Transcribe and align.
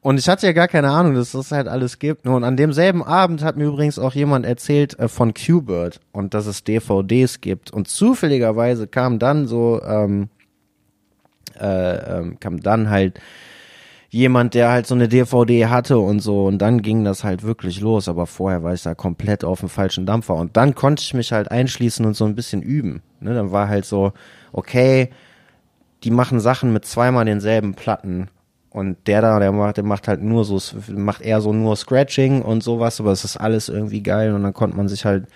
Und 0.00 0.18
ich 0.18 0.28
hatte 0.28 0.46
ja 0.46 0.52
gar 0.52 0.68
keine 0.68 0.90
Ahnung, 0.90 1.14
dass 1.14 1.32
das 1.32 1.52
halt 1.52 1.68
alles 1.68 1.98
gibt. 1.98 2.26
Und 2.26 2.44
an 2.44 2.56
demselben 2.56 3.02
Abend 3.02 3.42
hat 3.42 3.56
mir 3.56 3.66
übrigens 3.66 3.98
auch 3.98 4.14
jemand 4.14 4.46
erzählt 4.46 4.98
äh, 4.98 5.08
von 5.08 5.34
Qbird 5.34 6.00
und 6.12 6.34
dass 6.34 6.46
es 6.46 6.64
DVDs 6.64 7.40
gibt. 7.40 7.70
Und 7.70 7.88
zufälligerweise 7.88 8.86
kam 8.86 9.18
dann 9.18 9.46
so, 9.46 9.80
ähm, 9.82 10.28
äh, 11.60 12.18
ähm, 12.18 12.40
kam 12.40 12.60
dann 12.60 12.90
halt 12.90 13.20
jemand, 14.10 14.52
der 14.54 14.70
halt 14.70 14.86
so 14.86 14.94
eine 14.94 15.08
DVD 15.08 15.66
hatte 15.66 15.98
und 15.98 16.20
so. 16.20 16.46
Und 16.46 16.58
dann 16.58 16.82
ging 16.82 17.04
das 17.04 17.24
halt 17.24 17.42
wirklich 17.42 17.80
los. 17.80 18.08
Aber 18.08 18.26
vorher 18.26 18.62
war 18.62 18.74
ich 18.74 18.82
da 18.82 18.94
komplett 18.94 19.44
auf 19.44 19.60
dem 19.60 19.68
falschen 19.68 20.04
Dampfer. 20.04 20.34
Und 20.34 20.56
dann 20.56 20.74
konnte 20.74 21.02
ich 21.02 21.14
mich 21.14 21.32
halt 21.32 21.50
einschließen 21.50 22.04
und 22.04 22.14
so 22.14 22.24
ein 22.24 22.34
bisschen 22.34 22.62
üben. 22.62 23.02
Ne, 23.20 23.34
dann 23.34 23.52
war 23.52 23.68
halt 23.68 23.84
so, 23.84 24.12
okay, 24.52 25.10
die 26.04 26.10
machen 26.10 26.40
Sachen 26.40 26.72
mit 26.72 26.84
zweimal 26.84 27.24
denselben 27.24 27.74
Platten. 27.74 28.28
Und 28.72 29.06
der 29.06 29.20
da, 29.20 29.38
der 29.38 29.52
macht, 29.52 29.76
der 29.76 29.84
macht 29.84 30.08
halt 30.08 30.22
nur 30.22 30.44
so, 30.44 30.58
macht 30.88 31.20
eher 31.20 31.40
so 31.42 31.52
nur 31.52 31.76
Scratching 31.76 32.40
und 32.40 32.62
sowas, 32.62 33.00
aber 33.00 33.12
es 33.12 33.24
ist 33.24 33.36
alles 33.36 33.68
irgendwie 33.68 34.02
geil 34.02 34.32
und 34.32 34.42
dann 34.42 34.54
konnte 34.54 34.76
man 34.76 34.88
sich 34.88 35.04
halt 35.04 35.26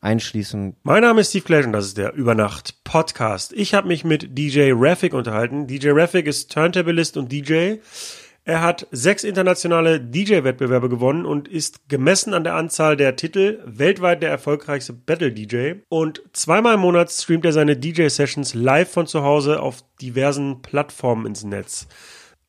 einschließen. 0.00 0.74
Mein 0.84 1.02
Name 1.02 1.20
ist 1.20 1.30
Steve 1.30 1.44
Clash 1.44 1.66
und 1.66 1.72
das 1.72 1.86
ist 1.86 1.98
der 1.98 2.14
Übernacht 2.14 2.82
Podcast. 2.84 3.52
Ich 3.52 3.74
habe 3.74 3.88
mich 3.88 4.04
mit 4.04 4.38
DJ 4.38 4.72
Raffic 4.74 5.12
unterhalten. 5.12 5.66
DJ 5.66 5.90
Raffic 5.90 6.26
ist 6.26 6.50
Turntablist 6.50 7.16
und 7.18 7.30
DJ. 7.30 7.76
Er 8.44 8.62
hat 8.62 8.86
sechs 8.90 9.24
internationale 9.24 10.00
DJ-Wettbewerbe 10.00 10.88
gewonnen 10.88 11.26
und 11.26 11.48
ist 11.48 11.90
gemessen 11.90 12.32
an 12.32 12.44
der 12.44 12.54
Anzahl 12.54 12.96
der 12.96 13.14
Titel 13.14 13.58
weltweit 13.66 14.22
der 14.22 14.30
erfolgreichste 14.30 14.94
Battle-DJ. 14.94 15.80
Und 15.90 16.22
zweimal 16.32 16.76
im 16.76 16.80
Monat 16.80 17.10
streamt 17.10 17.44
er 17.44 17.52
seine 17.52 17.76
DJ-Sessions 17.76 18.54
live 18.54 18.90
von 18.90 19.06
zu 19.06 19.22
Hause 19.22 19.60
auf 19.60 19.84
diversen 20.00 20.62
Plattformen 20.62 21.26
ins 21.26 21.44
Netz. 21.44 21.88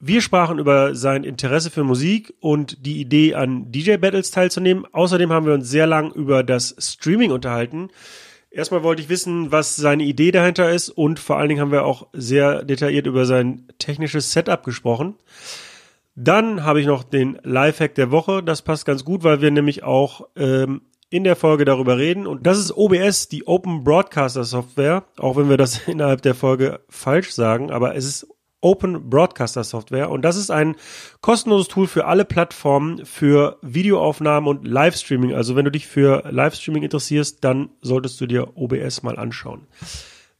Wir 0.02 0.22
sprachen 0.22 0.60
über 0.60 0.96
sein 0.96 1.26
Interesse 1.26 1.70
für 1.70 1.84
Musik 1.84 2.34
und 2.40 2.86
die 2.86 3.02
Idee, 3.02 3.36
an 3.36 3.70
DJ-Battles 3.70 4.32
teilzunehmen. 4.32 4.86
Außerdem 4.94 5.30
haben 5.34 5.46
wir 5.46 5.54
uns 5.54 5.70
sehr 5.70 5.88
lang 5.88 6.14
über 6.14 6.42
das 6.42 6.74
Streaming 6.80 7.32
unterhalten. 7.32 7.90
Erstmal 8.50 8.82
wollte 8.82 9.02
ich 9.02 9.10
wissen, 9.10 9.52
was 9.52 9.76
seine 9.76 10.04
Idee 10.04 10.32
dahinter 10.32 10.72
ist 10.72 10.88
und 10.88 11.20
vor 11.20 11.38
allen 11.38 11.50
Dingen 11.50 11.60
haben 11.60 11.74
wir 11.74 11.84
auch 11.84 12.08
sehr 12.14 12.64
detailliert 12.64 13.08
über 13.08 13.26
sein 13.26 13.68
technisches 13.78 14.32
Setup 14.32 14.64
gesprochen. 14.64 15.16
Dann 16.16 16.64
habe 16.64 16.80
ich 16.80 16.88
noch 16.88 17.04
den 17.04 17.38
Lifehack 17.44 17.94
der 17.96 18.10
Woche. 18.10 18.42
Das 18.42 18.62
passt 18.62 18.86
ganz 18.86 19.04
gut, 19.04 19.26
weil 19.26 19.42
wir 19.42 19.52
nämlich 19.52 19.84
auch 19.84 20.30
ähm, 20.38 20.82
in 21.10 21.26
der 21.26 21.36
Folge 21.36 21.66
darüber 21.66 21.98
reden. 21.98 22.26
Und 22.26 22.48
das 22.48 22.58
ist 22.58 22.72
OBS, 22.72 23.28
die 23.28 23.46
Open 23.48 23.84
Broadcaster 23.84 24.46
Software, 24.46 25.04
auch 25.18 25.36
wenn 25.36 25.50
wir 25.50 25.58
das 25.58 25.78
innerhalb 25.90 26.22
der 26.22 26.36
Folge 26.36 26.80
falsch 26.88 27.32
sagen, 27.32 27.70
aber 27.70 27.96
es 27.96 28.06
ist 28.06 28.28
Open 28.62 29.10
Broadcaster 29.10 29.64
Software 29.64 30.10
und 30.10 30.24
das 30.24 30.36
ist 30.36 30.52
ein 30.52 30.76
kostenloses 31.22 31.68
Tool 31.68 31.88
für 31.88 32.06
alle 32.06 32.26
Plattformen 32.26 33.06
für 33.06 33.58
Videoaufnahmen 33.62 34.50
und 34.50 34.68
Livestreaming. 34.68 35.34
Also 35.34 35.56
wenn 35.56 35.66
du 35.66 35.72
dich 35.72 35.88
für 35.88 36.24
Livestreaming 36.30 36.84
interessierst, 36.84 37.44
dann 37.44 37.70
solltest 37.82 38.20
du 38.20 38.26
dir 38.26 38.58
OBS 38.58 39.04
mal 39.04 39.18
anschauen. 39.18 39.68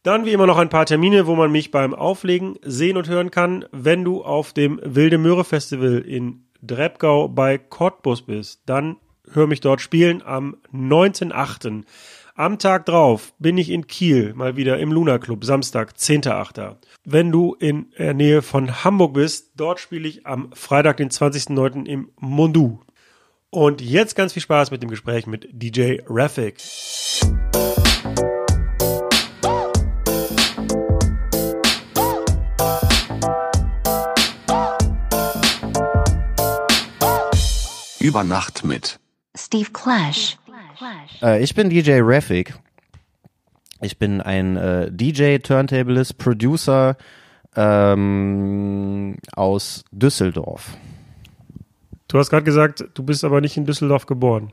Dann 0.02 0.24
wie 0.24 0.32
immer 0.32 0.46
noch 0.46 0.56
ein 0.56 0.70
paar 0.70 0.86
Termine, 0.86 1.26
wo 1.26 1.34
man 1.34 1.52
mich 1.52 1.70
beim 1.70 1.94
Auflegen 1.94 2.58
sehen 2.62 2.96
und 2.96 3.08
hören 3.08 3.30
kann. 3.30 3.66
Wenn 3.70 4.02
du 4.02 4.24
auf 4.24 4.54
dem 4.54 4.80
Wilde 4.82 5.18
Möhre 5.18 5.44
Festival 5.44 5.98
in 5.98 6.44
Drebgau 6.62 7.28
bei 7.28 7.58
Cottbus 7.58 8.22
bist, 8.22 8.62
dann 8.66 8.96
hör 9.32 9.46
mich 9.46 9.60
dort 9.60 9.80
spielen 9.80 10.22
am 10.22 10.56
19.8. 10.72 11.84
Am 12.34 12.58
Tag 12.58 12.86
drauf 12.86 13.34
bin 13.38 13.58
ich 13.58 13.68
in 13.68 13.86
Kiel, 13.86 14.32
mal 14.34 14.56
wieder 14.56 14.78
im 14.78 14.92
Luna 14.92 15.18
Club, 15.18 15.44
Samstag, 15.44 15.92
10.8. 15.92 16.76
Wenn 17.04 17.32
du 17.32 17.54
in 17.54 17.90
der 17.98 18.12
Nähe 18.12 18.42
von 18.42 18.84
Hamburg 18.84 19.14
bist, 19.14 19.52
dort 19.56 19.80
spiele 19.80 20.06
ich 20.06 20.26
am 20.26 20.52
Freitag, 20.52 20.98
den 20.98 21.08
20.9. 21.08 21.86
im 21.86 22.10
Mondu. 22.18 22.80
Und 23.48 23.80
jetzt 23.80 24.16
ganz 24.16 24.34
viel 24.34 24.42
Spaß 24.42 24.70
mit 24.70 24.82
dem 24.82 24.90
Gespräch 24.90 25.26
mit 25.26 25.48
DJ 25.50 26.00
Raffic. 26.06 26.58
Über 37.98 38.24
Nacht 38.24 38.62
mit 38.62 39.00
Steve 39.34 39.70
Clash. 39.72 40.36
Äh, 41.22 41.42
ich 41.42 41.54
bin 41.54 41.70
DJ 41.70 42.00
Raffic. 42.02 42.54
Ich 43.82 43.98
bin 43.98 44.20
ein 44.20 44.56
äh, 44.56 44.92
DJ, 44.92 45.38
Turntablist, 45.38 46.18
Producer 46.18 46.96
ähm, 47.56 49.16
aus 49.34 49.84
Düsseldorf. 49.90 50.76
Du 52.08 52.18
hast 52.18 52.30
gerade 52.30 52.44
gesagt, 52.44 52.84
du 52.94 53.02
bist 53.02 53.24
aber 53.24 53.40
nicht 53.40 53.56
in 53.56 53.64
Düsseldorf 53.64 54.06
geboren. 54.06 54.50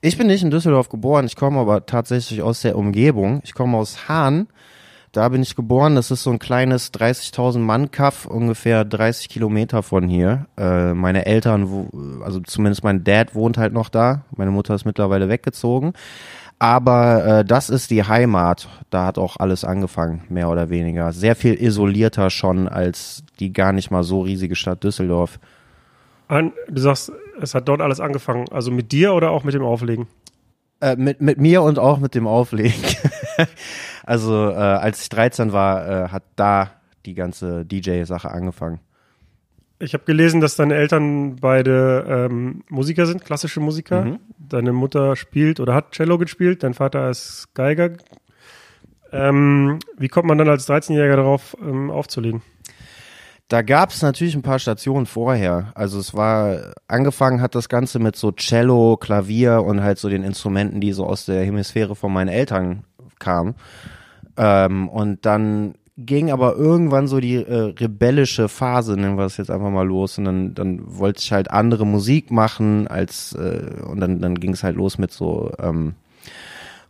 Ich 0.00 0.16
bin 0.18 0.26
nicht 0.26 0.42
in 0.42 0.50
Düsseldorf 0.50 0.88
geboren, 0.88 1.26
ich 1.26 1.36
komme 1.36 1.60
aber 1.60 1.86
tatsächlich 1.86 2.42
aus 2.42 2.62
der 2.62 2.76
Umgebung. 2.76 3.40
Ich 3.44 3.54
komme 3.54 3.76
aus 3.76 4.08
Hahn. 4.08 4.48
Da 5.12 5.28
bin 5.28 5.42
ich 5.42 5.54
geboren. 5.54 5.94
Das 5.94 6.10
ist 6.10 6.24
so 6.24 6.30
ein 6.30 6.40
kleines 6.40 6.92
30.000 6.92 7.58
Mann 7.58 7.92
Kaff, 7.92 8.26
ungefähr 8.26 8.84
30 8.84 9.28
Kilometer 9.28 9.84
von 9.84 10.08
hier. 10.08 10.46
Äh, 10.56 10.92
meine 10.92 11.24
Eltern, 11.26 12.20
also 12.24 12.40
zumindest 12.40 12.82
mein 12.82 13.04
Dad 13.04 13.36
wohnt 13.36 13.56
halt 13.56 13.72
noch 13.72 13.90
da. 13.90 14.24
Meine 14.36 14.50
Mutter 14.50 14.74
ist 14.74 14.84
mittlerweile 14.84 15.28
weggezogen. 15.28 15.92
Aber 16.64 17.26
äh, 17.26 17.44
das 17.44 17.68
ist 17.68 17.90
die 17.90 18.04
Heimat. 18.04 18.70
Da 18.88 19.04
hat 19.04 19.18
auch 19.18 19.36
alles 19.36 19.64
angefangen, 19.64 20.22
mehr 20.30 20.48
oder 20.48 20.70
weniger. 20.70 21.12
Sehr 21.12 21.36
viel 21.36 21.62
isolierter 21.62 22.30
schon 22.30 22.68
als 22.68 23.22
die 23.38 23.52
gar 23.52 23.72
nicht 23.72 23.90
mal 23.90 24.02
so 24.02 24.22
riesige 24.22 24.56
Stadt 24.56 24.82
Düsseldorf. 24.82 25.38
An, 26.26 26.54
du 26.70 26.80
sagst, 26.80 27.12
es 27.38 27.54
hat 27.54 27.68
dort 27.68 27.82
alles 27.82 28.00
angefangen. 28.00 28.46
Also 28.50 28.70
mit 28.70 28.92
dir 28.92 29.12
oder 29.12 29.30
auch 29.30 29.44
mit 29.44 29.52
dem 29.52 29.62
Auflegen? 29.62 30.06
Äh, 30.80 30.96
mit, 30.96 31.20
mit 31.20 31.38
mir 31.38 31.60
und 31.60 31.78
auch 31.78 31.98
mit 31.98 32.14
dem 32.14 32.26
Auflegen. 32.26 32.82
also 34.06 34.48
äh, 34.48 34.54
als 34.54 35.02
ich 35.02 35.10
13 35.10 35.52
war, 35.52 35.86
äh, 35.86 36.08
hat 36.08 36.22
da 36.34 36.70
die 37.04 37.12
ganze 37.12 37.66
DJ-Sache 37.66 38.30
angefangen. 38.30 38.80
Ich 39.84 39.92
habe 39.92 40.04
gelesen, 40.04 40.40
dass 40.40 40.56
deine 40.56 40.74
Eltern 40.74 41.36
beide 41.36 42.06
ähm, 42.08 42.62
Musiker 42.70 43.04
sind, 43.04 43.22
klassische 43.22 43.60
Musiker. 43.60 44.04
Mhm. 44.04 44.18
Deine 44.38 44.72
Mutter 44.72 45.14
spielt 45.14 45.60
oder 45.60 45.74
hat 45.74 45.92
Cello 45.92 46.16
gespielt, 46.16 46.62
dein 46.62 46.72
Vater 46.72 47.10
ist 47.10 47.48
Geiger. 47.52 47.90
Ähm, 49.12 49.78
wie 49.98 50.08
kommt 50.08 50.26
man 50.26 50.38
dann 50.38 50.48
als 50.48 50.68
13-Jähriger 50.68 51.16
darauf, 51.16 51.54
ähm, 51.60 51.90
aufzulegen? 51.90 52.42
Da 53.48 53.60
gab 53.60 53.90
es 53.90 54.00
natürlich 54.00 54.34
ein 54.34 54.42
paar 54.42 54.58
Stationen 54.58 55.04
vorher. 55.04 55.70
Also 55.74 55.98
es 55.98 56.14
war, 56.14 56.72
angefangen 56.88 57.42
hat 57.42 57.54
das 57.54 57.68
Ganze 57.68 57.98
mit 57.98 58.16
so 58.16 58.32
Cello, 58.32 58.96
Klavier 58.96 59.62
und 59.62 59.82
halt 59.82 59.98
so 59.98 60.08
den 60.08 60.24
Instrumenten, 60.24 60.80
die 60.80 60.92
so 60.92 61.04
aus 61.04 61.26
der 61.26 61.44
Hemisphäre 61.44 61.94
von 61.94 62.10
meinen 62.10 62.28
Eltern 62.28 62.84
kamen. 63.18 63.54
Ähm, 64.38 64.88
und 64.88 65.26
dann 65.26 65.74
ging 65.96 66.32
aber 66.32 66.56
irgendwann 66.56 67.06
so 67.06 67.20
die 67.20 67.36
äh, 67.36 67.72
rebellische 67.78 68.48
Phase, 68.48 68.96
nennen 68.96 69.16
wir 69.16 69.26
es 69.26 69.36
jetzt 69.36 69.50
einfach 69.50 69.70
mal 69.70 69.86
los. 69.86 70.18
Und 70.18 70.24
dann, 70.24 70.54
dann 70.54 70.80
wollte 70.98 71.20
ich 71.20 71.32
halt 71.32 71.50
andere 71.50 71.86
Musik 71.86 72.30
machen 72.30 72.88
als 72.88 73.32
äh, 73.34 73.82
und 73.84 74.00
dann, 74.00 74.20
dann 74.20 74.34
ging 74.34 74.52
es 74.52 74.64
halt 74.64 74.76
los 74.76 74.98
mit 74.98 75.12
so 75.12 75.52
ähm, 75.58 75.94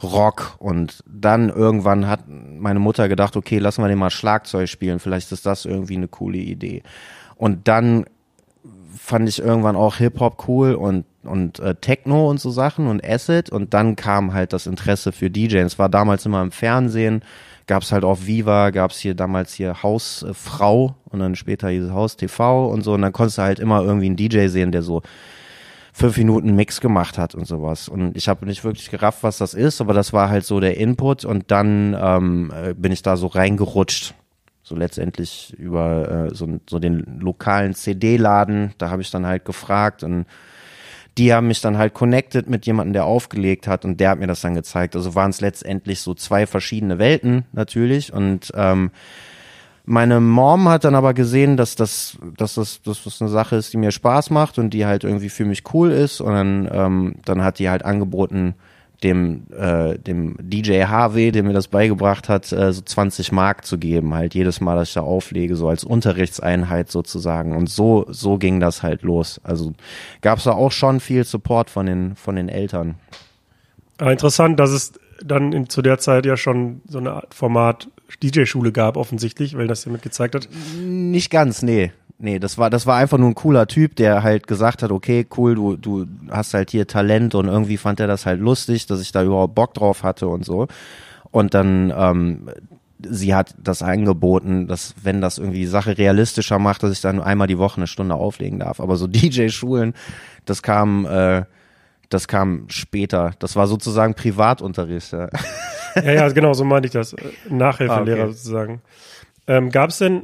Rock 0.03 0.57
und 0.59 1.03
dann 1.07 1.51
irgendwann 1.51 2.09
hat 2.09 2.21
meine 2.29 2.81
Mutter 2.81 3.09
gedacht, 3.09 3.37
okay, 3.37 3.59
lassen 3.59 3.83
wir 3.83 3.89
den 3.89 3.99
mal 3.99 4.11
Schlagzeug 4.11 4.69
spielen, 4.69 4.99
vielleicht 4.99 5.33
ist 5.33 5.47
das 5.47 5.65
irgendwie 5.65 5.97
eine 5.97 6.09
coole 6.09 6.39
Idee. 6.39 6.83
Und 7.37 7.69
dann 7.69 8.05
fand 8.97 9.29
ich 9.29 9.41
irgendwann 9.41 9.77
auch 9.77 9.97
Hip-Hop 9.97 10.49
cool 10.49 10.75
und, 10.75 11.05
und 11.25 11.59
äh, 11.59 11.75
Techno 11.75 12.31
und 12.31 12.41
so 12.41 12.51
Sachen 12.51 12.87
und 12.87 13.05
Acid 13.05 13.51
und 13.51 13.75
dann 13.75 13.97
kam 13.97 14.33
halt 14.33 14.53
das 14.53 14.67
Interesse 14.67 15.13
für 15.13 15.31
DJs. 15.31 15.79
War 15.79 15.89
damals 15.89 16.27
immer 16.27 16.43
im 16.43 16.53
Fernsehen, 16.53 17.23
gab 17.67 17.83
es 17.83 17.93
halt 17.93 18.05
auf 18.05 18.27
Viva, 18.27 18.71
gab 18.71 18.91
es 18.91 18.99
hier 18.99 19.15
damals 19.15 19.55
hier 19.55 19.83
Hausfrau 19.83 20.95
und 21.05 21.19
dann 21.21 21.35
später 21.35 21.71
dieses 21.71 21.91
Haus 21.91 22.17
TV 22.17 22.69
und 22.69 22.83
so 22.83 22.95
und 22.95 23.03
dann 23.03 23.13
konntest 23.13 23.39
du 23.39 23.43
halt 23.43 23.59
immer 23.59 23.83
irgendwie 23.83 24.07
einen 24.07 24.17
DJ 24.17 24.49
sehen, 24.49 24.73
der 24.73 24.83
so 24.83 25.03
fünf 25.93 26.19
Minuten 26.19 26.57
Mix 26.57 26.81
gemacht 26.81 27.19
hat 27.19 27.37
und 27.37 27.47
sowas. 27.47 27.89
Und 27.89 28.17
ich 28.17 28.29
habe 28.29 28.47
nicht 28.47 28.65
wirklich 28.65 28.91
gerafft, 28.91 29.23
was 29.23 29.39
das 29.39 29.55
ist, 29.55 29.81
aber 29.81 29.95
das 29.95 30.13
war 30.13 30.29
halt 30.29 30.45
so 30.45 30.59
der 30.59 30.77
Input 30.77 31.25
und 31.25 31.53
dann 31.53 31.97
ähm, 31.99 32.53
äh, 32.53 32.75
bin 32.75 32.91
ich 32.91 33.03
da 33.03 33.17
so 33.17 33.29
reingerutscht. 33.29 34.15
So 34.65 34.75
letztendlich 34.75 35.55
über 35.59 36.31
äh, 36.31 36.35
so, 36.35 36.49
so 36.69 36.79
den 36.79 37.21
lokalen 37.21 37.75
CD-Laden, 37.75 38.73
da 38.79 38.91
habe 38.91 39.03
ich 39.03 39.11
dann 39.11 39.27
halt 39.27 39.45
gefragt 39.45 40.03
und 40.03 40.27
die 41.19 41.33
haben 41.33 41.49
mich 41.49 41.61
dann 41.61 41.79
halt 41.79 41.95
connected 41.95 42.49
mit 42.49 42.67
jemandem, 42.67 42.93
der 42.93 43.05
aufgelegt 43.05 43.69
hat 43.69 43.85
und 43.85 44.01
der 44.01 44.11
hat 44.11 44.19
mir 44.19 44.27
das 44.27 44.41
dann 44.41 44.55
gezeigt. 44.55 44.97
Also 44.97 45.15
waren 45.15 45.31
es 45.31 45.41
letztendlich 45.41 46.01
so 46.01 46.15
zwei 46.15 46.47
verschiedene 46.47 46.99
Welten 46.99 47.45
natürlich 47.53 48.13
und 48.13 48.53
ähm, 48.55 48.91
meine 49.87 50.21
Mom 50.21 50.69
hat 50.69 50.85
dann 50.85 50.95
aber 50.95 51.13
gesehen, 51.13 51.57
dass 51.59 51.77
das, 51.77 52.17
dass 52.39 52.55
das, 52.55 52.81
dass 52.83 53.05
das 53.05 53.21
eine 53.21 53.31
Sache 53.31 53.57
ist, 53.57 53.73
die 53.73 53.77
mir 53.77 53.91
Spaß 53.91 54.31
macht 54.31 54.59
und 54.59 54.71
die 54.71 54.87
halt 54.87 55.05
irgendwie 55.05 55.29
für 55.29 55.45
mich 55.45 55.63
cool 55.75 55.91
ist. 55.91 56.23
Und 56.23 56.33
dann, 56.33 56.69
ähm, 56.73 57.15
dann 57.25 57.43
hat 57.45 57.59
die 57.59 57.69
halt 57.69 57.85
angeboten, 57.85 58.55
dem, 59.05 59.45
äh, 59.57 59.99
dem 59.99 60.37
DJ 60.41 60.85
HW, 60.85 61.31
der 61.31 61.43
mir 61.43 61.53
das 61.53 61.69
beigebracht 61.69 62.29
hat, 62.29 62.51
äh, 62.53 62.73
so 62.73 62.81
20 62.81 63.31
Mark 63.31 63.65
zu 63.65 63.79
geben, 63.79 64.15
halt 64.15 64.35
jedes 64.35 64.61
Mal, 64.61 64.77
dass 64.77 64.89
ich 64.89 64.95
da 64.95 65.03
auflege, 65.03 65.55
so 65.55 65.69
als 65.69 65.85
Unterrichtseinheit 65.85 66.91
sozusagen. 66.91 67.55
Und 67.55 67.69
so, 67.69 68.07
so 68.09 68.39
ging 68.39 68.61
das 68.61 68.83
halt 68.83 69.03
los. 69.03 69.41
Also 69.45 69.75
gab 70.23 70.39
es 70.39 70.45
da 70.45 70.53
auch 70.53 70.73
schon 70.73 71.01
viel 71.01 71.25
Support 71.25 71.71
von 71.71 71.87
den, 71.87 72.17
von 72.17 72.35
den 72.35 72.49
Eltern. 72.49 72.97
Aber 73.99 74.11
interessant, 74.11 74.59
dass 74.59 74.71
es 74.71 74.93
dann 75.25 75.53
in, 75.53 75.69
zu 75.69 75.83
der 75.83 75.99
Zeit 75.99 76.27
ja 76.27 76.37
schon 76.37 76.81
so 76.89 76.99
eine 76.99 77.13
Art 77.13 77.35
Format 77.35 77.89
DJ-Schule 78.23 78.73
gab, 78.73 78.97
offensichtlich, 78.97 79.57
weil 79.57 79.67
das 79.67 79.85
ja 79.85 79.93
mit 79.93 80.03
gezeigt 80.03 80.35
hat. 80.35 80.49
Nicht 80.81 81.31
ganz, 81.31 81.63
nee. 81.63 81.93
Nee, 82.25 82.39
das 82.39 82.57
war, 82.57 82.71
das 82.71 82.87
war 82.87 82.97
einfach 82.97 83.19
nur 83.19 83.29
ein 83.29 83.35
cooler 83.35 83.67
Typ, 83.67 83.97
der 83.97 84.23
halt 84.23 84.47
gesagt 84.47 84.83
hat, 84.83 84.91
okay, 84.91 85.27
cool, 85.37 85.55
du, 85.55 85.77
du 85.77 86.07
hast 86.31 86.55
halt 86.55 86.71
hier 86.71 86.87
Talent 86.87 87.35
und 87.35 87.49
irgendwie 87.49 87.77
fand 87.77 88.01
er 88.01 88.07
das 88.07 88.25
halt 88.25 88.41
lustig, 88.41 88.87
dass 88.87 89.03
ich 89.03 89.13
da 89.13 89.23
überhaupt 89.23 89.55
Bock 89.55 89.75
drauf 89.75 90.03
hatte 90.03 90.27
und 90.29 90.43
so. 90.43 90.67
Und 91.33 91.53
dann, 91.53 91.93
ähm, 91.95 92.49
sie 92.99 93.35
hat 93.35 93.55
das 93.63 93.83
angeboten, 93.83 94.69
dass 94.69 94.95
wenn 95.03 95.21
das 95.21 95.37
irgendwie 95.37 95.59
die 95.59 95.67
Sache 95.67 95.99
realistischer 95.99 96.59
macht, 96.59 96.83
dass 96.83 96.93
ich 96.93 97.03
dann 97.03 97.21
einmal 97.21 97.47
die 97.47 97.59
Woche 97.59 97.77
eine 97.77 97.87
Stunde 97.87 98.15
auflegen 98.15 98.59
darf. 98.59 98.81
Aber 98.81 98.97
so 98.97 99.07
DJ-Schulen, 99.07 99.93
das 100.47 100.63
kam, 100.63 101.05
äh, 101.05 101.45
das 102.09 102.27
kam 102.27 102.65
später. 102.71 103.33
Das 103.39 103.55
war 103.55 103.67
sozusagen 103.67 104.15
Privatunterricht. 104.15 105.13
Ja, 105.13 105.29
ja, 105.97 106.13
ja 106.13 106.29
genau, 106.31 106.55
so 106.55 106.65
meinte 106.65 106.87
ich 106.87 106.93
das. 106.93 107.15
Nachhilfelehrer 107.51 108.21
Ah, 108.21 108.25
okay. 108.25 108.33
sozusagen. 108.33 108.81
Ähm, 109.47 109.69
Gab 109.69 109.91
es 109.91 109.99
denn 109.99 110.23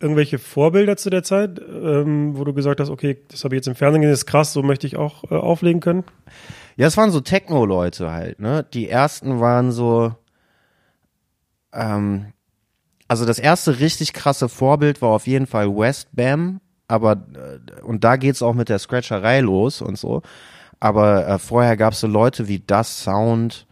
irgendwelche 0.00 0.38
Vorbilder 0.38 0.96
zu 0.96 1.10
der 1.10 1.22
Zeit, 1.22 1.60
ähm, 1.60 2.36
wo 2.36 2.44
du 2.44 2.54
gesagt 2.54 2.80
hast, 2.80 2.88
okay, 2.88 3.18
das 3.28 3.44
habe 3.44 3.54
ich 3.54 3.58
jetzt 3.58 3.68
im 3.68 3.74
Fernsehen 3.74 4.00
gesehen, 4.00 4.12
das 4.12 4.20
ist 4.20 4.26
krass, 4.26 4.52
so 4.52 4.62
möchte 4.62 4.86
ich 4.86 4.96
auch 4.96 5.24
äh, 5.30 5.34
auflegen 5.34 5.80
können? 5.80 6.04
Ja, 6.76 6.86
es 6.86 6.96
waren 6.96 7.10
so 7.10 7.20
Techno-Leute 7.20 8.10
halt, 8.10 8.40
ne? 8.40 8.64
Die 8.72 8.88
ersten 8.88 9.40
waren 9.40 9.70
so, 9.70 10.14
ähm, 11.74 12.32
also 13.08 13.26
das 13.26 13.38
erste 13.38 13.78
richtig 13.80 14.14
krasse 14.14 14.48
Vorbild 14.48 15.02
war 15.02 15.10
auf 15.10 15.26
jeden 15.26 15.46
Fall 15.46 15.68
West 15.68 16.08
Bam, 16.12 16.60
aber 16.88 17.12
äh, 17.34 17.82
und 17.82 18.02
da 18.02 18.16
geht's 18.16 18.42
auch 18.42 18.54
mit 18.54 18.70
der 18.70 18.78
Scratcherei 18.78 19.40
los 19.40 19.82
und 19.82 19.98
so. 19.98 20.22
Aber 20.80 21.28
äh, 21.28 21.38
vorher 21.38 21.76
gab's 21.76 22.00
so 22.00 22.06
Leute 22.06 22.48
wie 22.48 22.60
Das 22.60 23.04
Sound 23.04 23.66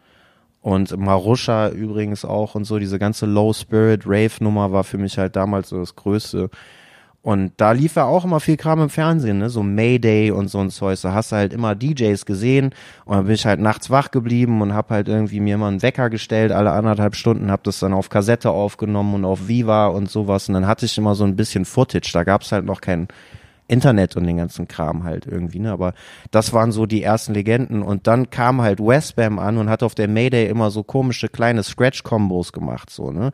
und 0.60 0.96
Marusha 0.96 1.68
übrigens 1.68 2.24
auch 2.24 2.54
und 2.54 2.64
so. 2.64 2.78
Diese 2.78 2.98
ganze 2.98 3.26
Low 3.26 3.52
Spirit 3.52 4.02
Rave 4.04 4.32
Nummer 4.40 4.72
war 4.72 4.84
für 4.84 4.98
mich 4.98 5.18
halt 5.18 5.36
damals 5.36 5.68
so 5.68 5.78
das 5.78 5.94
Größte. 5.94 6.50
Und 7.20 7.52
da 7.56 7.72
lief 7.72 7.96
ja 7.96 8.04
auch 8.04 8.24
immer 8.24 8.40
viel 8.40 8.56
Kram 8.56 8.80
im 8.80 8.90
Fernsehen, 8.90 9.38
ne? 9.38 9.50
so 9.50 9.62
Mayday 9.62 10.30
und 10.30 10.48
so 10.48 10.60
ein 10.60 10.70
Zeug. 10.70 10.98
Da 11.02 11.12
hast 11.12 11.32
du 11.32 11.36
halt 11.36 11.52
immer 11.52 11.74
DJs 11.74 12.24
gesehen 12.24 12.70
und 13.04 13.16
dann 13.16 13.24
bin 13.26 13.34
ich 13.34 13.44
halt 13.44 13.60
nachts 13.60 13.90
wach 13.90 14.10
geblieben 14.10 14.62
und 14.62 14.72
hab 14.72 14.90
halt 14.90 15.08
irgendwie 15.08 15.40
mir 15.40 15.56
immer 15.56 15.66
einen 15.66 15.82
Wecker 15.82 16.10
gestellt, 16.10 16.52
alle 16.52 16.70
anderthalb 16.70 17.16
Stunden, 17.16 17.50
hab 17.50 17.64
das 17.64 17.80
dann 17.80 17.92
auf 17.92 18.08
Kassette 18.08 18.50
aufgenommen 18.50 19.14
und 19.14 19.24
auf 19.24 19.48
Viva 19.48 19.88
und 19.88 20.08
sowas. 20.08 20.48
Und 20.48 20.54
dann 20.54 20.66
hatte 20.66 20.86
ich 20.86 20.96
immer 20.96 21.14
so 21.14 21.24
ein 21.24 21.36
bisschen 21.36 21.64
Footage. 21.64 22.10
Da 22.12 22.24
gab's 22.24 22.52
halt 22.52 22.64
noch 22.64 22.80
kein 22.80 23.08
Internet 23.68 24.16
und 24.16 24.26
den 24.26 24.38
ganzen 24.38 24.66
Kram 24.66 25.04
halt 25.04 25.26
irgendwie, 25.26 25.60
ne? 25.60 25.70
Aber 25.70 25.92
das 26.30 26.52
waren 26.52 26.72
so 26.72 26.86
die 26.86 27.02
ersten 27.02 27.34
Legenden. 27.34 27.82
Und 27.82 28.06
dann 28.06 28.30
kam 28.30 28.62
halt 28.62 28.80
Westbam 28.80 29.38
an 29.38 29.58
und 29.58 29.68
hat 29.68 29.82
auf 29.82 29.94
der 29.94 30.08
Mayday 30.08 30.48
immer 30.48 30.70
so 30.70 30.82
komische 30.82 31.28
kleine 31.28 31.62
Scratch-Kombos 31.62 32.52
gemacht, 32.52 32.90
so, 32.90 33.12
ne? 33.12 33.30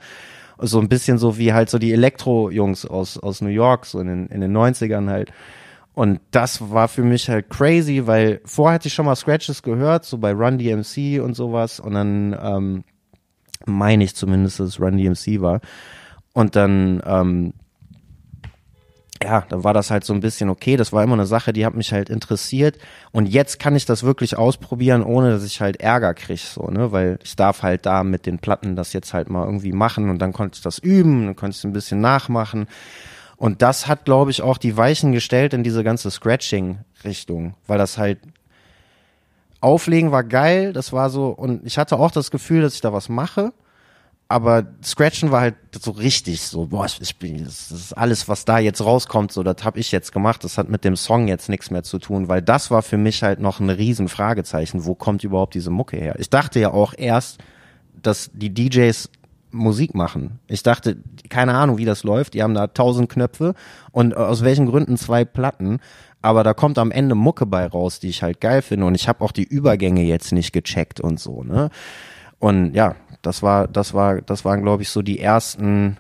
So 0.59 0.81
ein 0.81 0.89
bisschen 0.89 1.19
so 1.19 1.39
wie 1.39 1.53
halt 1.53 1.71
so 1.71 1.79
die 1.79 1.93
Elektro-Jungs 1.93 2.87
aus, 2.87 3.19
aus 3.19 3.41
New 3.41 3.49
York, 3.49 3.87
so 3.87 4.01
in 4.01 4.07
den, 4.07 4.27
in 4.27 4.41
den 4.41 4.57
90ern 4.57 5.09
halt. 5.09 5.33
Und 5.95 6.21
das 6.33 6.71
war 6.71 6.89
für 6.89 7.05
mich 7.05 7.29
halt 7.29 7.51
crazy, 7.51 8.07
weil 8.07 8.41
vorher 8.45 8.75
hatte 8.75 8.89
ich 8.89 8.95
schon 8.95 9.07
mal 9.07 9.15
Scratches 9.15 9.63
gehört, 9.63 10.05
so 10.05 10.19
bei 10.19 10.33
Run 10.33 10.59
DMC 10.59 11.21
und 11.23 11.35
sowas. 11.35 11.79
Und 11.79 11.95
dann 11.95 12.37
ähm, 12.41 12.85
meine 13.67 14.03
ich 14.03 14.17
zumindest, 14.17 14.59
dass 14.59 14.69
es 14.69 14.81
Run 14.81 14.97
DMC 14.97 15.41
war. 15.41 15.61
Und 16.33 16.57
dann, 16.57 17.01
ähm, 17.07 17.53
ja, 19.23 19.45
dann 19.49 19.65
war 19.65 19.73
das 19.73 19.91
halt 19.91 20.05
so 20.05 20.13
ein 20.13 20.21
bisschen 20.21 20.51
okay. 20.51 20.77
Das 20.77 20.93
war 20.93 21.03
immer 21.03 21.15
eine 21.15 21.27
Sache, 21.27 21.53
die 21.53 21.65
hat 21.65 21.75
mich 21.75 21.93
halt 21.93 22.11
interessiert. 22.11 22.79
Und 23.13 23.27
jetzt 23.27 23.59
kann 23.59 23.77
ich 23.77 23.87
das 23.87 24.03
wirklich 24.03 24.37
ausprobieren, 24.37 25.03
ohne 25.03 25.31
dass 25.31 25.45
ich 25.45 25.61
halt 25.61 25.81
Ärger 25.81 26.15
kriege, 26.15 26.41
so, 26.41 26.69
ne? 26.69 26.93
Weil 26.93 27.19
ich 27.23 27.37
darf 27.37 27.63
halt 27.63 27.87
da 27.87 28.05
mit 28.05 28.27
den 28.27 28.39
Platten 28.39 28.77
das 28.77 28.93
jetzt 28.93 29.15
halt 29.15 29.31
mal 29.31 29.45
irgendwie 29.45 29.73
machen 29.73 30.11
und 30.11 30.19
dann 30.19 30.33
konnte 30.33 30.57
ich 30.57 30.63
das 30.63 30.79
üben, 30.79 31.27
dann 31.27 31.37
konnte 31.37 31.57
ich 31.57 31.65
ein 31.65 31.73
bisschen 31.73 32.01
nachmachen. 32.01 32.67
Und 33.37 33.63
das 33.63 33.87
hat, 33.87 34.05
glaube 34.05 34.31
ich, 34.31 34.43
auch 34.43 34.59
die 34.59 34.77
Weichen 34.77 35.13
gestellt 35.13 35.55
in 35.55 35.63
diese 35.63 35.85
ganze 35.85 36.11
Scratching-Richtung, 36.11 37.55
weil 37.67 37.79
das 37.79 37.99
halt 37.99 38.19
Auflegen 39.61 40.13
war 40.13 40.25
geil, 40.25 40.73
das 40.73 40.93
war 40.93 41.09
so, 41.09 41.29
und 41.29 41.65
ich 41.67 41.79
hatte 41.79 41.99
auch 41.99 42.11
das 42.11 42.31
Gefühl, 42.31 42.61
dass 42.61 42.75
ich 42.75 42.83
da 42.83 42.93
was 42.93 43.09
mache, 43.09 43.53
aber 44.29 44.67
Scratchen 44.83 45.31
war 45.31 45.43
halt 45.43 45.57
so 45.79 45.91
richtig 45.91 46.41
so, 46.41 46.67
boah, 46.67 46.87
ich, 46.87 47.17
bin, 47.19 47.45
das 47.45 47.71
ist 47.71 47.93
alles, 47.93 48.29
was 48.29 48.45
da 48.45 48.59
jetzt 48.59 48.85
rauskommt, 48.85 49.33
so, 49.33 49.43
das 49.43 49.65
habe 49.65 49.79
ich 49.79 49.93
jetzt 49.93 50.13
gemacht, 50.13 50.45
das 50.45 50.57
hat 50.57 50.69
mit 50.69 50.85
dem 50.85 50.97
Song 50.97 51.29
jetzt 51.29 51.49
nichts 51.49 51.71
mehr 51.71 51.83
zu 51.83 51.99
tun, 51.99 52.29
weil 52.29 52.41
das 52.41 52.71
war 52.71 52.83
für 52.83 52.97
mich 52.97 53.23
halt 53.23 53.41
noch 53.41 53.61
ein 53.61 53.71
riesen 53.71 54.09
Fragezeichen, 54.09 54.87
wo 54.87 54.95
kommt 54.95 55.25
überhaupt 55.25 55.55
diese 55.55 55.71
Mucke 55.71 55.97
her? 55.97 56.17
Ich 56.19 56.31
dachte 56.31 56.59
ja 56.59 56.71
auch 56.71 56.95
erst, 56.97 57.39
dass 58.03 58.31
die 58.33 58.53
DJs 58.53 59.11
Musik 59.55 59.95
machen. 59.95 60.41
Ich 60.49 60.63
dachte, 60.63 60.97
keine 61.29 61.55
Ahnung, 61.55 61.79
wie 61.79 61.85
das 61.85 62.03
läuft. 62.03 62.35
Die 62.35 62.43
haben 62.43 62.55
da 62.55 62.67
tausend 62.67 63.09
Knöpfe 63.09 63.55
und 63.93 64.17
aus 64.17 64.43
welchen 64.43 64.67
Gründen 64.67 64.97
zwei 64.97 65.25
Platten. 65.25 65.79
Aber 66.23 66.43
da 66.43 66.55
kommt 66.55 66.79
am 66.79 66.91
Ende 66.91 67.15
Mucke 67.15 67.47
bei 67.47 67.67
raus, 67.67 68.01
die 68.01 68.09
ich 68.09 68.23
halt 68.23 68.41
geil 68.41 68.63
finde. 68.63 68.87
Und 68.87 68.95
ich 68.95 69.09
habe 69.09 69.23
auch 69.25 69.33
die 69.33 69.45
Übergänge 69.45 70.03
jetzt 70.03 70.33
nicht 70.33 70.53
gecheckt 70.53 71.01
und 71.01 71.21
so, 71.21 71.45
ne? 71.45 71.71
Und 72.41 72.75
ja, 72.75 72.97
das 73.27 73.43
war, 73.43 73.69
das 73.69 73.95
war, 73.95 74.23
das 74.23 74.45
waren, 74.45 74.63
glaube 74.63 74.83
ich, 74.83 74.91
so 74.91 75.03
die 75.03 75.19
ersten 75.19 75.97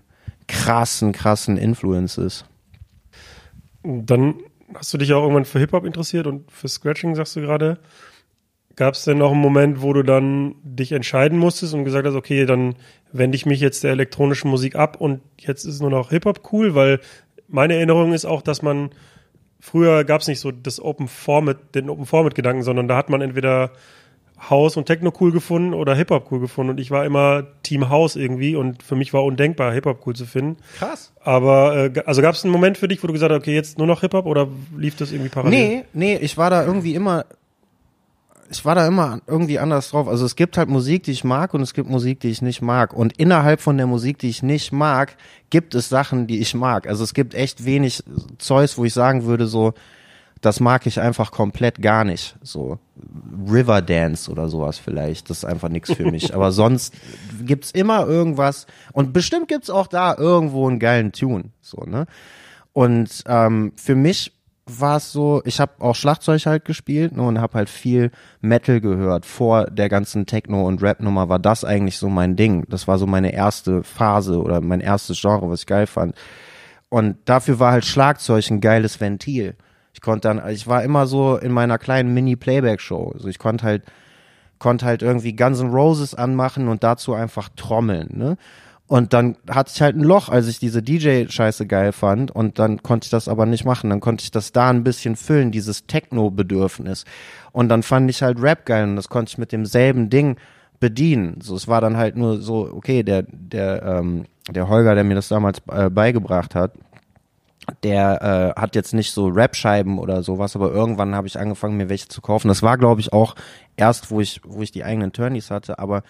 krassen, 0.46 1.12
krassen 1.12 1.56
Influences. 1.56 2.44
Dann 3.82 4.34
hast 4.74 4.92
du 4.92 4.98
dich 4.98 5.12
auch 5.12 5.22
irgendwann 5.22 5.44
für 5.44 5.58
Hip-Hop 5.58 5.84
interessiert 5.84 6.26
und 6.26 6.50
für 6.50 6.68
Scratching, 6.68 7.14
sagst 7.14 7.36
du 7.36 7.40
gerade. 7.40 7.78
Gab 8.76 8.94
es 8.94 9.04
denn 9.04 9.18
noch 9.18 9.30
einen 9.30 9.40
Moment, 9.40 9.82
wo 9.82 9.92
du 9.92 10.02
dann 10.02 10.56
dich 10.64 10.90
entscheiden 10.92 11.38
musstest 11.38 11.74
und 11.74 11.84
gesagt 11.84 12.06
hast, 12.06 12.16
okay, 12.16 12.44
dann 12.44 12.74
wende 13.12 13.36
ich 13.36 13.46
mich 13.46 13.60
jetzt 13.60 13.84
der 13.84 13.92
elektronischen 13.92 14.50
Musik 14.50 14.74
ab 14.74 15.00
und 15.00 15.20
jetzt 15.38 15.64
ist 15.64 15.80
nur 15.80 15.90
noch 15.90 16.10
Hip-Hop 16.10 16.52
cool? 16.52 16.74
Weil 16.74 17.00
meine 17.46 17.74
Erinnerung 17.74 18.12
ist 18.12 18.24
auch, 18.24 18.42
dass 18.42 18.62
man 18.62 18.90
früher 19.60 20.04
gab 20.04 20.20
es 20.20 20.28
nicht 20.28 20.40
so 20.40 20.50
das 20.50 20.80
Open 20.80 21.08
Format, 21.08 21.74
den 21.74 21.88
Open 21.88 22.04
Format 22.04 22.34
Gedanken, 22.34 22.62
sondern 22.62 22.88
da 22.88 22.96
hat 22.96 23.10
man 23.10 23.22
entweder 23.22 23.70
House 24.50 24.76
und 24.76 24.86
Techno 24.86 25.12
cool 25.20 25.32
gefunden 25.32 25.74
oder 25.74 25.94
Hip-Hop 25.94 26.30
cool 26.30 26.40
gefunden 26.40 26.70
und 26.70 26.80
ich 26.80 26.90
war 26.90 27.04
immer 27.04 27.44
Team 27.62 27.88
House 27.88 28.16
irgendwie 28.16 28.56
und 28.56 28.82
für 28.82 28.96
mich 28.96 29.12
war 29.12 29.24
undenkbar, 29.24 29.72
Hip-Hop 29.72 30.06
cool 30.06 30.14
zu 30.14 30.26
finden. 30.26 30.56
Krass. 30.78 31.12
Aber, 31.22 31.90
äh, 31.94 32.02
also 32.06 32.22
gab 32.22 32.34
es 32.34 32.44
einen 32.44 32.52
Moment 32.52 32.78
für 32.78 32.88
dich, 32.88 33.02
wo 33.02 33.06
du 33.06 33.12
gesagt 33.12 33.32
hast, 33.32 33.38
okay, 33.38 33.54
jetzt 33.54 33.78
nur 33.78 33.86
noch 33.86 34.00
Hip-Hop 34.00 34.26
oder 34.26 34.48
lief 34.76 34.96
das 34.96 35.12
irgendwie 35.12 35.30
parallel? 35.30 35.58
Nee, 35.58 35.84
nee, 35.92 36.16
ich 36.16 36.36
war 36.36 36.50
da 36.50 36.64
irgendwie 36.64 36.94
immer, 36.94 37.24
ich 38.50 38.64
war 38.64 38.74
da 38.74 38.86
immer 38.86 39.20
irgendwie 39.26 39.58
anders 39.58 39.90
drauf. 39.90 40.08
Also 40.08 40.26
es 40.26 40.36
gibt 40.36 40.58
halt 40.58 40.68
Musik, 40.68 41.04
die 41.04 41.12
ich 41.12 41.24
mag 41.24 41.54
und 41.54 41.62
es 41.62 41.74
gibt 41.74 41.88
Musik, 41.88 42.20
die 42.20 42.28
ich 42.28 42.42
nicht 42.42 42.62
mag. 42.62 42.92
Und 42.92 43.16
innerhalb 43.18 43.60
von 43.60 43.76
der 43.76 43.86
Musik, 43.86 44.18
die 44.18 44.28
ich 44.28 44.42
nicht 44.42 44.72
mag, 44.72 45.16
gibt 45.50 45.74
es 45.74 45.88
Sachen, 45.88 46.26
die 46.26 46.40
ich 46.40 46.54
mag. 46.54 46.86
Also 46.86 47.04
es 47.04 47.14
gibt 47.14 47.34
echt 47.34 47.64
wenig 47.64 48.04
Zeugs, 48.38 48.78
wo 48.78 48.84
ich 48.84 48.92
sagen 48.92 49.24
würde, 49.24 49.46
so, 49.46 49.74
das 50.40 50.60
mag 50.60 50.86
ich 50.86 51.00
einfach 51.00 51.30
komplett 51.30 51.80
gar 51.80 52.04
nicht. 52.04 52.36
So 52.42 52.78
Riverdance 53.48 54.30
oder 54.30 54.48
sowas 54.48 54.78
vielleicht. 54.78 55.30
Das 55.30 55.38
ist 55.38 55.44
einfach 55.44 55.68
nichts 55.68 55.92
für 55.92 56.10
mich. 56.10 56.34
Aber 56.34 56.52
sonst 56.52 56.94
gibt's 57.44 57.70
immer 57.70 58.06
irgendwas. 58.06 58.66
Und 58.92 59.12
bestimmt 59.12 59.48
gibt's 59.48 59.70
auch 59.70 59.86
da 59.86 60.16
irgendwo 60.16 60.68
einen 60.68 60.78
geilen 60.78 61.12
Tune. 61.12 61.50
So, 61.60 61.84
ne? 61.84 62.06
Und 62.72 63.22
ähm, 63.26 63.72
für 63.76 63.94
mich 63.94 64.32
war 64.66 64.96
es 64.96 65.12
so, 65.12 65.42
ich 65.44 65.60
habe 65.60 65.72
auch 65.80 65.94
Schlagzeug 65.94 66.46
halt 66.46 66.64
gespielt 66.64 67.16
ne, 67.16 67.22
und 67.22 67.40
habe 67.40 67.58
halt 67.58 67.68
viel 67.68 68.10
Metal 68.40 68.80
gehört. 68.80 69.26
Vor 69.26 69.66
der 69.66 69.88
ganzen 69.88 70.26
Techno- 70.26 70.66
und 70.66 70.82
Rap-Nummer 70.82 71.28
war 71.28 71.38
das 71.38 71.64
eigentlich 71.64 71.98
so 71.98 72.08
mein 72.08 72.36
Ding. 72.36 72.64
Das 72.68 72.88
war 72.88 72.98
so 72.98 73.06
meine 73.06 73.32
erste 73.32 73.82
Phase 73.82 74.40
oder 74.40 74.60
mein 74.60 74.80
erstes 74.80 75.20
Genre, 75.20 75.50
was 75.50 75.60
ich 75.60 75.66
geil 75.66 75.86
fand. 75.86 76.14
Und 76.88 77.16
dafür 77.26 77.58
war 77.58 77.72
halt 77.72 77.84
Schlagzeug 77.84 78.50
ein 78.50 78.60
geiles 78.60 79.00
Ventil. 79.00 79.56
Ich 79.94 80.00
konnte 80.00 80.28
dann, 80.28 80.42
ich 80.50 80.66
war 80.66 80.82
immer 80.82 81.06
so 81.06 81.36
in 81.36 81.52
meiner 81.52 81.78
kleinen 81.78 82.12
Mini-Playback-Show. 82.12 83.12
Also 83.14 83.28
ich 83.28 83.38
konnte 83.38 83.64
halt, 83.64 83.82
konnte 84.58 84.84
halt 84.84 85.02
irgendwie 85.02 85.34
Guns 85.34 85.60
N' 85.60 85.70
Roses 85.70 86.14
anmachen 86.14 86.68
und 86.68 86.84
dazu 86.84 87.14
einfach 87.14 87.48
trommeln, 87.56 88.10
ne? 88.12 88.36
Und 88.86 89.14
dann 89.14 89.36
hatte 89.48 89.72
ich 89.74 89.80
halt 89.80 89.96
ein 89.96 90.02
Loch, 90.02 90.28
als 90.28 90.46
ich 90.46 90.58
diese 90.58 90.82
DJ-Scheiße 90.82 91.66
geil 91.66 91.92
fand. 91.92 92.30
Und 92.30 92.58
dann 92.58 92.82
konnte 92.82 93.06
ich 93.06 93.10
das 93.10 93.28
aber 93.28 93.46
nicht 93.46 93.64
machen. 93.64 93.88
Dann 93.88 94.00
konnte 94.00 94.22
ich 94.22 94.30
das 94.30 94.52
da 94.52 94.68
ein 94.68 94.84
bisschen 94.84 95.16
füllen, 95.16 95.50
dieses 95.50 95.86
Techno-Bedürfnis. 95.86 97.06
Und 97.52 97.70
dann 97.70 97.82
fand 97.82 98.10
ich 98.10 98.22
halt 98.22 98.42
Rap 98.42 98.66
geil 98.66 98.84
und 98.84 98.96
das 98.96 99.08
konnte 99.08 99.30
ich 99.30 99.38
mit 99.38 99.52
demselben 99.52 100.10
Ding 100.10 100.36
bedienen. 100.80 101.40
So, 101.40 101.56
es 101.56 101.66
war 101.66 101.80
dann 101.80 101.96
halt 101.96 102.16
nur 102.16 102.42
so, 102.42 102.70
okay, 102.74 103.02
der, 103.02 103.24
der, 103.28 103.82
ähm, 103.82 104.26
der 104.50 104.68
Holger, 104.68 104.94
der 104.94 105.04
mir 105.04 105.14
das 105.14 105.28
damals 105.28 105.62
äh, 105.72 105.88
beigebracht 105.88 106.54
hat, 106.54 106.72
der 107.82 108.54
äh, 108.56 108.60
hat 108.60 108.74
jetzt 108.74 108.94
nicht 108.94 109.12
so 109.12 109.28
Rap-Scheiben 109.28 109.98
oder 109.98 110.22
sowas, 110.22 110.56
aber 110.56 110.72
irgendwann 110.72 111.14
habe 111.14 111.26
ich 111.26 111.38
angefangen, 111.38 111.76
mir 111.76 111.88
welche 111.88 112.08
zu 112.08 112.20
kaufen. 112.20 112.48
Das 112.48 112.62
war, 112.62 112.78
glaube 112.78 113.00
ich, 113.00 113.12
auch 113.12 113.34
erst, 113.76 114.10
wo 114.10 114.20
ich, 114.20 114.40
wo 114.44 114.62
ich 114.62 114.72
die 114.72 114.84
eigenen 114.84 115.12
Turnies 115.12 115.50
hatte, 115.50 115.78
aber 115.78 116.02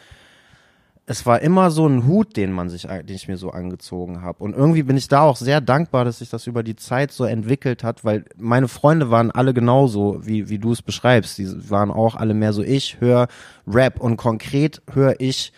es 1.06 1.26
war 1.26 1.42
immer 1.42 1.70
so 1.70 1.87
ein 1.87 2.06
Hut, 2.06 2.37
den 2.37 2.50
man 2.50 2.70
sich, 2.70 2.82
den 2.82 3.14
ich 3.14 3.28
mir 3.28 3.37
so 3.37 3.50
angezogen 3.50 4.23
habe. 4.23 4.42
Und 4.42 4.54
irgendwie 4.56 4.82
bin 4.82 4.96
ich 4.96 5.08
da 5.08 5.20
auch 5.20 5.37
sehr 5.37 5.61
dankbar, 5.61 6.04
dass 6.04 6.20
sich 6.20 6.30
das 6.30 6.46
über 6.46 6.62
die 6.62 6.76
Zeit 6.76 7.12
so 7.12 7.25
entwickelt 7.25 7.84
hat, 7.84 8.04
weil 8.04 8.25
meine 8.38 8.68
Freunde 8.68 9.11
waren 9.11 9.30
alle 9.30 9.52
genauso, 9.52 10.26
wie, 10.26 10.49
wie 10.49 10.58
du 10.58 10.73
es 10.73 10.80
beschreibst. 10.80 11.37
Die 11.37 11.70
waren 11.70 11.90
auch 11.90 12.14
alle 12.14 12.32
mehr 12.32 12.54
so, 12.54 12.62
ich 12.62 13.00
höre 13.00 13.28
Rap 13.66 14.00
und 14.00 14.16
konkret 14.16 14.80
höre 14.90 15.16
ich 15.18 15.52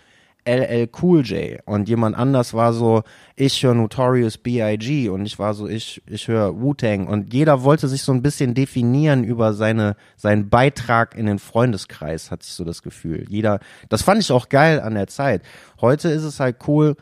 LL 0.46 0.88
Cool 1.02 1.22
J 1.22 1.60
und 1.64 1.88
jemand 1.88 2.16
anders 2.16 2.54
war 2.54 2.72
so, 2.72 3.02
ich 3.34 3.62
höre 3.62 3.74
Notorious 3.74 4.38
B.I.G. 4.38 5.08
und 5.08 5.26
ich 5.26 5.38
war 5.38 5.54
so, 5.54 5.68
ich, 5.68 6.02
ich 6.06 6.28
höre 6.28 6.60
Wu-Tang 6.60 7.06
und 7.06 7.34
jeder 7.34 7.64
wollte 7.64 7.88
sich 7.88 8.02
so 8.02 8.12
ein 8.12 8.22
bisschen 8.22 8.54
definieren 8.54 9.24
über 9.24 9.52
seine, 9.54 9.96
seinen 10.16 10.48
Beitrag 10.48 11.16
in 11.16 11.26
den 11.26 11.38
Freundeskreis, 11.38 12.30
hat 12.30 12.42
sich 12.42 12.52
so 12.52 12.64
das 12.64 12.82
Gefühl. 12.82 13.26
Jeder, 13.28 13.58
das 13.88 14.02
fand 14.02 14.20
ich 14.20 14.30
auch 14.30 14.48
geil 14.48 14.80
an 14.80 14.94
der 14.94 15.08
Zeit. 15.08 15.42
Heute 15.80 16.08
ist 16.08 16.22
es 16.22 16.38
halt 16.38 16.56
cool, 16.68 16.96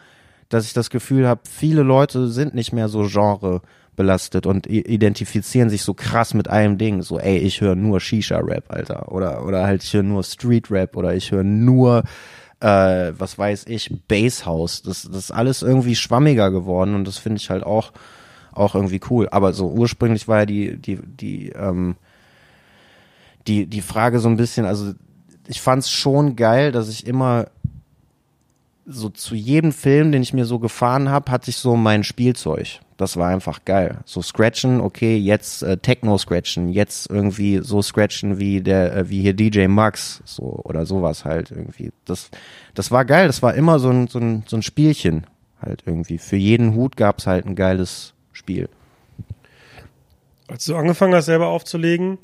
dass 0.49 0.67
ich 0.67 0.73
das 0.73 0.91
Gefühl 0.91 1.29
habe, 1.29 1.43
viele 1.49 1.83
Leute 1.83 2.29
sind 2.29 2.55
nicht 2.55 2.73
mehr 2.73 2.89
so 2.89 3.07
Genre 3.07 3.61
belastet 3.97 4.47
und 4.47 4.67
identifizieren 4.67 5.71
sich 5.71 5.83
so 5.83 5.95
krass 5.95 6.35
mit 6.35 6.49
einem 6.49 6.79
Ding. 6.79 7.03
So, 7.03 7.19
ey, 7.19 7.39
ich 7.39 7.61
höre 7.61 7.77
nur 7.77 8.01
Shisha-Rap, 8.01 8.65
Alter. 8.69 9.13
Oder, 9.13 9.45
oder 9.45 9.67
halt, 9.67 9.85
ich 9.85 9.93
höre 9.93 10.03
nur 10.03 10.23
Street-Rap 10.23 10.97
oder 10.97 11.15
ich 11.15 11.31
höre 11.31 11.45
nur 11.45 12.03
äh, 12.65 13.13
was 13.19 13.37
weiß 13.37 13.67
ich, 13.67 13.93
Basshouse. 14.09 14.81
Das, 14.81 15.03
das 15.03 15.25
ist 15.25 15.31
alles 15.31 15.61
irgendwie 15.61 15.95
schwammiger 15.95 16.51
geworden 16.51 16.95
und 16.95 17.07
das 17.07 17.19
finde 17.19 17.37
ich 17.37 17.51
halt 17.51 17.63
auch, 17.63 17.93
auch 18.53 18.75
irgendwie 18.75 19.03
cool. 19.11 19.29
Aber 19.31 19.53
so 19.53 19.69
ursprünglich 19.69 20.29
war 20.29 20.41
ja 20.41 20.47
die, 20.47 20.77
die, 20.79 20.97
die, 20.97 21.51
ähm, 21.51 21.97
die, 23.47 23.67
die 23.67 23.83
Frage 23.83 24.19
so 24.19 24.31
ein 24.31 24.39
bisschen, 24.39 24.65
also 24.65 24.95
ich 25.47 25.61
fand 25.61 25.83
es 25.83 25.91
schon 25.91 26.37
geil, 26.37 26.73
dass 26.73 26.89
ich 26.89 27.07
immer 27.07 27.49
so 28.87 29.11
zu 29.11 29.35
jedem 29.35 29.73
Film, 29.73 30.11
den 30.11 30.23
ich 30.23 30.33
mir 30.33 30.47
so 30.47 30.59
gefahren 30.59 31.11
habe, 31.11 31.31
hatte 31.31 31.51
ich 31.51 31.59
so 31.59 31.77
mein 31.77 32.03
Spielzeug. 32.03 32.81
Das 32.97 33.17
war 33.17 33.29
einfach 33.29 33.65
geil. 33.65 33.99
So 34.05 34.23
scratchen, 34.23 34.81
okay, 34.81 35.17
jetzt 35.17 35.63
äh, 35.63 35.77
Techno 35.77 36.17
scratchen, 36.17 36.69
jetzt 36.69 37.11
irgendwie 37.11 37.61
so 37.63 37.83
scratchen 37.83 38.39
wie 38.39 38.61
der 38.61 38.97
äh, 38.97 39.11
wie 39.11 39.21
hier 39.21 39.35
DJ 39.35 39.67
Max 39.67 40.23
so 40.25 40.61
oder 40.65 40.87
sowas 40.87 41.25
halt 41.25 41.51
irgendwie. 41.51 41.93
Das 42.05 42.31
das 42.75 42.91
war 42.91 43.05
geil, 43.05 43.27
das 43.27 43.43
war 43.43 43.55
immer 43.55 43.79
so 43.79 43.91
ein 43.91 44.07
so 44.07 44.19
ein, 44.19 44.45
so 44.47 44.57
ein 44.57 44.63
Spielchen 44.63 45.27
halt 45.61 45.83
irgendwie. 45.87 46.19
Für 46.19 46.37
jeden 46.37 46.75
Hut 46.75 46.97
gab's 46.97 47.27
halt 47.27 47.47
ein 47.47 47.57
geiles 47.57 48.15
Spiel. 48.33 48.69
Als 50.47 50.65
du 50.67 50.77
angefangen 50.77 51.15
hast 51.15 51.27
selber 51.27 51.49
aufzulegen, 51.49 52.19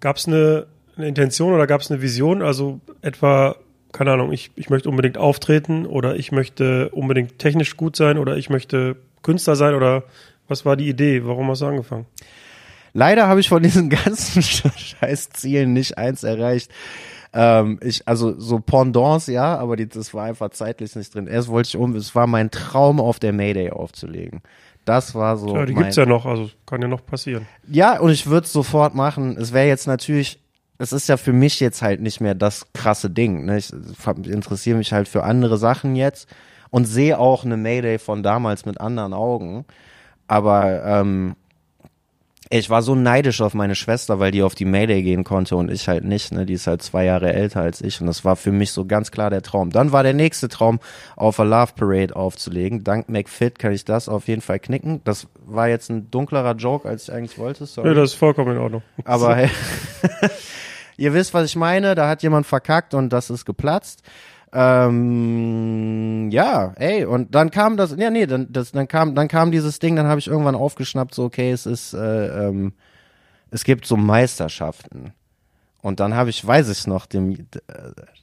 gab's 0.00 0.26
eine, 0.26 0.66
eine 0.96 1.06
Intention 1.06 1.52
oder 1.52 1.66
gab's 1.66 1.90
eine 1.90 2.02
Vision, 2.02 2.42
also 2.42 2.80
etwa 3.02 3.56
keine 3.92 4.12
Ahnung, 4.12 4.32
ich, 4.32 4.50
ich 4.54 4.70
möchte 4.70 4.88
unbedingt 4.88 5.16
auftreten 5.16 5.86
oder 5.86 6.16
ich 6.16 6.30
möchte 6.30 6.90
unbedingt 6.90 7.38
technisch 7.38 7.76
gut 7.76 7.96
sein 7.96 8.18
oder 8.18 8.36
ich 8.36 8.50
möchte 8.50 8.96
Künstler 9.22 9.56
sein 9.56 9.74
oder 9.74 10.04
was 10.48 10.64
war 10.64 10.76
die 10.76 10.88
Idee? 10.88 11.24
Warum 11.24 11.50
hast 11.50 11.62
du 11.62 11.66
angefangen? 11.66 12.06
Leider 12.94 13.28
habe 13.28 13.40
ich 13.40 13.48
von 13.48 13.62
diesen 13.62 13.90
ganzen 14.04 14.42
Scheißzielen 14.42 15.72
nicht 15.72 15.98
eins 15.98 16.22
erreicht. 16.22 16.70
Ähm, 17.32 17.78
ich, 17.82 18.08
also 18.08 18.38
so 18.40 18.58
Pendants, 18.58 19.26
ja, 19.26 19.58
aber 19.58 19.76
die, 19.76 19.86
das 19.88 20.14
war 20.14 20.24
einfach 20.24 20.50
zeitlich 20.50 20.96
nicht 20.96 21.14
drin. 21.14 21.26
Erst 21.26 21.48
wollte 21.48 21.68
ich 21.68 21.76
um, 21.76 21.94
es 21.94 22.14
war 22.14 22.26
mein 22.26 22.50
Traum, 22.50 23.00
auf 23.00 23.18
der 23.18 23.32
Mayday 23.32 23.70
aufzulegen. 23.70 24.40
Das 24.86 25.14
war 25.14 25.36
so. 25.36 25.48
Klar, 25.48 25.66
die 25.66 25.74
mein, 25.74 25.84
gibt's 25.84 25.96
ja 25.96 26.06
noch, 26.06 26.24
also 26.24 26.50
kann 26.64 26.80
ja 26.80 26.88
noch 26.88 27.04
passieren. 27.04 27.46
Ja, 27.70 28.00
und 28.00 28.10
ich 28.10 28.26
würde 28.26 28.46
es 28.46 28.52
sofort 28.52 28.94
machen. 28.94 29.36
Es 29.36 29.52
wäre 29.52 29.68
jetzt 29.68 29.86
natürlich, 29.86 30.40
es 30.78 30.92
ist 30.92 31.08
ja 31.08 31.18
für 31.18 31.34
mich 31.34 31.60
jetzt 31.60 31.82
halt 31.82 32.00
nicht 32.00 32.22
mehr 32.22 32.34
das 32.34 32.72
krasse 32.72 33.10
Ding. 33.10 33.44
Ne? 33.44 33.58
Ich 33.58 33.70
interessiere 34.26 34.78
mich 34.78 34.94
halt 34.94 35.06
für 35.06 35.24
andere 35.24 35.58
Sachen 35.58 35.94
jetzt 35.94 36.26
und 36.70 36.84
sehe 36.84 37.18
auch 37.18 37.44
eine 37.44 37.56
Mayday 37.56 37.98
von 37.98 38.22
damals 38.22 38.66
mit 38.66 38.80
anderen 38.80 39.14
Augen. 39.14 39.64
Aber 40.26 40.84
ähm, 40.84 41.34
ich 42.50 42.70
war 42.70 42.82
so 42.82 42.94
neidisch 42.94 43.42
auf 43.42 43.52
meine 43.52 43.74
Schwester, 43.74 44.20
weil 44.20 44.30
die 44.30 44.42
auf 44.42 44.54
die 44.54 44.64
Mayday 44.64 45.02
gehen 45.02 45.22
konnte 45.22 45.56
und 45.56 45.70
ich 45.70 45.88
halt 45.88 46.04
nicht. 46.04 46.32
Ne? 46.32 46.46
Die 46.46 46.54
ist 46.54 46.66
halt 46.66 46.82
zwei 46.82 47.04
Jahre 47.04 47.32
älter 47.32 47.60
als 47.60 47.82
ich 47.82 48.00
und 48.00 48.06
das 48.06 48.24
war 48.24 48.36
für 48.36 48.52
mich 48.52 48.72
so 48.72 48.86
ganz 48.86 49.10
klar 49.10 49.28
der 49.28 49.42
Traum. 49.42 49.70
Dann 49.70 49.92
war 49.92 50.02
der 50.02 50.14
nächste 50.14 50.48
Traum, 50.48 50.80
auf 51.16 51.40
a 51.40 51.42
Love 51.42 51.72
Parade 51.76 52.16
aufzulegen. 52.16 52.84
Dank 52.84 53.08
McFit 53.08 53.58
kann 53.58 53.72
ich 53.72 53.84
das 53.84 54.08
auf 54.08 54.28
jeden 54.28 54.40
Fall 54.40 54.60
knicken. 54.60 55.02
Das 55.04 55.26
war 55.44 55.68
jetzt 55.68 55.90
ein 55.90 56.10
dunklerer 56.10 56.54
Joke, 56.54 56.88
als 56.88 57.04
ich 57.04 57.12
eigentlich 57.12 57.38
wollte. 57.38 57.66
Sorry. 57.66 57.88
Ja, 57.88 57.94
das 57.94 58.12
ist 58.12 58.18
vollkommen 58.18 58.56
in 58.56 58.58
Ordnung. 58.58 58.82
Aber 59.04 59.36
hey, 59.36 59.50
ihr 60.96 61.12
wisst, 61.12 61.34
was 61.34 61.44
ich 61.44 61.56
meine. 61.56 61.94
Da 61.94 62.08
hat 62.08 62.22
jemand 62.22 62.46
verkackt 62.46 62.94
und 62.94 63.10
das 63.10 63.28
ist 63.28 63.44
geplatzt. 63.44 64.02
Ähm, 64.52 66.30
ja, 66.30 66.72
ey, 66.76 67.04
und 67.04 67.34
dann 67.34 67.50
kam 67.50 67.76
das, 67.76 67.94
ja, 67.98 68.10
nee, 68.10 68.26
dann, 68.26 68.50
das, 68.50 68.72
dann 68.72 68.88
kam, 68.88 69.14
dann 69.14 69.28
kam 69.28 69.50
dieses 69.50 69.78
Ding, 69.78 69.96
dann 69.96 70.06
habe 70.06 70.20
ich 70.20 70.28
irgendwann 70.28 70.54
aufgeschnappt, 70.54 71.14
so, 71.14 71.24
okay, 71.24 71.50
es 71.50 71.66
ist, 71.66 71.92
äh, 71.92 72.48
ähm, 72.48 72.72
es 73.50 73.64
gibt 73.64 73.86
so 73.86 73.96
Meisterschaften. 73.96 75.12
Und 75.80 76.00
dann 76.00 76.14
habe 76.14 76.30
ich, 76.30 76.44
weiß 76.44 76.70
ich 76.70 76.86
noch, 76.86 77.06
dem, 77.06 77.46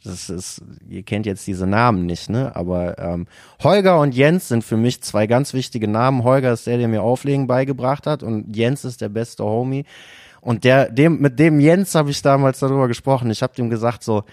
das 0.04 0.30
ist, 0.30 0.62
ihr 0.90 1.04
kennt 1.04 1.26
jetzt 1.26 1.48
diese 1.48 1.66
Namen 1.66 2.06
nicht, 2.06 2.30
ne? 2.30 2.54
Aber 2.54 3.00
ähm, 3.00 3.28
Holger 3.64 4.00
und 4.00 4.14
Jens 4.14 4.50
sind 4.50 4.64
für 4.64 4.76
mich 4.76 5.02
zwei 5.02 5.26
ganz 5.26 5.54
wichtige 5.54 5.88
Namen. 5.88 6.24
Holger 6.24 6.52
ist 6.52 6.68
der, 6.68 6.78
der 6.78 6.90
mir 6.90 7.02
Auflegen 7.02 7.48
beigebracht 7.48 8.08
hat, 8.08 8.24
und 8.24 8.56
Jens 8.56 8.84
ist 8.84 9.00
der 9.00 9.10
beste 9.10 9.46
Homie. 9.46 9.86
Und 10.42 10.64
der, 10.64 10.92
dem, 10.92 11.22
mit 11.22 11.40
dem 11.40 11.60
Jens 11.60 11.96
habe 11.96 12.12
ich 12.12 12.22
damals 12.22 12.60
darüber 12.60 12.88
gesprochen. 12.88 13.32
Ich 13.32 13.42
habe 13.42 13.56
dem 13.56 13.70
gesagt 13.70 14.04
so, 14.04 14.26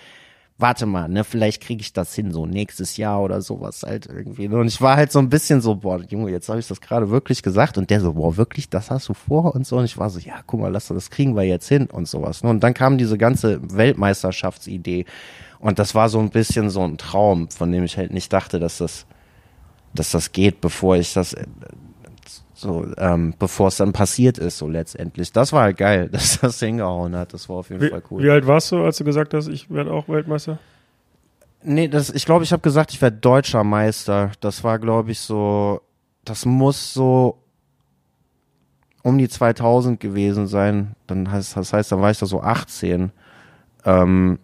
warte 0.62 0.86
mal, 0.86 1.08
ne, 1.08 1.24
vielleicht 1.24 1.62
kriege 1.62 1.82
ich 1.82 1.92
das 1.92 2.14
hin, 2.14 2.32
so 2.32 2.46
nächstes 2.46 2.96
Jahr 2.96 3.20
oder 3.20 3.42
sowas 3.42 3.82
halt 3.82 4.06
irgendwie. 4.06 4.48
Und 4.48 4.68
ich 4.68 4.80
war 4.80 4.96
halt 4.96 5.12
so 5.12 5.18
ein 5.18 5.28
bisschen 5.28 5.60
so, 5.60 5.74
boah, 5.74 6.00
Junge, 6.08 6.30
jetzt 6.30 6.48
habe 6.48 6.60
ich 6.60 6.68
das 6.68 6.80
gerade 6.80 7.10
wirklich 7.10 7.42
gesagt. 7.42 7.76
Und 7.76 7.90
der 7.90 8.00
so, 8.00 8.14
boah, 8.14 8.36
wirklich, 8.38 8.70
das 8.70 8.90
hast 8.90 9.08
du 9.08 9.14
vor 9.14 9.54
und 9.54 9.66
so. 9.66 9.76
Und 9.76 9.84
ich 9.84 9.98
war 9.98 10.08
so, 10.08 10.18
ja, 10.18 10.36
guck 10.46 10.60
mal, 10.60 10.72
lass 10.72 10.88
das 10.88 11.10
kriegen 11.10 11.36
wir 11.36 11.42
jetzt 11.42 11.68
hin 11.68 11.88
und 11.92 12.08
sowas. 12.08 12.42
Ne? 12.42 12.50
Und 12.50 12.62
dann 12.62 12.72
kam 12.72 12.96
diese 12.96 13.18
ganze 13.18 13.60
Weltmeisterschaftsidee. 13.76 15.04
Und 15.58 15.78
das 15.78 15.94
war 15.94 16.08
so 16.08 16.18
ein 16.18 16.30
bisschen 16.30 16.70
so 16.70 16.82
ein 16.82 16.96
Traum, 16.96 17.50
von 17.50 17.70
dem 17.70 17.84
ich 17.84 17.98
halt 17.98 18.12
nicht 18.12 18.32
dachte, 18.32 18.58
dass 18.58 18.78
das, 18.78 19.06
dass 19.94 20.10
das 20.10 20.32
geht, 20.32 20.60
bevor 20.60 20.96
ich 20.96 21.12
das 21.12 21.36
so, 22.62 22.86
ähm, 22.96 23.34
bevor 23.38 23.68
es 23.68 23.76
dann 23.76 23.92
passiert 23.92 24.38
ist, 24.38 24.58
so 24.58 24.68
letztendlich. 24.68 25.32
Das 25.32 25.52
war 25.52 25.62
halt 25.64 25.76
geil, 25.76 26.08
dass 26.12 26.40
das 26.40 26.58
hingehauen 26.60 27.14
hat. 27.14 27.34
Das 27.34 27.48
war 27.48 27.56
auf 27.56 27.70
jeden 27.70 27.82
wie, 27.82 27.90
Fall 27.90 28.02
cool. 28.10 28.22
Wie 28.22 28.30
alt 28.30 28.46
warst 28.46 28.72
du, 28.72 28.82
als 28.82 28.96
du 28.96 29.04
gesagt 29.04 29.34
hast, 29.34 29.48
ich 29.48 29.70
werde 29.70 29.92
auch 29.92 30.08
Weltmeister? 30.08 30.58
Nee, 31.64 31.88
das, 31.88 32.10
ich 32.10 32.24
glaube, 32.24 32.44
ich 32.44 32.52
habe 32.52 32.62
gesagt, 32.62 32.92
ich 32.92 33.02
werde 33.02 33.18
deutscher 33.18 33.62
Meister. 33.64 34.32
Das 34.40 34.64
war, 34.64 34.78
glaube 34.78 35.12
ich, 35.12 35.20
so, 35.20 35.82
das 36.24 36.46
muss 36.46 36.94
so 36.94 37.38
um 39.02 39.18
die 39.18 39.28
2000 39.28 40.00
gewesen 40.00 40.46
sein. 40.46 40.94
Dann 41.06 41.30
heißt, 41.30 41.56
das 41.56 41.72
heißt, 41.72 41.92
dann 41.92 42.00
war 42.00 42.10
ich 42.10 42.18
da 42.18 42.26
so 42.26 42.40
18. 42.40 43.12
Ähm, 43.84 44.38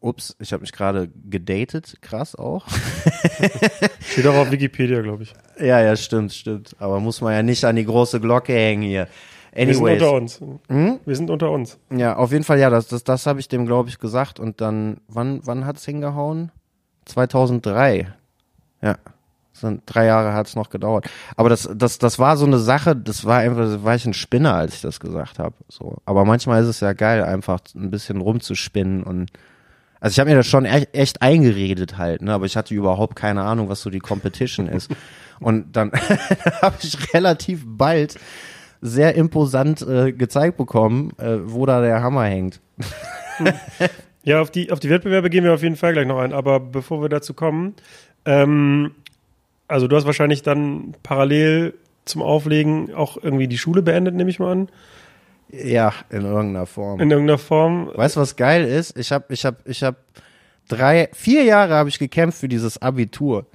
Ups, 0.00 0.36
ich 0.38 0.52
habe 0.52 0.60
mich 0.60 0.72
gerade 0.72 1.08
gedatet, 1.28 1.96
krass 2.00 2.36
auch. 2.36 2.66
Steht 4.00 4.26
auch 4.26 4.34
auf 4.34 4.50
Wikipedia, 4.50 5.00
glaube 5.00 5.24
ich. 5.24 5.32
Ja, 5.58 5.80
ja, 5.80 5.96
stimmt, 5.96 6.32
stimmt. 6.32 6.76
Aber 6.78 7.00
muss 7.00 7.20
man 7.20 7.32
ja 7.32 7.42
nicht 7.42 7.64
an 7.64 7.76
die 7.76 7.84
große 7.84 8.20
Glocke 8.20 8.52
hängen 8.52 8.82
hier. 8.82 9.08
Anyways. 9.56 9.68
Wir 9.68 9.74
sind 9.74 10.02
unter 10.02 10.12
uns. 10.12 10.40
Hm? 10.68 11.00
Wir 11.04 11.16
sind 11.16 11.30
unter 11.30 11.50
uns. 11.50 11.78
Ja, 11.90 12.16
auf 12.16 12.30
jeden 12.30 12.44
Fall, 12.44 12.58
ja, 12.58 12.68
das, 12.68 12.88
das, 12.88 13.04
das 13.04 13.26
habe 13.26 13.40
ich 13.40 13.48
dem, 13.48 13.66
glaube 13.66 13.88
ich, 13.88 13.98
gesagt. 13.98 14.38
Und 14.38 14.60
dann, 14.60 14.98
wann, 15.08 15.40
wann 15.44 15.64
hat's 15.64 15.84
hingehauen? 15.84 16.52
2003. 17.06 18.12
Ja. 18.82 18.96
Sind 19.52 19.82
drei 19.86 20.04
Jahre 20.04 20.34
hat's 20.34 20.54
noch 20.54 20.68
gedauert. 20.68 21.08
Aber 21.36 21.48
das, 21.48 21.68
das, 21.74 21.98
das 21.98 22.18
war 22.18 22.36
so 22.36 22.44
eine 22.44 22.58
Sache, 22.58 22.94
das 22.94 23.24
war 23.24 23.38
einfach, 23.38 23.82
war 23.82 23.94
ich 23.94 24.04
ein 24.04 24.12
Spinner, 24.12 24.54
als 24.54 24.74
ich 24.74 24.80
das 24.82 25.00
gesagt 25.00 25.38
habe. 25.38 25.54
So. 25.68 25.96
Aber 26.04 26.26
manchmal 26.26 26.62
ist 26.62 26.68
es 26.68 26.80
ja 26.80 26.92
geil, 26.92 27.24
einfach 27.24 27.60
ein 27.74 27.90
bisschen 27.90 28.20
rumzuspinnen 28.20 29.02
und 29.02 29.30
also 30.00 30.14
ich 30.14 30.20
habe 30.20 30.30
mir 30.30 30.36
das 30.36 30.46
schon 30.46 30.64
echt, 30.64 30.94
echt 30.94 31.22
eingeredet 31.22 31.98
halt, 31.98 32.22
ne? 32.22 32.32
aber 32.32 32.46
ich 32.46 32.56
hatte 32.56 32.74
überhaupt 32.74 33.16
keine 33.16 33.42
Ahnung, 33.42 33.68
was 33.68 33.82
so 33.82 33.90
die 33.90 34.00
Competition 34.00 34.68
ist. 34.68 34.90
Und 35.40 35.72
dann 35.76 35.92
habe 36.62 36.76
ich 36.82 37.14
relativ 37.14 37.62
bald 37.66 38.16
sehr 38.80 39.14
imposant 39.14 39.82
äh, 39.82 40.12
gezeigt 40.12 40.56
bekommen, 40.56 41.12
äh, 41.18 41.38
wo 41.44 41.66
da 41.66 41.80
der 41.80 42.02
Hammer 42.02 42.24
hängt. 42.24 42.60
ja, 44.22 44.40
auf 44.40 44.50
die, 44.50 44.70
auf 44.70 44.80
die 44.80 44.90
Wettbewerbe 44.90 45.30
gehen 45.30 45.44
wir 45.44 45.54
auf 45.54 45.62
jeden 45.62 45.76
Fall 45.76 45.92
gleich 45.92 46.06
noch 46.06 46.18
ein. 46.18 46.32
Aber 46.32 46.60
bevor 46.60 47.02
wir 47.02 47.08
dazu 47.08 47.34
kommen, 47.34 47.74
ähm, 48.24 48.92
also 49.68 49.88
du 49.88 49.96
hast 49.96 50.06
wahrscheinlich 50.06 50.42
dann 50.42 50.94
parallel 51.02 51.74
zum 52.04 52.22
Auflegen 52.22 52.94
auch 52.94 53.16
irgendwie 53.20 53.48
die 53.48 53.58
Schule 53.58 53.82
beendet, 53.82 54.14
nehme 54.14 54.30
ich 54.30 54.38
mal 54.38 54.52
an. 54.52 54.68
Ja, 55.48 55.92
in 56.10 56.22
irgendeiner 56.22 56.66
Form. 56.66 57.00
In 57.00 57.10
irgendeiner 57.10 57.38
Form. 57.38 57.90
Weißt 57.94 58.16
du, 58.16 58.20
was 58.20 58.36
geil 58.36 58.64
ist? 58.64 58.98
Ich 58.98 59.12
habe, 59.12 59.32
ich 59.32 59.44
habe, 59.44 59.58
ich 59.64 59.82
habe 59.82 59.96
drei, 60.68 61.08
vier 61.12 61.44
Jahre 61.44 61.74
habe 61.74 61.88
ich 61.88 61.98
gekämpft 61.98 62.40
für 62.40 62.48
dieses 62.48 62.80
Abitur. 62.82 63.46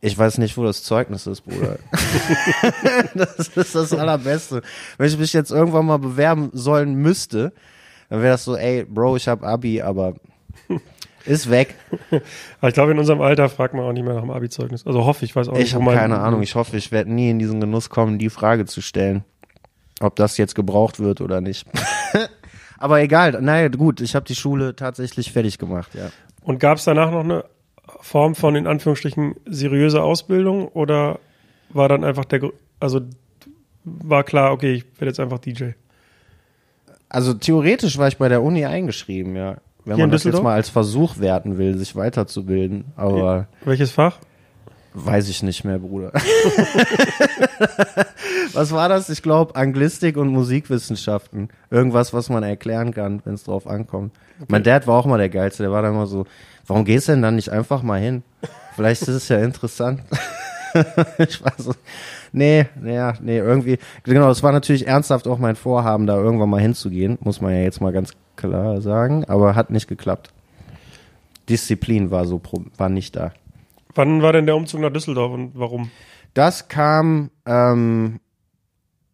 Ich 0.00 0.16
weiß 0.16 0.38
nicht, 0.38 0.56
wo 0.56 0.64
das 0.64 0.84
Zeugnis 0.84 1.26
ist, 1.26 1.42
Bruder. 1.42 1.78
das 3.14 3.48
ist 3.48 3.74
das 3.74 3.92
Allerbeste. 3.92 4.62
Wenn 4.96 5.08
ich 5.08 5.18
mich 5.18 5.32
jetzt 5.32 5.50
irgendwann 5.50 5.86
mal 5.86 5.98
bewerben 5.98 6.50
sollen 6.52 6.94
müsste, 6.94 7.52
dann 8.08 8.20
wäre 8.20 8.32
das 8.32 8.44
so, 8.44 8.56
ey, 8.56 8.84
Bro, 8.84 9.16
ich 9.16 9.28
hab 9.28 9.42
Abi, 9.42 9.82
aber 9.82 10.14
ist 11.24 11.50
weg. 11.50 11.74
Ich 12.62 12.74
glaube, 12.74 12.92
in 12.92 12.98
unserem 12.98 13.20
Alter 13.20 13.48
fragt 13.48 13.74
man 13.74 13.84
auch 13.84 13.92
nicht 13.92 14.04
mehr 14.04 14.14
nach 14.14 14.22
dem 14.22 14.30
Abi-Zeugnis. 14.30 14.86
Also 14.86 15.04
hoffe 15.04 15.24
ich, 15.24 15.34
weiß 15.34 15.48
auch 15.48 15.54
nicht. 15.54 15.66
Ich 15.68 15.74
habe 15.74 15.84
keine 15.92 16.20
Ahnung. 16.20 16.42
Ich 16.42 16.54
hoffe, 16.54 16.76
ich 16.76 16.92
werde 16.92 17.12
nie 17.12 17.30
in 17.30 17.38
diesen 17.38 17.60
Genuss 17.60 17.90
kommen, 17.90 18.18
die 18.18 18.30
Frage 18.30 18.66
zu 18.66 18.80
stellen, 18.80 19.24
ob 20.00 20.16
das 20.16 20.36
jetzt 20.36 20.54
gebraucht 20.54 21.00
wird 21.00 21.20
oder 21.20 21.40
nicht. 21.40 21.66
aber 22.78 23.00
egal. 23.00 23.40
Naja, 23.40 23.68
gut. 23.68 24.00
Ich 24.00 24.14
habe 24.14 24.26
die 24.26 24.34
Schule 24.34 24.76
tatsächlich 24.76 25.32
fertig 25.32 25.58
gemacht, 25.58 25.94
ja. 25.94 26.10
Und 26.42 26.60
gab 26.60 26.78
es 26.78 26.84
danach 26.84 27.10
noch 27.10 27.24
eine 27.24 27.44
Form 28.00 28.34
von, 28.34 28.54
in 28.56 28.66
Anführungsstrichen, 28.66 29.34
seriöser 29.46 30.02
Ausbildung 30.02 30.68
oder 30.68 31.18
war 31.70 31.88
dann 31.88 32.04
einfach 32.04 32.24
der, 32.24 32.50
also 32.80 33.00
war 33.84 34.24
klar, 34.24 34.52
okay, 34.52 34.74
ich 34.74 34.84
werde 34.98 35.06
jetzt 35.06 35.20
einfach 35.20 35.38
DJ? 35.38 35.70
Also 37.08 37.34
theoretisch 37.34 37.98
war 37.98 38.08
ich 38.08 38.18
bei 38.18 38.28
der 38.28 38.42
Uni 38.42 38.64
eingeschrieben, 38.66 39.36
ja. 39.36 39.56
Wenn 39.84 39.96
Hier 39.96 40.04
man 40.04 40.10
das 40.10 40.24
jetzt 40.24 40.42
mal 40.42 40.54
als 40.54 40.68
Versuch 40.68 41.18
werten 41.18 41.56
will, 41.56 41.78
sich 41.78 41.96
weiterzubilden. 41.96 42.92
Aber 42.96 43.48
Welches 43.64 43.90
Fach? 43.90 44.18
Weiß 45.04 45.28
ich 45.28 45.42
nicht 45.42 45.64
mehr, 45.64 45.78
Bruder. 45.78 46.12
was 48.52 48.72
war 48.72 48.88
das? 48.88 49.08
Ich 49.08 49.22
glaube 49.22 49.56
Anglistik 49.56 50.16
und 50.16 50.28
Musikwissenschaften. 50.28 51.48
Irgendwas, 51.70 52.12
was 52.12 52.28
man 52.28 52.42
erklären 52.42 52.92
kann, 52.92 53.20
wenn 53.24 53.34
es 53.34 53.44
drauf 53.44 53.66
ankommt. 53.66 54.12
Mein 54.48 54.62
Dad 54.62 54.86
war 54.86 54.98
auch 54.98 55.06
mal 55.06 55.18
der 55.18 55.28
Geilste. 55.28 55.64
Der 55.64 55.72
war 55.72 55.82
dann 55.82 55.94
immer 55.94 56.06
so, 56.06 56.26
warum 56.66 56.84
gehst 56.84 57.08
du 57.08 57.12
denn 57.12 57.22
dann 57.22 57.36
nicht 57.36 57.50
einfach 57.50 57.82
mal 57.82 58.00
hin? 58.00 58.22
Vielleicht 58.76 59.02
ist 59.02 59.08
es 59.08 59.28
ja 59.28 59.38
interessant. 59.38 60.02
ich 61.18 61.44
war 61.44 61.52
so, 61.56 61.74
nee, 62.32 62.66
ja, 62.84 63.14
nee, 63.20 63.38
irgendwie, 63.38 63.78
genau, 64.04 64.28
das 64.28 64.42
war 64.42 64.52
natürlich 64.52 64.86
ernsthaft 64.86 65.26
auch 65.26 65.38
mein 65.38 65.56
Vorhaben, 65.56 66.06
da 66.06 66.16
irgendwann 66.16 66.50
mal 66.50 66.60
hinzugehen, 66.60 67.18
muss 67.20 67.40
man 67.40 67.52
ja 67.52 67.60
jetzt 67.60 67.80
mal 67.80 67.92
ganz 67.92 68.12
klar 68.36 68.80
sagen, 68.80 69.24
aber 69.24 69.54
hat 69.54 69.70
nicht 69.70 69.88
geklappt. 69.88 70.30
Disziplin 71.48 72.10
war 72.10 72.26
so, 72.26 72.40
war 72.76 72.88
nicht 72.88 73.16
da. 73.16 73.32
Wann 73.98 74.22
war 74.22 74.32
denn 74.32 74.46
der 74.46 74.54
Umzug 74.54 74.80
nach 74.80 74.92
Düsseldorf 74.92 75.32
und 75.32 75.58
warum? 75.58 75.90
Das 76.32 76.68
kam, 76.68 77.32
ähm, 77.44 78.20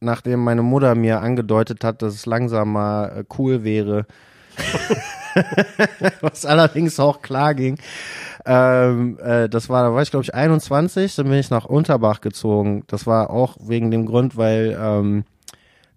nachdem 0.00 0.44
meine 0.44 0.60
Mutter 0.60 0.94
mir 0.94 1.22
angedeutet 1.22 1.82
hat, 1.82 2.02
dass 2.02 2.12
es 2.12 2.26
langsam 2.26 2.72
mal 2.72 3.20
äh, 3.20 3.24
cool 3.38 3.64
wäre. 3.64 4.04
Was 6.20 6.44
allerdings 6.44 7.00
auch 7.00 7.22
klar 7.22 7.54
ging. 7.54 7.78
Ähm, 8.44 9.18
äh, 9.20 9.48
das 9.48 9.70
war, 9.70 9.84
da 9.84 9.94
war 9.94 10.02
ich 10.02 10.10
glaube 10.10 10.24
ich 10.24 10.34
21, 10.34 11.16
dann 11.16 11.30
bin 11.30 11.38
ich 11.38 11.48
nach 11.48 11.64
Unterbach 11.64 12.20
gezogen. 12.20 12.84
Das 12.86 13.06
war 13.06 13.30
auch 13.30 13.56
wegen 13.62 13.90
dem 13.90 14.04
Grund, 14.04 14.36
weil 14.36 14.76
ähm, 14.78 15.24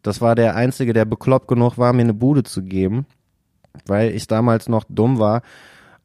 das 0.01 0.22
war 0.22 0.34
der 0.34 0.56
Einzige, 0.56 0.94
der 0.94 1.03
bekloppt 1.03 1.50
genug 1.50 1.77
war, 1.77 1.91
mir 1.91 2.03
eine 2.03 2.13
Bude 2.13 2.44
zu 2.44 2.63
geben, 2.63 3.06
weil 3.86 4.12
ich 4.12 4.27
damals 4.27 4.70
noch 4.70 4.86
dumm 4.88 5.20
war 5.20 5.41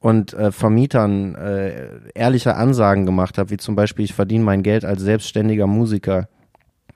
und 0.02 0.34
äh, 0.34 0.50
Vermietern 0.50 1.36
äh, 1.36 1.88
ehrliche 2.14 2.56
Ansagen 2.56 3.06
gemacht 3.06 3.38
habe, 3.38 3.50
wie 3.50 3.56
zum 3.56 3.76
Beispiel, 3.76 4.04
ich 4.04 4.14
verdiene 4.14 4.44
mein 4.44 4.64
Geld 4.64 4.84
als 4.84 5.00
selbstständiger 5.00 5.68
Musiker. 5.68 6.28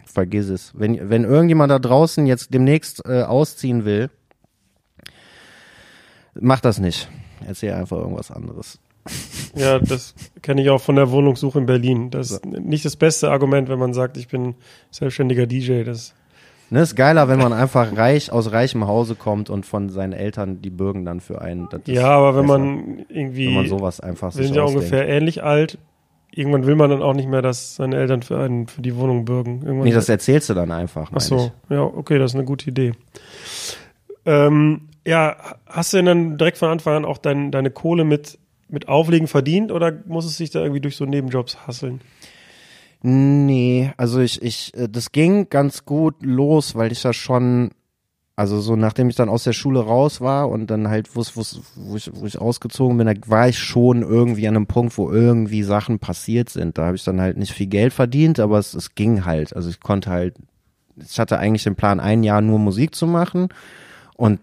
Vergiss 0.05 0.49
es. 0.49 0.73
Wenn, 0.75 1.09
wenn 1.09 1.23
irgendjemand 1.23 1.71
da 1.71 1.79
draußen 1.79 2.27
jetzt 2.27 2.53
demnächst 2.53 3.07
äh, 3.07 3.23
ausziehen 3.23 3.85
will, 3.85 4.11
mach 6.35 6.61
das 6.61 6.81
nicht. 6.81 7.09
Erzähl 7.47 7.75
einfach 7.75 7.99
irgendwas 7.99 8.31
anderes. 8.31 8.79
Ja, 9.55 9.79
das 9.79 10.15
kenne 10.43 10.61
ich 10.61 10.69
auch 10.69 10.83
von 10.83 10.97
der 10.97 11.11
Wohnungssuche 11.11 11.59
in 11.59 11.65
Berlin. 11.65 12.11
Das 12.11 12.31
ist 12.31 12.45
nicht 12.45 12.85
das 12.85 12.97
beste 12.97 13.31
Argument, 13.31 13.71
wenn 13.71 13.79
man 13.79 13.95
sagt, 13.95 14.19
ich 14.19 14.29
bin 14.29 14.55
selbstständiger 14.91 15.47
DJ. 15.47 15.83
Das 15.83 16.13
Ne, 16.69 16.81
ist 16.81 16.97
geiler, 16.97 17.29
wenn 17.29 17.39
man 17.39 17.53
einfach 17.53 17.97
reich 17.97 18.33
aus 18.33 18.51
reichem 18.51 18.87
Hause 18.87 19.15
kommt 19.15 19.51
und 19.51 19.65
von 19.65 19.89
seinen 19.89 20.13
Eltern 20.13 20.63
die 20.63 20.71
bürgen 20.71 21.05
dann 21.05 21.21
für 21.21 21.41
einen. 21.41 21.69
Ja, 21.87 22.09
aber 22.09 22.35
wenn 22.35 22.47
besser, 22.47 22.59
man 22.59 23.07
irgendwie, 23.09 23.47
wenn 23.47 23.55
man 23.55 23.69
sowas 23.69 24.01
einfach 24.01 24.35
wir 24.35 24.45
sind 24.45 24.57
ja 24.57 24.63
ausdenkt. 24.63 24.85
ungefähr 24.85 25.09
ähnlich 25.09 25.45
alt. 25.45 25.79
Irgendwann 26.33 26.67
will 26.67 26.75
man 26.75 26.91
dann 26.91 27.03
auch 27.03 27.15
nicht 27.15 27.29
mehr, 27.29 27.41
dass 27.41 27.77
seine 27.77 27.97
Eltern 27.97 28.23
für 28.23 28.39
einen 28.39 28.67
für 28.67 28.83
die 28.83 28.97
Wohnung 28.97 29.25
bürgen. 29.25 29.63
Irgendwann 29.63 29.89
Nee, 29.89 29.95
das 29.95 30.09
erzählst 30.09 30.51
du 30.51 30.55
dann 30.55 30.71
einfach. 30.71 31.11
Ach 31.15 31.21
so, 31.21 31.53
ja, 31.71 31.83
okay, 31.83 32.19
das 32.19 32.33
ist 32.33 32.35
eine 32.35 32.45
gute 32.45 32.69
Idee. 32.69 32.93
Ähm, 34.27 34.89
ja, 35.07 35.37
hast 35.67 35.93
du 35.93 35.99
denn 35.99 36.07
dann 36.07 36.39
direkt 36.39 36.59
von 36.59 36.69
Anfang 36.69 36.95
an 36.95 37.05
auch 37.05 37.19
dein, 37.19 37.53
deine 37.53 37.71
Kohle 37.71 38.05
mit, 38.05 38.39
mit 38.69 38.89
Auflegen 38.89 39.29
verdient 39.29 39.71
oder 39.71 39.93
muss 40.07 40.27
es 40.27 40.37
sich 40.37 40.51
da 40.51 40.61
irgendwie 40.61 40.81
durch 40.81 40.97
so 40.97 41.07
Nebenjobs 41.07 41.67
hasseln? 41.67 42.01
Nee, 43.03 43.93
also 43.97 44.21
ich, 44.21 44.43
ich, 44.43 44.75
äh, 44.75 44.89
das 44.89 45.13
ging 45.13 45.49
ganz 45.49 45.85
gut 45.85 46.17
los, 46.23 46.75
weil 46.75 46.93
ich 46.93 47.03
ja 47.03 47.13
schon, 47.13 47.71
also 48.37 48.61
so 48.61 48.77
nachdem 48.77 49.09
ich 49.09 49.17
dann 49.17 49.29
aus 49.29 49.45
der 49.45 49.53
Schule 49.53 49.81
raus 49.81 50.21
war 50.21 50.49
und 50.49 50.69
dann 50.71 50.89
halt, 50.89 51.15
wo's, 51.15 51.37
wo's, 51.37 51.61
wo, 51.77 51.97
ich, 51.97 52.11
wo 52.15 52.27
ich 52.27 52.39
ausgezogen 52.39 52.97
bin, 52.99 53.07
da 53.07 53.15
war 53.27 53.49
ich 53.49 53.59
schon 53.59 54.03
irgendwie 54.03 54.49
an 54.49 54.57
einem 54.57 54.67
Punkt, 54.67 54.97
wo 54.99 55.11
irgendwie 55.11 55.63
Sachen 55.63 55.99
passiert 55.99 56.49
sind. 56.49 56.79
Da 56.79 56.87
habe 56.87 56.97
ich 56.97 57.05
dann 57.05 57.21
halt 57.21 57.37
nicht 57.37 57.53
viel 57.53 57.67
Geld 57.69 57.93
verdient, 57.93 58.41
aber 58.41 58.59
es, 58.59 58.75
es 58.75 58.95
ging 58.95 59.25
halt. 59.25 59.55
Also 59.55 59.69
ich 59.69 59.81
konnte 59.81 60.11
halt, 60.11 60.37
ich 60.97 61.19
hatte 61.21 61.39
eigentlich 61.39 61.65
den 61.65 61.77
Plan, 61.77 62.01
ein 62.01 62.23
Jahr 62.23 62.41
nur 62.41 62.59
Musik 62.59 62.95
zu 62.95 63.07
machen 63.07 63.49
und 64.15 64.41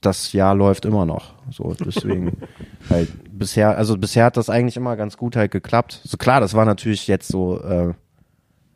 das 0.00 0.32
Jahr 0.32 0.54
läuft 0.54 0.84
immer 0.84 1.04
noch. 1.04 1.34
So, 1.50 1.74
deswegen 1.84 2.32
halt 2.90 3.08
bisher, 3.38 3.76
also 3.76 3.96
bisher 3.96 4.24
hat 4.24 4.36
das 4.36 4.50
eigentlich 4.50 4.76
immer 4.76 4.96
ganz 4.96 5.16
gut 5.16 5.36
halt 5.36 5.50
geklappt. 5.50 6.00
So 6.04 6.16
klar, 6.16 6.40
das 6.40 6.54
war 6.54 6.64
natürlich 6.64 7.06
jetzt 7.06 7.28
so, 7.28 7.60
äh, 7.60 7.94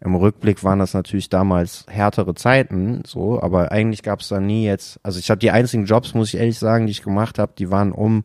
im 0.02 0.14
Rückblick 0.14 0.64
waren 0.64 0.78
das 0.78 0.94
natürlich 0.94 1.28
damals 1.28 1.84
härtere 1.88 2.34
Zeiten, 2.34 3.02
so, 3.06 3.40
aber 3.40 3.70
eigentlich 3.70 4.02
gab 4.02 4.20
es 4.20 4.28
da 4.28 4.40
nie 4.40 4.64
jetzt, 4.64 4.98
also 5.02 5.18
ich 5.18 5.30
habe 5.30 5.38
die 5.38 5.50
einzigen 5.50 5.84
Jobs, 5.84 6.14
muss 6.14 6.32
ich 6.32 6.40
ehrlich 6.40 6.58
sagen, 6.58 6.86
die 6.86 6.92
ich 6.92 7.02
gemacht 7.02 7.38
habe, 7.38 7.52
die 7.58 7.70
waren 7.70 7.92
um 7.92 8.24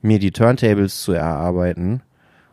mir 0.00 0.18
die 0.18 0.32
Turntables 0.32 1.02
zu 1.02 1.12
erarbeiten 1.12 2.02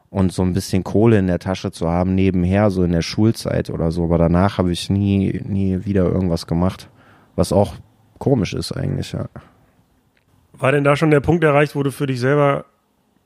und 0.09 0.33
so 0.33 0.43
ein 0.43 0.53
bisschen 0.53 0.83
Kohle 0.83 1.17
in 1.17 1.27
der 1.27 1.39
Tasche 1.39 1.71
zu 1.71 1.87
haben 1.87 2.13
nebenher, 2.13 2.71
so 2.71 2.83
in 2.83 2.91
der 2.91 3.01
Schulzeit 3.01 3.69
oder 3.69 3.91
so, 3.91 4.03
aber 4.03 4.17
danach 4.17 4.57
habe 4.57 4.71
ich 4.71 4.89
nie, 4.89 5.41
nie 5.45 5.85
wieder 5.85 6.03
irgendwas 6.03 6.45
gemacht, 6.45 6.89
was 7.35 7.53
auch 7.53 7.75
komisch 8.17 8.53
ist 8.53 8.73
eigentlich, 8.73 9.13
ja. 9.13 9.27
War 10.51 10.73
denn 10.73 10.83
da 10.83 10.97
schon 10.97 11.09
der 11.09 11.21
Punkt 11.21 11.45
erreicht, 11.45 11.73
wo 11.75 11.83
du 11.83 11.91
für 11.91 12.05
dich 12.05 12.19
selber 12.19 12.65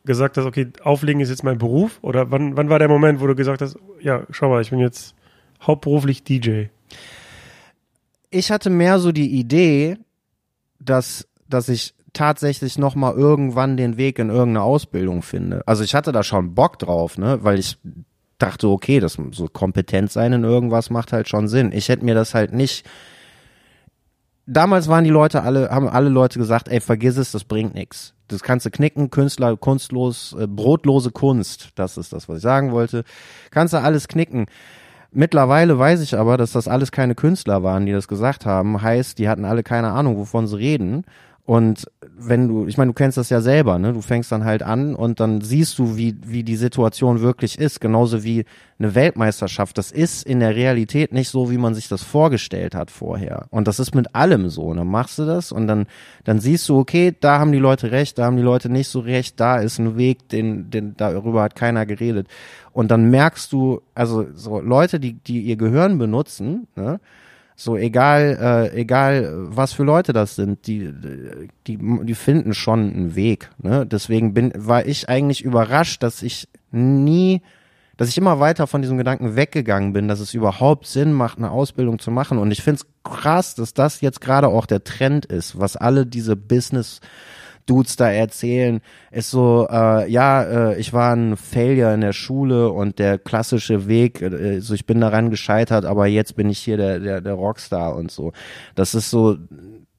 gesagt 0.05 0.37
hast, 0.37 0.45
okay, 0.45 0.67
Auflegen 0.83 1.21
ist 1.21 1.29
jetzt 1.29 1.43
mein 1.43 1.57
Beruf? 1.57 1.99
Oder 2.01 2.31
wann, 2.31 2.57
wann 2.57 2.69
war 2.69 2.79
der 2.79 2.89
Moment, 2.89 3.21
wo 3.21 3.27
du 3.27 3.35
gesagt 3.35 3.61
hast, 3.61 3.77
ja, 4.01 4.23
schau 4.31 4.49
mal, 4.49 4.61
ich 4.61 4.69
bin 4.69 4.79
jetzt 4.79 5.15
hauptberuflich 5.61 6.23
DJ? 6.23 6.65
ich 8.33 8.51
hatte 8.51 8.69
mehr 8.69 8.99
so 8.99 9.11
die 9.11 9.29
Idee, 9.29 9.97
dass, 10.79 11.27
dass 11.47 11.69
ich 11.69 11.93
tatsächlich 12.13 12.77
noch 12.77 12.95
mal 12.95 13.13
irgendwann 13.13 13.77
den 13.77 13.97
Weg 13.97 14.19
in 14.19 14.29
irgendeine 14.29 14.63
Ausbildung 14.63 15.21
finde. 15.21 15.63
Also 15.65 15.83
ich 15.83 15.95
hatte 15.95 16.11
da 16.11 16.23
schon 16.23 16.53
Bock 16.53 16.79
drauf, 16.79 17.17
ne, 17.17 17.39
weil 17.41 17.59
ich 17.59 17.77
dachte, 18.37 18.67
okay, 18.67 18.99
das 18.99 19.17
so 19.31 19.47
kompetent 19.47 20.11
sein 20.11 20.33
in 20.33 20.43
irgendwas 20.43 20.89
macht 20.89 21.13
halt 21.13 21.29
schon 21.29 21.47
Sinn. 21.47 21.71
Ich 21.71 21.89
hätte 21.89 22.03
mir 22.03 22.15
das 22.15 22.33
halt 22.33 22.53
nicht 22.53 22.85
Damals 24.45 24.89
waren 24.89 25.05
die 25.05 25.09
Leute 25.09 25.43
alle, 25.43 25.69
haben 25.69 25.87
alle 25.87 26.09
Leute 26.09 26.37
gesagt, 26.37 26.67
ey, 26.67 26.81
vergiss 26.81 27.17
es, 27.17 27.31
das 27.31 27.45
bringt 27.45 27.73
nichts. 27.73 28.13
Das 28.27 28.43
kannst 28.43 28.65
du 28.65 28.71
knicken, 28.71 29.09
Künstler, 29.09 29.55
kunstlos, 29.55 30.35
äh, 30.37 30.47
brotlose 30.47 31.11
Kunst, 31.11 31.69
das 31.75 31.97
ist 31.97 32.11
das, 32.11 32.27
was 32.27 32.37
ich 32.37 32.43
sagen 32.43 32.71
wollte. 32.71 33.03
Kannst 33.51 33.73
du 33.73 33.77
alles 33.77 34.07
knicken. 34.07 34.47
Mittlerweile 35.11 35.77
weiß 35.77 36.01
ich 36.01 36.17
aber, 36.17 36.37
dass 36.37 36.51
das 36.51 36.67
alles 36.67 36.91
keine 36.91 37.13
Künstler 37.15 37.61
waren, 37.61 37.85
die 37.85 37.91
das 37.91 38.07
gesagt 38.07 38.45
haben. 38.45 38.81
Heißt, 38.81 39.19
die 39.19 39.29
hatten 39.29 39.45
alle 39.45 39.63
keine 39.63 39.91
Ahnung, 39.91 40.17
wovon 40.17 40.47
sie 40.47 40.57
reden. 40.57 41.05
Und 41.45 41.91
wenn 42.17 42.47
du, 42.47 42.67
ich 42.67 42.77
meine, 42.77 42.91
du 42.91 42.93
kennst 42.93 43.17
das 43.17 43.29
ja 43.29 43.41
selber, 43.41 43.77
ne? 43.77 43.91
Du 43.91 43.99
fängst 43.99 44.31
dann 44.31 44.45
halt 44.45 44.63
an 44.63 44.95
und 44.95 45.19
dann 45.19 45.41
siehst 45.41 45.77
du, 45.77 45.97
wie, 45.97 46.15
wie 46.25 46.43
die 46.43 46.55
Situation 46.55 47.19
wirklich 47.19 47.59
ist. 47.59 47.81
Genauso 47.81 48.23
wie 48.23 48.45
eine 48.79 48.95
Weltmeisterschaft. 48.95 49.77
Das 49.77 49.91
ist 49.91 50.25
in 50.25 50.39
der 50.39 50.55
Realität 50.55 51.11
nicht 51.11 51.27
so, 51.27 51.51
wie 51.51 51.57
man 51.57 51.75
sich 51.75 51.89
das 51.89 52.01
vorgestellt 52.01 52.75
hat 52.75 52.91
vorher. 52.91 53.47
Und 53.49 53.67
das 53.67 53.79
ist 53.79 53.93
mit 53.93 54.15
allem 54.15 54.47
so. 54.49 54.63
Und 54.63 54.77
dann 54.77 54.87
machst 54.87 55.19
du 55.19 55.25
das 55.25 55.51
und 55.51 55.67
dann, 55.67 55.87
dann 56.23 56.39
siehst 56.39 56.69
du, 56.69 56.79
okay, 56.79 57.13
da 57.19 57.39
haben 57.39 57.51
die 57.51 57.59
Leute 57.59 57.91
recht, 57.91 58.17
da 58.17 58.25
haben 58.25 58.37
die 58.37 58.43
Leute 58.43 58.69
nicht 58.69 58.87
so 58.87 59.01
recht, 59.01 59.37
da 59.41 59.57
ist 59.57 59.79
ein 59.79 59.97
Weg, 59.97 60.29
den, 60.29 60.69
den, 60.69 60.95
darüber 60.95 61.41
hat 61.41 61.55
keiner 61.55 61.85
geredet. 61.85 62.27
Und 62.71 62.89
dann 62.89 63.09
merkst 63.09 63.51
du, 63.51 63.81
also 63.95 64.27
so 64.33 64.61
Leute, 64.61 64.97
die, 64.97 65.13
die 65.13 65.41
ihr 65.41 65.57
Gehirn 65.57 65.97
benutzen, 65.97 66.67
ne? 66.77 67.01
So 67.55 67.77
egal, 67.77 68.71
äh, 68.73 68.79
egal 68.79 69.31
was 69.35 69.73
für 69.73 69.83
Leute 69.83 70.11
das 70.13 70.35
sind, 70.35 70.65
die, 70.67 70.91
die, 71.67 71.77
die 71.77 72.15
finden 72.15 72.53
schon 72.53 72.79
einen 72.79 73.15
Weg. 73.15 73.49
Ne? 73.61 73.85
Deswegen 73.85 74.33
bin, 74.33 74.51
war 74.55 74.85
ich 74.85 75.09
eigentlich 75.09 75.43
überrascht, 75.43 76.01
dass 76.01 76.23
ich 76.23 76.47
nie, 76.71 77.41
dass 77.95 78.09
ich 78.09 78.17
immer 78.17 78.39
weiter 78.39 78.65
von 78.65 78.81
diesem 78.81 78.97
Gedanken 78.97 79.35
weggegangen 79.35 79.93
bin, 79.93 80.07
dass 80.07 80.19
es 80.19 80.33
überhaupt 80.33 80.87
Sinn 80.87 81.13
macht, 81.13 81.37
eine 81.37 81.51
Ausbildung 81.51 81.99
zu 81.99 82.09
machen. 82.09 82.39
Und 82.39 82.51
ich 82.51 82.63
finde 82.63 82.81
es 82.81 82.87
krass, 83.03 83.53
dass 83.53 83.73
das 83.73 84.01
jetzt 84.01 84.21
gerade 84.21 84.47
auch 84.47 84.65
der 84.65 84.83
Trend 84.83 85.25
ist, 85.25 85.59
was 85.59 85.75
alle 85.75 86.07
diese 86.07 86.35
Business 86.35 87.01
Dudes 87.65 87.95
da 87.95 88.11
erzählen, 88.11 88.81
ist 89.11 89.31
so, 89.31 89.67
äh, 89.69 90.09
ja, 90.09 90.43
äh, 90.43 90.79
ich 90.79 90.93
war 90.93 91.15
ein 91.15 91.37
Failure 91.37 91.93
in 91.93 92.01
der 92.01 92.13
Schule 92.13 92.69
und 92.69 92.99
der 92.99 93.17
klassische 93.17 93.87
Weg, 93.87 94.21
äh, 94.21 94.59
so 94.59 94.73
ich 94.73 94.85
bin 94.85 95.01
daran 95.01 95.29
gescheitert, 95.29 95.85
aber 95.85 96.07
jetzt 96.07 96.35
bin 96.35 96.49
ich 96.49 96.59
hier 96.59 96.77
der, 96.77 96.99
der, 96.99 97.21
der 97.21 97.33
Rockstar 97.33 97.95
und 97.95 98.11
so. 98.11 98.33
Das 98.75 98.95
ist 98.95 99.09
so, 99.09 99.37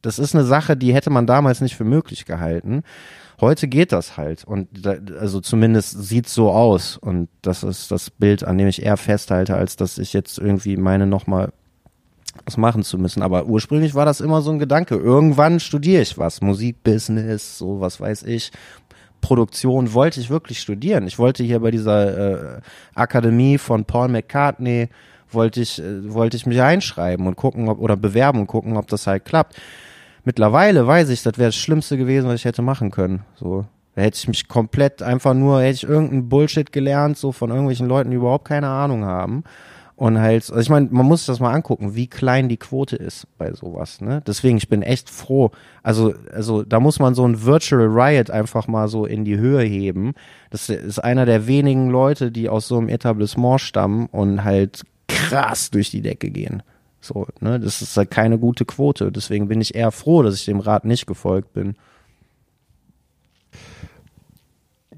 das 0.02 0.18
ist 0.18 0.34
eine 0.34 0.44
Sache, 0.44 0.76
die 0.76 0.94
hätte 0.94 1.10
man 1.10 1.26
damals 1.26 1.60
nicht 1.60 1.76
für 1.76 1.84
möglich 1.84 2.26
gehalten. 2.26 2.82
Heute 3.40 3.66
geht 3.66 3.92
das 3.92 4.16
halt 4.16 4.44
und 4.44 4.68
da, 4.72 4.94
also 5.18 5.40
zumindest 5.40 6.04
sieht 6.04 6.28
so 6.28 6.52
aus 6.52 6.96
und 6.96 7.28
das 7.42 7.62
ist 7.62 7.90
das 7.90 8.10
Bild, 8.10 8.44
an 8.44 8.58
dem 8.58 8.68
ich 8.68 8.82
eher 8.82 8.96
festhalte, 8.96 9.56
als 9.56 9.76
dass 9.76 9.98
ich 9.98 10.12
jetzt 10.12 10.38
irgendwie 10.38 10.76
meine 10.76 11.06
nochmal 11.06 11.52
was 12.44 12.56
machen 12.56 12.82
zu 12.82 12.98
müssen. 12.98 13.22
Aber 13.22 13.46
ursprünglich 13.46 13.94
war 13.94 14.04
das 14.04 14.20
immer 14.20 14.42
so 14.42 14.50
ein 14.50 14.58
Gedanke. 14.58 14.96
Irgendwann 14.96 15.60
studiere 15.60 16.02
ich 16.02 16.18
was, 16.18 16.40
Musikbusiness, 16.40 17.58
so 17.58 17.80
was 17.80 18.00
weiß 18.00 18.24
ich. 18.24 18.50
Produktion 19.20 19.94
wollte 19.94 20.20
ich 20.20 20.28
wirklich 20.28 20.60
studieren. 20.60 21.06
Ich 21.06 21.18
wollte 21.18 21.42
hier 21.42 21.60
bei 21.60 21.70
dieser 21.70 22.56
äh, 22.56 22.60
Akademie 22.94 23.56
von 23.56 23.84
Paul 23.86 24.08
McCartney 24.08 24.88
wollte 25.30 25.60
ich 25.60 25.80
äh, 25.80 26.12
wollte 26.12 26.36
ich 26.36 26.46
mich 26.46 26.60
einschreiben 26.60 27.26
und 27.26 27.36
gucken 27.36 27.68
ob 27.68 27.80
oder 27.80 27.96
bewerben 27.96 28.40
und 28.40 28.46
gucken, 28.46 28.76
ob 28.76 28.86
das 28.88 29.06
halt 29.06 29.24
klappt. 29.24 29.56
Mittlerweile 30.24 30.86
weiß 30.86 31.10
ich, 31.10 31.22
das 31.22 31.38
wäre 31.38 31.48
das 31.48 31.56
Schlimmste 31.56 31.96
gewesen, 31.96 32.28
was 32.28 32.36
ich 32.36 32.44
hätte 32.44 32.62
machen 32.62 32.90
können. 32.90 33.24
So, 33.34 33.66
da 33.94 34.02
hätte 34.02 34.16
ich 34.16 34.28
mich 34.28 34.48
komplett 34.48 35.02
einfach 35.02 35.34
nur, 35.34 35.60
hätte 35.60 35.74
ich 35.74 35.84
irgendeinen 35.84 36.28
Bullshit 36.28 36.72
gelernt, 36.72 37.18
so 37.18 37.32
von 37.32 37.50
irgendwelchen 37.50 37.86
Leuten, 37.86 38.10
die 38.10 38.16
überhaupt 38.16 38.46
keine 38.46 38.68
Ahnung 38.68 39.04
haben. 39.04 39.44
Und 40.04 40.20
halt, 40.20 40.50
also 40.50 40.60
ich 40.60 40.68
meine, 40.68 40.88
man 40.90 41.06
muss 41.06 41.24
das 41.24 41.40
mal 41.40 41.54
angucken, 41.54 41.94
wie 41.94 42.08
klein 42.08 42.50
die 42.50 42.58
Quote 42.58 42.94
ist 42.94 43.26
bei 43.38 43.54
sowas, 43.54 44.02
ne? 44.02 44.22
Deswegen, 44.26 44.58
ich 44.58 44.68
bin 44.68 44.82
echt 44.82 45.08
froh. 45.08 45.50
Also, 45.82 46.12
also 46.30 46.62
da 46.62 46.78
muss 46.78 46.98
man 46.98 47.14
so 47.14 47.26
ein 47.26 47.42
Virtual 47.42 47.86
Riot 47.86 48.30
einfach 48.30 48.68
mal 48.68 48.88
so 48.88 49.06
in 49.06 49.24
die 49.24 49.38
Höhe 49.38 49.62
heben. 49.62 50.12
Das 50.50 50.68
ist 50.68 50.98
einer 50.98 51.24
der 51.24 51.46
wenigen 51.46 51.88
Leute, 51.88 52.30
die 52.30 52.50
aus 52.50 52.68
so 52.68 52.76
einem 52.76 52.90
Etablissement 52.90 53.62
stammen 53.62 54.08
und 54.12 54.44
halt 54.44 54.82
krass 55.08 55.70
durch 55.70 55.88
die 55.88 56.02
Decke 56.02 56.28
gehen. 56.28 56.62
So, 57.00 57.26
ne? 57.40 57.58
Das 57.58 57.80
ist 57.80 57.96
halt 57.96 58.10
keine 58.10 58.38
gute 58.38 58.66
Quote. 58.66 59.10
Deswegen 59.10 59.48
bin 59.48 59.62
ich 59.62 59.74
eher 59.74 59.90
froh, 59.90 60.22
dass 60.22 60.34
ich 60.34 60.44
dem 60.44 60.60
Rat 60.60 60.84
nicht 60.84 61.06
gefolgt 61.06 61.54
bin. 61.54 61.76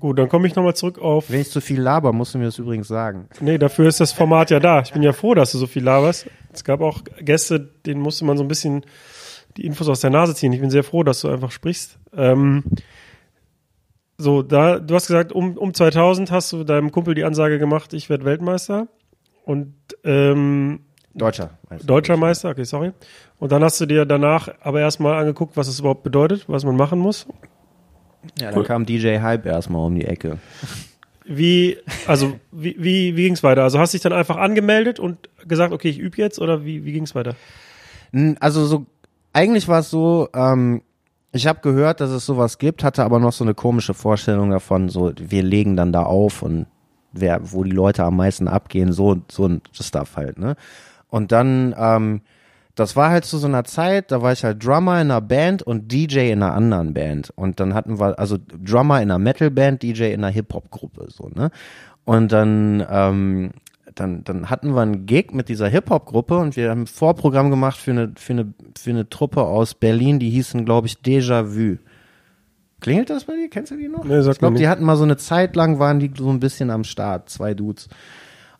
Gut, 0.00 0.18
dann 0.18 0.28
komme 0.28 0.46
ich 0.46 0.54
nochmal 0.54 0.74
zurück 0.74 0.98
auf. 0.98 1.30
Wenn 1.30 1.40
ich 1.40 1.50
zu 1.50 1.60
viel 1.60 1.80
laber, 1.80 2.12
musst 2.12 2.34
du 2.34 2.38
mir 2.38 2.44
das 2.44 2.58
übrigens 2.58 2.88
sagen. 2.88 3.28
Nee, 3.40 3.58
dafür 3.58 3.88
ist 3.88 4.00
das 4.00 4.12
Format 4.12 4.50
ja 4.50 4.60
da. 4.60 4.80
Ich 4.80 4.92
bin 4.92 5.02
ja 5.02 5.12
froh, 5.12 5.34
dass 5.34 5.52
du 5.52 5.58
so 5.58 5.66
viel 5.66 5.82
laberst. 5.82 6.26
Es 6.52 6.64
gab 6.64 6.80
auch 6.80 7.02
Gäste, 7.20 7.60
denen 7.60 8.00
musste 8.00 8.24
man 8.24 8.36
so 8.36 8.44
ein 8.44 8.48
bisschen 8.48 8.84
die 9.56 9.64
Infos 9.64 9.88
aus 9.88 10.00
der 10.00 10.10
Nase 10.10 10.34
ziehen. 10.34 10.52
Ich 10.52 10.60
bin 10.60 10.70
sehr 10.70 10.84
froh, 10.84 11.02
dass 11.02 11.20
du 11.20 11.28
einfach 11.28 11.50
sprichst. 11.50 11.98
Ähm, 12.14 12.64
so, 14.18 14.42
da, 14.42 14.78
du 14.78 14.94
hast 14.94 15.06
gesagt, 15.06 15.32
um, 15.32 15.56
um 15.56 15.74
2000 15.74 16.30
hast 16.30 16.52
du 16.52 16.64
deinem 16.64 16.90
Kumpel 16.90 17.14
die 17.14 17.24
Ansage 17.24 17.58
gemacht, 17.58 17.92
ich 17.92 18.08
werde 18.08 18.24
Weltmeister. 18.24 18.88
Und 19.44 19.74
ähm, 20.04 20.80
Deutscher 21.14 21.58
Meister. 21.70 21.86
Deutscher 21.86 22.16
Meister, 22.16 22.50
okay, 22.50 22.64
sorry. 22.64 22.92
Und 23.38 23.52
dann 23.52 23.64
hast 23.64 23.80
du 23.80 23.86
dir 23.86 24.04
danach 24.04 24.48
aber 24.60 24.80
erstmal 24.80 25.18
angeguckt, 25.18 25.56
was 25.56 25.68
es 25.68 25.80
überhaupt 25.80 26.02
bedeutet, 26.02 26.44
was 26.48 26.64
man 26.64 26.76
machen 26.76 26.98
muss. 26.98 27.26
Ja, 28.38 28.50
dann 28.50 28.64
kam 28.64 28.86
DJ 28.86 29.18
Hype 29.18 29.46
erstmal 29.46 29.84
um 29.84 29.94
die 29.94 30.04
Ecke. 30.04 30.38
Wie, 31.24 31.78
also, 32.06 32.38
wie, 32.52 32.76
wie, 32.78 33.16
wie 33.16 33.22
ging 33.24 33.32
es 33.32 33.42
weiter? 33.42 33.64
Also 33.64 33.78
hast 33.78 33.92
du 33.92 33.96
dich 33.96 34.02
dann 34.02 34.12
einfach 34.12 34.36
angemeldet 34.36 35.00
und 35.00 35.28
gesagt, 35.46 35.72
okay, 35.72 35.88
ich 35.88 35.98
übe 35.98 36.16
jetzt 36.18 36.38
oder 36.38 36.64
wie, 36.64 36.84
wie 36.84 36.92
ging 36.92 37.02
es 37.02 37.14
weiter? 37.14 37.34
Also 38.38 38.64
so, 38.64 38.86
eigentlich 39.32 39.66
war 39.66 39.80
es 39.80 39.90
so, 39.90 40.28
ähm, 40.34 40.82
ich 41.32 41.46
habe 41.46 41.60
gehört, 41.60 42.00
dass 42.00 42.10
es 42.10 42.24
sowas 42.24 42.58
gibt, 42.58 42.84
hatte 42.84 43.04
aber 43.04 43.18
noch 43.18 43.32
so 43.32 43.44
eine 43.44 43.54
komische 43.54 43.92
Vorstellung 43.92 44.50
davon, 44.50 44.88
so 44.88 45.12
wir 45.18 45.42
legen 45.42 45.76
dann 45.76 45.92
da 45.92 46.04
auf 46.04 46.42
und 46.42 46.66
wer, 47.12 47.40
wo 47.52 47.64
die 47.64 47.70
Leute 47.72 48.04
am 48.04 48.16
meisten 48.16 48.46
abgehen, 48.48 48.92
so, 48.92 49.16
so 49.30 49.46
ein 49.46 49.62
Stuff 49.72 50.16
halt, 50.16 50.38
ne? 50.38 50.56
Und 51.08 51.32
dann, 51.32 51.74
ähm, 51.78 52.20
das 52.76 52.94
war 52.94 53.10
halt 53.10 53.24
zu 53.24 53.38
so 53.38 53.46
einer 53.46 53.64
Zeit, 53.64 54.12
da 54.12 54.20
war 54.20 54.32
ich 54.32 54.44
halt 54.44 54.64
Drummer 54.64 55.00
in 55.00 55.10
einer 55.10 55.22
Band 55.22 55.62
und 55.62 55.90
DJ 55.90 56.30
in 56.30 56.42
einer 56.42 56.52
anderen 56.52 56.92
Band. 56.92 57.32
Und 57.34 57.58
dann 57.58 57.74
hatten 57.74 57.98
wir, 57.98 58.18
also 58.18 58.36
Drummer 58.38 59.00
in 59.00 59.10
einer 59.10 59.18
Metal-Band, 59.18 59.82
DJ 59.82 60.12
in 60.12 60.22
einer 60.22 60.28
Hip-Hop-Gruppe, 60.28 61.08
so, 61.08 61.30
ne? 61.34 61.50
Und 62.04 62.30
dann, 62.30 62.86
ähm, 62.88 63.50
dann, 63.94 64.22
dann 64.24 64.50
hatten 64.50 64.74
wir 64.74 64.82
einen 64.82 65.06
Gig 65.06 65.32
mit 65.32 65.48
dieser 65.48 65.68
Hip-Hop-Gruppe 65.68 66.36
und 66.36 66.54
wir 66.56 66.70
haben 66.70 66.82
ein 66.82 66.86
Vorprogramm 66.86 67.50
gemacht 67.50 67.78
für 67.78 67.92
eine, 67.92 68.12
für 68.16 68.34
eine, 68.34 68.52
für 68.78 68.90
eine 68.90 69.08
Truppe 69.08 69.42
aus 69.42 69.72
Berlin, 69.72 70.18
die 70.18 70.28
hießen, 70.28 70.66
glaube 70.66 70.86
ich, 70.86 70.98
Déjà 70.98 71.56
Vu. 71.56 71.78
Klingelt 72.80 73.08
das 73.08 73.24
bei 73.24 73.34
dir? 73.36 73.48
Kennst 73.48 73.72
du 73.72 73.76
die 73.76 73.88
noch? 73.88 74.04
Nee, 74.04 74.20
sag 74.20 74.32
ich 74.32 74.38
glaube, 74.38 74.58
die 74.58 74.68
hatten 74.68 74.84
mal 74.84 74.96
so 74.96 75.04
eine 75.04 75.16
Zeit 75.16 75.56
lang, 75.56 75.78
waren 75.78 75.98
die 75.98 76.12
so 76.14 76.28
ein 76.28 76.40
bisschen 76.40 76.70
am 76.70 76.84
Start, 76.84 77.30
zwei 77.30 77.54
Dudes. 77.54 77.88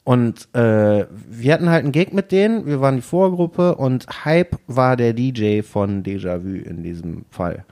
Und 0.07 0.55
äh, 0.55 1.05
wir 1.11 1.53
hatten 1.53 1.69
halt 1.69 1.83
einen 1.83 1.91
Gig 1.91 2.13
mit 2.13 2.31
denen, 2.31 2.65
wir 2.65 2.81
waren 2.81 2.95
die 2.95 3.03
Vorgruppe 3.03 3.75
und 3.75 4.07
Hype 4.25 4.57
war 4.69 4.97
der 4.97 5.15
DJ 5.15 5.63
von 5.63 6.05
Déjà 6.05 6.45
Vu 6.45 6.63
in 6.63 6.85
diesem 6.85 7.25
Fall. 7.33 7.65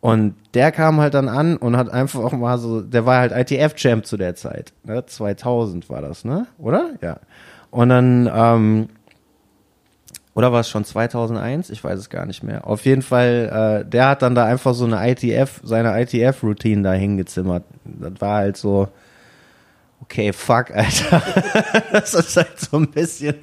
Und 0.00 0.36
der 0.54 0.70
kam 0.70 1.00
halt 1.00 1.14
dann 1.14 1.28
an 1.28 1.56
und 1.56 1.76
hat 1.76 1.90
einfach 1.90 2.22
auch 2.22 2.30
mal 2.34 2.58
so, 2.58 2.82
der 2.82 3.04
war 3.04 3.18
halt 3.18 3.32
ITF-Champ 3.32 4.06
zu 4.06 4.16
der 4.16 4.36
Zeit, 4.36 4.74
ne? 4.84 5.06
2000 5.06 5.90
war 5.90 6.02
das, 6.02 6.24
ne? 6.24 6.46
Oder? 6.56 6.90
Ja. 7.02 7.18
Und 7.72 7.88
dann, 7.88 8.30
ähm, 8.32 8.88
oder 10.34 10.52
war 10.52 10.60
es 10.60 10.68
schon 10.68 10.84
2001? 10.84 11.70
Ich 11.70 11.82
weiß 11.82 11.98
es 11.98 12.10
gar 12.10 12.26
nicht 12.26 12.44
mehr. 12.44 12.64
Auf 12.64 12.84
jeden 12.84 13.02
Fall, 13.02 13.82
äh, 13.82 13.90
der 13.90 14.10
hat 14.10 14.22
dann 14.22 14.36
da 14.36 14.44
einfach 14.44 14.74
so 14.74 14.84
eine 14.84 15.04
ITF, 15.10 15.62
seine 15.64 16.00
ITF-Routine 16.00 16.82
da 16.82 16.92
hingezimmert. 16.92 17.64
Das 17.84 18.20
war 18.20 18.36
halt 18.36 18.56
so, 18.56 18.86
okay, 20.06 20.32
fuck, 20.32 20.70
Alter. 20.70 21.22
das 21.92 22.14
ist 22.14 22.36
halt 22.36 22.58
so 22.58 22.78
ein 22.78 22.88
bisschen, 22.88 23.34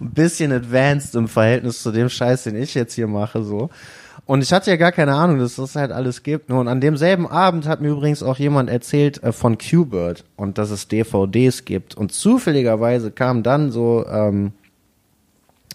ein 0.00 0.10
bisschen 0.10 0.52
advanced 0.52 1.14
im 1.14 1.28
Verhältnis 1.28 1.82
zu 1.82 1.92
dem 1.92 2.08
Scheiß, 2.08 2.44
den 2.44 2.56
ich 2.56 2.74
jetzt 2.74 2.94
hier 2.94 3.06
mache, 3.06 3.42
so. 3.42 3.70
Und 4.24 4.42
ich 4.42 4.52
hatte 4.52 4.70
ja 4.70 4.76
gar 4.76 4.90
keine 4.90 5.14
Ahnung, 5.14 5.38
dass 5.38 5.56
das 5.56 5.76
halt 5.76 5.92
alles 5.92 6.24
gibt. 6.24 6.50
Und 6.50 6.66
an 6.66 6.80
demselben 6.80 7.28
Abend 7.28 7.66
hat 7.66 7.80
mir 7.80 7.90
übrigens 7.90 8.24
auch 8.24 8.38
jemand 8.38 8.68
erzählt 8.68 9.22
äh, 9.22 9.32
von 9.32 9.56
Qbird 9.56 10.24
und 10.36 10.58
dass 10.58 10.70
es 10.70 10.88
DVDs 10.88 11.64
gibt. 11.64 11.96
Und 11.96 12.12
zufälligerweise 12.12 13.12
kam 13.12 13.44
dann 13.44 13.70
so, 13.70 14.04
ähm, 14.08 14.52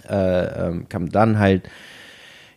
äh, 0.09 0.67
ähm, 0.67 0.89
kam 0.89 1.09
dann 1.09 1.39
halt 1.39 1.69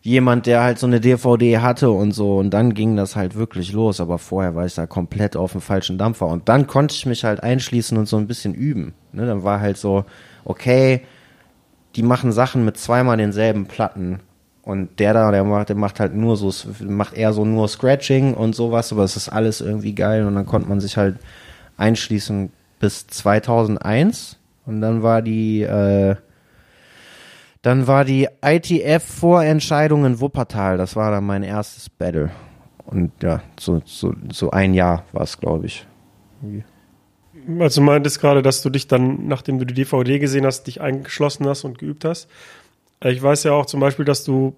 jemand, 0.04 0.44
der 0.44 0.62
halt 0.62 0.78
so 0.78 0.86
eine 0.86 1.00
DVD 1.00 1.58
hatte 1.58 1.90
und 1.90 2.12
so. 2.12 2.36
Und 2.36 2.50
dann 2.50 2.74
ging 2.74 2.94
das 2.94 3.16
halt 3.16 3.34
wirklich 3.34 3.72
los. 3.72 4.00
Aber 4.00 4.18
vorher 4.18 4.54
war 4.54 4.66
ich 4.66 4.74
da 4.74 4.86
komplett 4.86 5.34
auf 5.34 5.52
dem 5.52 5.62
falschen 5.62 5.98
Dampfer. 5.98 6.26
Und 6.26 6.48
dann 6.48 6.66
konnte 6.66 6.94
ich 6.94 7.06
mich 7.06 7.24
halt 7.24 7.42
einschließen 7.42 7.96
und 7.96 8.06
so 8.06 8.18
ein 8.18 8.28
bisschen 8.28 8.54
üben. 8.54 8.92
Ne? 9.12 9.26
Dann 9.26 9.42
war 9.42 9.60
halt 9.60 9.78
so, 9.78 10.04
okay, 10.44 11.00
die 11.96 12.02
machen 12.02 12.32
Sachen 12.32 12.64
mit 12.66 12.76
zweimal 12.76 13.16
denselben 13.16 13.64
Platten. 13.64 14.20
Und 14.62 15.00
der 15.00 15.14
da, 15.14 15.30
der 15.30 15.42
macht, 15.44 15.70
der 15.70 15.76
macht 15.76 16.00
halt 16.00 16.14
nur 16.14 16.36
so, 16.36 16.52
macht 16.84 17.14
eher 17.14 17.32
so 17.32 17.44
nur 17.46 17.68
Scratching 17.68 18.34
und 18.34 18.54
sowas, 18.54 18.92
aber 18.92 19.04
es 19.04 19.16
ist 19.16 19.30
alles 19.30 19.62
irgendwie 19.62 19.94
geil. 19.94 20.26
Und 20.26 20.34
dann 20.34 20.46
konnte 20.46 20.68
man 20.68 20.80
sich 20.80 20.98
halt 20.98 21.16
einschließen 21.78 22.50
bis 22.78 23.06
2001. 23.06 24.36
Und 24.66 24.82
dann 24.82 25.02
war 25.02 25.22
die, 25.22 25.62
äh, 25.62 26.16
dann 27.64 27.86
war 27.86 28.04
die 28.04 28.28
ITF-Vorentscheidung 28.42 30.04
in 30.04 30.20
Wuppertal. 30.20 30.76
Das 30.76 30.96
war 30.96 31.10
dann 31.10 31.24
mein 31.24 31.42
erstes 31.42 31.88
Battle. 31.88 32.30
Und 32.84 33.10
ja, 33.22 33.42
so, 33.58 33.80
so, 33.86 34.12
so 34.30 34.50
ein 34.50 34.74
Jahr 34.74 35.06
war 35.12 35.22
es, 35.22 35.40
glaube 35.40 35.64
ich. 35.64 35.86
Also 37.58 37.80
du 37.80 37.86
meintest 37.86 38.20
gerade, 38.20 38.42
dass 38.42 38.60
du 38.60 38.68
dich 38.68 38.86
dann, 38.86 39.28
nachdem 39.28 39.58
du 39.58 39.64
die 39.64 39.72
DVD 39.72 40.18
gesehen 40.18 40.44
hast, 40.44 40.64
dich 40.64 40.82
eingeschlossen 40.82 41.48
hast 41.48 41.64
und 41.64 41.78
geübt 41.78 42.04
hast. 42.04 42.28
Äh, 43.00 43.12
Ich 43.12 43.22
weiß 43.22 43.44
ja 43.44 43.52
auch 43.52 43.64
zum 43.64 43.80
Beispiel, 43.80 44.04
dass 44.04 44.24
du 44.24 44.54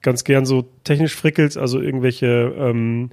ganz 0.00 0.24
gern 0.24 0.46
so 0.46 0.62
technisch 0.84 1.14
frickelst, 1.14 1.58
also 1.58 1.82
irgendwelche 1.82 2.54
ähm, 2.56 3.10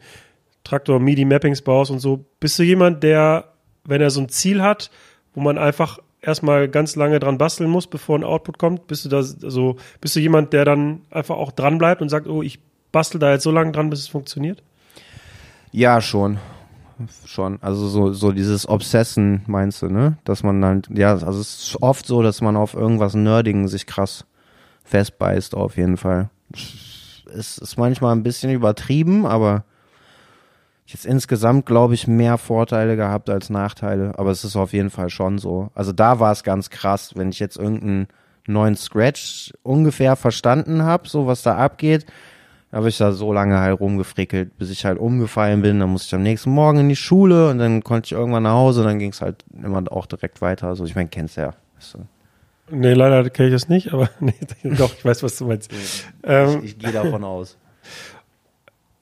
Traktor-MIDI-Mappings 0.64 1.62
baust 1.64 1.92
und 1.92 2.00
so. 2.00 2.24
Bist 2.40 2.58
du 2.58 2.64
jemand, 2.64 3.04
der, 3.04 3.52
wenn 3.84 4.00
er 4.00 4.12
so 4.12 4.22
ein 4.22 4.30
Ziel 4.30 4.62
hat, 4.62 4.92
wo 5.34 5.42
man 5.42 5.58
einfach 5.58 6.00
erstmal 6.22 6.68
ganz 6.68 6.96
lange 6.96 7.20
dran 7.20 7.38
basteln 7.38 7.70
muss, 7.70 7.88
bevor 7.88 8.18
ein 8.18 8.24
Output 8.24 8.58
kommt, 8.58 8.88
bist 8.88 9.06
du 9.06 9.10
da 9.10 9.18
also 9.18 9.78
bist 10.02 10.16
du 10.16 10.20
jemand, 10.20 10.54
der 10.54 10.66
dann 10.66 11.02
einfach 11.10 11.38
auch 11.38 11.52
dran 11.52 11.78
bleibt 11.78 12.02
und 12.02 12.10
sagt, 12.10 12.28
oh, 12.28 12.44
ich 12.44 12.60
bastel 12.92 13.20
da 13.20 13.32
jetzt 13.32 13.44
so 13.44 13.52
lange 13.52 13.72
dran, 13.72 13.90
bis 13.90 14.00
es 14.00 14.08
funktioniert? 14.08 14.64
Ja, 15.72 16.02
schon. 16.02 16.40
Schon. 17.26 17.60
Also 17.62 17.88
so, 17.88 18.12
so 18.12 18.32
dieses 18.32 18.68
Obsessen, 18.68 19.44
meinst 19.48 19.82
du, 19.82 19.88
ne? 19.88 20.18
Dass 20.26 20.44
man 20.44 20.62
dann, 20.62 20.82
ja, 20.94 21.12
also 21.12 21.40
es 21.40 21.60
ist 21.60 21.82
oft 21.82 22.06
so, 22.06 22.22
dass 22.22 22.42
man 22.42 22.58
auf 22.58 22.74
irgendwas 22.74 23.14
Nerdigen 23.14 23.68
sich 23.68 23.86
krass 23.86 24.26
festbeißt, 24.84 25.56
auf 25.56 25.78
jeden 25.78 25.96
Fall. 25.96 26.30
Es 26.52 27.58
ist 27.58 27.78
manchmal 27.78 28.16
ein 28.16 28.24
bisschen 28.24 28.52
übertrieben, 28.52 29.26
aber 29.26 29.64
jetzt 30.94 31.06
insgesamt, 31.06 31.66
glaube 31.66 31.94
ich, 31.94 32.08
mehr 32.08 32.38
Vorteile 32.38 32.96
gehabt 32.96 33.30
als 33.30 33.50
Nachteile. 33.50 34.14
Aber 34.18 34.32
es 34.32 34.44
ist 34.44 34.56
auf 34.56 34.74
jeden 34.74 34.90
Fall 34.90 35.10
schon 35.10 35.38
so. 35.38 35.70
Also 35.76 35.92
da 35.92 36.20
war 36.20 36.32
es 36.32 36.44
ganz 36.44 36.70
krass, 36.70 37.14
wenn 37.16 37.30
ich 37.30 37.40
jetzt 37.40 37.58
irgendeinen 37.58 38.08
neuen 38.48 38.76
Scratch 38.76 39.54
ungefähr 39.64 40.16
verstanden 40.16 40.84
habe, 40.84 41.08
so 41.08 41.28
was 41.28 41.44
da 41.44 41.56
abgeht, 41.58 42.06
Da 42.72 42.78
habe 42.78 42.90
ich 42.90 42.98
da 42.98 43.12
so 43.14 43.34
lange 43.34 43.60
halt 43.60 43.80
rumgefrickelt, 43.80 44.58
bis 44.58 44.70
ich 44.70 44.86
halt 44.86 45.00
umgefallen 45.00 45.62
bin. 45.62 45.80
Dann 45.80 45.90
musste 45.90 46.08
ich 46.08 46.16
am 46.16 46.24
nächsten 46.24 46.52
Morgen 46.52 46.80
in 46.80 46.90
die 46.90 46.96
Schule 46.96 47.50
und 47.50 47.58
dann 47.58 47.84
konnte 47.84 48.08
ich 48.08 48.12
irgendwann 48.12 48.44
nach 48.44 48.54
Hause 48.54 48.82
und 48.82 48.88
dann 48.88 49.00
ging 49.00 49.12
es 49.12 49.22
halt 49.22 49.44
immer 49.62 49.84
auch 49.92 50.06
direkt 50.06 50.42
weiter. 50.42 50.68
Also 50.68 50.86
ich 50.86 50.96
meine, 50.96 51.10
kennst 51.10 51.38
ja. 51.38 51.54
Weißt 51.78 51.96
du. 51.96 52.00
Nee, 52.72 52.94
leider 52.94 53.28
kenne 53.32 53.50
ich 53.50 53.56
das 53.56 53.70
nicht, 53.70 53.92
aber 53.94 54.10
nee, 54.20 54.34
doch, 54.64 54.94
ich 54.96 55.04
weiß, 55.04 55.24
was 55.24 55.38
du 55.38 55.48
meinst. 55.48 55.72
Ähm, 56.24 56.60
Ich, 56.60 56.72
ich 56.72 56.78
gehe 56.80 56.92
davon 56.92 57.24
aus. 57.24 57.58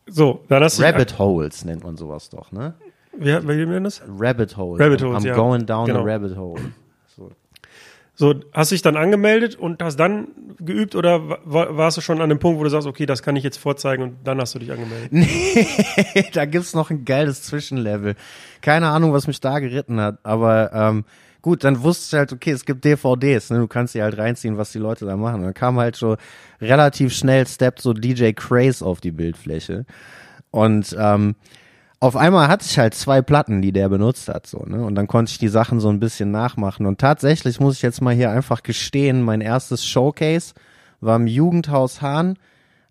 So, 0.08 0.44
hast 0.50 0.80
du. 0.80 0.84
Rabbit 0.84 1.20
Holes 1.20 1.66
nennt 1.66 1.84
man 1.84 1.98
sowas 1.98 2.30
doch, 2.30 2.52
ne? 2.52 2.74
Wie, 3.18 3.26
wie 3.26 3.56
nennt 3.56 3.70
man 3.72 3.84
das? 3.84 4.02
Rabbit 4.08 4.58
Holes. 4.58 4.84
Rabbit 4.84 5.02
Holes, 5.04 5.24
I'm 5.24 5.28
ja. 5.28 5.36
going 5.36 5.66
down 5.66 5.88
Genau. 5.88 6.02
a 6.02 6.04
rabbit 6.04 6.38
hole. 6.38 6.62
So. 7.16 7.32
So, 8.14 8.34
hast 8.54 8.72
dich 8.72 8.82
dann 8.82 8.96
angemeldet 8.98 9.56
und 9.56 9.82
hast 9.84 9.98
dann 10.00 10.30
geübt 10.60 10.96
oder 10.96 11.28
wa- 11.30 11.40
wa- 11.46 11.78
warst 11.78 11.98
du 11.98 12.02
schon 12.02 12.20
an 12.22 12.30
dem 12.30 12.40
Punkt, 12.40 12.60
wo 12.60 12.64
du 12.64 12.70
sagst, 12.70 12.88
okay, 12.88 13.06
das 13.06 13.22
kann 13.22 13.36
ich 13.36 13.44
jetzt 13.44 13.58
vorzeigen 13.58 14.02
und 14.04 14.18
dann 14.24 14.40
hast 14.42 14.56
du 14.56 14.60
dich 14.60 14.72
angemeldet? 14.72 15.12
da 16.36 16.46
gibt's 16.46 16.74
noch 16.74 16.90
ein 16.90 17.06
geiles 17.06 17.44
Zwischenlevel. 17.44 18.16
Keine 18.62 18.88
Ahnung, 18.88 19.14
was 19.14 19.28
mich 19.28 19.40
da 19.40 19.60
geritten 19.60 20.00
hat, 20.00 20.18
aber 20.24 20.72
ähm, 20.74 21.06
gut, 21.48 21.64
dann 21.64 21.82
wusste 21.82 22.14
ich 22.14 22.20
halt, 22.20 22.34
okay, 22.34 22.52
es 22.52 22.66
gibt 22.66 22.84
DVDs, 22.84 23.52
ne? 23.52 23.60
du 23.60 23.68
kannst 23.68 23.96
die 23.96 24.02
halt 24.02 24.18
reinziehen, 24.18 24.58
was 24.58 24.74
die 24.74 24.80
Leute 24.80 25.06
da 25.06 25.16
machen. 25.16 25.36
Und 25.36 25.44
dann 25.44 25.54
kam 25.54 25.78
halt 25.80 25.96
schon 25.96 26.18
relativ 26.60 27.14
schnell 27.14 27.48
Step 27.48 27.80
so 27.80 27.94
DJ 27.94 28.32
Craze 28.34 28.86
auf 28.86 29.00
die 29.00 29.14
Bildfläche. 29.14 29.86
Und 30.52 30.94
ähm, 31.00 31.36
auf 32.02 32.18
einmal 32.18 32.50
hatte 32.50 32.66
ich 32.70 32.78
halt 32.78 32.96
zwei 32.96 33.22
Platten, 33.22 33.62
die 33.62 33.72
der 33.72 33.88
benutzt 33.88 34.28
hat, 34.28 34.46
so, 34.46 34.60
ne? 34.66 34.84
Und 34.84 34.96
dann 34.96 35.08
konnte 35.08 35.32
ich 35.32 35.38
die 35.38 35.48
Sachen 35.48 35.80
so 35.80 35.88
ein 35.88 36.02
bisschen 36.02 36.32
nachmachen. 36.32 36.86
Und 36.86 37.00
tatsächlich 37.00 37.62
muss 37.62 37.78
ich 37.78 37.82
jetzt 37.82 38.02
mal 38.02 38.14
hier 38.14 38.30
einfach 38.30 38.62
gestehen, 38.62 39.22
mein 39.22 39.40
erstes 39.40 39.86
Showcase 39.86 40.54
war 41.00 41.16
im 41.16 41.28
Jugendhaus 41.28 42.02
Hahn 42.02 42.38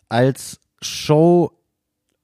als 0.08 0.60
Show 0.80 1.52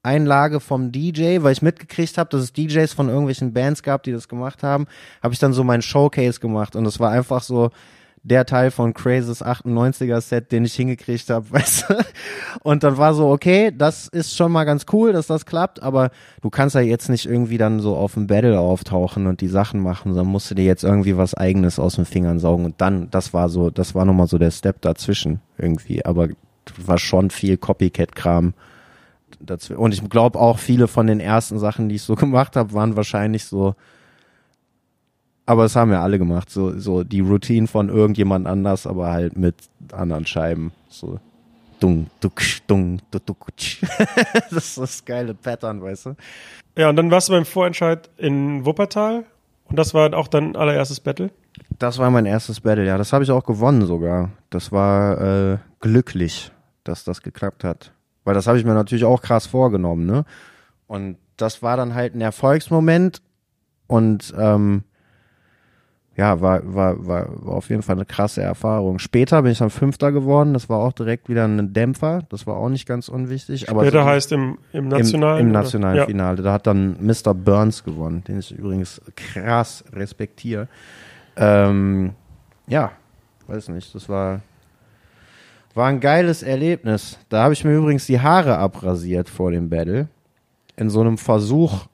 Einlage 0.02 0.60
vom 0.60 0.92
DJ, 0.92 1.42
weil 1.42 1.52
ich 1.52 1.62
mitgekriegt 1.62 2.18
habe, 2.18 2.30
dass 2.30 2.42
es 2.42 2.52
DJs 2.52 2.92
von 2.92 3.08
irgendwelchen 3.08 3.52
Bands 3.52 3.82
gab, 3.82 4.02
die 4.02 4.12
das 4.12 4.28
gemacht 4.28 4.62
haben, 4.62 4.86
habe 5.22 5.34
ich 5.34 5.40
dann 5.40 5.52
so 5.52 5.64
mein 5.64 5.82
Showcase 5.82 6.40
gemacht. 6.40 6.74
Und 6.76 6.86
es 6.86 6.98
war 6.98 7.10
einfach 7.10 7.42
so 7.42 7.70
der 8.24 8.46
Teil 8.46 8.70
von 8.70 8.94
Crazes 8.94 9.44
98er 9.44 10.20
Set, 10.20 10.52
den 10.52 10.64
ich 10.64 10.74
hingekriegt 10.74 11.28
habe, 11.30 11.48
weißt 11.50 11.86
du? 11.88 11.94
Und 12.62 12.84
dann 12.84 12.96
war 12.96 13.14
so, 13.14 13.28
okay, 13.30 13.72
das 13.76 14.08
ist 14.08 14.36
schon 14.36 14.52
mal 14.52 14.64
ganz 14.64 14.86
cool, 14.92 15.12
dass 15.12 15.26
das 15.26 15.46
klappt, 15.46 15.82
aber 15.82 16.10
du 16.40 16.50
kannst 16.50 16.74
ja 16.74 16.80
jetzt 16.80 17.08
nicht 17.08 17.26
irgendwie 17.26 17.58
dann 17.58 17.80
so 17.80 17.96
auf 17.96 18.14
dem 18.14 18.26
Battle 18.26 18.58
auftauchen 18.58 19.26
und 19.26 19.40
die 19.40 19.48
Sachen 19.48 19.80
machen, 19.80 20.14
sondern 20.14 20.32
musst 20.32 20.50
du 20.50 20.54
dir 20.54 20.64
jetzt 20.64 20.84
irgendwie 20.84 21.16
was 21.16 21.34
eigenes 21.34 21.78
aus 21.78 21.96
den 21.96 22.04
Fingern 22.04 22.38
saugen. 22.38 22.64
Und 22.64 22.80
dann, 22.80 23.10
das 23.10 23.34
war 23.34 23.48
so, 23.48 23.70
das 23.70 23.94
war 23.94 24.04
nochmal 24.04 24.28
so 24.28 24.38
der 24.38 24.50
Step 24.50 24.80
dazwischen 24.82 25.40
irgendwie, 25.58 26.04
aber 26.04 26.28
war 26.86 26.98
schon 26.98 27.30
viel 27.30 27.56
Copycat-Kram 27.56 28.54
dazu. 29.40 29.74
Und 29.74 29.92
ich 29.92 30.08
glaube 30.08 30.38
auch 30.38 30.58
viele 30.58 30.88
von 30.88 31.06
den 31.06 31.20
ersten 31.20 31.58
Sachen, 31.58 31.88
die 31.88 31.96
ich 31.96 32.02
so 32.02 32.14
gemacht 32.16 32.56
habe, 32.56 32.72
waren 32.72 32.96
wahrscheinlich 32.96 33.44
so, 33.44 33.74
aber 35.46 35.64
es 35.64 35.76
haben 35.76 35.90
ja 35.90 36.02
alle 36.02 36.18
gemacht, 36.18 36.50
so, 36.50 36.78
so 36.78 37.04
die 37.04 37.20
Routine 37.20 37.66
von 37.66 37.88
irgendjemand 37.88 38.46
anders, 38.46 38.86
aber 38.86 39.10
halt 39.10 39.36
mit 39.36 39.56
anderen 39.92 40.26
Scheiben. 40.26 40.72
So 40.88 41.18
dung, 41.80 42.06
duck, 42.20 42.40
dung, 42.66 43.00
duck. 43.10 43.46
Das 44.50 44.52
ist 44.52 44.78
das 44.78 45.04
geile 45.04 45.34
Pattern, 45.34 45.82
weißt 45.82 46.06
du? 46.06 46.16
Ja, 46.76 46.88
und 46.88 46.96
dann 46.96 47.10
warst 47.10 47.28
du 47.28 47.32
beim 47.32 47.44
Vorentscheid 47.44 48.08
in 48.16 48.64
Wuppertal 48.64 49.24
und 49.68 49.78
das 49.78 49.94
war 49.94 50.14
auch 50.14 50.28
dein 50.28 50.54
allererstes 50.56 51.00
Battle. 51.00 51.30
Das 51.78 51.98
war 51.98 52.10
mein 52.10 52.26
erstes 52.26 52.60
Battle, 52.60 52.86
ja. 52.86 52.98
Das 52.98 53.12
habe 53.12 53.24
ich 53.24 53.30
auch 53.30 53.44
gewonnen 53.44 53.86
sogar. 53.86 54.30
Das 54.50 54.70
war 54.70 55.52
äh, 55.52 55.58
glücklich, 55.80 56.52
dass 56.84 57.04
das 57.04 57.22
geklappt 57.22 57.64
hat. 57.64 57.92
Weil 58.24 58.34
das 58.34 58.46
habe 58.46 58.58
ich 58.58 58.64
mir 58.64 58.74
natürlich 58.74 59.04
auch 59.04 59.22
krass 59.22 59.46
vorgenommen, 59.46 60.06
ne? 60.06 60.24
Und 60.86 61.16
das 61.36 61.62
war 61.62 61.76
dann 61.76 61.94
halt 61.94 62.14
ein 62.14 62.20
Erfolgsmoment 62.20 63.22
und 63.86 64.32
ähm, 64.38 64.84
ja, 66.14 66.42
war, 66.42 66.60
war, 66.74 67.06
war, 67.06 67.26
war 67.46 67.54
auf 67.54 67.70
jeden 67.70 67.82
Fall 67.82 67.96
eine 67.96 68.04
krasse 68.04 68.42
Erfahrung. 68.42 68.98
Später 68.98 69.40
bin 69.42 69.52
ich 69.52 69.58
dann 69.58 69.70
Fünfter 69.70 70.12
geworden, 70.12 70.52
das 70.52 70.68
war 70.68 70.78
auch 70.78 70.92
direkt 70.92 71.28
wieder 71.30 71.44
ein 71.46 71.72
Dämpfer, 71.72 72.20
das 72.28 72.46
war 72.46 72.56
auch 72.56 72.68
nicht 72.68 72.86
ganz 72.86 73.08
unwichtig. 73.08 73.70
Aber 73.70 73.82
Später 73.82 74.02
so- 74.02 74.08
heißt 74.08 74.32
im, 74.32 74.58
im 74.72 74.88
nationalen. 74.88 75.40
im, 75.40 75.46
im 75.46 75.52
oder? 75.52 75.62
nationalen 75.62 75.96
ja. 75.96 76.06
Finale. 76.06 76.42
Da 76.42 76.52
hat 76.52 76.66
dann 76.66 76.96
Mr. 77.00 77.32
Burns 77.34 77.82
gewonnen, 77.82 78.22
den 78.28 78.38
ich 78.38 78.52
übrigens 78.52 79.00
krass 79.16 79.84
respektiere. 79.94 80.68
Ähm, 81.36 82.12
ja, 82.66 82.92
weiß 83.46 83.68
nicht, 83.68 83.94
das 83.94 84.08
war, 84.10 84.42
war 85.74 85.88
ein 85.88 86.00
geiles 86.00 86.42
Erlebnis. 86.42 87.18
Da 87.28 87.44
habe 87.44 87.54
ich 87.54 87.64
mir 87.64 87.74
übrigens 87.74 88.06
die 88.06 88.20
Haare 88.20 88.58
abrasiert 88.58 89.28
vor 89.28 89.50
dem 89.50 89.68
Battle. 89.68 90.08
In 90.76 90.90
so 90.90 91.00
einem 91.00 91.18
Versuch, 91.18 91.86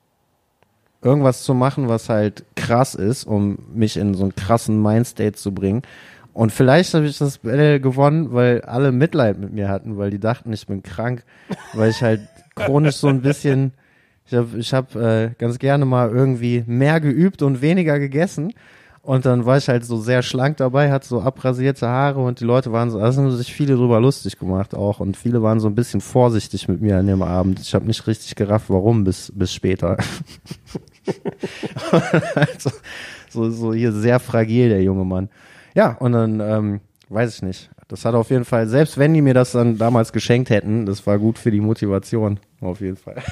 irgendwas 1.02 1.42
zu 1.42 1.54
machen, 1.54 1.88
was 1.88 2.08
halt 2.08 2.44
krass 2.56 2.94
ist, 2.94 3.24
um 3.24 3.58
mich 3.72 3.96
in 3.96 4.14
so 4.14 4.24
einen 4.24 4.34
krassen 4.34 4.80
Mindstate 4.82 5.34
zu 5.34 5.52
bringen. 5.52 5.82
Und 6.32 6.52
vielleicht 6.52 6.94
habe 6.94 7.06
ich 7.06 7.18
das 7.18 7.38
Battle 7.38 7.80
gewonnen, 7.80 8.32
weil 8.32 8.62
alle 8.62 8.92
Mitleid 8.92 9.38
mit 9.38 9.52
mir 9.52 9.68
hatten, 9.68 9.98
weil 9.98 10.10
die 10.10 10.20
dachten, 10.20 10.52
ich 10.52 10.66
bin 10.66 10.82
krank, 10.82 11.24
weil 11.74 11.90
ich 11.90 12.02
halt 12.02 12.20
chronisch 12.54 12.96
so 12.96 13.08
ein 13.08 13.22
bisschen, 13.22 13.72
ich 14.26 14.34
habe 14.34 14.58
ich 14.58 14.72
hab, 14.72 14.94
äh, 14.94 15.30
ganz 15.38 15.58
gerne 15.58 15.84
mal 15.84 16.10
irgendwie 16.10 16.62
mehr 16.66 17.00
geübt 17.00 17.42
und 17.42 17.60
weniger 17.60 17.98
gegessen. 17.98 18.52
Und 19.02 19.24
dann 19.24 19.46
war 19.46 19.56
ich 19.56 19.68
halt 19.68 19.84
so 19.84 19.96
sehr 19.98 20.22
schlank 20.22 20.58
dabei, 20.58 20.90
hatte 20.90 21.08
so 21.08 21.22
abrasierte 21.22 21.88
Haare 21.88 22.20
und 22.20 22.40
die 22.40 22.44
Leute 22.44 22.72
waren 22.72 22.90
so, 22.90 22.98
also 22.98 23.22
haben 23.22 23.30
sich 23.30 23.54
viele 23.54 23.76
drüber 23.76 24.00
lustig 24.00 24.38
gemacht 24.38 24.74
auch 24.74 25.00
und 25.00 25.16
viele 25.16 25.42
waren 25.42 25.60
so 25.60 25.68
ein 25.68 25.74
bisschen 25.74 26.00
vorsichtig 26.00 26.68
mit 26.68 26.80
mir 26.82 26.98
an 26.98 27.06
dem 27.06 27.22
Abend. 27.22 27.60
Ich 27.60 27.74
habe 27.74 27.86
nicht 27.86 28.06
richtig 28.06 28.34
gerafft, 28.34 28.68
warum 28.68 29.04
bis, 29.04 29.32
bis 29.34 29.52
später. 29.52 29.96
also, 32.34 32.70
so, 33.30 33.50
so 33.50 33.72
hier 33.72 33.92
sehr 33.92 34.20
fragil, 34.20 34.68
der 34.68 34.82
junge 34.82 35.04
Mann. 35.04 35.30
Ja, 35.74 35.96
und 35.98 36.12
dann, 36.12 36.40
ähm, 36.40 36.80
weiß 37.08 37.36
ich 37.36 37.42
nicht. 37.42 37.70
Das 37.88 38.04
hat 38.04 38.14
auf 38.14 38.30
jeden 38.30 38.44
Fall, 38.44 38.68
selbst 38.68 38.98
wenn 38.98 39.14
die 39.14 39.22
mir 39.22 39.32
das 39.32 39.52
dann 39.52 39.78
damals 39.78 40.12
geschenkt 40.12 40.50
hätten, 40.50 40.84
das 40.84 41.06
war 41.06 41.18
gut 41.18 41.38
für 41.38 41.50
die 41.50 41.60
Motivation, 41.60 42.38
auf 42.60 42.80
jeden 42.82 42.98
Fall. 42.98 43.22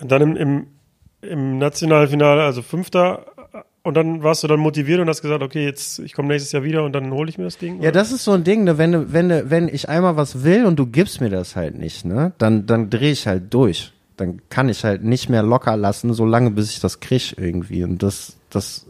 Und 0.00 0.10
dann 0.10 0.22
im, 0.22 0.36
im, 0.36 0.66
im 1.20 1.58
Nationalfinale, 1.58 2.42
also 2.42 2.62
Fünfter, 2.62 3.26
und 3.84 3.94
dann 3.94 4.22
warst 4.22 4.42
du 4.42 4.48
dann 4.48 4.60
motiviert 4.60 4.98
und 4.98 5.08
hast 5.08 5.20
gesagt, 5.20 5.42
okay, 5.42 5.62
jetzt 5.62 5.98
ich 5.98 6.14
komme 6.14 6.28
nächstes 6.28 6.52
Jahr 6.52 6.62
wieder 6.62 6.84
und 6.84 6.92
dann 6.92 7.12
hole 7.12 7.28
ich 7.28 7.36
mir 7.36 7.44
das 7.44 7.58
Ding. 7.58 7.82
Ja, 7.82 7.92
das 7.92 8.12
ist 8.12 8.24
so 8.24 8.32
ein 8.32 8.42
Ding, 8.42 8.64
ne, 8.64 8.78
wenn, 8.78 9.12
wenn, 9.12 9.50
wenn 9.50 9.68
ich 9.68 9.90
einmal 9.90 10.16
was 10.16 10.42
will 10.42 10.64
und 10.64 10.76
du 10.76 10.86
gibst 10.86 11.20
mir 11.20 11.28
das 11.28 11.54
halt 11.54 11.78
nicht, 11.78 12.06
ne, 12.06 12.32
dann, 12.38 12.64
dann 12.64 12.88
drehe 12.88 13.12
ich 13.12 13.26
halt 13.26 13.52
durch. 13.52 13.92
Dann 14.16 14.40
kann 14.48 14.70
ich 14.70 14.84
halt 14.84 15.04
nicht 15.04 15.28
mehr 15.28 15.42
locker 15.42 15.76
lassen, 15.76 16.14
solange 16.14 16.50
bis 16.50 16.70
ich 16.70 16.80
das 16.80 17.00
krieg 17.00 17.34
irgendwie. 17.36 17.84
Und 17.84 18.02
das, 18.02 18.38
das, 18.48 18.86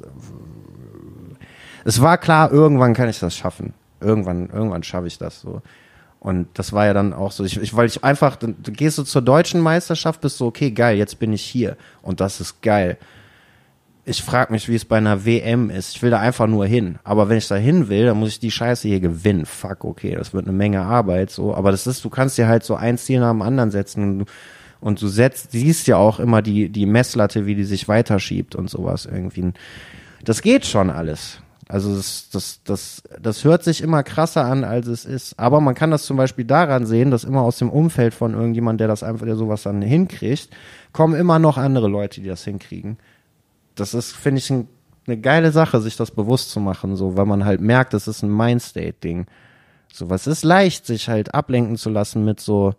es 1.85 2.01
war 2.01 2.17
klar, 2.17 2.53
irgendwann 2.53 2.95
kann 2.95 3.09
ich 3.09 3.19
das 3.19 3.35
schaffen. 3.35 3.75
Irgendwann, 4.01 4.49
irgendwann 4.51 4.85
schaffe 4.85 5.09
ich 5.09 5.19
das 5.19 5.41
so. 5.41 5.61
Und 6.21 6.47
das 6.55 6.73
war 6.73 6.87
ja 6.87 6.95
dann 6.95 7.13
auch 7.13 7.33
so, 7.33 7.43
ich, 7.43 7.61
ich 7.61 7.75
weil 7.75 7.87
ich 7.87 8.05
einfach, 8.05 8.37
du 8.37 8.53
gehst 8.71 8.97
du 8.99 9.03
zur 9.03 9.23
deutschen 9.23 9.61
Meisterschaft, 9.61 10.21
bist 10.21 10.39
so, 10.39 10.47
okay, 10.47 10.71
geil, 10.71 10.97
jetzt 10.99 11.19
bin 11.19 11.33
ich 11.33 11.43
hier. 11.43 11.77
Und 12.01 12.21
das 12.21 12.41
ist 12.41 12.63
geil 12.63 12.97
ich 14.07 14.23
frage 14.23 14.53
mich, 14.53 14.69
wie 14.69 14.75
es 14.75 14.85
bei 14.85 14.99
einer 14.99 15.25
WM 15.25 15.71
ist. 15.71 15.97
Ich 15.97 16.03
will 16.03 16.11
da 16.11 16.21
einfach 16.21 16.47
nur 16.47 16.67
hin. 16.67 16.99
Aber 17.05 17.29
wenn 17.29 17.39
ich 17.39 17.49
da 17.49 17.57
hin 17.57 17.89
will, 17.89 18.05
dann 18.05 18.19
muss 18.19 18.31
ich 18.31 18.39
die 18.39 18.51
Scheiße 18.51 18.87
hier 18.87 19.01
gewinnen. 19.01 19.47
Fuck, 19.47 19.85
okay, 19.85 20.15
das 20.15 20.35
wird 20.35 20.47
eine 20.47 20.57
Menge 20.57 20.83
Arbeit, 20.83 21.31
so. 21.31 21.55
Aber 21.55 21.71
das 21.71 21.87
ist, 21.87 22.05
du 22.05 22.11
kannst 22.11 22.37
dir 22.37 22.47
halt 22.47 22.65
so 22.65 22.75
ein 22.75 22.99
Ziel 22.99 23.21
nach 23.21 23.31
dem 23.31 23.41
anderen 23.41 23.71
setzen 23.71 24.27
und 24.81 25.01
du, 25.01 25.09
setzt, 25.09 25.53
siehst 25.53 25.87
ja 25.87 25.97
auch 25.97 26.21
immer 26.21 26.43
die, 26.43 26.69
die 26.69 26.85
Messlatte, 26.85 27.47
wie 27.47 27.55
die 27.55 27.65
sich 27.65 27.89
weiterschiebt 27.89 28.55
und 28.55 28.69
sowas 28.69 29.07
irgendwie. 29.07 29.53
Das 30.23 30.43
geht 30.43 30.67
schon 30.67 30.91
alles. 30.91 31.41
Also 31.67 31.97
das, 31.97 32.29
das, 32.31 32.61
das, 32.63 33.03
das 33.23 33.45
hört 33.45 33.65
sich 33.65 33.81
immer 33.81 34.03
krasser 34.03 34.45
an, 34.45 34.65
als 34.65 34.87
es 34.87 35.07
ist. 35.07 35.39
Aber 35.39 35.63
man 35.63 35.75
kann 35.75 35.91
das 35.91 36.05
zum 36.05 36.19
Beispiel 36.19 36.45
daran 36.45 36.85
sehen, 36.85 37.11
dass 37.11 37.25
immer 37.25 37.41
aus 37.41 37.57
dem 37.57 37.71
Umfeld 37.71 38.13
von 38.13 38.35
irgendjemand, 38.35 38.81
der 38.81 38.89
das 38.89 39.03
einfach, 39.03 39.25
der 39.25 39.37
sowas 39.37 39.63
dann 39.63 39.81
hinkriegt, 39.81 40.51
kommen 40.93 41.15
immer 41.15 41.39
noch 41.39 41.57
andere 41.57 41.89
Leute, 41.89 42.21
die 42.21 42.29
das 42.29 42.45
hinkriegen 42.45 42.99
das 43.75 43.95
ist, 43.95 44.13
finde 44.13 44.39
ich, 44.39 44.51
ein, 44.51 44.69
eine 45.07 45.19
geile 45.19 45.53
Sache, 45.53 45.81
sich 45.81 45.97
das 45.97 46.11
bewusst 46.11 46.51
zu 46.51 46.61
machen, 46.61 46.97
so, 46.97 47.17
weil 47.17 47.27
man 47.27 47.45
halt 47.45 47.61
merkt, 47.61 47.93
das 47.93 48.09
ist 48.09 48.23
ein 48.23 48.35
Mindstate-Ding. 48.35 49.27
So, 49.93 50.11
was 50.11 50.27
ist 50.27 50.45
leicht, 50.45 50.87
sich 50.87 51.09
halt 51.09 51.35
ablenken 51.35 51.77
zu 51.77 51.91
lassen 51.91 52.25
mit 52.25 52.41
so, 52.41 52.75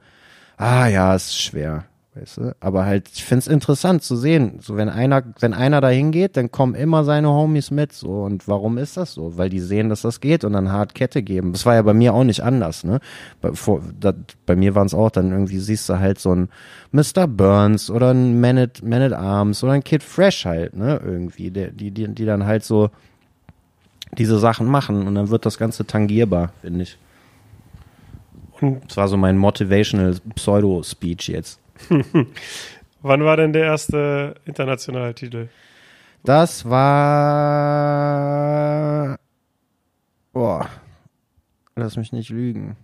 ah 0.58 0.88
ja, 0.88 1.16
ist 1.16 1.40
schwer, 1.40 1.86
weißt 2.16 2.38
du? 2.38 2.56
Aber 2.60 2.86
halt, 2.86 3.10
ich 3.14 3.24
find's 3.24 3.48
interessant 3.48 4.04
zu 4.04 4.16
sehen, 4.16 4.60
so, 4.62 4.78
wenn 4.78 4.90
einer, 4.90 5.24
wenn 5.40 5.54
einer 5.54 5.82
da 5.82 5.90
hingeht, 5.90 6.38
dann 6.38 6.52
kommen 6.52 6.76
immer 6.76 7.04
seine 7.04 7.30
Homies 7.30 7.72
mit, 7.72 7.94
so, 7.94 8.24
und 8.24 8.48
warum 8.48 8.78
ist 8.78 8.98
das 8.98 9.14
so? 9.14 9.38
Weil 9.38 9.50
die 9.50 9.60
sehen, 9.60 9.90
dass 9.90 10.02
das 10.02 10.22
geht 10.22 10.44
und 10.44 10.54
dann 10.54 10.72
hart 10.72 10.96
Kette 10.96 11.22
geben. 11.24 11.52
Das 11.52 11.66
war 11.66 11.76
ja 11.76 11.82
bei 11.82 11.94
mir 11.94 12.14
auch 12.14 12.24
nicht 12.24 12.42
anders, 12.42 12.84
ne? 12.84 13.00
Bei, 13.42 13.52
vor, 13.52 13.82
da, 14.00 14.14
bei 14.46 14.56
mir 14.56 14.76
waren 14.76 14.88
es 14.88 14.94
auch 14.94 15.12
dann 15.12 15.32
irgendwie, 15.32 15.60
siehst 15.60 15.90
du 15.90 16.00
halt 16.00 16.20
so 16.20 16.34
ein 16.34 16.50
Mr. 16.92 17.28
Burns 17.28 17.90
oder 17.90 18.12
ein 18.12 18.40
Man 18.40 18.58
at, 18.58 18.82
Man 18.82 19.02
at 19.02 19.14
Arms 19.14 19.64
oder 19.64 19.74
ein 19.74 19.84
Kid 19.84 20.04
Fresh 20.04 20.46
halt, 20.46 20.76
ne, 20.76 21.02
irgendwie, 21.04 21.52
der, 21.52 21.72
die, 21.72 21.92
die, 21.92 22.08
die 22.08 22.26
dann 22.26 22.46
halt 22.46 22.64
so 22.64 22.90
diese 24.18 24.40
Sachen 24.40 24.68
machen 24.68 25.08
und 25.08 25.16
dann 25.16 25.30
wird 25.30 25.46
das 25.46 25.58
Ganze 25.58 25.86
tangierbar, 25.86 26.54
finde 26.62 26.84
ich. 26.84 26.98
Das 28.88 28.96
war 28.96 29.08
so 29.10 29.18
mein 29.18 29.38
motivational 29.38 30.16
Pseudo-Speech 30.36 31.28
jetzt. 31.28 31.60
Wann 33.02 33.24
war 33.24 33.38
denn 33.38 33.54
der 33.54 33.66
erste 33.66 34.36
internationale 34.46 35.14
Titel? 35.14 35.50
Das 36.24 36.68
war. 36.68 36.86
Boah. 40.34 40.70
Lass 41.76 41.98
mich 41.98 42.12
nicht 42.12 42.30
lügen. 42.30 42.78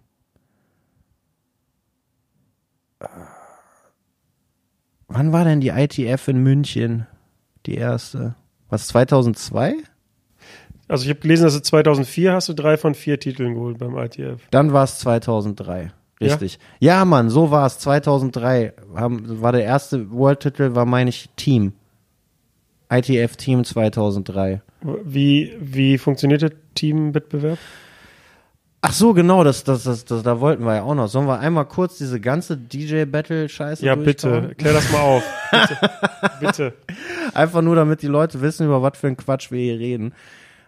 Wann 5.07 5.31
war 5.31 5.43
denn 5.43 5.59
die 5.59 5.69
ITF 5.69 6.27
in 6.27 6.43
München? 6.43 7.07
Die 7.65 7.75
erste. 7.75 8.35
Was, 8.69 8.87
2002? 8.87 9.75
Also 10.87 11.05
ich 11.05 11.09
habe 11.09 11.19
gelesen, 11.19 11.45
dass 11.45 11.53
du 11.53 11.61
2004 11.61 12.33
hast 12.33 12.49
du 12.49 12.53
drei 12.53 12.77
von 12.77 12.95
vier 12.95 13.19
Titeln 13.19 13.55
geholt 13.55 13.77
beim 13.77 13.97
ITF. 13.97 14.41
Dann 14.51 14.73
war 14.73 14.83
es 14.83 14.99
2003. 14.99 15.91
Richtig. 16.21 16.59
Ja, 16.79 16.97
ja 16.97 17.05
Mann, 17.05 17.29
so 17.29 17.51
war 17.51 17.65
es. 17.65 17.79
2003 17.79 18.73
haben, 18.95 19.41
war 19.41 19.51
der 19.51 19.63
erste 19.63 20.11
World-Titel, 20.11 20.75
war, 20.75 20.85
meine 20.85 21.09
ich, 21.09 21.29
Team. 21.35 21.73
ITF 22.91 23.37
Team 23.37 23.63
2003. 23.63 24.61
Wie, 25.03 25.53
wie 25.59 25.97
funktioniert 25.97 26.41
der 26.41 26.51
Teamwettbewerb? 26.75 27.57
Ach 28.83 28.93
so, 28.93 29.13
genau, 29.13 29.43
das, 29.43 29.63
das, 29.63 29.83
das, 29.83 30.05
das, 30.05 30.23
da 30.23 30.39
wollten 30.39 30.65
wir 30.65 30.75
ja 30.75 30.81
auch 30.81 30.95
noch. 30.95 31.07
Sollen 31.07 31.27
wir 31.27 31.39
einmal 31.39 31.65
kurz 31.65 31.99
diese 31.99 32.19
ganze 32.19 32.57
DJ-Battle-Scheiße 32.57 33.85
Ja, 33.85 33.93
bitte, 33.93 34.55
klär 34.57 34.73
das 34.73 34.91
mal 34.91 35.01
auf. 35.01 35.23
Bitte. 35.51 35.77
bitte. 36.39 36.73
Einfach 37.35 37.61
nur, 37.61 37.75
damit 37.75 38.01
die 38.01 38.07
Leute 38.07 38.41
wissen, 38.41 38.65
über 38.65 38.81
was 38.81 38.97
für 38.97 39.07
ein 39.07 39.17
Quatsch 39.17 39.51
wir 39.51 39.59
hier 39.59 39.77
reden. 39.77 40.13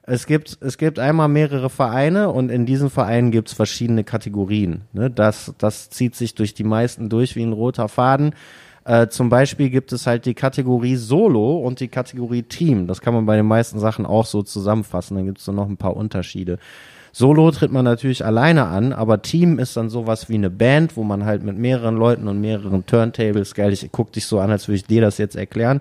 Es 0.05 0.27
gibt, 0.27 0.57
es 0.59 0.77
gibt 0.77 0.99
einmal 0.99 1.29
mehrere 1.29 1.69
Vereine 1.69 2.29
und 2.29 2.49
in 2.49 2.65
diesen 2.65 2.89
Vereinen 2.89 3.31
gibt 3.31 3.47
es 3.47 3.53
verschiedene 3.53 4.03
Kategorien. 4.03 4.81
Ne? 4.91 5.09
Das, 5.09 5.53
das 5.57 5.89
zieht 5.89 6.15
sich 6.15 6.35
durch 6.35 6.53
die 6.53 6.65
meisten 6.65 7.07
durch 7.07 7.37
wie 7.37 7.43
ein 7.43 7.53
roter 7.53 7.87
Faden. 7.87 8.35
Äh, 8.83 9.07
zum 9.07 9.29
Beispiel 9.29 9.69
gibt 9.69 9.93
es 9.93 10.05
halt 10.05 10.25
die 10.25 10.33
Kategorie 10.33 10.97
Solo 10.97 11.57
und 11.57 11.79
die 11.79 11.87
Kategorie 11.87 12.43
Team. 12.43 12.85
Das 12.85 12.99
kann 12.99 13.13
man 13.13 13.25
bei 13.25 13.37
den 13.37 13.45
meisten 13.45 13.79
Sachen 13.79 14.05
auch 14.05 14.25
so 14.25 14.43
zusammenfassen. 14.43 15.15
Dann 15.15 15.25
gibt 15.25 15.39
es 15.39 15.45
so 15.45 15.53
noch 15.53 15.69
ein 15.69 15.77
paar 15.77 15.95
Unterschiede. 15.95 16.59
Solo 17.15 17.51
tritt 17.51 17.71
man 17.71 17.85
natürlich 17.85 18.25
alleine 18.25 18.65
an, 18.65 18.91
aber 18.91 19.21
Team 19.21 19.59
ist 19.59 19.77
dann 19.77 19.89
sowas 19.89 20.29
wie 20.29 20.33
eine 20.33 20.49
Band, 20.49 20.97
wo 20.97 21.03
man 21.03 21.25
halt 21.25 21.43
mit 21.43 21.57
mehreren 21.57 21.95
Leuten 21.95 22.27
und 22.27 22.41
mehreren 22.41 22.87
Turntables, 22.87 23.53
geil, 23.53 23.71
ich 23.71 23.87
guck 23.91 24.11
dich 24.11 24.25
so 24.25 24.39
an, 24.39 24.49
als 24.49 24.67
würde 24.67 24.77
ich 24.77 24.85
dir 24.85 25.01
das 25.01 25.19
jetzt 25.19 25.35
erklären. 25.35 25.79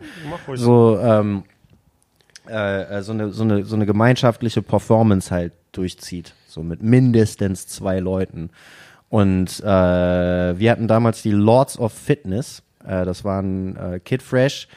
So, 0.54 0.98
ähm, 1.02 1.44
äh, 2.52 3.02
so, 3.02 3.12
eine, 3.12 3.30
so, 3.30 3.42
eine, 3.42 3.64
so 3.64 3.76
eine 3.76 3.86
gemeinschaftliche 3.86 4.62
Performance 4.62 5.30
halt 5.30 5.52
durchzieht. 5.72 6.34
So 6.46 6.62
mit 6.62 6.82
mindestens 6.82 7.66
zwei 7.66 7.98
Leuten. 7.98 8.50
Und 9.08 9.60
äh, 9.60 9.64
wir 9.64 10.70
hatten 10.70 10.88
damals 10.88 11.22
die 11.22 11.32
Lords 11.32 11.78
of 11.78 11.92
Fitness. 11.92 12.62
Äh, 12.84 13.04
das 13.04 13.24
waren 13.24 13.76
äh, 13.76 14.00
Kid 14.00 14.22
Fresh, 14.22 14.68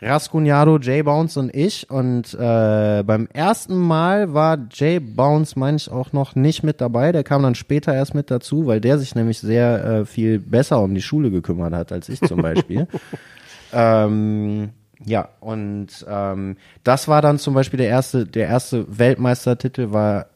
Rascunado, 0.00 0.78
J-Bounce 0.78 1.38
und 1.38 1.54
ich. 1.54 1.88
Und 1.90 2.34
äh, 2.34 3.02
beim 3.02 3.28
ersten 3.32 3.76
Mal 3.76 4.34
war 4.34 4.58
J-Bounce, 4.70 5.58
meine 5.58 5.76
ich, 5.76 5.90
auch 5.90 6.12
noch 6.12 6.34
nicht 6.34 6.62
mit 6.62 6.80
dabei. 6.80 7.12
Der 7.12 7.24
kam 7.24 7.42
dann 7.42 7.54
später 7.54 7.94
erst 7.94 8.14
mit 8.14 8.30
dazu, 8.30 8.66
weil 8.66 8.80
der 8.80 8.98
sich 8.98 9.14
nämlich 9.14 9.40
sehr 9.40 9.84
äh, 9.84 10.04
viel 10.04 10.38
besser 10.38 10.80
um 10.80 10.94
die 10.94 11.02
Schule 11.02 11.30
gekümmert 11.30 11.72
hat 11.72 11.92
als 11.92 12.08
ich 12.08 12.20
zum 12.20 12.42
Beispiel. 12.42 12.88
ähm, 13.72 14.70
ja, 15.04 15.28
und 15.40 15.88
ähm, 16.08 16.56
das 16.84 17.08
war 17.08 17.22
dann 17.22 17.38
zum 17.38 17.54
Beispiel 17.54 17.78
der 17.78 17.88
erste, 17.88 18.26
der 18.26 18.46
erste 18.46 18.98
Weltmeistertitel 18.98 19.92
war 19.92 20.26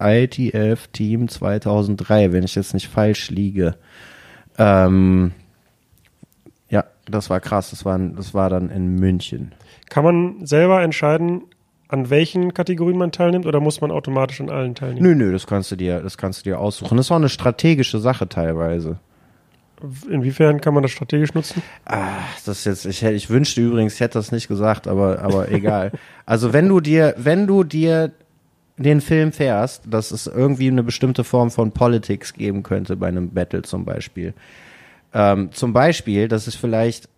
ITF 0.00 0.88
Team 0.88 1.28
2003, 1.28 2.32
wenn 2.32 2.44
ich 2.44 2.54
jetzt 2.54 2.74
nicht 2.74 2.88
falsch 2.88 3.30
liege. 3.30 3.76
Ähm, 4.58 5.32
ja, 6.68 6.84
das 7.06 7.30
war 7.30 7.40
krass. 7.40 7.70
Das 7.70 7.84
war, 7.84 7.98
das 7.98 8.34
war 8.34 8.50
dann 8.50 8.70
in 8.70 8.96
München. 8.96 9.52
Kann 9.88 10.04
man 10.04 10.46
selber 10.46 10.82
entscheiden, 10.82 11.42
an 11.88 12.10
welchen 12.10 12.54
Kategorien 12.54 12.98
man 12.98 13.12
teilnimmt 13.12 13.46
oder 13.46 13.60
muss 13.60 13.80
man 13.80 13.90
automatisch 13.90 14.40
an 14.40 14.50
allen 14.50 14.74
teilnehmen? 14.74 15.06
Nö, 15.06 15.14
nö, 15.14 15.32
das 15.32 15.46
kannst 15.46 15.70
du 15.70 15.76
dir, 15.76 16.00
das 16.00 16.18
kannst 16.18 16.40
du 16.40 16.50
dir 16.50 16.58
aussuchen. 16.58 16.96
Das 16.96 17.10
auch 17.10 17.16
eine 17.16 17.28
strategische 17.28 17.98
Sache 17.98 18.28
teilweise. 18.28 18.98
Inwiefern 20.08 20.60
kann 20.60 20.74
man 20.74 20.82
das 20.82 20.92
strategisch 20.92 21.34
nutzen? 21.34 21.62
Ah, 21.84 22.18
das 22.46 22.58
ist 22.58 22.64
jetzt, 22.64 22.86
ich, 22.86 23.02
hätte- 23.02 23.14
ich 23.14 23.30
wünschte 23.30 23.60
übrigens, 23.60 23.94
ich 23.94 24.00
hätte 24.00 24.18
das 24.18 24.32
nicht 24.32 24.48
gesagt, 24.48 24.86
aber, 24.86 25.20
aber 25.20 25.48
egal. 25.52 25.92
Also 26.26 26.52
wenn 26.52 26.68
du 26.68 26.80
dir, 26.80 27.14
wenn 27.18 27.46
du 27.46 27.64
dir 27.64 28.12
den 28.76 29.00
Film 29.00 29.32
fährst, 29.32 29.82
dass 29.86 30.10
es 30.10 30.26
irgendwie 30.26 30.68
eine 30.68 30.82
bestimmte 30.82 31.22
Form 31.22 31.50
von 31.50 31.70
Politics 31.72 32.34
geben 32.34 32.62
könnte 32.64 32.96
bei 32.96 33.06
einem 33.08 33.30
Battle 33.30 33.62
zum 33.62 33.84
Beispiel. 33.84 34.34
Ähm, 35.12 35.50
zum 35.52 35.72
Beispiel, 35.72 36.26
dass 36.26 36.48
es 36.48 36.56
vielleicht, 36.56 37.08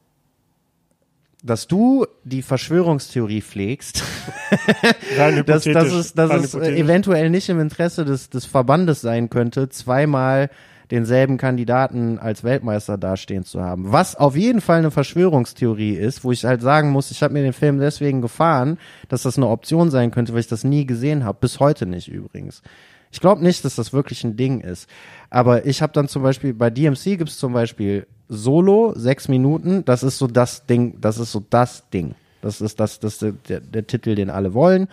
dass 1.43 1.67
du 1.67 2.07
die 2.25 2.43
Verschwörungstheorie 2.43 3.41
pflegst, 3.41 4.03
dass, 5.47 5.65
dass 5.65 5.93
es, 5.93 6.13
dass 6.13 6.31
es 6.31 6.55
eventuell 6.55 7.31
nicht 7.31 7.49
im 7.49 7.61
Interesse 7.61 8.05
des, 8.05 8.29
des 8.29 8.45
Verbandes 8.45 9.01
sein 9.01 9.31
könnte, 9.31 9.69
zweimal 9.71 10.51
denselben 10.91 11.37
Kandidaten 11.39 12.19
als 12.19 12.45
Weltmeister 12.45 12.97
dastehen 12.99 13.45
zu 13.45 13.63
haben. 13.63 13.93
Was 13.93 14.17
auf 14.17 14.37
jeden 14.37 14.61
Fall 14.61 14.79
eine 14.79 14.91
Verschwörungstheorie 14.91 15.95
ist, 15.95 16.25
wo 16.25 16.33
ich 16.33 16.45
halt 16.45 16.63
sagen 16.63 16.91
muss, 16.91 17.11
ich 17.11 17.23
habe 17.23 17.35
mir 17.35 17.43
den 17.43 17.53
Film 17.53 17.79
deswegen 17.79 18.23
gefahren, 18.23 18.79
dass 19.09 19.23
das 19.23 19.37
eine 19.37 19.49
Option 19.49 19.91
sein 19.91 20.11
könnte, 20.11 20.33
weil 20.33 20.41
ich 20.41 20.47
das 20.47 20.65
nie 20.65 20.87
gesehen 20.87 21.25
habe. 21.25 21.39
Bis 21.41 21.61
heute 21.61 21.87
nicht 21.87 22.09
übrigens. 22.09 22.63
Ich 23.11 23.21
glaube 23.21 23.43
nicht, 23.43 23.65
dass 23.65 23.77
das 23.77 23.93
wirklich 23.93 24.25
ein 24.25 24.37
Ding 24.37 24.61
ist. 24.61 24.89
Aber 25.31 25.67
ich 25.67 25.83
habe 25.83 25.93
dann 25.93 26.09
zum 26.09 26.23
Beispiel, 26.23 26.55
bei 26.55 26.71
DMC 26.71 27.17
gibt's 27.17 27.39
zum 27.39 27.53
Beispiel 27.53 28.07
Solo, 28.29 28.93
sechs 28.97 29.29
Minuten, 29.29 29.85
das 29.85 30.03
ist 30.03 30.19
so 30.19 30.27
das 30.27 30.67
Ding, 30.67 31.01
das 31.01 31.19
ist 31.19 31.33
so 31.33 31.43
das 31.49 31.89
Ding. 31.91 32.15
Das 32.43 32.61
ist 32.61 32.79
das, 32.79 33.01
das 33.01 33.23
ist 33.23 33.35
der, 33.49 33.61
der 33.61 33.87
Titel, 33.87 34.15
den 34.15 34.31
alle 34.31 34.55
wollen. 34.55 34.89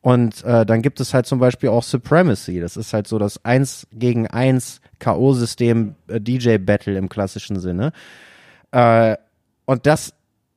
Und 0.00 0.44
äh, 0.44 0.64
dann 0.64 0.82
gibt 0.82 1.00
es 1.00 1.12
halt 1.12 1.26
zum 1.26 1.38
Beispiel 1.38 1.68
auch 1.70 1.82
Supremacy. 1.82 2.60
Das 2.60 2.76
ist 2.76 2.92
halt 2.92 3.06
so 3.06 3.18
das 3.18 3.44
Eins 3.44 3.86
gegen 3.92 4.26
Eins 4.26 4.80
K.O.-System 4.98 5.94
äh, 6.08 6.20
DJ-Battle 6.20 6.96
im 6.96 7.08
klassischen 7.08 7.58
Sinne. 7.60 7.92
Äh, 8.70 9.16
und 9.64 9.86
das, 9.86 10.14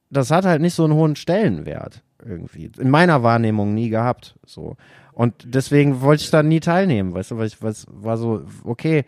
das 0.10 0.32
hat 0.32 0.46
halt 0.46 0.62
nicht 0.62 0.74
so 0.74 0.84
einen 0.84 0.94
hohen 0.94 1.16
Stellenwert 1.16 2.02
irgendwie. 2.26 2.72
In 2.80 2.90
meiner 2.90 3.24
Wahrnehmung 3.24 3.74
nie 3.74 3.90
gehabt. 3.90 4.36
So. 4.46 4.76
Und 5.14 5.34
deswegen 5.46 6.02
wollte 6.02 6.24
ich 6.24 6.32
da 6.32 6.44
nie 6.44 6.60
teilnehmen, 6.60 7.14
weißt 7.14 7.32
du, 7.32 7.38
weil 7.38 7.48
ich 7.48 7.62
was 7.62 7.86
war 7.90 8.18
so, 8.18 8.44
okay, 8.64 9.06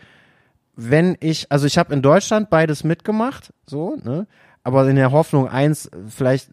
wenn 0.76 1.18
ich, 1.20 1.52
also 1.52 1.68
ich 1.68 1.78
habe 1.78 1.94
in 1.94 2.02
Deutschland 2.02 2.50
beides 2.50 2.84
mitgemacht, 2.84 3.54
so, 3.66 3.96
ne? 4.04 4.28
Aber 4.64 4.88
in 4.88 4.96
der 4.96 5.12
Hoffnung, 5.12 5.48
eins, 5.48 5.92
vielleicht, 6.08 6.50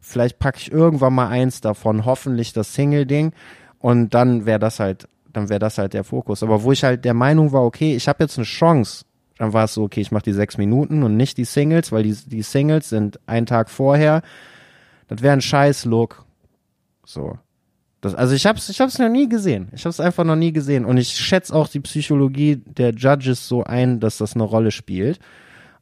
vielleicht 0.00 0.38
packe 0.38 0.58
ich 0.58 0.72
irgendwann 0.72 1.14
mal 1.14 1.28
eins 1.28 1.60
davon, 1.60 2.04
hoffentlich 2.04 2.52
das 2.52 2.74
Single-Ding. 2.74 3.32
Und 3.80 4.14
dann 4.14 4.46
wäre 4.46 4.60
das 4.60 4.78
halt, 4.78 5.08
dann 5.32 5.48
wäre 5.48 5.58
das 5.58 5.78
halt 5.78 5.94
der 5.94 6.04
Fokus. 6.04 6.42
Aber 6.42 6.62
wo 6.62 6.72
ich 6.72 6.84
halt 6.84 7.04
der 7.04 7.14
Meinung 7.14 7.52
war, 7.52 7.62
okay, 7.62 7.94
ich 7.94 8.08
habe 8.08 8.22
jetzt 8.24 8.38
eine 8.38 8.44
Chance, 8.44 9.04
dann 9.38 9.52
war 9.52 9.64
es 9.64 9.74
so, 9.74 9.84
okay, 9.84 10.00
ich 10.00 10.12
mache 10.12 10.24
die 10.24 10.32
sechs 10.32 10.58
Minuten 10.58 11.02
und 11.02 11.16
nicht 11.16 11.38
die 11.38 11.44
Singles, 11.44 11.92
weil 11.92 12.02
die, 12.02 12.14
die 12.26 12.42
Singles 12.42 12.90
sind 12.90 13.18
einen 13.26 13.46
Tag 13.46 13.70
vorher. 13.70 14.22
Das 15.08 15.22
wäre 15.22 15.32
ein 15.32 15.40
scheiß 15.40 15.86
Look. 15.86 16.24
So. 17.04 17.38
Das, 18.00 18.14
also 18.14 18.34
ich 18.34 18.46
hab's, 18.46 18.68
ich 18.68 18.80
hab's 18.80 18.98
noch 18.98 19.08
nie 19.08 19.28
gesehen. 19.28 19.68
Ich 19.72 19.84
hab's 19.84 20.00
einfach 20.00 20.24
noch 20.24 20.36
nie 20.36 20.52
gesehen. 20.52 20.84
Und 20.84 20.96
ich 20.96 21.08
schätze 21.08 21.54
auch 21.54 21.68
die 21.68 21.80
Psychologie 21.80 22.56
der 22.56 22.92
Judges 22.92 23.46
so 23.46 23.64
ein, 23.64 24.00
dass 24.00 24.18
das 24.18 24.34
eine 24.34 24.44
Rolle 24.44 24.70
spielt. 24.70 25.20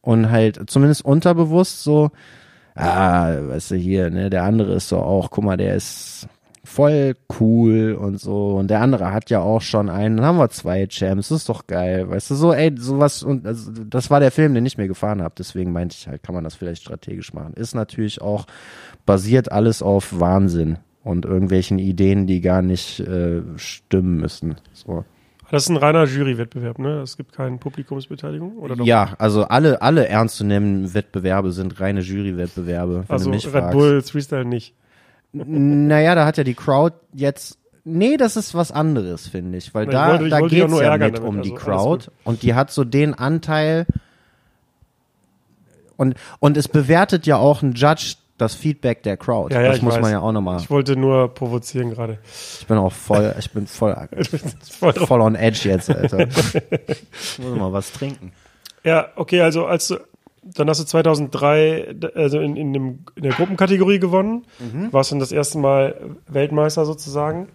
Und 0.00 0.30
halt 0.30 0.70
zumindest 0.70 1.04
unterbewusst 1.04 1.82
so, 1.82 2.10
ah, 2.74 3.34
weißt 3.40 3.72
du, 3.72 3.74
hier, 3.74 4.10
ne, 4.10 4.30
der 4.30 4.44
andere 4.44 4.74
ist 4.74 4.88
so 4.88 4.98
auch, 4.98 5.30
guck 5.30 5.44
mal, 5.44 5.56
der 5.56 5.74
ist 5.74 6.28
voll 6.68 7.16
cool 7.40 7.94
und 7.94 8.20
so. 8.20 8.56
Und 8.56 8.68
der 8.68 8.80
andere 8.80 9.12
hat 9.12 9.30
ja 9.30 9.40
auch 9.40 9.62
schon 9.62 9.88
einen. 9.88 10.18
Dann 10.18 10.26
haben 10.26 10.38
wir 10.38 10.50
zwei 10.50 10.86
Champs. 10.86 11.28
Das 11.28 11.38
ist 11.38 11.48
doch 11.48 11.66
geil. 11.66 12.08
Weißt 12.08 12.30
du, 12.30 12.34
so, 12.34 12.52
ey, 12.52 12.74
sowas. 12.78 13.22
Und 13.22 13.46
also, 13.46 13.72
das 13.72 14.10
war 14.10 14.20
der 14.20 14.30
Film, 14.30 14.54
den 14.54 14.66
ich 14.66 14.78
mir 14.78 14.88
gefahren 14.88 15.22
habe. 15.22 15.34
Deswegen 15.38 15.72
meinte 15.72 15.96
ich 15.98 16.06
halt, 16.08 16.22
kann 16.22 16.34
man 16.34 16.44
das 16.44 16.54
vielleicht 16.54 16.82
strategisch 16.82 17.32
machen. 17.32 17.54
Ist 17.54 17.74
natürlich 17.74 18.20
auch 18.20 18.46
basiert 19.06 19.50
alles 19.50 19.82
auf 19.82 20.20
Wahnsinn 20.20 20.78
und 21.02 21.24
irgendwelchen 21.24 21.78
Ideen, 21.78 22.26
die 22.26 22.40
gar 22.42 22.60
nicht 22.60 23.00
äh, 23.00 23.40
stimmen 23.56 24.18
müssen. 24.18 24.56
So. 24.74 25.04
Das 25.50 25.62
ist 25.62 25.70
ein 25.70 25.78
reiner 25.78 26.04
Jurywettbewerb, 26.04 26.78
ne? 26.78 27.00
Es 27.00 27.16
gibt 27.16 27.32
keine 27.32 27.56
Publikumsbeteiligung, 27.56 28.58
oder 28.58 28.76
doch? 28.76 28.84
Ja, 28.84 29.14
also 29.18 29.44
alle, 29.44 29.80
alle 29.80 30.06
ernstzunehmenden 30.06 30.92
Wettbewerbe 30.92 31.52
sind 31.52 31.80
reine 31.80 32.00
Jurywettbewerbe, 32.00 33.04
Also 33.08 33.30
Red 33.30 33.44
fragst. 33.44 33.72
Bull 33.72 34.02
Freestyle 34.02 34.44
nicht. 34.44 34.74
Naja, 35.32 36.14
da 36.14 36.24
hat 36.26 36.38
ja 36.38 36.44
die 36.44 36.54
Crowd 36.54 36.96
jetzt. 37.12 37.58
Nee, 37.84 38.16
das 38.16 38.36
ist 38.36 38.54
was 38.54 38.70
anderes, 38.72 39.28
finde 39.28 39.56
ich. 39.58 39.74
Weil 39.74 39.84
ich 39.86 39.90
da, 39.90 40.08
wollte- 40.10 40.24
ich 40.24 40.30
da 40.30 40.40
geht's 40.40 40.70
nur 40.70 40.82
ja 40.82 40.92
mit 40.92 41.00
damit, 41.16 41.20
um 41.20 41.42
die 41.42 41.52
also 41.52 41.54
alles 41.54 41.64
Crowd. 41.64 42.10
Und 42.24 42.42
die 42.42 42.54
hat 42.54 42.70
so 42.70 42.84
den 42.84 43.14
Anteil. 43.14 43.86
Und, 45.96 46.14
und 46.38 46.56
es 46.56 46.68
bewertet 46.68 47.26
ja 47.26 47.36
auch 47.36 47.62
ein 47.62 47.72
Judge 47.72 48.14
das 48.36 48.54
Feedback 48.54 49.02
der 49.02 49.16
Crowd. 49.16 49.52
Ja, 49.52 49.62
ja, 49.62 49.72
das 49.72 49.82
muss 49.82 49.94
weiß. 49.94 50.00
man 50.02 50.10
ja 50.12 50.20
auch 50.20 50.30
nochmal. 50.32 50.60
Ich 50.60 50.70
wollte 50.70 50.96
nur 50.96 51.34
provozieren 51.34 51.90
gerade. 51.90 52.18
Ich 52.60 52.66
bin 52.66 52.76
auch 52.78 52.92
voll, 52.92 53.34
ich 53.38 53.50
bin 53.50 53.66
voll, 53.66 53.96
Voll 54.78 54.92
voll 54.92 55.20
on 55.20 55.34
edge 55.34 55.68
jetzt, 55.68 55.90
Alter. 55.90 56.28
Ich 57.20 57.38
muss 57.40 57.58
mal 57.58 57.72
was 57.72 57.90
trinken. 57.92 58.32
Ja, 58.84 59.08
okay, 59.16 59.40
also 59.40 59.66
als 59.66 59.88
du, 59.88 59.96
dann 60.42 60.68
hast 60.68 60.80
du 60.80 60.84
2003 60.84 61.94
d- 61.94 62.08
also 62.14 62.40
in, 62.40 62.56
in, 62.56 62.72
dem, 62.72 62.98
in 63.14 63.22
der 63.22 63.32
Gruppenkategorie 63.32 63.98
gewonnen. 63.98 64.44
Mhm. 64.58 64.92
Warst 64.92 65.12
dann 65.12 65.18
das 65.18 65.32
erste 65.32 65.58
Mal 65.58 66.16
Weltmeister 66.28 66.84
sozusagen. 66.84 67.48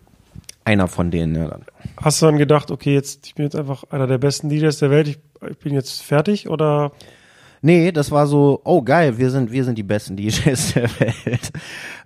Einer 0.66 0.88
von 0.88 1.12
denen, 1.12 1.36
ja. 1.36 1.48
Dann. 1.48 1.66
Hast 2.02 2.22
du 2.22 2.26
dann 2.28 2.38
gedacht, 2.38 2.72
okay, 2.72 2.94
jetzt 2.94 3.26
ich 3.28 3.36
bin 3.36 3.44
jetzt 3.46 3.56
einfach 3.56 3.84
einer 3.90 4.08
der 4.08 4.18
besten 4.18 4.50
DJs 4.50 4.78
der 4.80 4.90
Welt, 4.92 5.08
ich, 5.08 5.20
ich 5.50 5.58
bin 5.58 5.74
jetzt 5.74 6.02
fertig 6.04 6.50
oder 6.50 6.92
Nee, 7.66 7.94
das 7.94 8.12
war 8.12 8.28
so, 8.28 8.60
oh 8.66 8.82
geil, 8.82 9.18
wir 9.18 9.30
sind, 9.30 9.52
wir 9.54 9.64
sind 9.64 9.78
die 9.78 9.84
besten 9.84 10.18
DJs 10.18 10.74
der 10.74 10.90
Welt. 11.00 11.52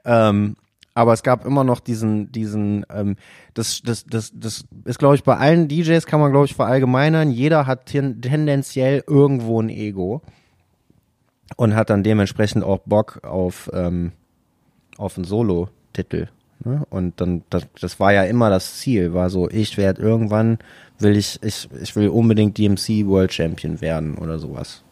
Ähm, 0.06 0.56
aber 0.94 1.14
es 1.14 1.24
gab 1.24 1.46
immer 1.46 1.64
noch 1.64 1.80
diesen, 1.80 2.32
diesen, 2.32 2.86
ähm, 2.94 3.16
das, 3.56 3.82
das, 3.84 4.06
das, 4.06 4.32
das 4.36 4.66
ist, 4.86 5.00
glaube 5.00 5.16
ich, 5.16 5.24
bei 5.24 5.36
allen 5.38 5.68
DJs 5.68 6.06
kann 6.06 6.20
man, 6.20 6.32
glaube 6.32 6.46
ich, 6.46 6.54
verallgemeinern. 6.56 7.32
Jeder 7.32 7.66
hat 7.66 7.88
ten, 7.88 8.22
tendenziell 8.22 9.04
irgendwo 9.08 9.60
ein 9.62 9.70
Ego 9.70 10.22
und 11.56 11.76
hat 11.76 11.90
dann 11.90 12.04
dementsprechend 12.04 12.64
auch 12.64 12.80
Bock 12.86 13.24
auf, 13.24 13.70
ähm, 13.74 14.12
auf 14.98 15.18
einen 15.18 15.26
Solo-Titel. 15.26 16.28
Ne? 16.64 16.86
Und 16.90 17.22
dann, 17.22 17.44
das, 17.50 17.68
das 17.80 18.00
war 18.00 18.14
ja 18.14 18.24
immer 18.24 18.50
das 18.50 18.78
Ziel, 18.78 19.14
war 19.14 19.30
so, 19.30 19.50
ich 19.50 19.78
werde 19.78 20.02
irgendwann, 20.02 20.60
will 21.00 21.16
ich, 21.16 21.42
ich, 21.44 21.70
ich 21.82 21.96
will 21.96 22.10
unbedingt 22.10 22.58
DMC 22.58 23.06
World 23.06 23.32
Champion 23.34 23.80
werden 23.82 24.18
oder 24.18 24.40
sowas. 24.40 24.84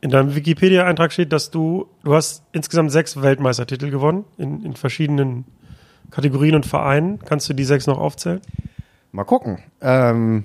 in 0.00 0.10
deinem 0.10 0.34
Wikipedia-Eintrag 0.34 1.12
steht, 1.12 1.32
dass 1.32 1.50
du, 1.50 1.86
du 2.04 2.14
hast 2.14 2.44
insgesamt 2.52 2.92
sechs 2.92 3.20
Weltmeistertitel 3.20 3.90
gewonnen 3.90 4.24
in, 4.38 4.64
in 4.64 4.74
verschiedenen 4.74 5.44
Kategorien 6.10 6.54
und 6.54 6.66
Vereinen. 6.66 7.18
Kannst 7.20 7.48
du 7.48 7.54
die 7.54 7.64
sechs 7.64 7.86
noch 7.86 7.98
aufzählen? 7.98 8.40
Mal 9.12 9.24
gucken. 9.24 9.58
Ähm, 9.80 10.44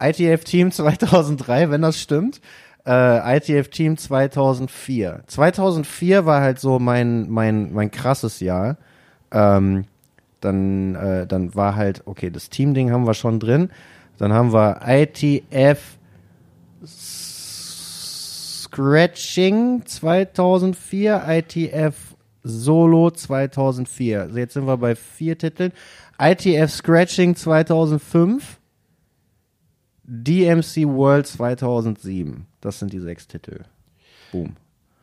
ITF 0.00 0.44
Team 0.44 0.70
2003, 0.72 1.70
wenn 1.70 1.82
das 1.82 2.00
stimmt. 2.00 2.40
Äh, 2.84 3.36
ITF 3.36 3.68
Team 3.68 3.96
2004. 3.96 5.22
2004 5.26 6.26
war 6.26 6.40
halt 6.40 6.58
so 6.58 6.78
mein 6.78 7.30
mein 7.30 7.72
mein 7.72 7.90
krasses 7.90 8.40
Jahr. 8.40 8.76
Ähm, 9.30 9.84
dann 10.40 10.94
äh, 10.96 11.26
dann 11.26 11.54
war 11.54 11.76
halt 11.76 12.02
okay, 12.06 12.30
das 12.30 12.50
Team-Ding 12.50 12.90
haben 12.90 13.06
wir 13.06 13.14
schon 13.14 13.38
drin. 13.38 13.70
Dann 14.18 14.32
haben 14.32 14.52
wir 14.52 14.80
ITF 14.86 15.98
Scratching 18.72 19.84
2004, 19.84 21.22
ITF 21.28 21.94
Solo 22.42 23.10
2004. 23.10 24.22
Also 24.22 24.38
jetzt 24.38 24.54
sind 24.54 24.66
wir 24.66 24.76
bei 24.76 24.96
vier 24.96 25.38
Titeln. 25.38 25.72
ITF 26.18 26.70
Scratching 26.70 27.36
2005, 27.36 28.58
DMC 30.14 30.86
World 30.86 31.26
2007. 31.26 32.46
Das 32.60 32.78
sind 32.78 32.92
die 32.92 33.00
sechs 33.00 33.26
Titel. 33.26 33.60
Boom. 34.30 34.56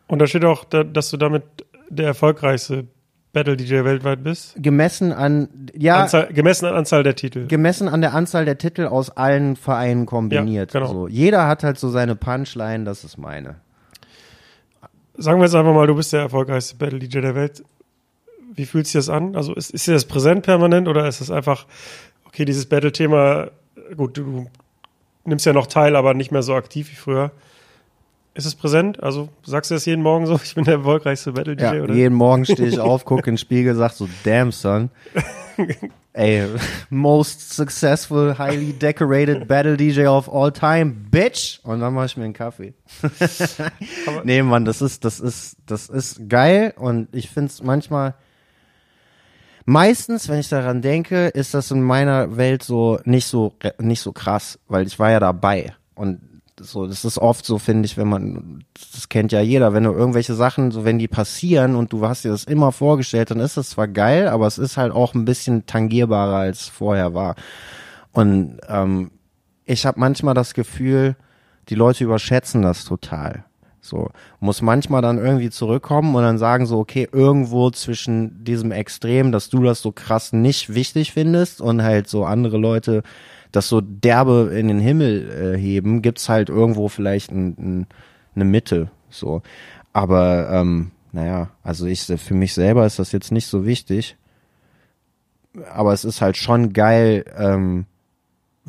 Und 0.07 0.19
da 0.19 0.27
steht 0.27 0.45
auch, 0.45 0.63
da, 0.65 0.83
dass 0.83 1.09
du 1.09 1.17
damit 1.17 1.43
der 1.89 2.05
erfolgreichste 2.07 2.85
Battle-DJ 3.33 3.83
weltweit 3.83 4.23
bist. 4.23 4.53
Gemessen 4.57 5.11
an, 5.11 5.49
ja, 5.75 6.01
Anzahl, 6.01 6.31
gemessen 6.31 6.65
an 6.65 6.75
Anzahl 6.75 7.01
der 7.01 7.15
Titel. 7.15 7.47
gemessen 7.47 7.87
an 7.87 8.01
der 8.01 8.13
Anzahl 8.13 8.45
der 8.45 8.59
Titel 8.59 8.85
aus 8.85 9.09
allen 9.09 9.55
Vereinen 9.55 10.05
kombiniert. 10.05 10.73
Ja, 10.73 10.79
genau. 10.79 10.93
so. 10.93 11.07
Jeder 11.07 11.47
hat 11.47 11.63
halt 11.63 11.79
so 11.79 11.89
seine 11.89 12.15
Punchline, 12.15 12.85
das 12.85 13.03
ist 13.03 13.17
meine. 13.17 13.55
Sagen 15.17 15.39
wir 15.39 15.45
jetzt 15.45 15.55
einfach 15.55 15.73
mal, 15.73 15.87
du 15.87 15.95
bist 15.95 16.13
der 16.13 16.21
erfolgreichste 16.21 16.75
Battle-DJ 16.75 17.21
der 17.21 17.35
Welt. 17.35 17.63
Wie 18.53 18.65
fühlt 18.65 18.85
sich 18.85 18.93
das 18.93 19.09
an? 19.09 19.35
Also 19.35 19.55
ist, 19.55 19.71
ist 19.71 19.87
dir 19.87 19.93
das 19.93 20.05
präsent 20.05 20.43
permanent 20.43 20.87
oder 20.87 21.07
ist 21.07 21.21
es 21.21 21.31
einfach, 21.31 21.65
okay, 22.25 22.45
dieses 22.45 22.67
Battle-Thema, 22.67 23.49
gut, 23.95 24.17
du 24.17 24.47
nimmst 25.29 25.45
ja 25.45 25.53
noch 25.53 25.67
teil, 25.67 25.95
aber 25.95 26.13
nicht 26.13 26.31
mehr 26.31 26.43
so 26.43 26.53
aktiv 26.55 26.91
wie 26.91 26.95
früher. 26.95 27.31
Ist 28.35 28.45
es 28.45 28.55
präsent? 28.55 29.01
Also 29.01 29.29
sagst 29.43 29.71
du 29.71 29.75
das 29.75 29.85
jeden 29.85 30.03
Morgen 30.03 30.25
so, 30.25 30.39
ich 30.43 30.55
bin 30.55 30.63
der 30.63 30.75
erfolgreichste 30.75 31.31
Battle-DJ, 31.33 31.63
Ja, 31.63 31.83
oder? 31.83 31.93
jeden 31.93 32.15
Morgen 32.15 32.45
stehe 32.45 32.67
ich 32.67 32.79
auf, 32.79 33.03
gucke 33.05 33.21
in 33.29 33.33
den 33.33 33.37
Spiegel, 33.37 33.75
sag 33.75 33.91
so, 33.91 34.07
damn 34.23 34.51
son. 34.51 34.89
Ey, 36.13 36.47
most 36.89 37.53
successful, 37.53 38.37
highly 38.37 38.73
decorated 38.73 39.47
Battle 39.47 39.77
DJ 39.77 40.07
of 40.07 40.27
all 40.27 40.51
time, 40.51 40.91
bitch. 41.11 41.59
Und 41.63 41.81
dann 41.81 41.93
mache 41.93 42.07
ich 42.07 42.17
mir 42.17 42.23
einen 42.25 42.33
Kaffee. 42.33 42.73
nee, 44.23 44.41
Mann, 44.41 44.65
das 44.65 44.81
ist, 44.81 45.05
das 45.05 45.19
ist, 45.19 45.57
das 45.65 45.87
ist 45.87 46.27
geil 46.29 46.73
und 46.77 47.09
ich 47.13 47.29
find's 47.29 47.61
manchmal, 47.61 48.15
meistens, 49.65 50.27
wenn 50.29 50.39
ich 50.39 50.49
daran 50.49 50.81
denke, 50.81 51.27
ist 51.27 51.53
das 51.53 51.71
in 51.71 51.81
meiner 51.81 52.37
Welt 52.37 52.63
so 52.63 52.99
nicht 53.05 53.27
so, 53.27 53.53
nicht 53.79 54.01
so 54.01 54.11
krass, 54.11 54.59
weil 54.67 54.87
ich 54.87 54.99
war 54.99 55.11
ja 55.11 55.19
dabei 55.19 55.73
und 55.95 56.19
so, 56.61 56.87
das 56.87 57.05
ist 57.05 57.17
oft 57.17 57.45
so, 57.45 57.57
finde 57.57 57.85
ich, 57.85 57.97
wenn 57.97 58.07
man, 58.07 58.63
das 58.93 59.09
kennt 59.09 59.31
ja 59.31 59.41
jeder, 59.41 59.73
wenn 59.73 59.83
du 59.83 59.91
irgendwelche 59.91 60.33
Sachen, 60.33 60.71
so 60.71 60.85
wenn 60.85 60.99
die 60.99 61.07
passieren 61.07 61.75
und 61.75 61.93
du 61.93 62.05
hast 62.07 62.25
dir 62.25 62.31
das 62.31 62.43
immer 62.43 62.71
vorgestellt, 62.71 63.31
dann 63.31 63.39
ist 63.39 63.57
das 63.57 63.69
zwar 63.69 63.87
geil, 63.87 64.27
aber 64.27 64.47
es 64.47 64.57
ist 64.57 64.77
halt 64.77 64.91
auch 64.91 65.13
ein 65.13 65.25
bisschen 65.25 65.65
tangierbarer 65.65 66.37
als 66.37 66.67
vorher 66.67 67.13
war. 67.13 67.35
Und 68.11 68.59
ähm, 68.67 69.11
ich 69.65 69.85
habe 69.85 69.99
manchmal 69.99 70.33
das 70.33 70.53
Gefühl, 70.53 71.15
die 71.69 71.75
Leute 71.75 72.03
überschätzen 72.03 72.61
das 72.61 72.85
total. 72.85 73.45
So, 73.89 74.09
muss 74.39 74.61
manchmal 74.61 75.01
dann 75.01 75.17
irgendwie 75.17 75.49
zurückkommen 75.49 76.15
und 76.15 76.21
dann 76.21 76.37
sagen 76.37 76.65
so, 76.65 76.77
okay, 76.77 77.07
irgendwo 77.11 77.71
zwischen 77.71 78.43
diesem 78.43 78.71
Extrem, 78.71 79.31
dass 79.31 79.49
du 79.49 79.63
das 79.63 79.81
so 79.81 79.91
krass 79.91 80.31
nicht 80.31 80.73
wichtig 80.73 81.11
findest 81.11 81.59
und 81.59 81.81
halt 81.81 82.07
so 82.07 82.23
andere 82.23 82.57
Leute 82.57 83.03
das 83.51 83.67
so 83.67 83.81
derbe 83.81 84.51
in 84.53 84.67
den 84.67 84.79
Himmel 84.79 85.55
äh, 85.55 85.57
heben, 85.57 86.01
gibt's 86.01 86.29
halt 86.29 86.49
irgendwo 86.49 86.87
vielleicht 86.87 87.31
ein, 87.31 87.55
ein, 87.57 87.87
eine 88.35 88.45
Mitte. 88.45 88.91
So, 89.09 89.41
aber 89.91 90.49
ähm, 90.51 90.91
naja, 91.11 91.49
also 91.63 91.87
ich 91.87 92.03
für 92.03 92.35
mich 92.35 92.53
selber 92.53 92.85
ist 92.85 92.99
das 92.99 93.11
jetzt 93.11 93.31
nicht 93.31 93.47
so 93.47 93.65
wichtig, 93.65 94.17
aber 95.73 95.93
es 95.93 96.05
ist 96.05 96.21
halt 96.21 96.37
schon 96.37 96.73
geil. 96.73 97.25
Ähm, 97.35 97.85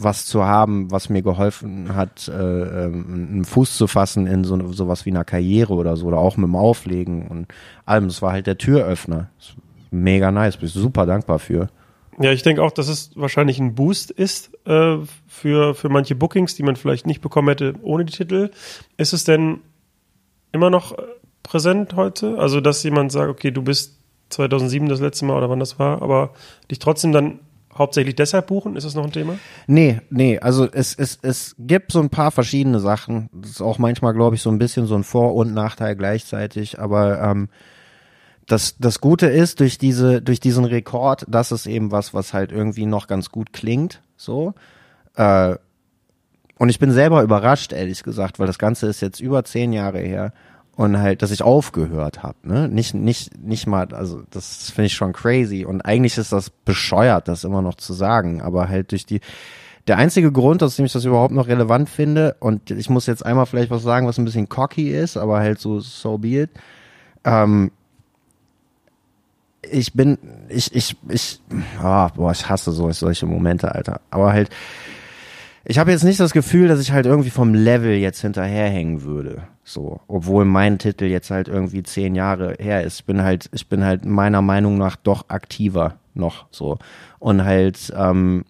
was 0.03 0.27
zu 0.27 0.45
haben, 0.45 0.91
was 0.91 1.09
mir 1.09 1.23
geholfen 1.23 1.95
hat, 1.95 2.29
äh, 2.29 2.33
ähm, 2.33 3.29
einen 3.31 3.45
Fuß 3.45 3.77
zu 3.77 3.87
fassen 3.87 4.27
in 4.27 4.45
so 4.45 4.73
sowas 4.73 5.07
wie 5.07 5.11
einer 5.11 5.25
Karriere 5.25 5.75
oder 5.75 5.97
so, 5.97 6.07
oder 6.07 6.19
auch 6.19 6.37
mit 6.37 6.47
dem 6.47 6.57
Auflegen 6.57 7.29
und 7.29 7.49
allem. 7.85 8.09
Das 8.09 8.23
war 8.23 8.33
halt 8.33 8.47
der 8.47 8.59
Türöffner. 8.59 9.31
Mega 9.91 10.31
nice, 10.31 10.57
bin 10.57 10.67
ich 10.67 10.73
super 10.73 11.07
dankbar 11.07 11.39
für. 11.39 11.69
Ja, 12.19 12.33
ich 12.33 12.43
denke 12.43 12.63
auch, 12.63 12.71
dass 12.71 12.89
es 12.89 13.13
wahrscheinlich 13.15 13.59
ein 13.59 13.75
Boost 13.75 14.11
ist 14.11 14.51
äh, 14.67 14.99
für, 15.27 15.75
für 15.75 15.89
manche 15.89 16.15
Bookings, 16.15 16.55
die 16.55 16.63
man 16.63 16.77
vielleicht 16.77 17.07
nicht 17.07 17.23
bekommen 17.23 17.49
hätte 17.49 17.75
ohne 17.83 18.05
die 18.05 18.13
Titel. 18.13 18.51
Ist 18.99 19.13
es 19.13 19.25
denn 19.25 19.61
immer 20.53 20.69
noch 20.69 20.99
äh, 20.99 21.03
präsent 21.43 21.97
heute? 21.97 22.39
Also, 22.39 22.61
dass 22.61 22.83
jemand 22.83 23.11
sagt, 23.11 23.31
okay, 23.31 23.51
du 23.51 23.63
bist 23.63 23.99
2007 24.31 24.89
das 24.89 25.01
letzte 25.01 25.25
Mal 25.25 25.37
oder 25.37 25.51
wann 25.51 25.61
das 25.61 25.79
war, 25.79 26.03
aber 26.03 26.35
dich 26.71 26.79
trotzdem 26.79 27.13
dann 27.13 27.41
hauptsächlich 27.77 28.17
deshalb 28.17 28.47
buchen? 28.49 28.77
Ist 28.77 28.85
das 28.85 28.95
noch 28.95 29.05
ein 29.05 29.13
Thema? 29.13 29.39
Nee, 29.67 30.01
nee, 30.11 30.39
also 30.39 30.69
es, 30.71 30.95
es, 30.95 31.19
es 31.23 31.55
gibt 31.59 31.93
so 31.93 32.01
ein 32.01 32.11
paar 32.11 32.31
verschiedene 32.31 32.81
Sachen. 32.81 33.31
Das 33.33 33.51
ist 33.51 33.61
auch 33.61 33.79
manchmal, 33.79 34.13
glaube 34.15 34.37
ich, 34.37 34.43
so 34.43 34.51
ein 34.51 34.59
bisschen 34.59 34.87
so 34.87 34.95
ein 34.95 35.05
Vor- 35.05 35.35
und 35.35 35.55
Nachteil 35.55 35.97
gleichzeitig, 35.97 36.79
aber 36.79 37.21
ähm, 37.23 37.49
das, 38.47 38.77
das 38.79 39.01
Gute 39.01 39.27
ist, 39.27 39.61
durch 39.61 39.79
diese, 39.79 40.21
durch 40.21 40.41
diesen 40.41 40.65
Rekord, 40.65 41.25
das 41.29 41.53
ist 41.53 41.67
eben 41.67 41.93
was, 41.93 42.15
was 42.15 42.35
halt 42.35 42.51
irgendwie 42.51 42.87
noch 42.87 43.07
ganz 43.07 43.31
gut 43.31 43.53
klingt, 43.53 44.03
so. 44.17 44.55
Äh, 45.15 45.57
und 46.59 46.69
ich 46.69 46.79
bin 46.79 46.91
selber 46.91 47.23
überrascht, 47.23 47.73
ehrlich 47.73 48.03
gesagt, 48.03 48.39
weil 48.39 48.47
das 48.47 48.59
Ganze 48.59 48.87
ist 48.87 49.01
jetzt 49.01 49.21
über 49.21 49.45
zehn 49.45 49.73
Jahre 49.73 50.01
her 50.01 50.33
und 50.81 50.99
halt, 50.99 51.21
dass 51.21 51.31
ich 51.31 51.43
aufgehört 51.43 52.23
habe, 52.23 52.37
ne? 52.43 52.67
Nicht, 52.67 52.95
nicht, 52.95 53.39
nicht 53.39 53.67
mal, 53.67 53.93
also 53.93 54.23
das 54.31 54.71
finde 54.71 54.87
ich 54.87 54.95
schon 54.95 55.13
crazy. 55.13 55.67
Und 55.67 55.83
eigentlich 55.83 56.17
ist 56.17 56.33
das 56.33 56.49
bescheuert, 56.49 57.29
das 57.29 57.45
immer 57.45 57.61
noch 57.61 57.75
zu 57.75 57.93
sagen, 57.93 58.41
aber 58.41 58.71
halt 58.71 58.93
durch 58.93 59.05
die. 59.05 59.21
Der 59.89 59.99
einzige 59.99 60.33
Grund, 60.33 60.63
dass 60.63 60.79
ich 60.79 60.91
das 60.91 61.05
überhaupt 61.05 61.35
noch 61.35 61.49
relevant 61.49 61.91
finde, 61.91 62.35
und 62.41 62.71
ich 62.71 62.89
muss 62.89 63.05
jetzt 63.05 63.27
einmal 63.27 63.45
vielleicht 63.45 63.71
was 63.71 63.83
sagen, 63.83 64.07
was 64.07 64.17
ein 64.17 64.25
bisschen 64.25 64.49
cocky 64.49 64.89
ist, 64.89 65.19
aber 65.19 65.41
halt 65.41 65.59
so 65.59 65.81
so 65.81 66.17
be 66.17 66.29
it. 66.29 66.51
Ähm, 67.25 67.73
ich 69.61 69.93
bin, 69.93 70.17
ich, 70.49 70.75
ich, 70.75 70.97
ich, 71.11 71.43
ah, 71.79 72.09
boah, 72.09 72.33
ich 72.33 72.49
hasse 72.49 72.73
so, 72.73 72.91
solche 72.91 73.27
Momente, 73.27 73.75
Alter. 73.75 74.01
Aber 74.09 74.33
halt, 74.33 74.49
ich 75.65 75.79
habe 75.79 75.91
jetzt 75.91 76.05
nicht 76.05 76.21
das 76.21 76.33
Gefühl, 76.33 76.69
dass 76.69 76.81
ich 76.81 76.93
halt 76.93 77.07
irgendwie 77.07 77.31
vom 77.31 77.55
Level 77.55 77.95
jetzt 77.95 78.23
hinterherhängen 78.23 79.03
würde. 79.03 79.43
So, 79.63 80.01
obwohl 80.09 80.45
mein 80.45 80.79
Titel 80.79 81.05
jetzt 81.05 81.31
halt 81.31 81.49
irgendwie 81.49 81.83
zehn 81.83 82.15
Jahre 82.15 82.57
her 82.59 82.83
ist. 82.83 83.01
Ich 83.01 83.05
bin 83.05 83.23
halt, 83.23 83.49
ich 83.53 83.69
bin 83.69 83.85
halt 83.85 84.05
meiner 84.05 84.43
Meinung 84.43 84.79
nach 84.79 84.97
doch 84.97 85.29
aktiver 85.29 85.97
noch 86.15 86.47
so. 86.51 86.79
Und 87.19 87.45
halt, 87.45 87.93
ähm, 87.97 88.45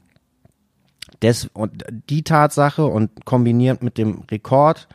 des, 1.21 1.51
und 1.53 1.85
die 2.09 2.23
Tatsache 2.23 2.87
und 2.87 3.25
kombiniert 3.25 3.83
mit 3.83 3.99
dem 3.99 4.23
Rekord 4.31 4.89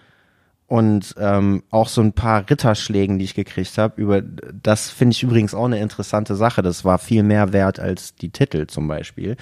und 0.68 1.14
ähm, 1.20 1.64
auch 1.70 1.88
so 1.88 2.02
ein 2.02 2.14
paar 2.14 2.50
Ritterschlägen, 2.50 3.20
die 3.20 3.26
ich 3.26 3.36
gekriegt 3.36 3.78
habe. 3.78 4.02
Über 4.02 4.22
das 4.22 4.90
finde 4.90 5.14
ich 5.14 5.22
übrigens 5.22 5.54
auch 5.54 5.66
eine 5.66 5.80
interessante 5.80 6.36
Sache. 6.36 6.64
Das 6.64 6.84
war 6.84 6.98
viel 6.98 7.22
mehr 7.22 7.54
wert 7.54 7.80
als 7.80 8.16
die 8.16 8.32
Titel 8.32 8.66
zum 8.66 8.88
Beispiel. 8.88 9.38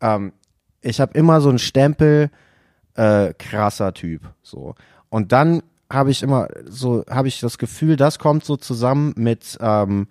Ähm, 0.00 0.32
ich 0.82 1.00
habe 1.00 1.16
immer 1.18 1.40
so 1.40 1.48
einen 1.48 1.58
Stempel, 1.58 2.30
äh, 2.94 3.34
krasser 3.38 3.92
Typ. 3.94 4.22
So 4.42 4.74
und 5.08 5.32
dann 5.32 5.62
habe 5.90 6.10
ich 6.10 6.22
immer 6.22 6.48
so 6.66 7.04
habe 7.10 7.28
ich 7.28 7.40
das 7.40 7.58
Gefühl, 7.58 7.96
das 7.96 8.18
kommt 8.18 8.44
so 8.44 8.56
zusammen 8.56 9.12
mit 9.16 9.58
ähm, 9.60 10.06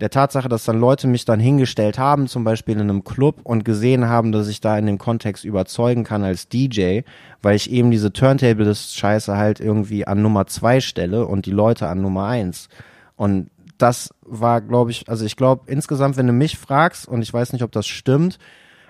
der 0.00 0.10
Tatsache, 0.10 0.48
dass 0.48 0.64
dann 0.64 0.78
Leute 0.78 1.08
mich 1.08 1.24
dann 1.24 1.40
hingestellt 1.40 1.98
haben, 1.98 2.28
zum 2.28 2.44
Beispiel 2.44 2.74
in 2.74 2.82
einem 2.82 3.04
Club 3.04 3.40
und 3.42 3.64
gesehen 3.64 4.08
haben, 4.08 4.30
dass 4.30 4.46
ich 4.46 4.60
da 4.60 4.78
in 4.78 4.86
dem 4.86 4.98
Kontext 4.98 5.44
überzeugen 5.44 6.04
kann 6.04 6.22
als 6.22 6.48
DJ, 6.48 7.00
weil 7.42 7.56
ich 7.56 7.70
eben 7.70 7.90
diese 7.90 8.12
Turntable-Scheiße 8.12 9.36
halt 9.36 9.58
irgendwie 9.58 10.06
an 10.06 10.22
Nummer 10.22 10.46
zwei 10.46 10.80
stelle 10.80 11.26
und 11.26 11.46
die 11.46 11.50
Leute 11.50 11.88
an 11.88 12.00
Nummer 12.00 12.26
eins. 12.26 12.68
Und 13.16 13.50
das 13.76 14.10
war, 14.24 14.60
glaube 14.60 14.92
ich, 14.92 15.08
also 15.08 15.24
ich 15.24 15.34
glaube 15.34 15.64
insgesamt, 15.66 16.16
wenn 16.16 16.26
du 16.28 16.32
mich 16.32 16.58
fragst, 16.58 17.08
und 17.08 17.22
ich 17.22 17.32
weiß 17.32 17.52
nicht, 17.52 17.62
ob 17.62 17.72
das 17.72 17.86
stimmt, 17.88 18.38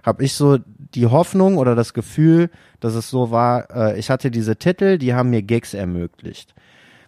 habe 0.03 0.24
ich 0.24 0.34
so 0.34 0.59
die 0.94 1.07
Hoffnung 1.07 1.59
oder 1.59 1.74
das 1.74 1.94
Gefühl, 1.94 2.51
dass 2.80 2.94
es 2.94 3.11
so 3.11 3.30
war, 3.30 3.70
äh, 3.74 3.99
ich 3.99 4.11
hatte 4.11 4.30
diese 4.30 4.57
Titel, 4.57 4.99
die 4.99 5.14
haben 5.14 5.30
mir 5.30 5.42
Gigs 5.42 5.74
ermöglicht 5.74 6.55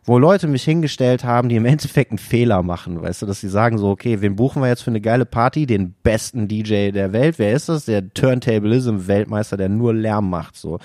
wo 0.05 0.19
Leute 0.19 0.49
mich 0.49 0.65
hingestellt 0.65 1.25
haben, 1.25 1.49
die 1.49 1.57
im 1.57 1.67
Endeffekt 1.67 2.11
einen 2.11 2.19
Fehler 2.19 2.63
machen, 2.63 3.01
weißt 3.01 3.23
du, 3.23 3.27
dass 3.27 3.41
sie 3.41 3.49
sagen 3.49 3.79
so, 3.79 3.91
okay, 3.91 4.21
wen 4.21 4.37
buchen 4.37 4.63
wir 4.63 4.69
jetzt 4.69 4.83
für 4.83 4.91
eine 4.91 5.01
geile 5.01 5.27
Party? 5.27 5.67
Den 5.67 5.95
besten 6.03 6.49
DJ 6.49 6.91
der 6.91 7.13
Welt. 7.13 7.39
Wer 7.39 7.53
ist 7.53 7.69
das? 7.69 7.85
Der 7.85 8.13
Turntablism 8.13 9.07
Weltmeister, 9.07 9.57
der 9.57 9.69
nur 9.69 9.95
Lärm 9.95 10.31
macht, 10.31 10.57
so. 10.57 10.79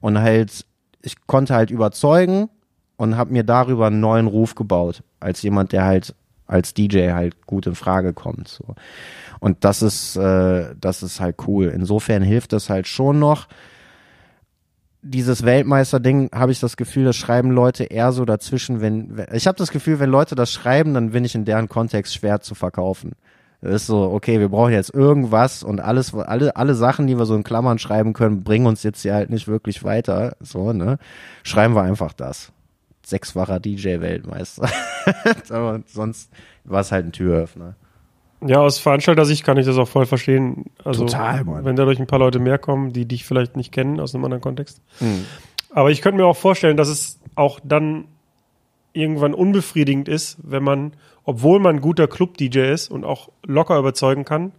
Und 0.00 0.20
halt, 0.20 0.64
ich 1.02 1.26
konnte 1.26 1.54
halt 1.54 1.70
überzeugen 1.70 2.48
und 2.96 3.16
habe 3.16 3.32
mir 3.32 3.44
darüber 3.44 3.88
einen 3.88 4.00
neuen 4.00 4.26
Ruf 4.26 4.54
gebaut, 4.54 5.02
als 5.18 5.42
jemand, 5.42 5.72
der 5.72 5.84
halt 5.84 6.14
als 6.46 6.74
DJ 6.74 7.10
halt 7.10 7.46
gut 7.46 7.66
in 7.66 7.74
Frage 7.74 8.12
kommt, 8.12 8.48
so. 8.48 8.74
Und 9.40 9.64
das 9.64 9.82
ist, 9.82 10.16
äh, 10.16 10.74
das 10.80 11.02
ist 11.02 11.20
halt 11.20 11.36
cool. 11.46 11.66
Insofern 11.74 12.22
hilft 12.22 12.52
das 12.52 12.70
halt 12.70 12.86
schon 12.86 13.18
noch, 13.18 13.48
dieses 15.02 15.44
Weltmeister-Ding 15.44 16.30
habe 16.34 16.52
ich 16.52 16.60
das 16.60 16.76
Gefühl, 16.76 17.06
das 17.06 17.16
schreiben 17.16 17.50
Leute 17.50 17.84
eher 17.84 18.12
so 18.12 18.24
dazwischen, 18.24 18.80
wenn, 18.80 19.16
wenn 19.16 19.28
ich 19.32 19.46
habe 19.46 19.56
das 19.56 19.70
Gefühl, 19.70 19.98
wenn 19.98 20.10
Leute 20.10 20.34
das 20.34 20.52
schreiben, 20.52 20.94
dann 20.94 21.10
bin 21.10 21.24
ich 21.24 21.34
in 21.34 21.44
deren 21.44 21.68
Kontext 21.68 22.14
schwer 22.14 22.40
zu 22.40 22.54
verkaufen. 22.54 23.12
Das 23.62 23.82
ist 23.82 23.86
so, 23.86 24.10
okay, 24.10 24.40
wir 24.40 24.48
brauchen 24.48 24.72
jetzt 24.72 24.94
irgendwas 24.94 25.62
und 25.62 25.80
alles, 25.80 26.14
alle, 26.14 26.56
alle 26.56 26.74
Sachen, 26.74 27.06
die 27.06 27.18
wir 27.18 27.26
so 27.26 27.34
in 27.34 27.44
Klammern 27.44 27.78
schreiben 27.78 28.14
können, 28.14 28.42
bringen 28.42 28.66
uns 28.66 28.82
jetzt 28.82 29.02
hier 29.02 29.14
halt 29.14 29.28
nicht 29.28 29.48
wirklich 29.48 29.84
weiter. 29.84 30.36
So, 30.40 30.72
ne? 30.72 30.98
Schreiben 31.42 31.74
wir 31.74 31.82
einfach 31.82 32.14
das. 32.14 32.52
Sechsfacher 33.04 33.60
DJ-Weltmeister. 33.60 34.68
Aber 35.50 35.80
sonst 35.86 36.30
war 36.64 36.80
es 36.80 36.92
halt 36.92 37.06
ein 37.06 37.12
Türöffner. 37.12 37.74
Ja, 38.46 38.60
aus 38.60 38.78
Veranstalter-Sicht 38.78 39.44
kann 39.44 39.58
ich 39.58 39.66
das 39.66 39.76
auch 39.76 39.88
voll 39.88 40.06
verstehen. 40.06 40.66
Also, 40.82 41.04
Total, 41.04 41.44
Mann. 41.44 41.64
wenn 41.64 41.76
dadurch 41.76 41.98
ein 41.98 42.06
paar 42.06 42.18
Leute 42.18 42.38
mehr 42.38 42.58
kommen, 42.58 42.92
die 42.92 43.04
dich 43.06 43.24
vielleicht 43.24 43.56
nicht 43.56 43.70
kennen 43.70 44.00
aus 44.00 44.14
einem 44.14 44.24
anderen 44.24 44.40
Kontext. 44.40 44.80
Mhm. 45.00 45.26
Aber 45.72 45.90
ich 45.90 46.00
könnte 46.00 46.18
mir 46.18 46.26
auch 46.26 46.36
vorstellen, 46.36 46.76
dass 46.76 46.88
es 46.88 47.20
auch 47.34 47.60
dann 47.62 48.06
irgendwann 48.92 49.34
unbefriedigend 49.34 50.08
ist, 50.08 50.38
wenn 50.42 50.64
man, 50.64 50.92
obwohl 51.24 51.60
man 51.60 51.76
ein 51.76 51.80
guter 51.80 52.08
Club-DJ 52.08 52.72
ist 52.72 52.90
und 52.90 53.04
auch 53.04 53.28
locker 53.44 53.78
überzeugen 53.78 54.24
kann, 54.24 54.52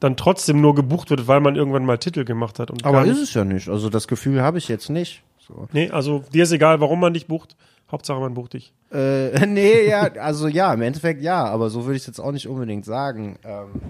dann 0.00 0.16
trotzdem 0.16 0.60
nur 0.60 0.74
gebucht 0.74 1.10
wird, 1.10 1.28
weil 1.28 1.40
man 1.40 1.56
irgendwann 1.56 1.84
mal 1.84 1.98
Titel 1.98 2.24
gemacht 2.24 2.58
hat. 2.58 2.70
Aber 2.84 3.04
ist 3.04 3.20
es 3.20 3.34
ja 3.34 3.44
nicht. 3.44 3.68
Also 3.68 3.90
das 3.90 4.08
Gefühl 4.08 4.42
habe 4.42 4.58
ich 4.58 4.68
jetzt 4.68 4.88
nicht. 4.88 5.22
So. 5.38 5.68
Nee, 5.72 5.90
also 5.90 6.24
dir 6.32 6.44
ist 6.44 6.52
egal, 6.52 6.80
warum 6.80 7.00
man 7.00 7.12
dich 7.14 7.26
bucht. 7.26 7.56
Hauptsache 7.90 8.20
man 8.20 8.34
bucht 8.34 8.54
dich. 8.54 8.72
Äh, 8.94 9.46
nee, 9.46 9.88
ja, 9.88 10.08
also 10.20 10.48
ja, 10.48 10.72
im 10.72 10.82
Endeffekt 10.82 11.22
ja, 11.22 11.44
aber 11.44 11.68
so 11.70 11.84
würde 11.84 11.96
ich 11.96 12.02
es 12.02 12.06
jetzt 12.06 12.20
auch 12.20 12.32
nicht 12.32 12.48
unbedingt 12.48 12.84
sagen. 12.84 13.38
Ähm, 13.44 13.80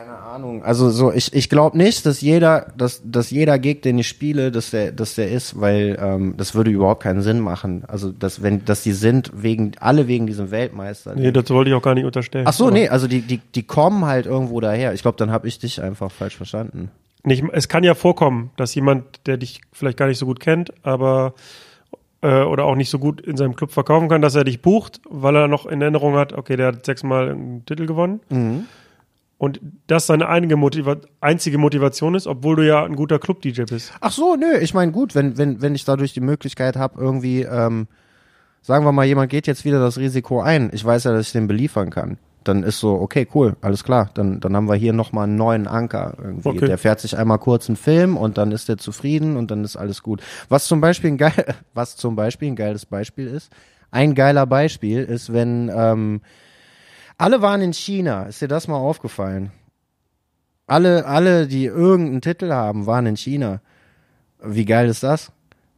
keine 0.00 0.16
Ahnung. 0.16 0.64
Also 0.64 0.88
so, 0.88 1.12
ich, 1.12 1.34
ich 1.34 1.50
glaube 1.50 1.76
nicht, 1.76 2.06
dass 2.06 2.22
jeder, 2.22 2.72
dass, 2.74 3.02
dass 3.04 3.30
jeder 3.30 3.58
Gig, 3.58 3.82
den 3.82 3.98
ich 3.98 4.08
spiele, 4.08 4.50
dass 4.50 4.70
der, 4.70 4.92
dass 4.92 5.14
der 5.14 5.30
ist, 5.30 5.60
weil 5.60 5.98
ähm, 6.00 6.34
das 6.38 6.54
würde 6.54 6.70
überhaupt 6.70 7.02
keinen 7.02 7.20
Sinn 7.20 7.38
machen. 7.40 7.84
Also 7.86 8.10
dass 8.10 8.42
wenn, 8.42 8.64
dass 8.64 8.82
die 8.82 8.92
sind 8.92 9.30
wegen 9.34 9.72
alle 9.78 10.08
wegen 10.08 10.26
diesem 10.26 10.50
Weltmeister. 10.50 11.14
Nee, 11.14 11.32
das 11.32 11.50
wollte 11.50 11.70
ich 11.70 11.76
auch 11.76 11.82
gar 11.82 11.94
nicht 11.94 12.06
unterstellen. 12.06 12.46
Ach 12.48 12.54
so, 12.54 12.68
Aber 12.68 12.72
nee, 12.72 12.88
also 12.88 13.08
die, 13.08 13.20
die, 13.20 13.38
die 13.54 13.62
kommen 13.62 14.06
halt 14.06 14.24
irgendwo 14.24 14.60
daher. 14.60 14.94
Ich 14.94 15.02
glaube, 15.02 15.18
dann 15.18 15.30
habe 15.30 15.46
ich 15.46 15.58
dich 15.58 15.82
einfach 15.82 16.10
falsch 16.10 16.36
verstanden. 16.36 16.90
Nicht, 17.22 17.44
es 17.52 17.68
kann 17.68 17.84
ja 17.84 17.94
vorkommen, 17.94 18.50
dass 18.56 18.74
jemand, 18.74 19.26
der 19.26 19.36
dich 19.36 19.60
vielleicht 19.70 19.98
gar 19.98 20.06
nicht 20.06 20.18
so 20.18 20.24
gut 20.24 20.40
kennt, 20.40 20.72
aber 20.82 21.34
äh, 22.22 22.42
oder 22.42 22.64
auch 22.64 22.76
nicht 22.76 22.90
so 22.90 22.98
gut 22.98 23.20
in 23.20 23.36
seinem 23.36 23.56
Club 23.56 23.72
verkaufen 23.72 24.08
kann, 24.08 24.22
dass 24.22 24.34
er 24.34 24.44
dich 24.44 24.62
bucht, 24.62 25.00
weil 25.08 25.36
er 25.36 25.48
noch 25.48 25.66
in 25.66 25.80
Erinnerung 25.80 26.16
hat, 26.16 26.32
okay, 26.32 26.56
der 26.56 26.68
hat 26.68 26.84
sechsmal 26.84 27.30
einen 27.30 27.64
Titel 27.64 27.86
gewonnen. 27.86 28.20
Mhm. 28.28 28.64
Und 29.38 29.58
das 29.86 30.06
seine 30.06 30.28
einige 30.28 30.56
Motiva 30.56 30.98
einzige 31.22 31.56
Motivation 31.56 32.14
ist, 32.14 32.26
obwohl 32.26 32.56
du 32.56 32.66
ja 32.66 32.84
ein 32.84 32.94
guter 32.94 33.18
Club-DJ 33.18 33.62
bist. 33.62 33.94
Ach 34.02 34.12
so, 34.12 34.36
nö, 34.36 34.58
ich 34.58 34.74
meine 34.74 34.92
gut, 34.92 35.14
wenn, 35.14 35.38
wenn, 35.38 35.62
wenn 35.62 35.74
ich 35.74 35.86
dadurch 35.86 36.12
die 36.12 36.20
Möglichkeit 36.20 36.76
habe, 36.76 37.00
irgendwie, 37.00 37.42
ähm, 37.42 37.88
sagen 38.60 38.84
wir 38.84 38.92
mal, 38.92 39.06
jemand 39.06 39.30
geht 39.30 39.46
jetzt 39.46 39.64
wieder 39.64 39.80
das 39.80 39.96
Risiko 39.96 40.42
ein, 40.42 40.68
ich 40.74 40.84
weiß 40.84 41.04
ja, 41.04 41.12
dass 41.12 41.28
ich 41.28 41.32
den 41.32 41.46
beliefern 41.46 41.88
kann. 41.88 42.18
Dann 42.44 42.62
ist 42.62 42.80
so, 42.80 42.94
okay, 42.94 43.28
cool, 43.34 43.56
alles 43.60 43.84
klar. 43.84 44.10
Dann, 44.14 44.40
dann 44.40 44.56
haben 44.56 44.68
wir 44.68 44.74
hier 44.74 44.92
nochmal 44.92 45.24
einen 45.24 45.36
neuen 45.36 45.66
Anker 45.66 46.14
irgendwie. 46.18 46.48
Okay. 46.48 46.66
Der 46.66 46.78
fährt 46.78 47.00
sich 47.00 47.16
einmal 47.16 47.38
kurz 47.38 47.68
einen 47.68 47.76
Film 47.76 48.16
und 48.16 48.38
dann 48.38 48.50
ist 48.52 48.68
der 48.68 48.78
zufrieden 48.78 49.36
und 49.36 49.50
dann 49.50 49.62
ist 49.62 49.76
alles 49.76 50.02
gut. 50.02 50.22
Was 50.48 50.66
zum 50.66 50.80
Beispiel 50.80 51.10
ein 51.10 51.18
geil, 51.18 51.54
was 51.74 51.96
zum 51.96 52.16
Beispiel 52.16 52.48
ein 52.48 52.56
geiles 52.56 52.86
Beispiel 52.86 53.26
ist, 53.26 53.52
ein 53.90 54.14
geiler 54.14 54.46
Beispiel 54.46 55.02
ist, 55.02 55.32
wenn 55.32 55.70
ähm, 55.74 56.22
alle 57.18 57.42
waren 57.42 57.60
in 57.60 57.74
China. 57.74 58.24
Ist 58.24 58.40
dir 58.40 58.48
das 58.48 58.68
mal 58.68 58.76
aufgefallen? 58.76 59.52
Alle, 60.66 61.04
alle, 61.04 61.46
die 61.46 61.66
irgendeinen 61.66 62.22
Titel 62.22 62.52
haben, 62.52 62.86
waren 62.86 63.06
in 63.06 63.16
China. 63.16 63.60
Wie 64.42 64.64
geil 64.64 64.88
ist 64.88 65.02
das? 65.02 65.32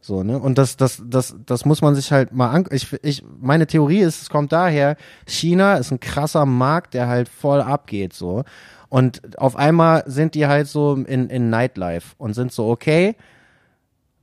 So, 0.05 0.21
ne? 0.21 0.37
Und 0.37 0.57
das, 0.57 0.75
das, 0.75 1.01
das, 1.05 1.33
das 1.45 1.63
muss 1.63 1.81
man 1.81 1.95
sich 1.95 2.11
halt 2.11 2.33
mal 2.33 2.49
an. 2.49 2.65
Ich, 2.71 2.91
ich, 3.03 3.23
meine 3.39 3.67
Theorie 3.67 3.99
ist, 3.99 4.23
es 4.23 4.29
kommt 4.29 4.51
daher, 4.51 4.97
China 5.25 5.75
ist 5.75 5.91
ein 5.91 6.01
krasser 6.01 6.45
Markt, 6.45 6.93
der 6.93 7.07
halt 7.07 7.29
voll 7.29 7.61
abgeht, 7.61 8.11
so. 8.11 8.43
Und 8.89 9.39
auf 9.39 9.55
einmal 9.55 10.03
sind 10.05 10.35
die 10.35 10.45
halt 10.45 10.67
so 10.67 10.95
in, 10.95 11.29
in 11.29 11.49
Nightlife 11.49 12.15
und 12.17 12.33
sind 12.33 12.51
so, 12.51 12.67
okay, 12.67 13.15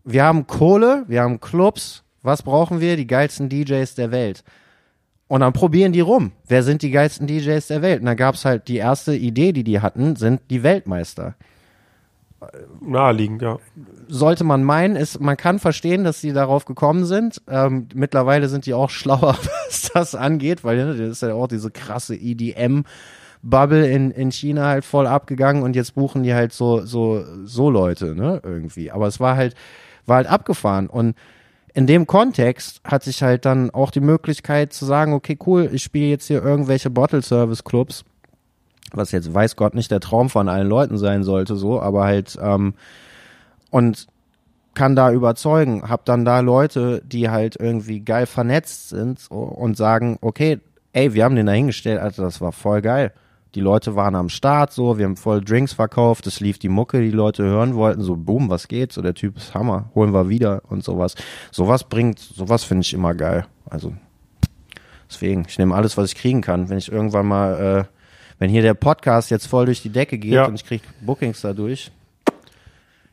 wir 0.05 0.23
haben 0.23 0.47
Kohle, 0.47 1.05
wir 1.09 1.23
haben 1.23 1.41
Clubs, 1.41 2.05
was 2.23 2.43
brauchen 2.43 2.81
wir? 2.81 2.97
Die 2.97 3.07
geilsten 3.07 3.49
DJs 3.49 3.95
der 3.95 4.11
Welt. 4.11 4.45
Und 5.29 5.41
dann 5.41 5.55
probieren 5.55 5.93
die 5.93 6.01
rum. 6.01 6.33
Wer 6.47 6.63
sind 6.63 6.83
die 6.83 6.91
geilsten 6.91 7.27
DJs 7.27 7.67
der 7.69 7.81
Welt? 7.81 8.01
Und 8.01 8.07
da 8.07 8.15
gab's 8.15 8.45
halt 8.45 8.69
die 8.69 8.77
erste 8.77 9.17
Idee, 9.17 9.53
die 9.53 9.65
die 9.65 9.81
hatten, 9.81 10.17
sind 10.17 10.43
die 10.51 10.63
Weltmeister. 10.63 11.37
Naheliegend, 12.81 13.43
ja. 13.43 13.59
sollte 14.09 14.45
man 14.45 14.65
meinen, 14.65 14.97
ist, 14.97 15.21
man 15.21 15.37
kann 15.37 15.59
verstehen, 15.59 16.05
dass 16.05 16.21
sie 16.21 16.33
darauf 16.33 16.65
gekommen 16.65 17.05
sind. 17.05 17.43
Ähm, 17.49 17.89
mittlerweile 17.95 18.49
sind 18.49 18.65
die 18.67 18.73
auch 18.75 18.91
schlauer, 18.91 19.37
was 19.67 19.91
das 19.93 20.15
angeht, 20.15 20.65
weil 20.65 20.77
ne, 20.77 20.97
das 20.97 21.09
ist 21.09 21.23
ja 21.23 21.35
auch 21.35 21.49
diese 21.49 21.71
krasse 21.71 22.17
EDM-Bubble 22.17 23.87
in, 23.91 24.11
in 24.11 24.31
China 24.33 24.69
halt 24.69 24.85
voll 24.85 25.07
abgegangen 25.07 25.63
und 25.63 25.77
jetzt 25.77 25.95
buchen 25.95 26.23
die 26.23 26.33
halt 26.33 26.53
so, 26.53 26.85
so, 26.87 27.25
so 27.45 27.69
Leute, 27.69 28.15
ne, 28.15 28.41
irgendwie. 28.43 28.91
Aber 28.91 29.07
es 29.07 29.21
war 29.21 29.37
halt, 29.37 29.55
war 30.07 30.17
halt 30.17 30.27
abgefahren 30.27 30.87
und 30.87 31.17
in 31.75 31.87
dem 31.87 32.07
Kontext 32.07 32.81
hatte 32.85 33.11
ich 33.11 33.23
halt 33.23 33.45
dann 33.45 33.71
auch 33.71 33.91
die 33.91 34.01
Möglichkeit 34.01 34.73
zu 34.73 34.87
sagen, 34.87 35.13
okay, 35.13 35.39
cool, 35.47 35.71
ich 35.73 35.83
spiele 35.83 36.07
jetzt 36.07 36.27
hier 36.27 36.43
irgendwelche 36.43 36.91
Bottle-Service-Clubs 36.91 38.05
was 38.93 39.13
jetzt 39.13 39.33
weiß 39.33 39.57
Gott 39.57 39.75
nicht 39.75 39.91
der 39.91 40.01
Traum 40.01 40.31
von 40.31 40.49
allen 40.49 40.69
Leuten 40.69 40.99
sein 40.99 41.23
sollte, 41.23 41.57
so, 41.57 41.81
aber 41.81 42.05
halt 42.05 42.39
ähm, 42.41 42.75
und 43.71 44.07
kann 44.75 44.97
da 44.97 45.13
überzeugen, 45.13 45.89
hab 45.89 46.05
dann 46.05 46.25
da 46.25 46.41
Leute, 46.41 47.03
die 47.05 47.29
halt 47.29 47.57
irgendwie 47.59 48.01
geil 48.01 48.27
vernetzt 48.27 48.91
sind 48.91 49.19
so, 49.19 49.35
und 49.35 49.77
sagen, 49.77 50.19
okay, 50.21 50.61
ey, 50.93 51.15
wir 51.15 51.25
haben 51.25 51.37
den 51.37 51.47
da 51.47 51.53
hingestellt, 51.53 52.01
Alter, 52.01 52.23
das 52.23 52.41
war 52.41 52.53
voll 52.53 52.83
geil. 52.83 53.13
Die 53.57 53.61
Leute 53.61 53.97
waren 53.97 54.15
am 54.15 54.29
Start, 54.29 54.73
so, 54.73 54.97
wir 54.97 55.07
haben 55.07 55.17
voll 55.17 55.41
Drinks 55.41 55.73
verkauft, 55.73 56.27
es 56.29 56.39
lief 56.39 56.59
die 56.59 56.69
Mucke, 56.69 57.01
die 57.01 57.11
Leute 57.11 57.43
hören 57.43 57.75
wollten, 57.75 58.01
so, 58.03 58.17
boom, 58.17 58.49
was 58.49 58.69
geht, 58.69 58.93
so, 58.93 59.03
der 59.03 59.15
Typ 59.15 59.37
ist 59.37 59.55
Hammer, 59.55 59.91
holen 59.95 60.15
wir 60.15 60.29
wieder 60.29 60.63
und 60.69 60.85
sowas. 60.85 61.17
Sowas 61.51 61.85
bringt, 61.85 62.21
sowas 62.21 62.63
finde 62.63 62.83
ich 62.83 62.95
immer 62.95 63.15
geil. 63.15 63.47
Also, 63.69 63.93
deswegen, 65.09 65.45
ich 65.49 65.59
nehme 65.59 65.75
alles, 65.75 65.97
was 65.97 66.11
ich 66.11 66.15
kriegen 66.15 66.43
kann. 66.43 66.69
Wenn 66.69 66.79
ich 66.79 66.93
irgendwann 66.93 67.27
mal, 67.27 67.87
äh, 67.89 68.00
wenn 68.41 68.51
hier 68.51 68.63
der 68.63 68.75
Podcast 68.75 69.31
jetzt 69.31 69.47
voll 69.47 69.67
durch 69.67 69.81
die 69.83 69.91
Decke 69.91 70.19
geht 70.19 70.33
Ja. 70.33 70.47
und 70.47 70.57
ich 70.57 70.65
krieg 70.67 70.83
Bookings 71.01 71.41
dadurch, 71.43 71.93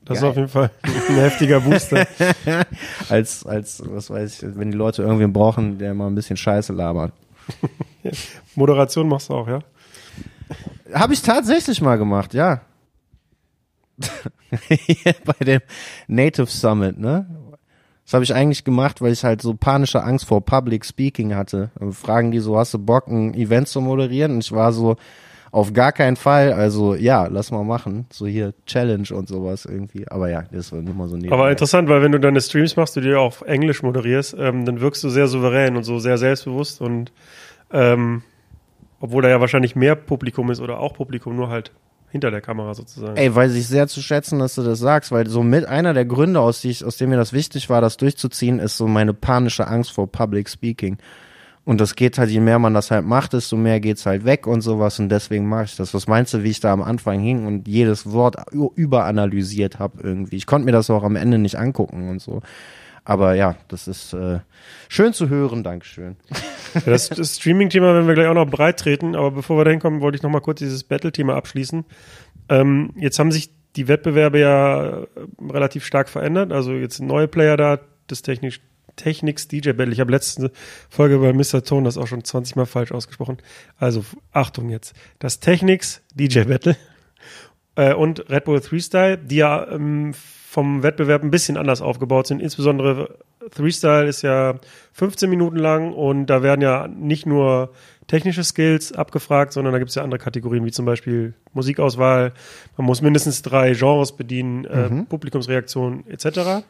Das 0.05 0.07
Geil. 0.07 0.17
ist 0.17 0.23
auf 0.23 0.35
jeden 0.37 0.47
Fall 0.47 0.71
ein 0.83 1.15
heftiger 1.17 1.59
Booster. 1.59 2.07
als, 3.09 3.45
als, 3.45 3.83
was 3.85 4.09
weiß 4.09 4.41
ich, 4.43 4.49
wenn 4.57 4.71
die 4.71 4.77
Leute 4.77 5.03
irgendwen 5.03 5.31
brauchen, 5.33 5.77
der 5.77 5.93
mal 5.93 6.07
ein 6.07 6.15
bisschen 6.15 6.37
Scheiße 6.37 6.73
labert. 6.73 7.11
Moderation 8.55 9.07
machst 9.07 9.29
du 9.29 9.33
auch, 9.35 9.47
ja? 9.47 9.59
Habe 10.93 11.13
ich 11.13 11.21
tatsächlich 11.21 11.81
mal 11.81 11.97
gemacht, 11.97 12.33
ja. 12.33 12.61
Bei 15.25 15.45
dem 15.45 15.61
Native 16.07 16.47
Summit, 16.47 16.97
ne? 16.97 17.25
Das 18.07 18.13
habe 18.13 18.23
ich 18.23 18.33
eigentlich 18.33 18.63
gemacht, 18.63 19.01
weil 19.01 19.11
ich 19.11 19.25
halt 19.25 19.41
so 19.41 19.53
panische 19.53 20.01
Angst 20.01 20.25
vor 20.25 20.39
Public 20.39 20.85
Speaking 20.85 21.35
hatte. 21.35 21.71
Und 21.77 21.91
fragen 21.91 22.31
die 22.31 22.39
so, 22.39 22.57
hast 22.57 22.73
du 22.73 22.79
Bock, 22.79 23.07
ein 23.07 23.33
Event 23.33 23.67
zu 23.67 23.81
moderieren? 23.81 24.31
Und 24.35 24.45
ich 24.45 24.53
war 24.53 24.71
so, 24.71 24.95
auf 25.51 25.73
gar 25.73 25.91
keinen 25.91 26.15
Fall. 26.15 26.53
Also 26.53 26.95
ja, 26.95 27.27
lass 27.27 27.51
mal 27.51 27.65
machen. 27.65 28.05
So 28.09 28.25
hier 28.25 28.53
Challenge 28.65 29.09
und 29.11 29.27
sowas 29.27 29.65
irgendwie. 29.65 30.07
Aber 30.07 30.29
ja, 30.29 30.43
das 30.53 30.71
war 30.71 30.79
immer 30.79 31.09
so 31.09 31.17
nebenbei. 31.17 31.35
Aber 31.35 31.51
interessant, 31.51 31.89
weil 31.89 32.01
wenn 32.01 32.13
du 32.13 32.19
deine 32.21 32.39
Streams 32.39 32.77
machst, 32.77 32.95
du 32.95 33.01
dir 33.01 33.19
auf 33.19 33.41
Englisch 33.41 33.83
moderierst, 33.83 34.37
ähm, 34.39 34.63
dann 34.63 34.79
wirkst 34.79 35.03
du 35.03 35.09
sehr 35.09 35.27
souverän 35.27 35.75
und 35.75 35.83
so 35.83 35.99
sehr 35.99 36.17
selbstbewusst 36.17 36.79
und 36.79 37.11
ähm, 37.73 38.23
obwohl 39.01 39.21
da 39.21 39.27
ja 39.27 39.41
wahrscheinlich 39.41 39.75
mehr 39.75 39.95
Publikum 39.95 40.49
ist 40.49 40.61
oder 40.61 40.79
auch 40.79 40.93
Publikum, 40.93 41.35
nur 41.35 41.49
halt 41.49 41.71
hinter 42.09 42.31
der 42.31 42.41
Kamera 42.41 42.73
sozusagen. 42.73 43.17
Ey, 43.17 43.33
weiß 43.33 43.53
ich 43.55 43.67
sehr 43.67 43.87
zu 43.87 44.01
schätzen, 44.01 44.39
dass 44.39 44.55
du 44.55 44.63
das 44.63 44.79
sagst, 44.79 45.11
weil 45.11 45.27
so 45.27 45.43
mit 45.43 45.65
einer 45.65 45.93
der 45.93 46.05
Gründe, 46.05 46.39
aus, 46.39 46.61
die 46.61 46.69
ich, 46.69 46.83
aus 46.85 46.97
dem 46.97 47.09
mir 47.09 47.17
das 47.17 47.33
wichtig 47.33 47.69
war, 47.69 47.81
das 47.81 47.97
durchzuziehen, 47.97 48.59
ist 48.59 48.77
so 48.77 48.87
meine 48.87 49.13
panische 49.13 49.67
Angst 49.67 49.91
vor 49.91 50.11
Public 50.11 50.49
Speaking. 50.49 50.97
Und 51.65 51.81
das 51.81 51.95
geht 51.95 52.17
halt, 52.17 52.29
je 52.29 52.39
mehr 52.39 52.59
man 52.59 52.73
das 52.73 52.91
halt 52.91 53.05
macht, 53.05 53.33
desto 53.33 53.57
mehr 53.57 53.81
geht's 53.81 54.05
halt 54.05 54.23
weg 54.23 54.47
und 54.47 54.61
sowas. 54.61 54.99
Und 54.99 55.09
deswegen 55.09 55.49
mache 55.49 55.65
ich 55.65 55.75
das. 55.75 55.93
Was 55.93 56.07
meinst 56.07 56.33
du, 56.33 56.43
wie 56.43 56.49
ich 56.49 56.61
da 56.61 56.71
am 56.71 56.81
Anfang 56.81 57.19
hing 57.19 57.45
und 57.45 57.67
jedes 57.67 58.09
Wort 58.09 58.37
überanalysiert 58.53 59.77
habe 59.77 60.01
irgendwie? 60.01 60.37
Ich 60.37 60.45
konnte 60.45 60.63
mir 60.63 60.71
das 60.71 60.89
auch 60.89 61.03
am 61.03 61.17
Ende 61.17 61.39
nicht 61.39 61.57
angucken 61.57 62.07
und 62.07 62.21
so. 62.21 62.41
Aber 63.03 63.35
ja, 63.35 63.55
das 63.67 63.89
ist 63.89 64.13
äh, 64.13 64.39
schön 64.87 65.11
zu 65.11 65.27
hören, 65.27 65.63
Dankeschön. 65.63 66.15
Ja, 66.73 66.81
das, 66.85 67.09
das 67.09 67.37
Streaming-Thema 67.37 67.93
werden 67.93 68.07
wir 68.07 68.15
gleich 68.15 68.27
auch 68.27 68.33
noch 68.33 68.49
breit 68.49 68.79
treten, 68.79 69.15
aber 69.15 69.31
bevor 69.31 69.57
wir 69.57 69.65
da 69.65 69.71
hinkommen, 69.71 70.01
wollte 70.01 70.17
ich 70.17 70.23
noch 70.23 70.29
mal 70.29 70.41
kurz 70.41 70.59
dieses 70.59 70.83
Battle-Thema 70.83 71.35
abschließen. 71.35 71.85
Ähm, 72.49 72.93
jetzt 72.95 73.19
haben 73.19 73.31
sich 73.31 73.51
die 73.75 73.87
Wettbewerbe 73.87 74.39
ja 74.39 74.85
äh, 74.85 75.07
relativ 75.49 75.85
stark 75.85 76.09
verändert. 76.09 76.51
Also 76.51 76.73
jetzt 76.73 76.99
neue 76.99 77.27
Player 77.27 77.57
da, 77.57 77.79
das 78.07 78.21
technisch 78.21 78.61
Technics 78.95 79.47
DJ 79.47 79.71
Battle. 79.71 79.93
Ich 79.93 79.99
habe 79.99 80.11
letzte 80.11 80.51
Folge 80.89 81.19
bei 81.19 81.31
Mr. 81.31 81.63
Tone 81.63 81.85
das 81.85 81.97
auch 81.97 82.07
schon 82.07 82.23
20 82.23 82.55
Mal 82.55 82.65
falsch 82.65 82.91
ausgesprochen. 82.91 83.37
Also 83.77 84.03
Achtung 84.31 84.69
jetzt. 84.69 84.95
Das 85.19 85.39
Technics 85.39 86.01
DJ 86.15 86.41
Battle 86.41 86.75
äh, 87.75 87.93
und 87.93 88.29
Red 88.29 88.45
Bull 88.45 88.59
Freestyle, 88.59 89.17
die 89.17 89.37
ja 89.37 89.67
ähm, 89.71 90.13
vom 90.57 90.81
Wettbewerb 90.81 91.21
ein 91.21 91.29
bisschen 91.29 91.55
anders 91.55 91.83
aufgebaut 91.83 92.25
sind. 92.25 92.41
Insbesondere 92.41 93.19
Freestyle 93.51 94.07
ist 94.07 94.23
ja 94.23 94.55
15 94.93 95.29
Minuten 95.29 95.57
lang 95.57 95.93
und 95.93 96.25
da 96.25 96.41
werden 96.41 96.61
ja 96.61 96.87
nicht 96.87 97.27
nur 97.27 97.69
technische 98.07 98.43
Skills 98.43 98.91
abgefragt, 98.91 99.53
sondern 99.53 99.71
da 99.73 99.77
gibt 99.77 99.89
es 99.89 99.95
ja 99.95 100.01
andere 100.01 100.17
Kategorien, 100.19 100.65
wie 100.65 100.71
zum 100.71 100.85
Beispiel 100.87 101.35
Musikauswahl. 101.53 102.33
Man 102.75 102.87
muss 102.87 103.03
mindestens 103.03 103.43
drei 103.43 103.73
Genres 103.73 104.13
bedienen, 104.13 104.65
äh, 104.65 104.89
Mhm. 104.89 105.05
Publikumsreaktion 105.05 106.05
etc. 106.07 106.63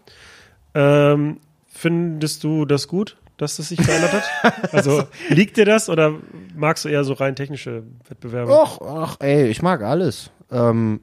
Ähm, 0.76 1.38
findest 1.72 2.44
du 2.44 2.66
das 2.66 2.90
gut, 2.90 3.16
dass 3.38 3.56
das 3.56 3.70
sich 3.70 3.82
verändert 3.82 4.12
hat? 4.12 4.74
Also 4.74 5.04
liegt 5.30 5.56
dir 5.56 5.64
das 5.64 5.88
oder 5.90 6.14
magst 6.58 6.84
du 6.84 6.90
eher 6.90 7.06
so 7.06 7.14
rein 7.14 7.38
technische 7.38 7.84
Wettbewerbe? 8.10 8.52
Och, 8.52 8.82
ach, 8.82 9.16
ey, 9.22 9.48
ich 9.48 9.62
mag 9.62 9.82
alles. 9.82 10.30
Ähm, 10.52 11.00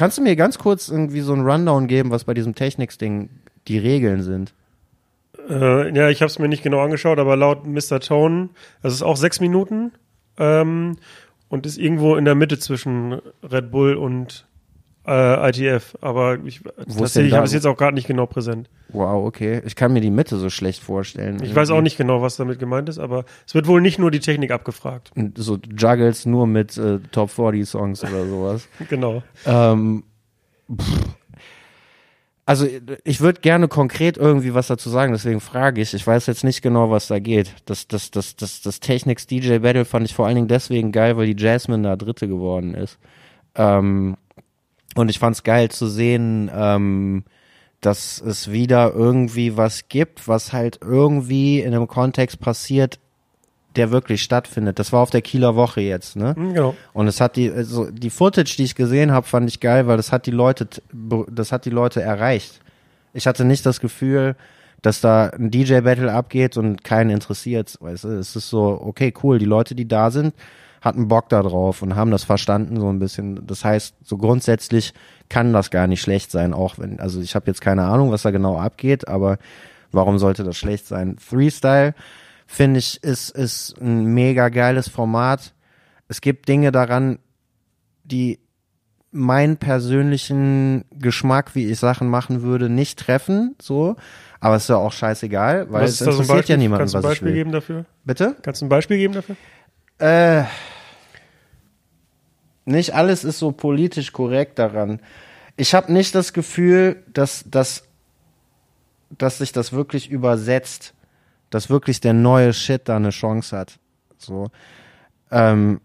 kannst 0.00 0.16
du 0.16 0.22
mir 0.22 0.34
ganz 0.34 0.56
kurz 0.56 0.88
irgendwie 0.88 1.20
so 1.20 1.34
einen 1.34 1.46
Rundown 1.46 1.86
geben, 1.86 2.10
was 2.10 2.24
bei 2.24 2.32
diesem 2.32 2.54
Technics-Ding 2.54 3.28
die 3.68 3.76
Regeln 3.76 4.22
sind? 4.22 4.54
Äh, 5.46 5.94
ja, 5.94 6.08
ich 6.08 6.22
habe 6.22 6.30
es 6.30 6.38
mir 6.38 6.48
nicht 6.48 6.62
genau 6.62 6.80
angeschaut, 6.80 7.18
aber 7.18 7.36
laut 7.36 7.66
Mr. 7.66 8.00
Tone, 8.00 8.48
das 8.82 8.94
ist 8.94 9.02
auch 9.02 9.18
sechs 9.18 9.40
Minuten 9.40 9.92
ähm, 10.38 10.96
und 11.50 11.66
ist 11.66 11.76
irgendwo 11.76 12.16
in 12.16 12.24
der 12.24 12.34
Mitte 12.34 12.58
zwischen 12.58 13.20
Red 13.42 13.70
Bull 13.70 13.94
und 13.94 14.46
äh, 15.10 15.50
ITF. 15.50 15.96
Aber 16.00 16.38
ich, 16.44 16.62
tatsächlich 16.76 17.32
habe 17.32 17.44
ich 17.44 17.50
es 17.50 17.54
jetzt 17.54 17.66
auch 17.66 17.76
gerade 17.76 17.94
nicht 17.94 18.06
genau 18.06 18.26
präsent. 18.26 18.70
Wow, 18.90 19.26
okay. 19.26 19.60
Ich 19.64 19.74
kann 19.74 19.92
mir 19.92 20.00
die 20.00 20.10
Mitte 20.10 20.36
so 20.38 20.50
schlecht 20.50 20.82
vorstellen. 20.82 21.42
Ich 21.42 21.54
weiß 21.54 21.70
auch 21.70 21.80
nicht 21.80 21.96
genau, 21.96 22.22
was 22.22 22.36
damit 22.36 22.60
gemeint 22.60 22.88
ist, 22.88 22.98
aber 22.98 23.24
es 23.46 23.54
wird 23.54 23.66
wohl 23.66 23.80
nicht 23.80 23.98
nur 23.98 24.12
die 24.12 24.20
Technik 24.20 24.52
abgefragt. 24.52 25.10
So 25.34 25.58
Juggles 25.76 26.26
nur 26.26 26.46
mit 26.46 26.78
äh, 26.78 27.00
Top 27.10 27.30
40 27.30 27.68
Songs 27.68 28.02
oder 28.04 28.26
sowas. 28.26 28.68
Genau. 28.88 29.22
ähm, 29.46 30.04
pff. 30.74 31.14
also 32.46 32.66
ich 33.04 33.20
würde 33.20 33.40
gerne 33.40 33.68
konkret 33.68 34.16
irgendwie 34.16 34.54
was 34.54 34.68
dazu 34.68 34.90
sagen, 34.90 35.12
deswegen 35.12 35.40
frage 35.40 35.80
ich. 35.80 35.94
Ich 35.94 36.06
weiß 36.06 36.26
jetzt 36.26 36.44
nicht 36.44 36.62
genau, 36.62 36.90
was 36.90 37.08
da 37.08 37.18
geht. 37.18 37.54
Das, 37.66 37.88
das, 37.88 38.10
das, 38.10 38.36
das, 38.36 38.62
das 38.62 38.80
Technics 38.80 39.26
DJ 39.26 39.58
Battle 39.58 39.84
fand 39.84 40.06
ich 40.06 40.14
vor 40.14 40.26
allen 40.26 40.36
Dingen 40.36 40.48
deswegen 40.48 40.92
geil, 40.92 41.16
weil 41.16 41.32
die 41.32 41.40
Jasmine 41.40 41.82
da 41.82 41.96
Dritte 41.96 42.26
geworden 42.26 42.74
ist. 42.74 42.98
Ähm, 43.54 44.16
und 44.94 45.08
ich 45.08 45.18
fand's 45.18 45.42
geil 45.42 45.70
zu 45.70 45.86
sehen, 45.86 46.50
ähm, 46.54 47.24
dass 47.80 48.20
es 48.20 48.50
wieder 48.50 48.92
irgendwie 48.92 49.56
was 49.56 49.88
gibt, 49.88 50.28
was 50.28 50.52
halt 50.52 50.80
irgendwie 50.82 51.60
in 51.60 51.74
einem 51.74 51.88
Kontext 51.88 52.40
passiert, 52.40 52.98
der 53.76 53.90
wirklich 53.90 54.22
stattfindet. 54.22 54.78
Das 54.78 54.92
war 54.92 55.00
auf 55.00 55.10
der 55.10 55.22
Kieler 55.22 55.54
Woche 55.54 55.80
jetzt, 55.80 56.16
ne? 56.16 56.34
Hm, 56.34 56.54
genau. 56.54 56.74
Und 56.92 57.06
es 57.06 57.20
hat 57.20 57.36
die, 57.36 57.50
also 57.50 57.90
die 57.90 58.10
Footage, 58.10 58.56
die 58.56 58.64
ich 58.64 58.74
gesehen 58.74 59.12
habe, 59.12 59.26
fand 59.26 59.48
ich 59.48 59.60
geil, 59.60 59.86
weil 59.86 59.96
das 59.96 60.12
hat 60.12 60.26
die 60.26 60.32
Leute, 60.32 60.68
das 60.92 61.52
hat 61.52 61.64
die 61.64 61.70
Leute 61.70 62.02
erreicht. 62.02 62.60
Ich 63.14 63.26
hatte 63.26 63.44
nicht 63.44 63.64
das 63.64 63.80
Gefühl, 63.80 64.36
dass 64.82 65.00
da 65.00 65.26
ein 65.28 65.50
DJ-Battle 65.50 66.12
abgeht 66.12 66.56
und 66.56 66.84
keinen 66.84 67.10
interessiert. 67.10 67.76
Weißt 67.80 68.04
du, 68.04 68.08
es 68.08 68.34
ist 68.34 68.48
so, 68.48 68.80
okay, 68.82 69.12
cool, 69.22 69.38
die 69.38 69.46
Leute, 69.46 69.74
die 69.74 69.86
da 69.86 70.10
sind, 70.10 70.34
hatten 70.80 71.08
Bock 71.08 71.28
da 71.28 71.42
drauf 71.42 71.82
und 71.82 71.94
haben 71.94 72.10
das 72.10 72.24
verstanden 72.24 72.80
so 72.80 72.88
ein 72.88 72.98
bisschen. 72.98 73.46
Das 73.46 73.64
heißt, 73.64 73.96
so 74.02 74.16
grundsätzlich 74.16 74.94
kann 75.28 75.52
das 75.52 75.70
gar 75.70 75.86
nicht 75.86 76.00
schlecht 76.00 76.30
sein, 76.30 76.54
auch 76.54 76.78
wenn, 76.78 77.00
also 77.00 77.20
ich 77.20 77.34
habe 77.34 77.46
jetzt 77.46 77.60
keine 77.60 77.84
Ahnung, 77.84 78.10
was 78.10 78.22
da 78.22 78.30
genau 78.30 78.58
abgeht, 78.58 79.06
aber 79.08 79.38
warum 79.92 80.18
sollte 80.18 80.42
das 80.44 80.56
schlecht 80.56 80.86
sein? 80.86 81.16
Freestyle, 81.18 81.94
finde 82.46 82.78
ich, 82.78 83.02
ist, 83.02 83.30
ist 83.30 83.76
ein 83.80 84.06
mega 84.06 84.48
geiles 84.48 84.88
Format. 84.88 85.54
Es 86.08 86.20
gibt 86.20 86.48
Dinge 86.48 86.72
daran, 86.72 87.18
die 88.04 88.40
meinen 89.12 89.56
persönlichen 89.56 90.84
Geschmack, 90.92 91.54
wie 91.54 91.66
ich 91.66 91.78
Sachen 91.78 92.08
machen 92.08 92.42
würde, 92.42 92.68
nicht 92.68 92.98
treffen, 92.98 93.56
so. 93.60 93.96
Aber 94.38 94.56
es 94.56 94.62
ist 94.62 94.68
ja 94.68 94.76
auch 94.76 94.92
scheißegal, 94.92 95.70
weil 95.70 95.82
Was 95.82 96.00
es 96.00 96.00
interessiert 96.00 96.48
ja 96.48 96.56
niemanden, 96.56 96.80
Kannst 96.82 96.94
du 96.94 96.98
ein 96.98 97.02
ich 97.02 97.08
Beispiel 97.08 97.28
will. 97.28 97.34
geben 97.34 97.52
dafür? 97.52 97.84
Bitte? 98.04 98.36
Kannst 98.42 98.62
du 98.62 98.66
ein 98.66 98.68
Beispiel 98.68 98.96
geben 98.96 99.14
dafür? 99.14 99.36
Äh, 100.00 100.44
nicht 102.64 102.94
alles 102.94 103.24
ist 103.24 103.38
so 103.38 103.52
politisch 103.52 104.12
korrekt 104.12 104.58
daran. 104.58 105.00
Ich 105.56 105.74
habe 105.74 105.92
nicht 105.92 106.14
das 106.14 106.32
Gefühl, 106.32 107.02
dass, 107.12 107.44
dass, 107.50 107.84
dass 109.10 109.38
sich 109.38 109.52
das 109.52 109.72
wirklich 109.72 110.10
übersetzt, 110.10 110.94
dass 111.50 111.68
wirklich 111.68 112.00
der 112.00 112.14
neue 112.14 112.52
Shit 112.52 112.88
da 112.88 112.96
eine 112.96 113.10
Chance 113.10 113.56
hat. 113.56 113.78
So. 114.16 114.50
Ähm, 115.30 115.80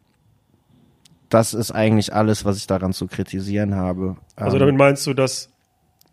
das 1.30 1.54
ist 1.54 1.72
eigentlich 1.72 2.14
alles, 2.14 2.46
was 2.46 2.58
ich 2.58 2.68
daran 2.68 2.94
zu 2.94 3.08
kritisieren 3.08 3.76
habe. 3.76 4.16
Also 4.36 4.56
ähm, 4.56 4.60
damit 4.62 4.76
meinst 4.76 5.06
du, 5.08 5.14
dass 5.14 5.50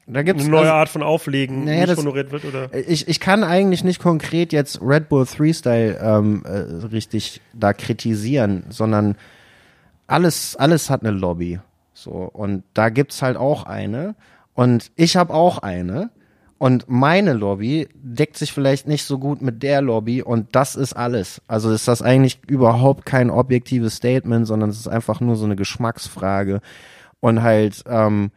da 0.07 0.23
gibt's 0.23 0.43
eine 0.43 0.51
neue 0.51 0.61
also- 0.63 0.73
Art 0.73 0.89
von 0.89 1.03
Auflegen 1.03 1.65
Naja, 1.65 1.87
nicht 1.87 1.97
honoriert 1.97 2.33
wird? 2.33 2.45
Oder? 2.45 2.69
ich, 2.75 3.09
ich 3.09 3.21
kann 3.21 3.45
eigentlich 3.45 3.85
nicht 3.85 4.01
konkret 4.01 4.53
jetzt 4.53 4.81
Red 4.83 5.09
Bull 5.09 5.27
Freestyle 5.27 5.99
ähm, 6.03 6.43
äh, 6.45 6.87
richtig 6.87 7.41
da 7.53 7.73
kritisieren, 7.73 8.65
sondern 8.69 9.17
alles, 10.07 10.57
alles 10.57 10.91
hat 10.91 11.03
eine 11.03 11.11
Lobby. 11.11 11.61
So, 11.95 12.11
und 12.11 12.65
da 12.75 12.89
gibt's 12.89 13.23
halt 13.23 13.37
auch 13.37 13.65
eine. 13.65 14.15
Und 14.55 14.91
ich 14.97 15.17
habe 15.17 15.33
auch 15.33 15.59
eine. 15.59 16.11
Und 16.59 16.85
meine 16.89 17.33
Lobby 17.33 17.89
deckt 17.95 18.37
sich 18.37 18.53
vielleicht 18.53 18.87
nicht 18.87 19.05
so 19.05 19.19
gut 19.19 19.43
mit 19.43 19.65
der 19.65 19.83
Lobby 19.83 20.23
und 20.23 20.55
das 20.55 20.77
ist 20.77 20.93
alles. 20.93 21.43
Also 21.49 21.73
ist 21.73 21.89
das 21.89 22.03
eigentlich 22.03 22.39
überhaupt 22.47 23.05
kein 23.05 23.31
objektives 23.31 23.97
Statement, 23.97 24.47
sondern 24.47 24.71
es 24.71 24.79
ist 24.79 24.87
einfach 24.87 25.19
nur 25.21 25.35
so 25.35 25.45
eine 25.45 25.57
Geschmacksfrage. 25.57 26.61
Und 27.19 27.43
halt, 27.43 27.83
ähm, 27.89 28.31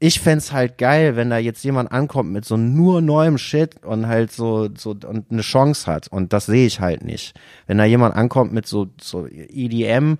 ich 0.00 0.20
fände 0.20 0.44
halt 0.52 0.78
geil, 0.78 1.16
wenn 1.16 1.30
da 1.30 1.38
jetzt 1.38 1.64
jemand 1.64 1.90
ankommt 1.90 2.30
mit 2.30 2.44
so 2.44 2.56
nur 2.56 3.00
neuem 3.00 3.36
Shit 3.36 3.84
und 3.84 4.06
halt 4.06 4.30
so, 4.30 4.68
so 4.76 4.90
und 4.90 5.30
eine 5.30 5.42
Chance 5.42 5.86
hat. 5.90 6.06
Und 6.08 6.32
das 6.32 6.46
sehe 6.46 6.66
ich 6.66 6.78
halt 6.80 7.02
nicht. 7.02 7.34
Wenn 7.66 7.78
da 7.78 7.84
jemand 7.84 8.14
ankommt 8.14 8.52
mit 8.52 8.66
so, 8.66 8.88
so 9.00 9.26
EDM, 9.26 10.18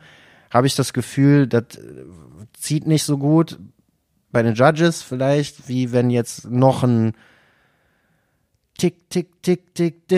habe 0.51 0.67
ich 0.67 0.75
das 0.75 0.93
Gefühl, 0.93 1.47
das 1.47 1.65
zieht 2.55 2.89
nicht 2.89 3.05
so 3.05 3.19
gut 3.19 3.59
bei 4.33 4.43
den 4.43 4.55
Judges 4.55 5.03
vielleicht, 5.03 5.69
wie 5.69 5.93
wenn 5.93 6.11
jetzt 6.11 6.51
noch 6.51 6.83
ein 6.83 7.15
Tick, 8.77 9.11
tick, 9.11 9.43
tick, 9.43 9.75
tick, 9.75 10.09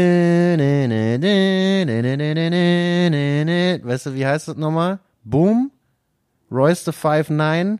weißt 3.84 4.06
du, 4.06 4.14
wie 4.14 4.26
heißt 4.26 4.48
das 4.48 4.56
nochmal? 4.56 4.98
Boom? 5.24 5.70
Royce 6.50 6.84
the 6.84 6.92
Five 6.92 7.30
Nine 7.30 7.78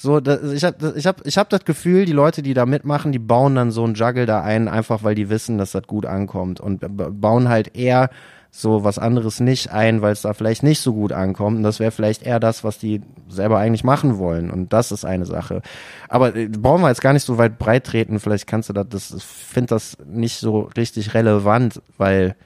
so, 0.00 0.20
das, 0.20 0.52
ich 0.52 0.62
habe 0.62 0.94
ich 0.94 1.08
hab, 1.08 1.26
ich 1.26 1.38
hab 1.38 1.50
das 1.50 1.64
Gefühl, 1.64 2.04
die 2.04 2.12
Leute, 2.12 2.40
die 2.40 2.54
da 2.54 2.66
mitmachen, 2.66 3.10
die 3.10 3.18
bauen 3.18 3.56
dann 3.56 3.72
so 3.72 3.82
einen 3.82 3.94
Juggle 3.94 4.26
da 4.26 4.42
ein, 4.42 4.68
einfach 4.68 5.02
weil 5.02 5.16
die 5.16 5.28
wissen, 5.28 5.58
dass 5.58 5.72
das 5.72 5.88
gut 5.88 6.06
ankommt 6.06 6.60
und 6.60 6.84
bauen 7.20 7.48
halt 7.48 7.76
eher 7.76 8.08
so 8.52 8.84
was 8.84 9.00
anderes 9.00 9.40
nicht 9.40 9.72
ein, 9.72 10.00
weil 10.00 10.12
es 10.12 10.22
da 10.22 10.34
vielleicht 10.34 10.62
nicht 10.62 10.82
so 10.82 10.94
gut 10.94 11.10
ankommt. 11.10 11.56
Und 11.56 11.64
das 11.64 11.80
wäre 11.80 11.90
vielleicht 11.90 12.22
eher 12.22 12.38
das, 12.38 12.62
was 12.62 12.78
die 12.78 13.02
selber 13.28 13.58
eigentlich 13.58 13.82
machen 13.82 14.18
wollen. 14.18 14.52
Und 14.52 14.72
das 14.72 14.92
ist 14.92 15.04
eine 15.04 15.26
Sache. 15.26 15.62
Aber 16.08 16.36
äh, 16.36 16.46
brauchen 16.46 16.82
wir 16.82 16.90
jetzt 16.90 17.02
gar 17.02 17.12
nicht 17.12 17.24
so 17.24 17.36
weit 17.36 17.58
breit 17.58 17.82
treten. 17.82 18.20
Vielleicht 18.20 18.46
kannst 18.46 18.68
du 18.68 18.74
das, 18.74 18.88
das 18.88 19.24
finde 19.24 19.70
das 19.70 19.98
nicht 20.06 20.38
so 20.38 20.70
richtig 20.76 21.14
relevant, 21.14 21.82
weil 21.96 22.36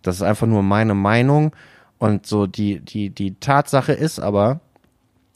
das 0.00 0.16
ist 0.16 0.22
einfach 0.22 0.46
nur 0.46 0.62
meine 0.62 0.94
Meinung. 0.94 1.54
Und 1.98 2.24
so 2.24 2.46
die, 2.46 2.80
die, 2.80 3.10
die 3.10 3.34
Tatsache 3.38 3.92
ist 3.92 4.18
aber, 4.18 4.60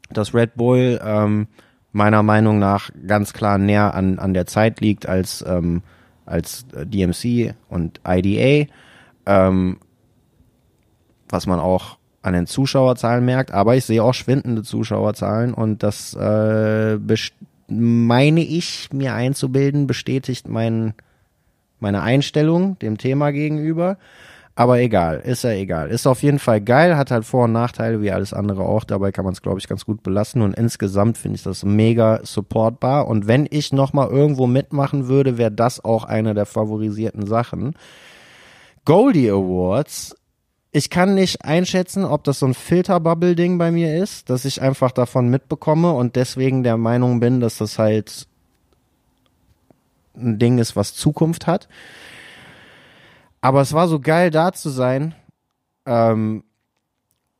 dass 0.08 0.32
Red 0.32 0.54
Bull 0.54 0.98
ähm, 1.04 1.48
meiner 1.96 2.22
Meinung 2.22 2.58
nach 2.58 2.90
ganz 3.06 3.32
klar 3.32 3.56
näher 3.56 3.94
an, 3.94 4.18
an 4.18 4.34
der 4.34 4.46
Zeit 4.46 4.80
liegt 4.80 5.08
als, 5.08 5.42
ähm, 5.48 5.82
als 6.26 6.66
äh, 6.76 6.86
DMC 6.86 7.54
und 7.68 8.00
IDA. 8.06 8.70
Ähm, 9.24 9.78
was 11.28 11.46
man 11.46 11.58
auch 11.58 11.96
an 12.22 12.34
den 12.34 12.46
Zuschauerzahlen 12.46 13.24
merkt, 13.24 13.50
aber 13.52 13.76
ich 13.76 13.84
sehe 13.84 14.02
auch 14.02 14.14
schwindende 14.14 14.62
Zuschauerzahlen 14.62 15.54
und 15.54 15.82
das 15.82 16.14
äh, 16.14 16.98
meine 17.68 18.40
ich 18.42 18.90
mir 18.92 19.14
einzubilden, 19.14 19.86
bestätigt 19.86 20.48
mein, 20.48 20.94
meine 21.80 22.02
Einstellung 22.02 22.78
dem 22.78 22.98
Thema 22.98 23.32
gegenüber. 23.32 23.96
Aber 24.58 24.80
egal, 24.80 25.20
ist 25.20 25.44
ja 25.44 25.50
egal. 25.50 25.90
Ist 25.90 26.06
auf 26.06 26.22
jeden 26.22 26.38
Fall 26.38 26.62
geil, 26.62 26.96
hat 26.96 27.10
halt 27.10 27.26
Vor- 27.26 27.44
und 27.44 27.52
Nachteile 27.52 28.00
wie 28.00 28.10
alles 28.10 28.32
andere 28.32 28.62
auch. 28.62 28.84
Dabei 28.84 29.12
kann 29.12 29.26
man 29.26 29.34
es, 29.34 29.42
glaube 29.42 29.58
ich, 29.58 29.68
ganz 29.68 29.84
gut 29.84 30.02
belassen. 30.02 30.40
Und 30.40 30.54
insgesamt 30.54 31.18
finde 31.18 31.36
ich 31.36 31.42
das 31.42 31.62
mega 31.62 32.20
supportbar. 32.24 33.06
Und 33.06 33.28
wenn 33.28 33.46
ich 33.50 33.72
nochmal 33.74 34.08
irgendwo 34.08 34.46
mitmachen 34.46 35.08
würde, 35.08 35.36
wäre 35.36 35.52
das 35.52 35.84
auch 35.84 36.04
eine 36.04 36.32
der 36.32 36.46
favorisierten 36.46 37.26
Sachen. 37.26 37.74
Goldie 38.86 39.30
Awards 39.30 40.16
ich 40.76 40.90
kann 40.90 41.14
nicht 41.14 41.42
einschätzen, 41.42 42.04
ob 42.04 42.24
das 42.24 42.40
so 42.40 42.46
ein 42.46 42.52
Filterbubble-Ding 42.52 43.56
bei 43.56 43.70
mir 43.70 43.96
ist, 43.96 44.28
dass 44.28 44.44
ich 44.44 44.60
einfach 44.60 44.92
davon 44.92 45.28
mitbekomme 45.28 45.92
und 45.92 46.16
deswegen 46.16 46.62
der 46.62 46.76
Meinung 46.76 47.18
bin, 47.18 47.40
dass 47.40 47.56
das 47.56 47.78
halt 47.78 48.26
ein 50.14 50.38
Ding 50.38 50.58
ist, 50.58 50.76
was 50.76 50.94
Zukunft 50.94 51.46
hat. 51.46 51.68
Aber 53.46 53.60
es 53.60 53.72
war 53.72 53.86
so 53.86 54.00
geil, 54.00 54.32
da 54.32 54.52
zu 54.52 54.70
sein, 54.70 55.14
ähm, 55.86 56.42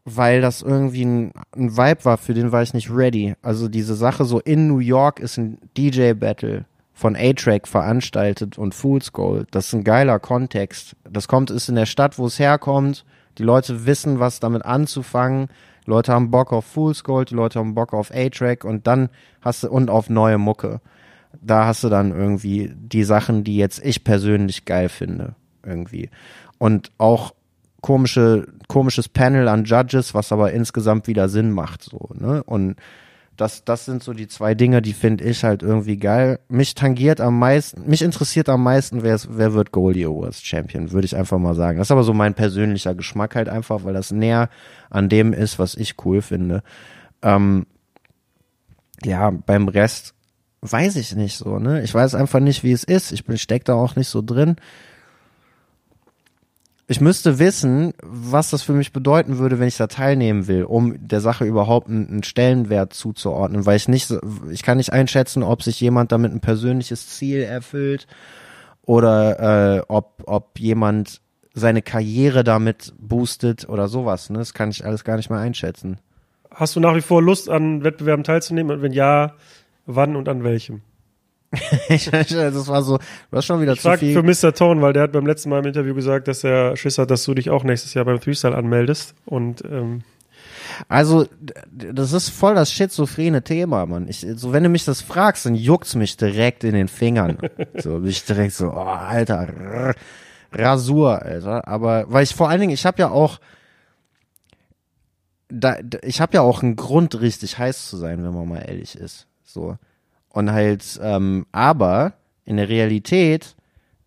weil 0.05 0.41
das 0.41 0.63
irgendwie 0.63 1.05
ein, 1.05 1.33
ein 1.51 1.77
Vibe 1.77 2.05
war, 2.05 2.17
für 2.17 2.33
den 2.33 2.53
war 2.53 2.63
ich 2.63 2.75
nicht 2.75 2.93
ready. 2.93 3.35
Also 3.43 3.67
diese 3.67 3.97
Sache 3.97 4.25
so 4.25 4.39
in 4.39 4.69
New 4.69 4.79
York 4.79 5.19
ist 5.19 5.37
ein 5.37 5.59
DJ-Battle 5.77 6.65
von 6.93 7.17
A-Track 7.17 7.67
veranstaltet 7.67 8.57
und 8.57 8.73
Fool's 8.73 9.13
Gold. 9.13 9.49
Das 9.51 9.67
ist 9.67 9.73
ein 9.73 9.83
geiler 9.83 10.21
Kontext. 10.21 10.95
Das 11.11 11.27
kommt, 11.27 11.51
ist 11.51 11.69
in 11.69 11.75
der 11.75 11.87
Stadt, 11.87 12.21
wo 12.21 12.27
es 12.27 12.39
herkommt. 12.39 13.05
Die 13.39 13.43
Leute 13.43 13.85
wissen, 13.85 14.21
was 14.21 14.39
damit 14.39 14.65
anzufangen. 14.65 15.49
Die 15.87 15.91
Leute 15.91 16.13
haben 16.13 16.31
Bock 16.31 16.53
auf 16.53 16.67
Fool's 16.67 17.03
Gold, 17.03 17.31
die 17.31 17.35
Leute 17.35 17.59
haben 17.59 17.75
Bock 17.75 17.93
auf 17.93 18.13
A-Track 18.15 18.65
und 18.65 18.87
dann 18.87 19.09
hast 19.41 19.65
du 19.65 19.71
und 19.71 19.91
auf 19.91 20.09
neue 20.09 20.39
Mucke. 20.39 20.81
Da 21.41 21.67
hast 21.67 21.83
du 21.83 21.89
dann 21.89 22.13
irgendwie 22.13 22.73
die 22.77 23.03
Sachen, 23.03 23.43
die 23.43 23.57
jetzt 23.57 23.85
ich 23.85 24.05
persönlich 24.05 24.67
geil 24.67 24.89
finde, 24.89 25.35
irgendwie. 25.67 26.11
Und 26.59 26.93
auch 26.99 27.35
komische, 27.81 28.47
komisches 28.69 29.09
Panel 29.09 29.49
an 29.49 29.65
Judges, 29.65 30.15
was 30.15 30.33
aber 30.33 30.53
insgesamt 30.53 31.07
wieder 31.07 31.29
Sinn 31.29 31.51
macht, 31.51 31.83
so, 31.83 32.11
ne? 32.15 32.43
Und 32.43 32.77
das, 33.37 33.65
das 33.65 33.85
sind 33.85 34.03
so 34.03 34.13
die 34.15 34.29
zwei 34.29 34.55
Dinge, 34.55 34.81
die 34.81 34.95
finde 34.95 35.25
ich 35.25 35.45
halt 35.45 35.63
irgendwie 35.63 35.99
geil. 35.99 36.41
Mich 36.49 36.75
tangiert 36.75 37.21
am 37.21 37.39
meisten, 37.39 37.89
mich 37.89 38.03
interessiert 38.03 38.49
am 38.49 38.63
meisten, 38.63 39.03
wer, 39.03 39.19
wer 39.29 39.53
wird 39.53 39.73
Goldie 39.73 40.07
Awards 40.07 40.43
Champion, 40.43 40.93
würde 40.93 41.05
ich 41.05 41.17
einfach 41.17 41.39
mal 41.39 41.55
sagen. 41.55 41.79
Das 41.79 41.89
ist 41.89 41.93
aber 41.93 42.03
so 42.03 42.15
mein 42.15 42.35
persönlicher 42.35 42.95
Geschmack 42.95 43.35
halt 43.35 43.49
einfach, 43.49 43.85
weil 43.85 43.93
das 43.93 44.11
näher 44.11 44.49
an 44.89 45.09
dem 45.09 45.33
ist, 45.33 45.59
was 45.59 45.75
ich 45.75 45.95
cool 46.05 46.23
finde. 46.23 46.63
Ähm, 47.23 47.67
ja, 49.05 49.31
beim 49.31 49.69
Rest 49.69 50.15
weiß 50.63 50.97
ich 50.97 51.15
nicht 51.15 51.37
so, 51.37 51.59
ne? 51.59 51.83
Ich 51.83 51.95
weiß 51.95 52.15
einfach 52.15 52.41
nicht, 52.41 52.65
wie 52.65 52.73
es 52.73 52.85
ist. 52.85 53.13
Ich 53.13 53.25
bin 53.25 53.37
steck 53.37 53.65
da 53.65 53.75
auch 53.75 53.97
nicht 53.97 54.09
so 54.09 54.23
drin 54.23 54.57
ich 56.89 57.01
müsste 57.01 57.39
wissen, 57.41 57.95
was 58.03 58.51
das 58.51 58.63
für 58.63 58.73
mich 58.73 58.93
bedeuten 58.93 59.39
würde, 59.39 59.59
wenn 59.59 59.67
ich 59.67 59.77
da 59.77 59.89
teilnehmen 59.89 60.47
will, 60.47 60.63
um 60.65 60.95
der 61.09 61.21
Sache 61.21 61.45
überhaupt 61.45 61.89
einen, 61.89 62.23
Stellenwert 62.23 62.93
zuzuordnen, 62.93 63.67
weil 63.67 63.77
ich 63.77 63.89
nicht, 63.89 64.15
ich 64.51 64.63
kann 64.63 64.77
nicht 64.77 64.93
einschätzen, 64.93 65.43
ob 65.43 65.63
sich 65.63 65.81
jemand 65.81 66.13
damit 66.13 66.33
ein 66.33 66.41
persönliches 66.41 67.09
Ziel 67.09 67.43
erfüllt 67.43 68.07
oder 68.83 69.79
äh, 69.79 69.83
ob, 69.89 70.23
ob 70.27 70.59
jemand 70.61 71.21
seine 71.55 71.83
Karriere 71.83 72.45
damit 72.45 72.95
boostet 72.99 73.69
oder 73.69 73.89
sowas. 73.89 74.31
Ne? 74.31 74.39
Das 74.39 74.55
kann 74.55 74.71
ich 74.71 74.85
alles 74.85 75.03
gar 75.03 75.17
nicht 75.17 75.31
mehr 75.31 75.41
einschätzen. 75.41 75.99
Hast 76.55 76.77
du 76.77 76.81
nach 76.81 76.95
wie 76.95 77.01
vor 77.01 77.21
Lust, 77.21 77.51
an 77.51 77.83
Wettbewerben 77.83 78.25
teilzunehmen? 78.25 78.77
Und 78.77 78.83
wenn 78.83 78.93
ja, 78.93 79.35
wann 79.87 80.15
und 80.15 80.29
an 80.29 80.45
welchem? 80.45 80.83
das 81.89 82.69
war 82.69 82.83
so, 82.83 82.99
hast 83.33 83.47
schon 83.47 83.61
wieder 83.61 83.75
ich 83.75 83.81
zu 83.81 83.97
viel. 83.97 84.13
für 84.13 84.23
Mr. 84.23 84.53
Tone, 84.53 84.83
weil 84.83 84.93
der 84.93 85.05
hat 85.05 85.13
beim 85.13 85.27
letzten 85.27 85.51
Mal 85.51 85.61
im 85.61 85.67
Interview 85.67 85.95
gesagt, 85.95 86.29
dass 86.29 86.45
er 86.45 86.77
Schiss 86.77 86.99
hat, 86.99 87.11
dass 87.11 87.25
du 87.25 87.35
dich 87.35 87.51
auch 87.51 87.65
nächstes 87.65 87.95
Jahr 87.95 88.05
beim 88.05 88.21
Freestyle 88.21 88.57
anmeldest. 88.57 89.15
Und 89.25 89.65
ähm, 89.65 90.03
also, 90.89 91.27
das 91.71 92.13
ist 92.13 92.29
voll 92.31 92.55
das 92.55 92.73
schizophrene 92.73 93.43
Thema, 93.43 93.87
Mann. 93.87 94.09
Ich, 94.09 94.27
so, 94.37 94.53
wenn 94.53 94.63
du 94.63 94.69
mich 94.69 94.85
das 94.85 95.01
fragst, 95.01 95.47
dann 95.47 95.55
juckt's 95.55 95.95
mich 95.95 96.17
direkt 96.17 96.65
in 96.65 96.75
den 96.75 96.89
Fingern. 96.89 97.39
so, 97.77 98.01
bin 98.01 98.11
ich 98.11 98.25
direkt 98.25 98.55
so, 98.55 98.71
oh, 98.71 98.81
Alter, 98.81 99.95
Rasur, 100.53 101.23
Alter. 101.23 101.67
Aber, 101.69 102.07
weil 102.09 102.25
ich 102.25 102.35
vor 102.35 102.49
allen 102.49 102.61
Dingen, 102.61 102.73
ich 102.73 102.87
habe 102.87 102.99
ja 102.99 103.11
auch, 103.11 103.39
da, 105.49 105.77
ich 106.03 106.21
habe 106.21 106.35
ja 106.35 106.41
auch 106.41 106.63
einen 106.63 106.77
Grund, 106.77 107.21
richtig 107.21 107.59
heiß 107.59 107.89
zu 107.89 107.97
sein, 107.97 108.23
wenn 108.25 108.35
man 108.35 108.49
mal 108.49 108.65
ehrlich 108.67 108.97
ist. 108.97 109.27
So. 109.45 109.77
Und 110.37 110.53
halt, 110.53 111.01
ähm, 111.03 111.47
aber 111.51 112.13
in 112.45 112.59
der 112.59 112.69
Realität 112.69 113.57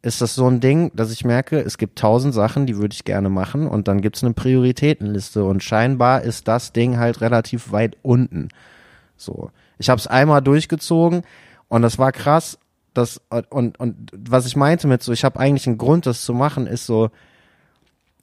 ist 0.03 0.21
das 0.21 0.35
so 0.35 0.45
ein 0.45 0.59
Ding, 0.59 0.91
dass 0.93 1.11
ich 1.11 1.25
merke, 1.25 1.59
es 1.59 1.79
gibt 1.79 1.97
tausend 1.97 2.35
Sachen, 2.35 2.67
die 2.67 2.77
würde 2.77 2.93
ich 2.93 3.03
gerne 3.03 3.29
machen 3.29 3.65
und 3.65 3.87
dann 3.87 3.99
gibt 3.99 4.15
es 4.15 4.23
eine 4.23 4.35
Prioritätenliste 4.35 5.43
und 5.43 5.63
scheinbar 5.63 6.21
ist 6.21 6.47
das 6.47 6.71
Ding 6.71 6.99
halt 6.99 7.21
relativ 7.21 7.71
weit 7.71 7.97
unten. 8.03 8.49
So, 9.17 9.49
ich 9.79 9.89
habe 9.89 9.97
es 9.97 10.05
einmal 10.05 10.43
durchgezogen 10.43 11.23
und 11.67 11.81
das 11.81 11.97
war 11.97 12.11
krass. 12.11 12.59
Das 12.93 13.19
und 13.49 13.79
und 13.79 14.11
was 14.15 14.45
ich 14.45 14.55
meinte 14.55 14.87
mit 14.87 15.01
so, 15.01 15.11
ich 15.11 15.23
habe 15.23 15.39
eigentlich 15.39 15.65
einen 15.65 15.79
Grund, 15.79 16.05
das 16.05 16.21
zu 16.21 16.35
machen, 16.35 16.67
ist 16.67 16.85
so, 16.85 17.09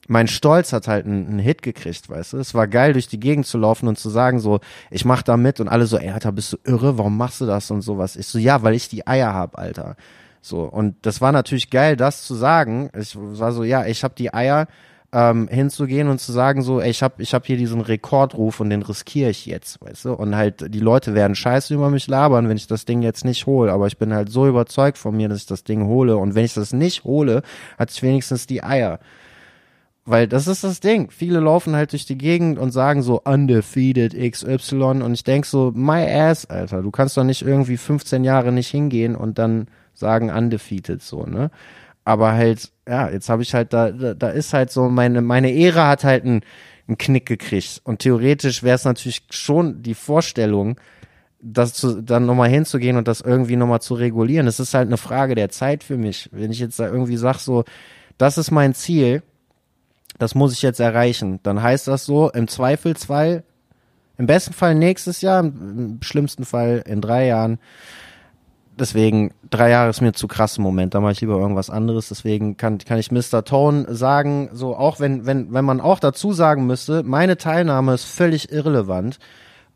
mein 0.07 0.29
Stolz 0.29 0.73
hat 0.73 0.89
halt 0.89 1.07
einen, 1.07 1.27
einen, 1.27 1.39
Hit 1.39 1.63
gekriegt, 1.63 2.09
weißt 2.09 2.35
du? 2.35 2.39
Es 2.39 2.55
war 2.55 2.67
geil, 2.67 2.93
durch 2.93 3.09
die 3.09 3.21
Gegend 3.21 3.47
zu 3.47 3.59
laufen 3.59 3.89
und 3.89 3.99
zu 3.99 4.09
sagen 4.09 4.41
so, 4.41 4.61
ich 4.91 5.05
mach 5.05 5.23
da 5.23 5.37
mit 5.37 5.61
und 5.61 5.69
alle 5.69 5.87
so, 5.87 5.99
ey, 5.99 6.11
Alter, 6.11 6.33
bist 6.33 6.53
du 6.53 6.57
irre? 6.65 6.99
Warum 6.99 7.17
machst 7.17 7.41
du 7.41 7.47
das 7.47 7.71
und 7.71 7.83
sowas? 7.83 8.17
Ich 8.17 8.27
so, 8.27 8.39
ja, 8.39 8.63
weil 8.63 8.75
ich 8.75 8.89
die 8.89 9.07
Eier 9.07 9.35
hab, 9.35 9.59
Alter. 9.59 9.97
So, 10.41 10.63
und 10.63 10.95
das 11.03 11.21
war 11.21 11.33
natürlich 11.33 11.71
geil, 11.71 11.97
das 11.97 12.25
zu 12.25 12.35
sagen. 12.35 12.91
Ich 12.99 13.17
war 13.17 13.53
so, 13.53 13.65
ja, 13.65 13.85
ich 13.85 14.05
hab 14.05 14.15
die 14.17 14.33
Eier, 14.33 14.69
ähm, 15.13 15.49
hinzugehen 15.49 16.09
und 16.09 16.21
zu 16.21 16.33
sagen 16.33 16.63
so, 16.63 16.81
ey, 16.81 16.91
ich 16.91 17.03
hab, 17.03 17.21
ich 17.21 17.33
hab 17.33 17.47
hier 17.47 17.57
diesen 17.57 17.81
Rekordruf 17.81 18.61
und 18.61 18.71
den 18.71 18.83
riskiere 18.83 19.31
ich 19.31 19.47
jetzt, 19.47 19.81
weißt 19.81 20.07
du? 20.07 20.13
Und 20.13 20.37
halt, 20.37 20.75
die 20.75 20.81
Leute 20.81 21.15
werden 21.15 21.35
scheiße 21.35 21.73
über 21.73 21.91
mich 21.91 22.07
labern, 22.07 22.49
wenn 22.49 22.57
ich 22.57 22.67
das 22.67 22.85
Ding 22.85 23.03
jetzt 23.03 23.25
nicht 23.25 23.47
hole. 23.47 23.73
Aber 23.73 23.87
ich 23.87 23.99
bin 23.99 24.13
halt 24.13 24.31
so 24.31 24.47
überzeugt 24.47 24.99
von 24.99 25.17
mir, 25.17 25.29
dass 25.29 25.39
ich 25.39 25.47
das 25.47 25.65
Ding 25.65 25.87
hole. 25.87 26.17
Und 26.17 26.35
wenn 26.35 26.45
ich 26.45 26.55
das 26.55 26.73
nicht 26.73 27.05
hole, 27.05 27.43
hatte 27.79 27.93
ich 27.95 28.03
wenigstens 28.03 28.47
die 28.47 28.63
Eier. 28.63 28.99
Weil 30.09 30.29
das 30.29 30.47
ist 30.47 30.63
das 30.63 30.79
Ding. 30.79 31.11
Viele 31.11 31.41
laufen 31.41 31.75
halt 31.75 31.91
durch 31.91 32.07
die 32.07 32.17
Gegend 32.17 32.61
und 32.61 32.71
sagen 32.71 33.03
so 33.03 33.21
undefeated 33.23 34.15
XY 34.15 35.03
und 35.03 35.13
ich 35.13 35.25
denk 35.25 35.45
so, 35.45 35.73
my 35.75 36.09
ass, 36.09 36.47
Alter, 36.47 36.81
du 36.81 36.93
kannst 36.93 37.17
doch 37.17 37.25
nicht 37.25 37.43
irgendwie 37.43 37.77
15 37.77 38.23
Jahre 38.23 38.53
nicht 38.53 38.71
hingehen 38.71 39.17
und 39.17 39.37
dann 39.39 39.67
sagen 39.95 40.31
undefeated 40.31 41.03
so, 41.03 41.27
ne? 41.27 41.51
Aber 42.05 42.33
halt, 42.35 42.71
ja, 42.89 43.11
jetzt 43.11 43.29
habe 43.29 43.43
ich 43.43 43.53
halt 43.53 43.73
da, 43.73 43.91
da, 43.91 44.15
da 44.15 44.29
ist 44.29 44.53
halt 44.53 44.71
so, 44.71 44.89
meine, 44.89 45.23
meine 45.23 45.51
Ehre 45.51 45.89
hat 45.89 46.05
halt 46.05 46.25
einen, 46.25 46.43
einen 46.87 46.99
Knick 46.99 47.27
gekriegt. 47.27 47.81
Und 47.83 47.99
theoretisch 47.99 48.63
wäre 48.63 48.77
es 48.77 48.85
natürlich 48.85 49.27
schon 49.31 49.83
die 49.83 49.95
Vorstellung, 49.95 50.79
das 51.41 51.75
zu, 51.75 52.01
dann 52.01 52.27
nochmal 52.27 52.49
hinzugehen 52.49 52.97
und 52.97 53.09
das 53.09 53.23
irgendwie 53.23 53.57
nochmal 53.57 53.81
zu 53.81 53.95
regulieren. 53.95 54.47
Es 54.47 54.61
ist 54.61 54.73
halt 54.73 54.87
eine 54.87 54.99
Frage 54.99 55.35
der 55.35 55.49
Zeit 55.49 55.83
für 55.83 55.97
mich. 55.97 56.29
Wenn 56.31 56.53
ich 56.53 56.61
jetzt 56.61 56.79
da 56.79 56.87
irgendwie 56.87 57.17
sag 57.17 57.41
so, 57.41 57.65
das 58.19 58.39
ist 58.39 58.53
mein 58.53 58.73
Ziel, 58.73 59.23
das 60.19 60.35
muss 60.35 60.53
ich 60.53 60.63
jetzt 60.63 60.81
erreichen. 60.81 61.41
Dann 61.43 61.63
heißt 61.63 61.89
das 61.89 62.07
so, 62.07 62.31
im 62.31 62.49
Zweifelsfall, 62.49 63.45
im 64.19 64.27
besten 64.27 64.55
Fall 64.55 64.75
nächstes 64.75 65.21
Jahr, 65.21 65.41
im 65.41 65.99
schlimmsten 66.03 66.45
Fall 66.45 66.83
in 66.87 67.01
drei 67.01 67.27
Jahren. 67.27 67.59
Deswegen, 68.79 69.33
drei 69.49 69.71
Jahre 69.71 69.89
ist 69.89 70.03
mir 70.03 70.13
zu 70.13 70.29
krass 70.29 70.59
im 70.59 70.63
Moment, 70.63 70.95
da 70.95 71.01
mache 71.01 71.13
ich 71.13 71.21
lieber 71.23 71.39
irgendwas 71.39 71.71
anderes. 71.71 72.09
Deswegen 72.09 72.57
kann, 72.57 72.79
kann 72.79 72.99
ich 72.99 73.11
Mr. 73.11 73.43
Tone 73.45 73.95
sagen, 73.95 74.51
so 74.53 74.77
auch 74.77 75.01
wenn, 75.01 75.25
wenn, 75.25 75.53
wenn 75.53 75.65
man 75.65 75.81
auch 75.81 75.99
dazu 75.99 76.33
sagen 76.33 76.67
müsste, 76.67 77.03
meine 77.03 77.39
Teilnahme 77.39 77.95
ist 77.95 78.05
völlig 78.05 78.53
irrelevant, 78.53 79.19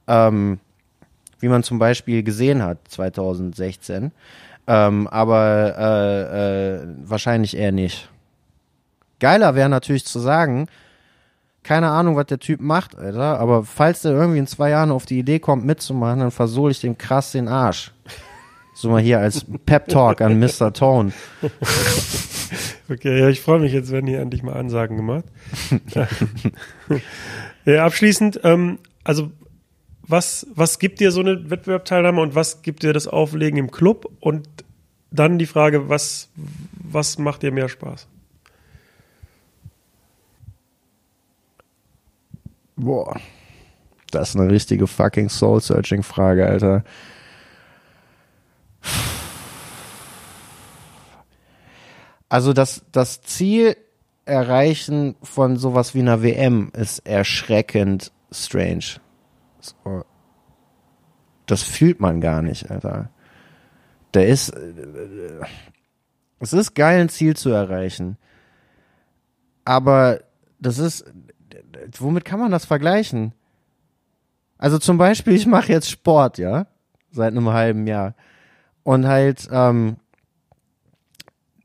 ähm, 0.07 0.61
wie 1.39 1.49
man 1.49 1.63
zum 1.63 1.79
Beispiel 1.79 2.23
gesehen 2.23 2.63
hat 2.63 2.79
2016. 2.89 4.13
Ähm, 4.67 5.09
aber 5.09 5.75
äh, 5.79 6.75
äh, 6.75 6.87
wahrscheinlich 7.05 7.57
eher 7.57 7.73
nicht. 7.73 8.11
Geiler 9.21 9.55
wäre 9.55 9.69
natürlich 9.69 10.05
zu 10.05 10.19
sagen, 10.19 10.67
keine 11.63 11.91
Ahnung, 11.91 12.17
was 12.17 12.27
der 12.27 12.39
Typ 12.39 12.61
macht, 12.61 12.97
Alter, 12.97 13.39
aber 13.39 13.65
falls 13.65 14.03
der 14.03 14.13
irgendwie 14.13 14.39
in 14.39 14.47
zwei 14.47 14.71
Jahren 14.71 14.91
auf 14.91 15.07
die 15.07 15.19
Idee 15.19 15.39
kommt, 15.39 15.65
mitzumachen, 15.65 16.21
dann 16.21 16.31
versohle 16.31 16.73
ich 16.73 16.81
dem 16.81 16.97
krass 16.99 17.33
den 17.33 17.49
Arsch. 17.49 17.93
So 18.75 18.89
mal 18.89 19.03
hier 19.03 19.21
als 19.21 19.45
Pep-Talk 19.67 20.23
an 20.23 20.39
Mr. 20.41 20.73
Tone. 20.73 21.13
Okay, 22.89 23.21
ja, 23.21 23.29
ich 23.29 23.41
freue 23.41 23.61
mich, 23.61 23.73
jetzt 23.73 23.93
werden 23.93 24.07
hier 24.07 24.21
endlich 24.21 24.43
mal 24.43 24.55
Ansagen 24.55 24.97
gemacht. 24.97 25.25
ja, 27.65 27.85
abschließend, 27.85 28.41
ähm, 28.43 28.79
also 29.05 29.31
was, 30.03 30.47
was 30.55 30.79
gibt 30.81 30.99
dir 30.99 31.13
so 31.13 31.21
eine 31.21 31.51
Wettbewerbteilnahme 31.51 32.21
und 32.21 32.35
was 32.35 32.63
gibt 32.63 32.83
dir 32.83 32.93
das 32.93 33.07
Auflegen 33.07 33.59
im 33.59 33.71
Club? 33.71 34.11
Und 34.19 34.49
dann 35.13 35.39
die 35.39 35.47
Frage, 35.47 35.89
was, 35.89 36.31
was 36.73 37.19
macht 37.19 37.43
dir 37.43 37.53
mehr 37.53 37.69
Spaß? 37.69 38.09
Boah. 42.81 43.21
Das 44.11 44.31
ist 44.31 44.37
eine 44.37 44.51
richtige 44.51 44.87
fucking 44.87 45.29
Soul-Searching-Frage, 45.29 46.47
Alter. 46.47 46.85
Also 52.29 52.53
das, 52.53 52.85
das 52.91 53.21
Ziel 53.23 53.77
erreichen 54.25 55.17
von 55.23 55.57
sowas 55.57 55.95
wie 55.95 56.01
einer 56.01 56.23
WM 56.23 56.71
ist 56.75 57.01
erschreckend 57.01 58.13
strange. 58.31 59.01
Das 61.47 61.63
fühlt 61.63 62.01
man 62.01 62.21
gar 62.21 62.43
nicht, 62.43 62.71
Alter. 62.71 63.11
Der 64.15 64.29
ist, 64.29 64.51
äh, 64.51 65.41
es 66.39 66.53
ist 66.53 66.75
geil, 66.75 67.01
ein 67.01 67.09
Ziel 67.09 67.37
zu 67.37 67.51
erreichen. 67.51 68.17
Aber 69.65 70.21
das 70.61 70.79
ist, 70.79 71.05
womit 71.99 72.25
kann 72.25 72.41
man 72.41 72.51
das 72.51 72.65
vergleichen? 72.65 73.33
Also 74.59 74.79
zum 74.79 74.99
Beispiel, 74.99 75.35
ich 75.35 75.47
mache 75.47 75.73
jetzt 75.73 75.91
Sport, 75.91 76.39
ja, 76.39 76.67
seit 77.11 77.33
einem 77.33 77.49
halben 77.49 77.87
Jahr. 77.87 78.15
Und 78.83 79.07
halt, 79.07 79.49
ähm, 79.51 79.97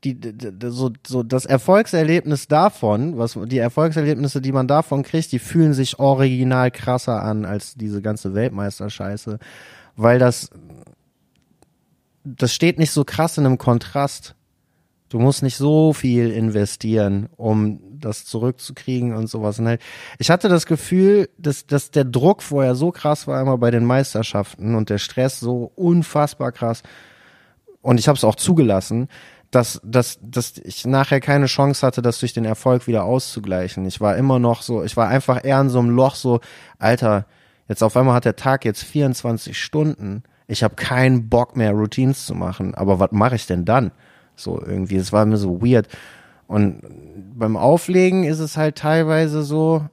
die, 0.04 0.14
die, 0.14 0.52
so, 0.70 0.92
so 1.06 1.22
das 1.22 1.46
Erfolgserlebnis 1.46 2.48
davon, 2.48 3.18
was 3.18 3.38
die 3.46 3.58
Erfolgserlebnisse, 3.58 4.40
die 4.40 4.52
man 4.52 4.68
davon 4.68 5.02
kriegt, 5.02 5.32
die 5.32 5.38
fühlen 5.38 5.74
sich 5.74 5.98
original 5.98 6.70
krasser 6.70 7.22
an 7.22 7.44
als 7.44 7.74
diese 7.74 8.02
ganze 8.02 8.34
Weltmeisterscheiße, 8.34 9.38
weil 9.96 10.18
das 10.18 10.50
das 12.26 12.52
steht 12.52 12.78
nicht 12.78 12.90
so 12.90 13.04
krass 13.04 13.38
in 13.38 13.46
einem 13.46 13.58
Kontrast. 13.58 14.34
Du 15.08 15.20
musst 15.20 15.42
nicht 15.42 15.56
so 15.56 15.92
viel 15.92 16.30
investieren, 16.30 17.28
um 17.36 17.80
das 18.00 18.24
zurückzukriegen 18.24 19.14
und 19.14 19.28
sowas. 19.28 19.58
Und 19.58 19.66
halt, 19.66 19.82
ich 20.18 20.30
hatte 20.30 20.48
das 20.48 20.66
Gefühl, 20.66 21.28
dass, 21.38 21.66
dass 21.66 21.90
der 21.90 22.04
Druck 22.04 22.42
vorher 22.42 22.74
so 22.74 22.90
krass 22.90 23.26
war, 23.26 23.40
immer 23.40 23.58
bei 23.58 23.70
den 23.70 23.84
Meisterschaften 23.84 24.74
und 24.74 24.90
der 24.90 24.98
Stress 24.98 25.40
so 25.40 25.72
unfassbar 25.74 26.52
krass. 26.52 26.82
Und 27.82 27.98
ich 27.98 28.08
habe 28.08 28.16
es 28.16 28.24
auch 28.24 28.34
zugelassen, 28.34 29.08
dass, 29.50 29.80
dass, 29.84 30.18
dass 30.22 30.58
ich 30.58 30.86
nachher 30.86 31.20
keine 31.20 31.46
Chance 31.46 31.86
hatte, 31.86 32.02
das 32.02 32.18
durch 32.20 32.32
den 32.32 32.44
Erfolg 32.44 32.86
wieder 32.86 33.04
auszugleichen. 33.04 33.86
Ich 33.86 34.00
war 34.00 34.16
immer 34.16 34.38
noch 34.38 34.62
so, 34.62 34.82
ich 34.82 34.96
war 34.96 35.08
einfach 35.08 35.44
eher 35.44 35.60
in 35.60 35.70
so 35.70 35.78
einem 35.78 35.90
Loch 35.90 36.14
so, 36.14 36.40
Alter, 36.78 37.26
jetzt 37.68 37.82
auf 37.82 37.96
einmal 37.96 38.14
hat 38.14 38.24
der 38.24 38.36
Tag 38.36 38.64
jetzt 38.64 38.82
24 38.84 39.58
Stunden. 39.58 40.24
Ich 40.48 40.62
habe 40.62 40.74
keinen 40.74 41.28
Bock 41.28 41.56
mehr, 41.56 41.72
Routines 41.72 42.26
zu 42.26 42.34
machen. 42.34 42.74
Aber 42.74 43.00
was 43.00 43.12
mache 43.12 43.36
ich 43.36 43.46
denn 43.46 43.64
dann? 43.64 43.92
So 44.36 44.60
irgendwie, 44.60 44.96
es 44.96 45.12
war 45.12 45.24
mir 45.24 45.38
so 45.38 45.62
weird. 45.62 45.88
Und 46.46 46.82
beim 47.34 47.56
Auflegen 47.56 48.24
ist 48.24 48.38
es 48.38 48.56
halt 48.56 48.76
teilweise 48.76 49.42
so, 49.42 49.84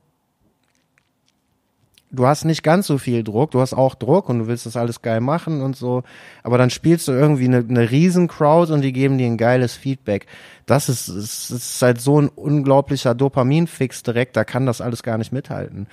du 2.14 2.28
hast 2.28 2.46
nicht 2.46 2.64
ganz 2.64 2.88
so 2.88 2.98
viel 2.98 3.24
Druck, 3.24 3.52
du 3.52 3.60
hast 3.60 3.74
auch 3.74 3.96
Druck 3.96 4.30
und 4.30 4.40
du 4.40 4.48
willst 4.48 4.66
das 4.66 4.78
alles 4.78 5.02
geil 5.02 5.20
machen 5.20 5.62
und 5.62 5.76
so, 5.76 6.04
aber 6.44 6.58
dann 6.58 6.70
spielst 6.70 7.08
du 7.08 7.12
irgendwie 7.12 7.46
eine, 7.46 7.58
eine 7.58 7.92
riesen 7.92 8.28
Crowd 8.28 8.72
und 8.72 8.82
die 8.82 8.94
geben 8.94 9.18
dir 9.18 9.26
ein 9.26 9.38
geiles 9.38 9.74
Feedback. 9.74 10.28
Das 10.66 10.90
ist, 10.90 11.10
ist, 11.10 11.50
ist 11.50 11.82
halt 11.82 12.00
so 12.00 12.22
ein 12.22 12.30
unglaublicher 12.30 13.16
Dopaminfix 13.16 14.04
direkt, 14.04 14.38
da 14.38 14.44
kann 14.44 14.66
das 14.66 14.80
alles 14.80 15.04
gar 15.04 15.18
nicht 15.18 15.34
mithalten. 15.34 15.88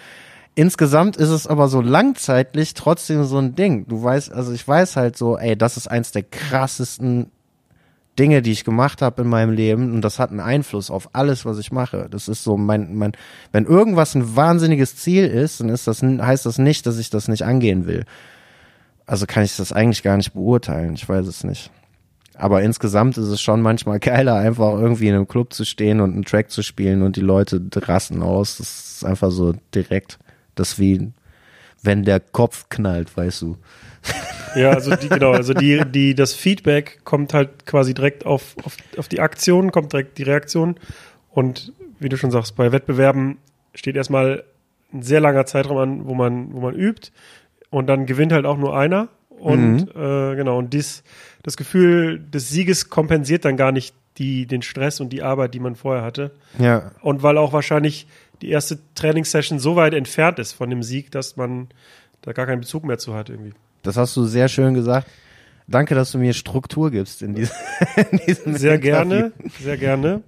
Insgesamt 0.55 1.17
ist 1.17 1.31
es 1.31 1.47
aber 1.47 1.69
so 1.69 1.81
langzeitlich 1.81 2.75
trotzdem 2.75 3.25
so 3.25 3.39
ein 3.39 3.55
Ding. 3.55 3.87
Du 3.87 4.03
weißt, 4.03 4.33
also 4.33 4.53
ich 4.53 4.67
weiß 4.67 4.97
halt 4.97 5.17
so, 5.17 5.39
ey, 5.39 5.57
das 5.57 5.77
ist 5.77 5.89
eins 5.89 6.13
der 6.13 6.25
krassesten 6.25 7.31
Dinge, 8.19 8.43
die 8.43 8.53
ich 8.53 8.65
gemacht 8.65 9.03
habe 9.03 9.23
in 9.23 9.29
meinem 9.29 9.53
Leben 9.53 9.93
und 9.93 10.03
das 10.03 10.19
hat 10.19 10.31
einen 10.31 10.41
Einfluss 10.41 10.91
auf 10.91 11.11
alles, 11.15 11.45
was 11.45 11.59
ich 11.59 11.73
mache. 11.73 12.09
Das 12.11 12.29
ist 12.29 12.45
so 12.45 12.57
mein, 12.57 12.95
mein, 12.95 13.13
wenn 13.53 13.65
irgendwas 13.65 14.15
ein 14.15 14.37
wahnsinniges 14.37 14.97
Ziel 14.97 15.27
ist, 15.27 15.61
dann 15.61 15.69
ist 15.69 15.87
das, 15.87 16.03
heißt 16.03 16.45
das 16.45 16.59
nicht, 16.59 16.87
dass 16.87 16.99
ich 16.99 17.11
das 17.11 17.29
nicht 17.29 17.45
angehen 17.45 17.87
will. 17.87 18.05
Also 19.07 19.27
kann 19.27 19.45
ich 19.45 19.57
das 19.57 19.73
eigentlich 19.73 20.03
gar 20.03 20.17
nicht 20.17 20.35
beurteilen. 20.35 20.95
Ich 20.95 21.09
weiß 21.09 21.27
es 21.27 21.45
nicht. 21.45 21.71
Aber 22.35 22.63
insgesamt 22.63 23.19
ist 23.19 23.27
es 23.27 23.41
schon 23.41 23.61
manchmal 23.61 23.99
geiler, 24.01 24.37
einfach 24.37 24.73
irgendwie 24.73 25.09
in 25.09 25.15
einem 25.15 25.29
Club 25.29 25.53
zu 25.53 25.65
stehen 25.65 26.01
und 26.01 26.13
einen 26.13 26.25
Track 26.25 26.51
zu 26.51 26.63
spielen 26.63 27.03
und 27.03 27.17
die 27.17 27.21
Leute 27.21 27.61
rasten 27.75 28.23
aus. 28.23 28.59
Das 28.59 28.97
ist 28.97 29.05
einfach 29.05 29.31
so 29.31 29.55
direkt. 29.75 30.19
Das 30.55 30.79
wie, 30.79 31.13
wenn 31.83 32.05
der 32.05 32.21
Kopf 32.21 32.69
knallt, 32.69 33.17
weißt 33.17 33.43
du. 33.43 33.57
Ja, 34.55 34.70
also 34.70 34.96
die, 34.96 35.09
genau, 35.09 35.32
also 35.32 35.55
die, 35.55 35.82
die, 35.86 36.14
das 36.14 36.34
Feedback 36.34 37.01
kommt 37.05 37.34
halt 37.34 37.66
quasi 37.66 37.94
direkt 37.94 38.26
auf, 38.26 38.57
auf, 38.64 38.76
auf 38.96 39.09
die 39.09 39.20
Aktion, 39.20 39.70
kommt 39.70 39.92
direkt 39.92 40.18
die 40.18 40.24
Reaktion. 40.24 40.76
Und 41.30 41.72
wie 41.98 42.09
du 42.09 42.16
schon 42.16 42.30
sagst, 42.30 42.57
bei 42.57 42.72
Wettbewerben 42.72 43.38
steht 43.74 43.96
erstmal 43.96 44.44
ein 44.92 45.03
sehr 45.03 45.20
langer 45.20 45.46
Zeitraum 45.46 45.78
an, 45.78 46.07
wo 46.07 46.14
man, 46.14 46.53
wo 46.53 46.61
man 46.61 46.74
übt. 46.74 47.11
Und 47.70 47.86
dann 47.86 48.07
gewinnt 48.07 48.32
halt 48.32 48.46
auch 48.46 48.59
nur 48.59 48.76
einer. 48.76 49.09
Und 49.28 49.94
mhm. 49.94 50.01
äh, 50.01 50.36
genau, 50.36 50.59
und 50.59 50.74
dies, 50.74 51.03
das 51.42 51.57
Gefühl 51.57 52.18
des 52.18 52.51
Sieges 52.51 52.90
kompensiert 52.90 53.44
dann 53.44 53.57
gar 53.57 53.72
nicht 53.72 53.94
die, 54.18 54.46
den 54.46 54.62
Stress 54.62 55.01
und 55.01 55.11
die 55.11 55.22
Arbeit, 55.22 55.55
die 55.55 55.61
man 55.61 55.76
vorher 55.76 56.03
hatte. 56.03 56.32
Ja. 56.59 56.90
Und 57.01 57.22
weil 57.22 57.38
auch 57.38 57.53
wahrscheinlich 57.53 58.07
die 58.42 58.51
erste 58.51 58.78
Trainingssession 58.94 59.59
so 59.59 59.76
weit 59.76 59.94
entfernt 59.94 60.38
ist 60.38 60.53
von 60.53 60.68
dem 60.68 60.82
Sieg, 60.82 61.11
dass 61.11 61.36
man 61.36 61.68
da 62.22 62.32
gar 62.32 62.46
keinen 62.46 62.61
Bezug 62.61 62.84
mehr 62.84 62.98
zu 62.98 63.14
hat 63.14 63.30
irgendwie. 63.30 63.55
Das 63.83 63.97
hast 63.97 64.16
du 64.16 64.24
sehr 64.24 64.49
schön 64.49 64.74
gesagt. 64.74 65.09
Danke, 65.66 65.95
dass 65.95 66.11
du 66.12 66.18
mir 66.18 66.33
Struktur 66.33 66.91
gibst 66.91 67.22
in, 67.22 67.35
diesem, 67.35 67.55
in 68.11 68.18
diesem 68.26 68.57
Sehr 68.57 68.74
Interview. 68.74 68.93
gerne, 68.93 69.33
sehr 69.61 69.76
gerne. 69.76 70.22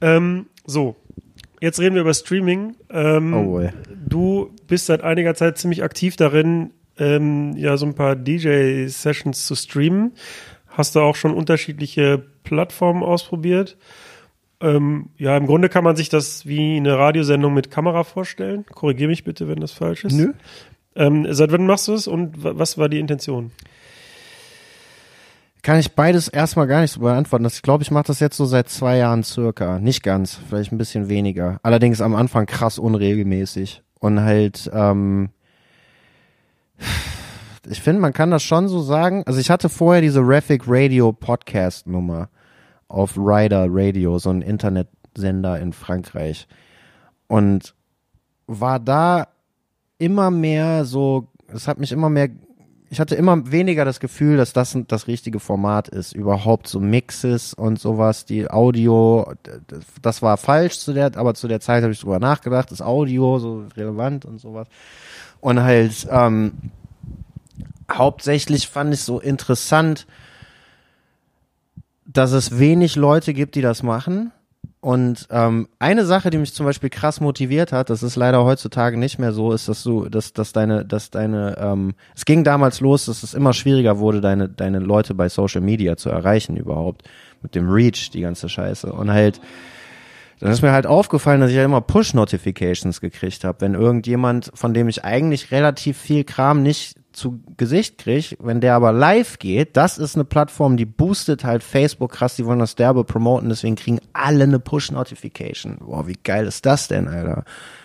Ähm, 0.00 0.46
so, 0.64 0.96
jetzt 1.60 1.78
reden 1.78 1.94
wir 1.94 2.02
über 2.02 2.14
Streaming. 2.14 2.74
Ähm, 2.90 3.34
oh 3.34 3.44
boy. 3.44 3.70
Du 4.06 4.50
bist 4.68 4.86
seit 4.86 5.02
einiger 5.02 5.34
Zeit 5.34 5.58
ziemlich 5.58 5.82
aktiv 5.82 6.16
darin, 6.16 6.70
ähm, 6.98 7.54
ja, 7.56 7.76
so 7.76 7.84
ein 7.86 7.94
paar 7.94 8.16
DJ-Sessions 8.16 9.46
zu 9.46 9.54
streamen. 9.54 10.12
Hast 10.68 10.94
du 10.96 11.00
auch 11.00 11.16
schon 11.16 11.34
unterschiedliche 11.34 12.24
Plattformen 12.42 13.02
ausprobiert? 13.02 13.76
Ähm, 14.60 15.10
ja, 15.18 15.36
im 15.36 15.46
Grunde 15.46 15.68
kann 15.68 15.84
man 15.84 15.96
sich 15.96 16.08
das 16.08 16.46
wie 16.46 16.76
eine 16.76 16.96
Radiosendung 16.96 17.52
mit 17.52 17.70
Kamera 17.70 18.04
vorstellen. 18.04 18.64
Korrigiere 18.66 19.08
mich 19.08 19.24
bitte, 19.24 19.48
wenn 19.48 19.60
das 19.60 19.72
falsch 19.72 20.04
ist. 20.04 20.14
Nö. 20.14 20.32
Ähm, 20.94 21.26
seit 21.30 21.52
wann 21.52 21.66
machst 21.66 21.88
du 21.88 21.94
es 21.94 22.06
und 22.06 22.42
was 22.42 22.78
war 22.78 22.88
die 22.88 22.98
Intention? 22.98 23.50
Kann 25.62 25.78
ich 25.78 25.92
beides 25.92 26.26
erstmal 26.26 26.66
gar 26.66 26.80
nicht 26.80 26.90
so 26.90 27.00
beantworten. 27.00 27.44
Ich 27.46 27.62
glaube, 27.62 27.84
ich 27.84 27.92
mache 27.92 28.08
das 28.08 28.18
jetzt 28.18 28.36
so 28.36 28.44
seit 28.46 28.68
zwei 28.68 28.96
Jahren 28.96 29.22
circa. 29.22 29.78
Nicht 29.78 30.02
ganz, 30.02 30.40
vielleicht 30.48 30.72
ein 30.72 30.78
bisschen 30.78 31.08
weniger. 31.08 31.60
Allerdings 31.62 32.00
am 32.00 32.16
Anfang 32.16 32.46
krass 32.46 32.80
unregelmäßig. 32.80 33.82
Und 34.00 34.20
halt, 34.20 34.68
ähm, 34.74 35.30
ich 37.70 37.80
finde, 37.80 38.02
man 38.02 38.12
kann 38.12 38.32
das 38.32 38.42
schon 38.42 38.66
so 38.66 38.82
sagen. 38.82 39.22
Also 39.24 39.38
ich 39.38 39.50
hatte 39.50 39.68
vorher 39.68 40.02
diese 40.02 40.20
Raffic 40.20 40.64
Radio 40.66 41.12
Podcast 41.12 41.86
Nummer 41.86 42.28
auf 42.88 43.16
Rider 43.16 43.66
Radio, 43.70 44.18
so 44.18 44.30
ein 44.30 44.42
Internetsender 44.42 45.60
in 45.60 45.72
Frankreich. 45.72 46.48
Und 47.28 47.76
war 48.48 48.80
da 48.80 49.28
immer 50.02 50.32
mehr 50.32 50.84
so, 50.84 51.28
es 51.46 51.68
hat 51.68 51.78
mich 51.78 51.92
immer 51.92 52.10
mehr, 52.10 52.28
ich 52.90 52.98
hatte 52.98 53.14
immer 53.14 53.52
weniger 53.52 53.84
das 53.84 54.00
Gefühl, 54.00 54.36
dass 54.36 54.52
das 54.52 54.76
das 54.88 55.06
richtige 55.06 55.38
Format 55.38 55.88
ist. 55.88 56.12
Überhaupt 56.12 56.66
so 56.66 56.80
Mixes 56.80 57.54
und 57.54 57.78
sowas, 57.78 58.26
die 58.26 58.50
Audio, 58.50 59.32
das 60.02 60.20
war 60.20 60.36
falsch 60.36 60.78
zu 60.80 60.92
der, 60.92 61.16
aber 61.16 61.34
zu 61.34 61.46
der 61.46 61.60
Zeit 61.60 61.84
habe 61.84 61.92
ich 61.92 62.00
drüber 62.00 62.18
nachgedacht, 62.18 62.72
das 62.72 62.82
Audio 62.82 63.38
so 63.38 63.64
relevant 63.76 64.24
und 64.24 64.40
sowas. 64.40 64.66
Und 65.40 65.62
halt, 65.62 66.06
ähm, 66.10 66.52
hauptsächlich 67.90 68.68
fand 68.68 68.92
ich 68.92 69.02
so 69.02 69.20
interessant, 69.20 70.06
dass 72.04 72.32
es 72.32 72.58
wenig 72.58 72.96
Leute 72.96 73.34
gibt, 73.34 73.54
die 73.54 73.62
das 73.62 73.82
machen 73.82 74.32
und 74.84 75.28
ähm, 75.30 75.68
eine 75.78 76.04
Sache, 76.04 76.30
die 76.30 76.38
mich 76.38 76.54
zum 76.54 76.66
Beispiel 76.66 76.90
krass 76.90 77.20
motiviert 77.20 77.70
hat, 77.70 77.88
das 77.88 78.02
ist 78.02 78.16
leider 78.16 78.42
heutzutage 78.42 78.98
nicht 78.98 79.16
mehr 79.16 79.32
so, 79.32 79.52
ist, 79.52 79.68
dass 79.68 79.84
du, 79.84 80.08
dass, 80.08 80.32
dass 80.32 80.52
deine, 80.52 80.84
dass 80.84 81.10
deine, 81.10 81.56
ähm, 81.56 81.94
es 82.16 82.24
ging 82.24 82.42
damals 82.42 82.80
los, 82.80 83.04
dass 83.04 83.22
es 83.22 83.32
immer 83.32 83.52
schwieriger 83.52 84.00
wurde, 84.00 84.20
deine, 84.20 84.48
deine 84.48 84.80
Leute 84.80 85.14
bei 85.14 85.28
Social 85.28 85.60
Media 85.60 85.96
zu 85.96 86.10
erreichen 86.10 86.56
überhaupt. 86.56 87.08
Mit 87.42 87.54
dem 87.54 87.70
Reach, 87.70 88.10
die 88.10 88.22
ganze 88.22 88.48
Scheiße. 88.48 88.92
Und 88.92 89.12
halt, 89.12 89.40
dann 90.40 90.50
ist 90.50 90.62
mir 90.62 90.72
halt 90.72 90.88
aufgefallen, 90.88 91.40
dass 91.40 91.50
ich 91.50 91.56
ja 91.56 91.64
immer 91.64 91.80
Push-Notifications 91.80 93.00
gekriegt 93.00 93.44
habe, 93.44 93.60
wenn 93.60 93.74
irgendjemand, 93.74 94.50
von 94.52 94.74
dem 94.74 94.88
ich 94.88 95.04
eigentlich 95.04 95.52
relativ 95.52 95.96
viel 95.96 96.24
Kram 96.24 96.60
nicht 96.60 96.96
zu 97.12 97.40
Gesicht 97.56 97.98
kriege, 97.98 98.36
wenn 98.40 98.60
der 98.60 98.74
aber 98.74 98.92
live 98.92 99.38
geht, 99.38 99.76
das 99.76 99.98
ist 99.98 100.14
eine 100.14 100.24
Plattform, 100.24 100.76
die 100.76 100.86
boostet 100.86 101.44
halt 101.44 101.62
Facebook 101.62 102.12
krass, 102.12 102.36
die 102.36 102.46
wollen 102.46 102.58
das 102.58 102.74
derbe 102.74 103.04
promoten, 103.04 103.48
deswegen 103.48 103.76
kriegen 103.76 104.00
alle 104.12 104.44
eine 104.44 104.58
Push-Notification. 104.58 105.78
Boah, 105.78 106.06
wie 106.06 106.18
geil 106.22 106.46
ist 106.46 106.66
das 106.66 106.88
denn, 106.88 107.08
Alter? 107.08 107.44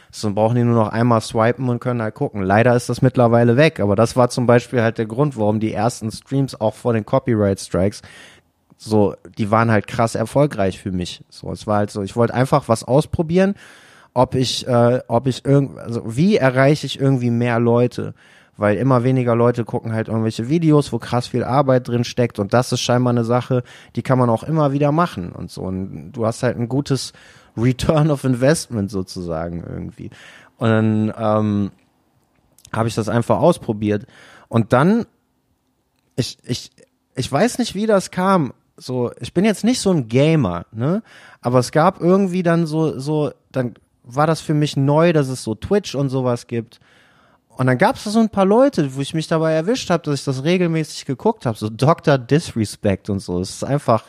So 0.10 0.34
brauchen 0.34 0.56
die 0.56 0.64
nur 0.64 0.76
noch 0.76 0.90
einmal 0.90 1.22
swipen 1.22 1.68
und 1.70 1.80
können 1.80 2.02
halt 2.02 2.16
gucken. 2.16 2.42
Leider 2.42 2.76
ist 2.76 2.90
das 2.90 3.02
mittlerweile 3.02 3.58
weg, 3.58 3.80
aber 3.80 3.96
das 3.96 4.16
war 4.16 4.30
zum 4.30 4.48
Beispiel 4.48 4.82
halt 4.82 4.98
der 4.98 5.06
Grund, 5.06 5.38
warum 5.38 5.60
die 5.60 5.74
ersten 5.74 6.12
Streams 6.12 6.60
auch 6.60 6.74
vor 6.74 6.94
den 6.94 7.06
Copyright 7.06 7.60
Strikes 7.60 8.02
so, 8.78 9.16
die 9.38 9.50
waren 9.50 9.72
halt 9.72 9.88
krass 9.88 10.16
erfolgreich 10.16 10.80
für 10.80 10.92
mich. 10.92 11.24
So, 11.30 11.52
es 11.52 11.68
war 11.68 11.78
halt 11.78 11.92
so, 11.92 12.04
ich 12.04 12.16
wollte 12.16 12.34
einfach 12.34 12.70
was 12.70 12.84
ausprobieren, 12.84 13.56
ob 14.14 14.36
ich, 14.36 14.68
äh, 14.68 15.02
ob 15.08 15.28
ich 15.28 15.46
irgend, 15.46 15.78
also 15.78 16.04
wie 16.06 16.38
erreiche 16.38 16.86
ich 16.86 17.00
irgendwie 17.00 17.32
mehr 17.32 17.60
Leute? 17.60 18.14
Weil 18.58 18.78
immer 18.78 19.04
weniger 19.04 19.36
Leute 19.36 19.66
gucken 19.66 19.94
halt 19.94 20.08
irgendwelche 20.08 20.50
Videos, 20.50 20.92
wo 20.92 20.98
krass 20.98 21.28
viel 21.28 21.44
Arbeit 21.44 21.88
drin 21.88 22.04
steckt 22.04 22.40
und 22.40 22.54
das 22.54 22.72
ist 22.72 22.82
scheinbar 22.82 23.12
eine 23.12 23.24
Sache, 23.24 23.64
die 23.96 24.02
kann 24.02 24.18
man 24.18 24.30
auch 24.30 24.44
immer 24.44 24.72
wieder 24.72 24.92
machen 24.92 25.32
und 25.32 25.52
so. 25.52 25.62
Und 25.62 26.12
du 26.14 26.26
hast 26.26 26.44
halt 26.44 26.58
ein 26.58 26.68
gutes 26.68 27.14
Return 27.56 28.10
of 28.12 28.24
Investment 28.24 28.90
sozusagen 28.92 29.64
irgendwie. 29.64 30.10
Und 30.58 30.70
dann 30.70 31.14
ähm, 31.18 31.72
habe 32.74 32.88
ich 32.88 32.96
das 32.96 33.10
einfach 33.10 33.38
ausprobiert. 33.38 34.06
Und 34.48 34.74
dann, 34.74 35.06
ich, 36.16 36.38
ich, 36.44 36.72
ich 37.16 37.32
weiß 37.32 37.60
nicht, 37.60 37.76
wie 37.76 37.86
das 37.86 38.12
kam, 38.12 38.54
so, 38.76 39.12
ich 39.20 39.34
bin 39.34 39.44
jetzt 39.46 39.64
nicht 39.64 39.80
so 39.80 39.92
ein 39.92 40.08
Gamer, 40.08 40.66
ne? 40.72 41.02
Aber 41.42 41.60
es 41.60 41.72
gab 41.72 42.00
irgendwie 42.00 42.44
dann 42.44 42.68
so, 42.68 43.00
so, 43.00 43.32
dann 43.52 43.74
war 44.04 44.28
das 44.28 44.40
für 44.40 44.54
mich 44.54 44.78
neu, 44.78 45.14
dass 45.14 45.30
es 45.30 45.44
so 45.44 45.56
Twitch 45.56 45.96
und 45.96 46.10
sowas 46.10 46.48
gibt. 46.48 46.80
Und 47.58 47.66
dann 47.66 47.80
gab 47.80 47.96
es 47.96 48.04
so 48.04 48.20
ein 48.20 48.30
paar 48.30 48.46
Leute, 48.46 48.96
wo 48.96 49.02
ich 49.02 49.16
mich 49.16 49.28
dabei 49.28 49.54
erwischt 49.54 49.90
habe, 49.90 50.04
dass 50.04 50.20
ich 50.20 50.26
das 50.26 50.44
regelmäßig 50.44 51.06
geguckt 51.06 51.48
habe, 51.48 51.58
so 51.58 51.70
Dr. 51.70 52.20
Disrespect 52.20 53.10
und 53.10 53.20
so. 53.20 53.40
Es 53.40 53.50
ist 53.50 53.64
einfach 53.64 54.04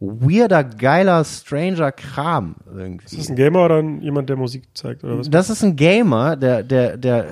weirder, 0.00 0.62
geiler, 0.62 1.24
stranger 1.24 1.92
Kram 1.92 2.56
irgendwie. 2.66 3.06
Ist 3.06 3.18
das 3.18 3.28
ein 3.30 3.36
Gamer 3.36 3.64
oder 3.64 3.80
jemand, 3.80 4.28
der 4.28 4.36
Musik 4.36 4.64
zeigt 4.74 5.02
oder 5.02 5.18
was? 5.18 5.30
Das 5.30 5.48
ist 5.48 5.62
ein 5.62 5.76
Gamer, 5.76 6.36
der, 6.36 6.62
der, 6.62 6.98
der, 6.98 7.26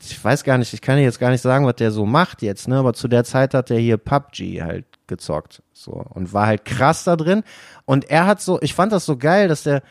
ich 0.00 0.24
weiß 0.24 0.42
gar 0.42 0.58
nicht, 0.58 0.72
ich 0.72 0.80
kann 0.80 0.98
jetzt 0.98 1.20
gar 1.20 1.30
nicht 1.30 1.42
sagen, 1.42 1.66
was 1.66 1.76
der 1.76 1.92
so 1.92 2.04
macht 2.04 2.42
jetzt, 2.42 2.66
ne, 2.66 2.76
aber 2.76 2.94
zu 2.94 3.06
der 3.06 3.22
Zeit 3.22 3.54
hat 3.54 3.70
er 3.70 3.78
hier 3.78 3.96
PUBG 3.96 4.62
halt 4.62 4.86
gezockt, 5.06 5.62
so, 5.72 5.92
und 5.92 6.32
war 6.32 6.46
halt 6.48 6.64
krass 6.64 7.04
da 7.04 7.14
drin. 7.14 7.44
Und 7.84 8.10
er 8.10 8.26
hat 8.26 8.40
so, 8.40 8.60
ich 8.60 8.74
fand 8.74 8.90
das 8.90 9.06
so 9.06 9.18
geil, 9.18 9.46
dass 9.46 9.62
der, 9.62 9.82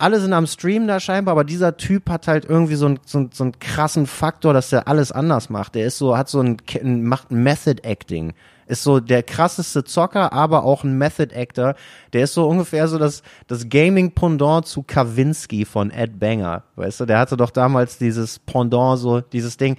alle 0.00 0.20
sind 0.20 0.32
am 0.32 0.46
Stream 0.46 0.86
da 0.86 1.00
scheinbar, 1.00 1.32
aber 1.32 1.44
dieser 1.44 1.76
Typ 1.76 2.08
hat 2.10 2.26
halt 2.26 2.44
irgendwie 2.44 2.74
so, 2.74 2.86
ein, 2.86 3.00
so, 3.04 3.28
so 3.32 3.44
einen 3.44 3.58
krassen 3.58 4.06
Faktor, 4.06 4.52
dass 4.52 4.70
der 4.70 4.88
alles 4.88 5.12
anders 5.12 5.50
macht. 5.50 5.74
Der 5.74 5.86
ist 5.86 5.98
so, 5.98 6.16
hat 6.16 6.28
so 6.28 6.40
ein, 6.40 6.56
macht 7.02 7.30
Method 7.30 7.82
Acting 7.82 8.34
ist 8.70 8.84
so 8.84 9.00
der 9.00 9.24
krasseste 9.24 9.82
Zocker, 9.82 10.32
aber 10.32 10.62
auch 10.62 10.84
ein 10.84 10.96
Method 10.96 11.34
Actor. 11.34 11.74
Der 12.12 12.24
ist 12.24 12.34
so 12.34 12.48
ungefähr 12.48 12.86
so 12.86 12.98
das, 12.98 13.22
das 13.48 13.68
Gaming-Pendant 13.68 14.64
zu 14.64 14.84
Kavinsky 14.84 15.64
von 15.64 15.90
Ed 15.90 16.20
Banger. 16.20 16.62
Weißt 16.76 17.00
du, 17.00 17.04
der 17.04 17.18
hatte 17.18 17.36
doch 17.36 17.50
damals 17.50 17.98
dieses 17.98 18.38
Pendant, 18.38 19.00
so 19.00 19.20
dieses 19.20 19.56
Ding. 19.56 19.76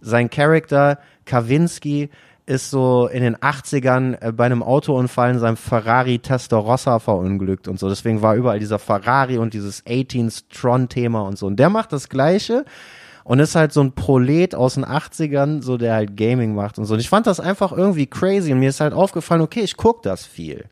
Sein 0.00 0.30
Charakter, 0.30 1.00
Kavinsky, 1.24 2.10
ist 2.48 2.70
so 2.70 3.08
in 3.08 3.22
den 3.22 3.36
80ern 3.36 4.16
äh, 4.22 4.32
bei 4.32 4.46
einem 4.46 4.62
Autounfall 4.62 5.32
in 5.32 5.38
seinem 5.38 5.58
Ferrari 5.58 6.18
Testarossa 6.18 6.98
verunglückt 6.98 7.68
und 7.68 7.78
so. 7.78 7.90
Deswegen 7.90 8.22
war 8.22 8.36
überall 8.36 8.58
dieser 8.58 8.78
Ferrari 8.78 9.36
und 9.36 9.52
dieses 9.52 9.84
18s 9.84 10.44
Tron-Thema 10.48 11.20
und 11.20 11.36
so. 11.36 11.46
Und 11.46 11.56
der 11.56 11.68
macht 11.68 11.92
das 11.92 12.08
Gleiche 12.08 12.64
und 13.24 13.38
ist 13.38 13.54
halt 13.54 13.74
so 13.74 13.82
ein 13.82 13.92
Prolet 13.92 14.54
aus 14.54 14.74
den 14.74 14.86
80ern, 14.86 15.62
so 15.62 15.76
der 15.76 15.92
halt 15.92 16.16
Gaming 16.16 16.54
macht 16.54 16.78
und 16.78 16.86
so. 16.86 16.94
Und 16.94 17.00
ich 17.00 17.10
fand 17.10 17.26
das 17.26 17.38
einfach 17.38 17.70
irgendwie 17.70 18.06
crazy 18.06 18.50
und 18.50 18.60
mir 18.60 18.70
ist 18.70 18.80
halt 18.80 18.94
aufgefallen, 18.94 19.42
okay, 19.42 19.60
ich 19.60 19.76
guck 19.76 20.02
das 20.02 20.24
viel. 20.24 20.64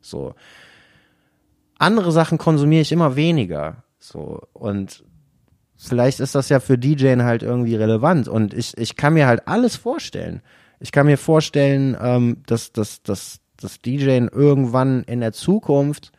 So. 0.00 0.36
Andere 1.78 2.12
Sachen 2.12 2.38
konsumiere 2.38 2.82
ich 2.82 2.92
immer 2.92 3.16
weniger. 3.16 3.82
So. 3.98 4.42
Und 4.52 5.02
vielleicht 5.76 6.20
ist 6.20 6.36
das 6.36 6.48
ja 6.48 6.60
für 6.60 6.78
DJen 6.78 7.24
halt 7.24 7.42
irgendwie 7.42 7.74
relevant. 7.74 8.28
Und 8.28 8.54
ich, 8.54 8.78
ich 8.78 8.94
kann 8.94 9.14
mir 9.14 9.26
halt 9.26 9.48
alles 9.48 9.74
vorstellen. 9.74 10.40
Ich 10.84 10.92
kann 10.92 11.06
mir 11.06 11.16
vorstellen, 11.16 11.96
ähm, 11.98 12.36
dass, 12.44 12.70
dass, 12.70 13.02
dass, 13.02 13.40
dass 13.56 13.80
DJen 13.80 14.28
irgendwann 14.28 15.02
in 15.04 15.20
der 15.20 15.32
Zukunft 15.32 16.12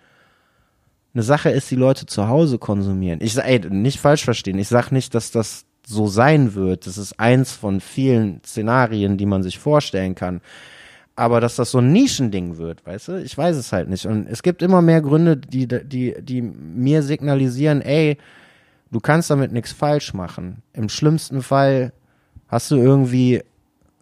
eine 1.13 1.22
Sache 1.22 1.51
ist, 1.51 1.70
die 1.70 1.76
Leute 1.76 2.07
zu 2.07 2.30
Hause 2.30 2.57
konsumieren. 2.57 3.20
Ich 3.22 3.38
ey, 3.38 3.59
nicht 3.70 3.99
falsch 3.99 4.24
verstehen. 4.24 4.57
Ich 4.57 4.68
sag 4.68 4.89
nicht, 4.89 5.13
dass 5.13 5.30
das 5.30 5.66
so 5.86 6.07
sein 6.07 6.55
wird. 6.55 6.88
Das 6.88 6.97
ist 6.97 7.20
eins 7.20 7.51
von 7.51 7.80
vielen 7.80 8.41
Szenarien, 8.43 9.20
die 9.20 9.28
man 9.28 9.43
sich 9.43 9.59
vorstellen 9.59 10.16
kann. 10.16 10.41
Aber 11.16 11.41
dass 11.41 11.57
das 11.57 11.70
so 11.70 11.78
ein 11.78 11.91
Nischending 11.91 12.57
wird, 12.57 12.84
weißt 12.88 13.09
du, 13.09 13.22
ich 13.22 13.38
weiß 13.38 13.57
es 13.57 13.72
halt 13.72 13.88
nicht. 13.88 14.07
Und 14.07 14.28
es 14.28 14.41
gibt 14.41 14.63
immer 14.63 14.82
mehr 14.82 15.01
Gründe, 15.01 15.38
die, 15.38 15.68
die, 15.68 16.16
die 16.20 16.41
mir 16.41 17.03
signalisieren, 17.03 17.84
ey, 17.84 18.18
du 18.89 18.99
kannst 18.99 19.30
damit 19.30 19.51
nichts 19.51 19.74
falsch 19.74 20.16
machen. 20.16 20.63
Im 20.74 20.89
schlimmsten 20.89 21.43
Fall 21.43 21.93
hast 22.47 22.72
du 22.72 22.78
irgendwie 22.78 23.43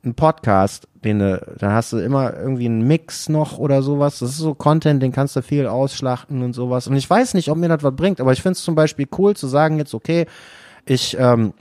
einen 0.04 0.16
Podcast, 0.16 0.88
den 1.04 1.20
du, 1.20 1.42
dann 1.60 1.72
hast 1.72 1.94
du 1.94 1.98
immer 1.98 2.36
irgendwie 2.36 2.66
einen 2.66 2.86
Mix 2.86 3.30
noch 3.30 3.58
oder 3.58 3.82
sowas. 3.82 4.20
Das 4.20 4.32
ist 4.32 4.38
so 4.38 4.54
Content, 4.54 5.02
den 5.02 5.12
kannst 5.12 5.36
du 5.36 5.42
viel 5.42 5.68
ausschlachten 5.68 6.42
und 6.44 6.54
sowas. 6.54 6.88
Und 6.88 6.96
ich 6.96 7.10
weiß 7.10 7.34
nicht, 7.34 7.50
ob 7.50 7.58
mir 7.58 7.70
das 7.70 7.84
was 7.84 7.96
bringt, 7.96 8.20
aber 8.20 8.34
ich 8.34 8.42
finde 8.42 8.54
es 8.54 8.64
zum 8.64 8.76
Beispiel 8.76 9.08
cool 9.18 9.36
zu 9.36 9.48
sagen 9.48 9.78
jetzt, 9.78 9.94
okay, 9.94 10.26
ich 10.86 11.16
ähm, 11.20 11.54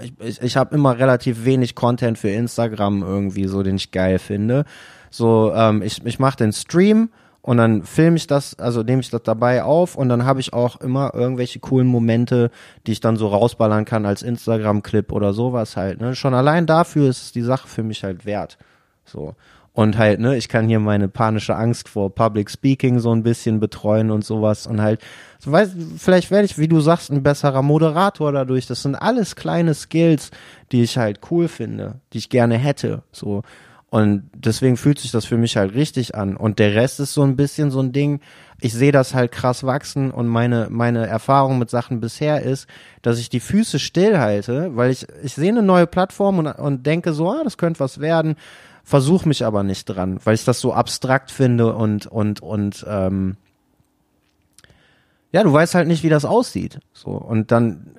ich, 0.00 0.12
ich, 0.20 0.42
ich 0.42 0.56
habe 0.56 0.74
immer 0.74 0.98
relativ 0.98 1.44
wenig 1.44 1.74
Content 1.74 2.18
für 2.18 2.30
Instagram 2.30 3.02
irgendwie 3.02 3.46
so, 3.46 3.62
den 3.62 3.76
ich 3.76 3.90
geil 3.90 4.18
finde. 4.18 4.64
So, 5.10 5.52
ähm, 5.54 5.82
ich, 5.82 6.04
ich 6.06 6.18
mache 6.18 6.36
den 6.36 6.52
Stream 6.52 7.10
und 7.42 7.56
dann 7.56 7.82
filme 7.82 8.16
ich 8.16 8.28
das, 8.28 8.56
also 8.58 8.82
nehme 8.82 9.00
ich 9.00 9.10
das 9.10 9.24
dabei 9.24 9.64
auf 9.64 9.96
und 9.96 10.08
dann 10.08 10.24
habe 10.24 10.38
ich 10.38 10.52
auch 10.52 10.80
immer 10.80 11.12
irgendwelche 11.12 11.58
coolen 11.58 11.88
Momente, 11.88 12.50
die 12.86 12.92
ich 12.92 13.00
dann 13.00 13.16
so 13.16 13.26
rausballern 13.26 13.84
kann 13.84 14.06
als 14.06 14.22
Instagram-Clip 14.22 15.10
oder 15.10 15.32
sowas 15.32 15.76
halt. 15.76 16.00
Ne? 16.00 16.14
Schon 16.14 16.34
allein 16.34 16.66
dafür 16.66 17.08
ist 17.08 17.34
die 17.34 17.42
Sache 17.42 17.66
für 17.66 17.82
mich 17.82 18.04
halt 18.04 18.24
wert. 18.26 18.58
So. 19.04 19.34
Und 19.74 19.96
halt, 19.96 20.20
ne, 20.20 20.36
ich 20.36 20.48
kann 20.48 20.68
hier 20.68 20.80
meine 20.80 21.08
panische 21.08 21.56
Angst 21.56 21.88
vor 21.88 22.14
Public 22.14 22.50
Speaking 22.50 23.00
so 23.00 23.10
ein 23.10 23.22
bisschen 23.22 23.58
betreuen 23.58 24.10
und 24.10 24.22
sowas. 24.22 24.66
Und 24.66 24.82
halt, 24.82 25.00
so 25.38 25.50
weiß, 25.50 25.74
vielleicht 25.96 26.30
werde 26.30 26.44
ich, 26.44 26.58
wie 26.58 26.68
du 26.68 26.80
sagst, 26.80 27.10
ein 27.10 27.22
besserer 27.22 27.62
Moderator 27.62 28.32
dadurch. 28.32 28.66
Das 28.66 28.82
sind 28.82 28.94
alles 28.94 29.34
kleine 29.34 29.72
Skills, 29.72 30.30
die 30.72 30.82
ich 30.82 30.98
halt 30.98 31.20
cool 31.30 31.48
finde, 31.48 32.00
die 32.12 32.18
ich 32.18 32.28
gerne 32.28 32.58
hätte. 32.58 33.02
So. 33.12 33.42
Und 33.92 34.30
deswegen 34.34 34.78
fühlt 34.78 34.98
sich 34.98 35.10
das 35.10 35.26
für 35.26 35.36
mich 35.36 35.58
halt 35.58 35.74
richtig 35.74 36.14
an. 36.14 36.34
Und 36.34 36.58
der 36.58 36.74
Rest 36.74 36.98
ist 36.98 37.12
so 37.12 37.22
ein 37.24 37.36
bisschen 37.36 37.70
so 37.70 37.80
ein 37.80 37.92
Ding. 37.92 38.20
Ich 38.58 38.72
sehe 38.72 38.90
das 38.90 39.12
halt 39.12 39.32
krass 39.32 39.64
wachsen 39.64 40.10
und 40.10 40.28
meine, 40.28 40.68
meine 40.70 41.06
Erfahrung 41.06 41.58
mit 41.58 41.68
Sachen 41.68 42.00
bisher 42.00 42.40
ist, 42.40 42.66
dass 43.02 43.18
ich 43.18 43.28
die 43.28 43.38
Füße 43.38 43.78
stillhalte, 43.78 44.74
weil 44.76 44.92
ich, 44.92 45.06
ich 45.22 45.34
sehe 45.34 45.50
eine 45.50 45.60
neue 45.60 45.86
Plattform 45.86 46.38
und, 46.38 46.46
und 46.46 46.86
denke 46.86 47.12
so, 47.12 47.30
ah, 47.30 47.42
das 47.44 47.58
könnte 47.58 47.80
was 47.80 48.00
werden 48.00 48.36
versuche 48.82 49.28
mich 49.28 49.44
aber 49.44 49.62
nicht 49.62 49.84
dran, 49.84 50.18
weil 50.24 50.34
ich 50.34 50.44
das 50.44 50.58
so 50.58 50.72
abstrakt 50.72 51.30
finde 51.30 51.72
und 51.74 52.06
und 52.06 52.40
und 52.40 52.84
ähm, 52.88 53.36
ja, 55.32 55.44
du 55.44 55.52
weißt 55.52 55.74
halt 55.76 55.86
nicht, 55.86 56.02
wie 56.02 56.08
das 56.08 56.24
aussieht. 56.24 56.80
So 56.92 57.10
und 57.10 57.52
dann 57.52 57.94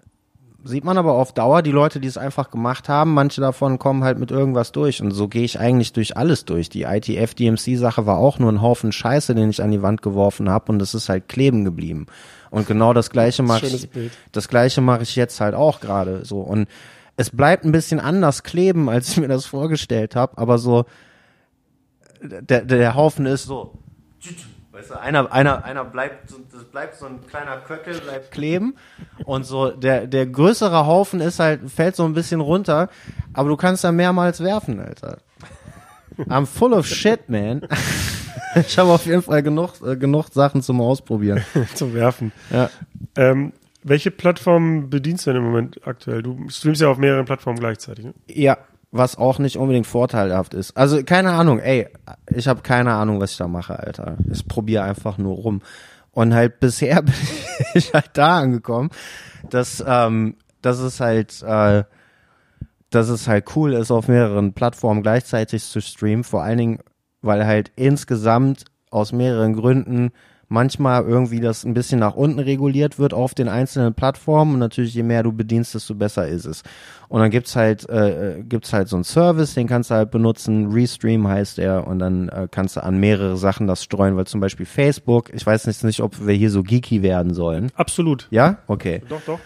sieht 0.63 0.83
man 0.83 0.97
aber 0.97 1.13
auf 1.13 1.33
Dauer 1.33 1.61
die 1.61 1.71
Leute, 1.71 1.99
die 1.99 2.07
es 2.07 2.17
einfach 2.17 2.49
gemacht 2.49 2.87
haben, 2.89 3.13
manche 3.13 3.41
davon 3.41 3.79
kommen 3.79 4.03
halt 4.03 4.17
mit 4.17 4.31
irgendwas 4.31 4.71
durch 4.71 5.01
und 5.01 5.11
so 5.11 5.27
gehe 5.27 5.43
ich 5.43 5.59
eigentlich 5.59 5.93
durch 5.93 6.15
alles 6.15 6.45
durch. 6.45 6.69
Die 6.69 6.83
ITF 6.83 7.33
DMC 7.33 7.77
Sache 7.77 8.05
war 8.05 8.17
auch 8.17 8.39
nur 8.39 8.51
ein 8.51 8.61
Haufen 8.61 8.91
Scheiße, 8.91 9.35
den 9.35 9.49
ich 9.49 9.61
an 9.61 9.71
die 9.71 9.81
Wand 9.81 10.01
geworfen 10.01 10.49
habe 10.49 10.71
und 10.71 10.81
es 10.81 10.93
ist 10.93 11.09
halt 11.09 11.27
kleben 11.27 11.65
geblieben. 11.65 12.05
Und 12.49 12.67
genau 12.67 12.93
das 12.93 13.09
gleiche 13.09 13.43
mache 13.43 13.67
ich 13.67 13.89
das 14.31 14.47
gleiche 14.47 14.81
mache 14.81 15.03
ich 15.03 15.15
jetzt 15.15 15.41
halt 15.41 15.55
auch 15.55 15.79
gerade 15.79 16.23
so 16.23 16.39
und 16.39 16.67
es 17.17 17.29
bleibt 17.29 17.65
ein 17.65 17.71
bisschen 17.71 17.99
anders 17.99 18.43
kleben, 18.43 18.89
als 18.89 19.09
ich 19.09 19.17
mir 19.17 19.27
das 19.27 19.45
vorgestellt 19.45 20.15
habe, 20.15 20.37
aber 20.37 20.57
so 20.57 20.85
der, 22.21 22.61
der 22.63 22.95
Haufen 22.95 23.25
ist 23.25 23.45
so 23.45 23.77
Weißt 24.83 24.91
du, 24.91 24.99
einer, 24.99 25.31
einer, 25.31 25.63
einer 25.63 25.85
bleibt, 25.85 26.29
so, 26.29 26.37
das 26.51 26.65
bleibt 26.65 26.97
so 26.97 27.05
ein 27.05 27.25
kleiner 27.27 27.57
Köckel, 27.57 27.99
bleibt 28.01 28.31
kleben. 28.31 28.75
Und 29.23 29.45
so, 29.45 29.71
der, 29.71 30.07
der 30.07 30.25
größere 30.25 30.85
Haufen 30.85 31.21
ist 31.21 31.39
halt, 31.39 31.71
fällt 31.71 31.95
so 31.95 32.03
ein 32.03 32.13
bisschen 32.13 32.41
runter, 32.41 32.89
aber 33.33 33.47
du 33.47 33.55
kannst 33.55 33.85
da 33.85 33.93
mehrmals 33.93 34.43
werfen, 34.43 34.81
Alter. 34.81 35.19
I'm 36.17 36.45
full 36.45 36.73
of 36.73 36.85
shit, 36.85 37.29
man. 37.29 37.65
ich 38.55 38.77
habe 38.77 38.91
auf 38.91 39.05
jeden 39.05 39.21
Fall 39.21 39.41
genug, 39.41 39.81
äh, 39.85 39.95
genug 39.95 40.27
Sachen 40.33 40.61
zum 40.61 40.81
Ausprobieren. 40.81 41.45
zum 41.75 41.93
Werfen. 41.93 42.33
Ja. 42.51 42.69
Ähm, 43.15 43.53
welche 43.83 44.11
Plattform 44.11 44.89
bedienst 44.89 45.25
du 45.25 45.31
denn 45.31 45.41
im 45.41 45.47
Moment 45.47 45.79
aktuell? 45.87 46.21
Du 46.23 46.49
streamst 46.49 46.81
ja 46.81 46.89
auf 46.89 46.97
mehreren 46.97 47.25
Plattformen 47.25 47.59
gleichzeitig. 47.59 48.05
Ne? 48.05 48.13
Ja, 48.27 48.57
was 48.93 49.17
auch 49.17 49.39
nicht 49.39 49.57
unbedingt 49.57 49.87
vorteilhaft 49.87 50.53
ist. 50.53 50.77
Also 50.77 51.03
keine 51.03 51.31
Ahnung, 51.31 51.59
ey, 51.59 51.87
ich 52.29 52.47
habe 52.47 52.61
keine 52.61 52.93
Ahnung, 52.93 53.19
was 53.19 53.31
ich 53.31 53.37
da 53.37 53.47
mache, 53.47 53.79
Alter. 53.79 54.17
Ich 54.31 54.47
probiere 54.47 54.83
einfach 54.83 55.17
nur 55.17 55.35
rum. 55.35 55.61
Und 56.11 56.35
halt 56.35 56.59
bisher 56.59 57.01
bin 57.01 57.15
ich 57.73 57.91
halt 57.91 58.11
da 58.13 58.37
angekommen, 58.37 58.91
dass, 59.49 59.83
ähm, 59.85 60.35
dass 60.61 60.77
es 60.77 60.99
halt, 60.99 61.41
äh, 61.41 61.83
dass 62.91 63.09
es 63.09 63.27
halt 63.27 63.55
cool 63.55 63.73
ist, 63.73 63.89
auf 63.89 64.07
mehreren 64.07 64.53
Plattformen 64.53 65.01
gleichzeitig 65.01 65.63
zu 65.63 65.81
streamen. 65.81 66.23
Vor 66.23 66.43
allen 66.43 66.59
Dingen, 66.59 66.79
weil 67.23 67.47
halt 67.47 67.71
insgesamt 67.75 68.65
aus 68.91 69.11
mehreren 69.11 69.53
Gründen 69.53 70.11
manchmal 70.53 71.03
irgendwie 71.03 71.39
das 71.39 71.63
ein 71.63 71.73
bisschen 71.73 71.99
nach 71.99 72.13
unten 72.13 72.39
reguliert 72.39 72.99
wird 72.99 73.13
auf 73.13 73.33
den 73.33 73.49
einzelnen 73.49 73.95
Plattformen 73.95 74.53
und 74.53 74.59
natürlich 74.59 74.93
je 74.93 75.01
mehr 75.01 75.23
du 75.23 75.33
bedienst, 75.33 75.73
desto 75.73 75.95
besser 75.95 76.27
ist 76.27 76.45
es. 76.45 76.61
Und 77.09 77.21
dann 77.21 77.31
gibt's 77.31 77.55
halt 77.55 77.89
äh, 77.89 78.37
äh, 78.37 78.43
gibt's 78.43 78.71
halt 78.71 78.87
so 78.87 78.95
einen 78.95 79.03
Service, 79.03 79.55
den 79.55 79.67
kannst 79.67 79.89
du 79.89 79.95
halt 79.95 80.11
benutzen, 80.11 80.71
Restream 80.71 81.27
heißt 81.27 81.57
er 81.57 81.87
und 81.87 81.97
dann 81.97 82.29
äh, 82.29 82.47
kannst 82.49 82.75
du 82.75 82.83
an 82.83 82.99
mehrere 82.99 83.35
Sachen 83.35 83.65
das 83.65 83.83
streuen, 83.83 84.15
weil 84.15 84.27
zum 84.27 84.41
Beispiel 84.41 84.67
Facebook, 84.67 85.33
ich 85.33 85.45
weiß 85.45 85.65
jetzt 85.65 85.83
nicht, 85.83 86.01
ob 86.01 86.25
wir 86.25 86.35
hier 86.35 86.51
so 86.51 86.61
geeky 86.61 87.01
werden 87.01 87.33
sollen. 87.33 87.71
Absolut. 87.75 88.27
Ja, 88.29 88.59
okay. 88.67 89.01
Doch, 89.09 89.21
doch. 89.25 89.39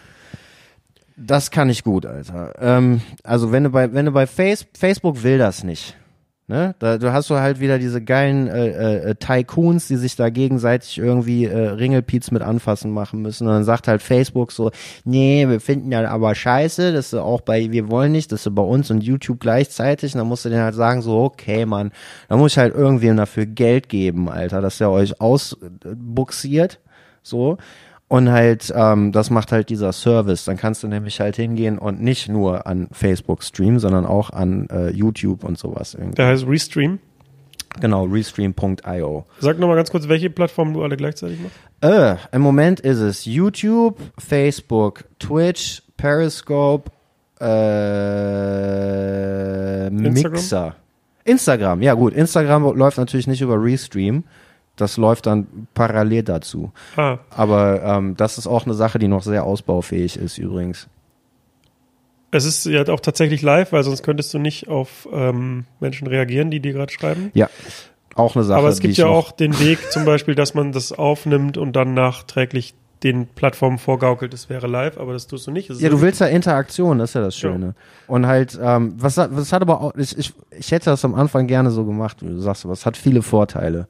Das 1.16 1.51
kann 1.51 1.70
ich 1.70 1.84
gut, 1.84 2.05
Alter. 2.05 2.53
Ähm, 2.60 3.01
also 3.24 3.53
wenn 3.53 3.64
du 3.64 3.70
bei 3.70 3.93
wenn 3.93 4.05
du 4.05 4.12
bei 4.12 4.28
Face, 4.28 4.68
Facebook 4.78 5.24
will 5.24 5.38
das 5.38 5.64
nicht. 5.64 5.95
Ne? 6.50 6.76
Da 6.80 6.98
du 6.98 7.12
hast 7.12 7.30
du 7.30 7.36
halt 7.36 7.60
wieder 7.60 7.78
diese 7.78 8.02
geilen 8.02 8.48
äh, 8.48 9.10
äh, 9.10 9.16
Tycoons, 9.16 9.89
die 9.89 9.98
sich 9.98 10.16
da 10.16 10.30
gegenseitig 10.30 10.98
irgendwie 10.98 11.43
äh, 11.43 11.72
Ringelpiez 11.72 12.32
mit 12.32 12.41
anfassen 12.41 12.91
machen 12.91 13.22
müssen. 13.22 13.48
Und 13.48 13.54
dann 13.54 13.64
sagt 13.66 13.89
halt 13.89 14.02
Facebook 14.02 14.54
so, 14.54 14.72
nee, 15.04 15.45
wir 15.45 15.60
finden 15.60 15.91
ja 15.91 16.08
aber 16.10 16.34
scheiße, 16.36 16.93
dass 16.93 17.10
du 17.10 17.20
auch 17.20 17.41
bei, 17.41 17.70
wir 17.74 17.89
wollen 17.89 18.14
nicht, 18.14 18.32
dass 18.32 18.43
du 18.43 18.52
bei 18.52 18.62
uns 18.62 18.89
und 18.89 19.04
YouTube 19.04 19.41
gleichzeitig. 19.41 20.14
Und 20.14 20.20
dann 20.20 20.28
musst 20.28 20.45
du 20.45 20.50
denen 20.50 20.64
halt 20.64 20.76
sagen, 20.76 21.02
so, 21.02 21.22
okay, 21.22 21.66
Mann, 21.66 21.91
da 22.30 22.38
muss 22.38 22.54
ich 22.54 22.58
halt 22.58 22.74
irgendwem 22.74 23.18
dafür 23.18 23.45
Geld 23.45 23.89
geben, 23.89 24.30
Alter, 24.30 24.62
dass 24.62 24.78
der 24.78 24.89
euch 24.89 25.20
ausbuxiert. 25.20 26.80
So. 27.24 27.58
Und 28.10 28.32
halt, 28.32 28.72
ähm, 28.74 29.12
das 29.12 29.30
macht 29.30 29.51
halt 29.51 29.70
dieser 29.70 29.91
Service. 29.91 30.45
Dann 30.45 30.55
kannst 30.55 30.82
du 30.84 30.88
nämlich 30.88 31.20
halt 31.20 31.36
hingehen 31.36 31.78
und 31.78 32.01
nicht 32.01 32.30
nur 32.30 32.66
an 32.66 32.88
Facebook 32.91 33.43
streamen, 33.43 33.80
sondern 33.80 34.05
auch 34.05 34.30
an 34.30 34.68
äh, 34.72 34.91
YouTube 34.91 35.43
und 35.43 35.58
sowas. 35.58 35.93
Irgendwie. 35.93 36.16
Der 36.16 36.28
heißt 36.28 36.47
Restream. 36.47 36.99
Genau, 37.82 38.05
restream.io. 38.05 39.26
Sag 39.39 39.60
nochmal 39.60 39.76
ganz 39.76 39.91
kurz, 39.91 40.08
welche 40.08 40.30
Plattformen 40.30 40.74
du 40.74 40.84
alle 40.84 40.95
gleichzeitig 40.95 41.38
machst. 41.41 41.58
Äh, 41.82 42.16
im 42.36 42.41
Moment 42.41 42.80
ist 42.80 42.99
es 42.99 43.26
YouTube, 43.26 43.99
Facebook, 44.18 45.03
Twitch, 45.20 45.84
Periscope, 45.97 46.89
äh, 47.39 47.49
Mixer. 49.89 50.76
Instagram, 51.24 51.82
ja 51.82 51.93
gut. 51.93 52.14
Instagram 52.14 52.76
läuft 52.76 52.97
natürlich 52.97 53.28
nicht 53.28 53.41
über 53.41 53.62
Restream. 53.62 54.24
Das 54.78 54.95
läuft 54.97 55.25
dann 55.25 55.47
parallel 55.73 56.23
dazu. 56.23 56.71
Ah, 56.95 57.17
Aber 57.30 57.84
ähm, 57.84 58.15
das 58.15 58.38
ist 58.38 58.47
auch 58.47 58.65
eine 58.65 58.73
Sache, 58.75 58.99
die 58.99 59.07
noch 59.09 59.23
sehr 59.23 59.43
ausbaufähig 59.43 60.15
ist 60.17 60.38
übrigens. 60.38 60.88
es 62.32 62.45
ist 62.45 62.65
ja 62.65 62.88
auch 62.89 62.99
tatsächlich 62.99 63.41
live, 63.41 63.71
weil 63.71 63.84
sonst 63.84 64.03
könntest 64.03 64.34
du 64.34 64.39
nicht 64.39 64.67
auf 64.67 65.07
ähm, 65.11 65.65
Menschen 65.80 66.07
reagieren, 66.07 66.51
die 66.51 66.59
dir 66.59 66.73
gerade 66.73 66.91
schreiben. 66.91 67.32
Ja, 67.34 67.49
auch 68.15 68.36
eine 68.36 68.43
Sache. 68.43 68.59
Aber 68.59 68.69
es 68.69 68.80
gibt 68.80 68.97
ja 68.97 69.07
auch 69.07 69.32
den 69.32 69.59
Weg 69.59 69.80
zum 69.91 70.05
Beispiel, 70.05 70.36
dass 70.36 70.53
man 70.53 70.71
das 70.71 70.91
aufnimmt 70.91 71.57
und 71.57 71.73
dann 71.75 71.93
nachträglich 71.93 72.73
den 73.03 73.28
Plattformen 73.28 73.78
vorgaukelt, 73.78 74.34
es 74.34 74.49
wäre 74.49 74.65
live, 74.65 74.97
aber 74.97 75.13
das 75.13 75.28
tust 75.28 75.45
du 75.45 75.51
nicht. 75.51 75.69
Ja, 75.69 75.89
du 75.89 76.01
willst 76.01 76.19
ja 76.19 76.25
Interaktion, 76.28 76.97
das 76.97 77.11
ist 77.11 77.13
ja 77.13 77.21
das 77.21 77.39
Ja. 77.41 77.51
Schöne. 77.51 77.75
Und 78.07 78.25
halt, 78.25 78.57
ähm, 78.59 78.95
was, 78.97 79.17
hat- 79.17 79.30
was 79.34 79.53
hat 79.53 79.61
aber 79.61 79.82
auch, 79.82 79.93
ich, 79.95 80.17
ich, 80.17 80.34
ich 80.57 80.71
hätte 80.71 80.86
das 80.89 81.05
am 81.05 81.13
Anfang 81.13 81.45
gerne 81.45 81.69
so 81.69 81.86
gemacht, 81.86 82.17
wie 82.21 82.28
du 82.28 82.39
sagst, 82.39 82.65
aber 82.65 82.73
es 82.73 82.88
hat 82.88 82.97
viele 82.97 83.21
Vorteile, 83.21 83.88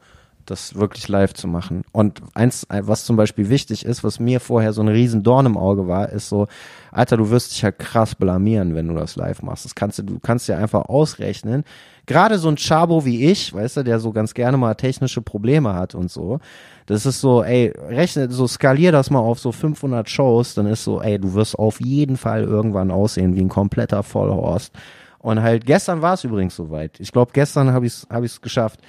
das 0.50 0.76
wirklich 0.76 1.08
live 1.08 1.34
zu 1.34 1.48
machen. 1.48 1.84
Und 1.92 2.22
eins, 2.34 2.66
was 2.70 3.06
zum 3.06 3.16
Beispiel 3.16 3.50
wichtig 3.50 3.86
ist, 3.86 4.04
was 4.04 4.20
mir 4.20 4.40
vorher 4.40 4.74
so 4.74 4.82
ein 4.82 4.88
riesen 4.88 5.24
Dorn 5.24 5.46
im 5.46 5.58
Auge 5.58 5.88
war, 5.88 6.10
ist 6.10 6.30
so, 6.30 6.48
Alter, 6.92 7.18
du 7.18 7.30
wirst 7.30 7.52
dich 7.52 7.64
halt 7.64 7.80
krass 7.80 8.16
blamieren, 8.16 8.74
wenn 8.74 8.88
du 8.88 8.96
das 8.96 9.16
live 9.16 9.42
machst. 9.44 9.66
Das 9.66 9.76
kannst 9.76 10.00
du, 10.00 10.04
du 10.04 10.20
kannst 10.20 10.48
dir 10.48 10.58
einfach 10.58 10.86
ausrechnen. 10.86 11.64
Gerade 12.06 12.40
so 12.40 12.48
ein 12.48 12.58
Chabo 12.58 13.06
wie 13.06 13.26
ich, 13.30 13.54
weißt 13.54 13.78
du, 13.78 13.84
der 13.84 14.00
so 14.00 14.12
ganz 14.12 14.34
gerne 14.34 14.58
mal 14.58 14.76
technische 14.76 15.22
Probleme 15.22 15.74
hat 15.74 15.94
und 15.94 16.10
so. 16.10 16.40
Das 16.86 17.06
ist 17.06 17.20
so, 17.20 17.44
ey, 17.44 17.74
rechne, 17.90 18.32
so 18.32 18.48
skalier 18.48 18.94
das 18.94 19.10
mal 19.10 19.20
auf 19.20 19.40
so 19.40 19.52
500 19.52 20.10
Shows, 20.10 20.54
dann 20.54 20.68
ist 20.68 20.86
so, 20.86 21.02
ey, 21.02 21.20
du 21.20 21.34
wirst 21.34 21.60
auf 21.60 21.82
jeden 21.82 22.16
Fall 22.16 22.44
irgendwann 22.44 22.92
aussehen 22.92 23.36
wie 23.36 23.42
ein 23.42 23.50
kompletter 23.50 24.04
Vollhorst. 24.04 24.74
Und 25.20 25.42
halt, 25.42 25.66
gestern 25.66 26.02
war 26.02 26.14
es 26.14 26.24
übrigens 26.24 26.56
soweit. 26.56 27.00
Ich 27.02 27.12
glaube, 27.12 27.32
gestern 27.34 27.74
habe 27.74 27.86
ich 27.86 27.94
es 27.94 28.08
hab 28.10 28.24
ich's 28.24 28.40
geschafft. 28.40 28.80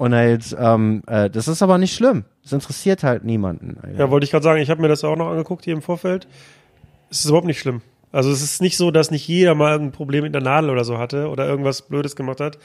Und 0.00 0.14
halt, 0.14 0.56
ähm, 0.58 1.02
äh, 1.08 1.28
das 1.28 1.46
ist 1.46 1.60
aber 1.60 1.76
nicht 1.76 1.94
schlimm. 1.94 2.24
Es 2.42 2.54
interessiert 2.54 3.02
halt 3.02 3.22
niemanden. 3.22 3.76
Alter. 3.82 3.98
Ja, 3.98 4.10
wollte 4.10 4.24
ich 4.24 4.30
gerade 4.30 4.42
sagen, 4.42 4.62
ich 4.62 4.70
habe 4.70 4.80
mir 4.80 4.88
das 4.88 5.04
auch 5.04 5.14
noch 5.14 5.28
angeguckt 5.28 5.66
hier 5.66 5.74
im 5.74 5.82
Vorfeld. 5.82 6.26
Es 7.10 7.18
ist 7.18 7.26
überhaupt 7.26 7.46
nicht 7.46 7.60
schlimm. 7.60 7.82
Also 8.10 8.30
es 8.30 8.40
ist 8.40 8.62
nicht 8.62 8.78
so, 8.78 8.90
dass 8.90 9.10
nicht 9.10 9.28
jeder 9.28 9.54
mal 9.54 9.72
irgendein 9.72 9.92
Problem 9.92 10.22
mit 10.24 10.32
der 10.32 10.40
Nadel 10.40 10.70
oder 10.70 10.84
so 10.84 10.96
hatte 10.96 11.28
oder 11.28 11.46
irgendwas 11.46 11.82
Blödes 11.82 12.16
gemacht 12.16 12.40
hat. 12.40 12.56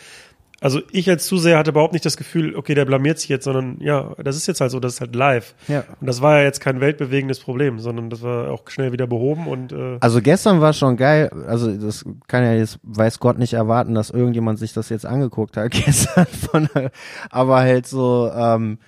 Also 0.66 0.82
ich 0.92 1.08
als 1.08 1.28
Zuseher 1.28 1.60
hatte 1.60 1.70
überhaupt 1.70 1.94
nicht 1.94 2.08
das 2.08 2.18
Gefühl, 2.18 2.56
okay, 2.56 2.74
der 2.74 2.86
blamiert 2.86 3.20
sich 3.20 3.30
jetzt, 3.30 3.44
sondern 3.44 3.80
ja, 3.82 4.16
das 4.18 4.36
ist 4.36 4.48
jetzt 4.48 4.62
halt 4.62 4.72
so, 4.72 4.80
das 4.80 4.94
ist 4.94 5.00
halt 5.00 5.14
live. 5.14 5.54
Ja. 5.68 5.84
Und 6.02 6.08
das 6.08 6.24
war 6.24 6.40
ja 6.40 6.44
jetzt 6.44 6.60
kein 6.60 6.82
weltbewegendes 6.82 7.40
Problem, 7.40 7.78
sondern 7.78 8.10
das 8.10 8.24
war 8.24 8.50
auch 8.50 8.68
schnell 8.72 8.92
wieder 8.92 9.06
behoben 9.06 9.46
und 9.46 9.72
äh, 9.72 9.98
Also 10.00 10.24
gestern 10.24 10.62
war 10.62 10.74
schon 10.74 10.98
geil, 10.98 11.30
also 11.48 11.72
das 11.72 12.04
kann 12.28 12.44
ja 12.44 12.54
jetzt, 12.54 12.80
weiß 12.82 13.20
Gott 13.20 13.38
nicht 13.38 13.54
erwarten, 13.54 13.94
dass 13.94 14.10
irgendjemand 14.10 14.58
sich 14.58 14.74
das 14.74 14.90
jetzt 14.90 15.06
angeguckt 15.06 15.56
hat 15.56 15.70
gestern 15.86 16.26
von, 16.26 16.68
aber 17.30 17.58
halt 17.58 17.86
so, 17.86 18.32
ähm, 18.36 18.80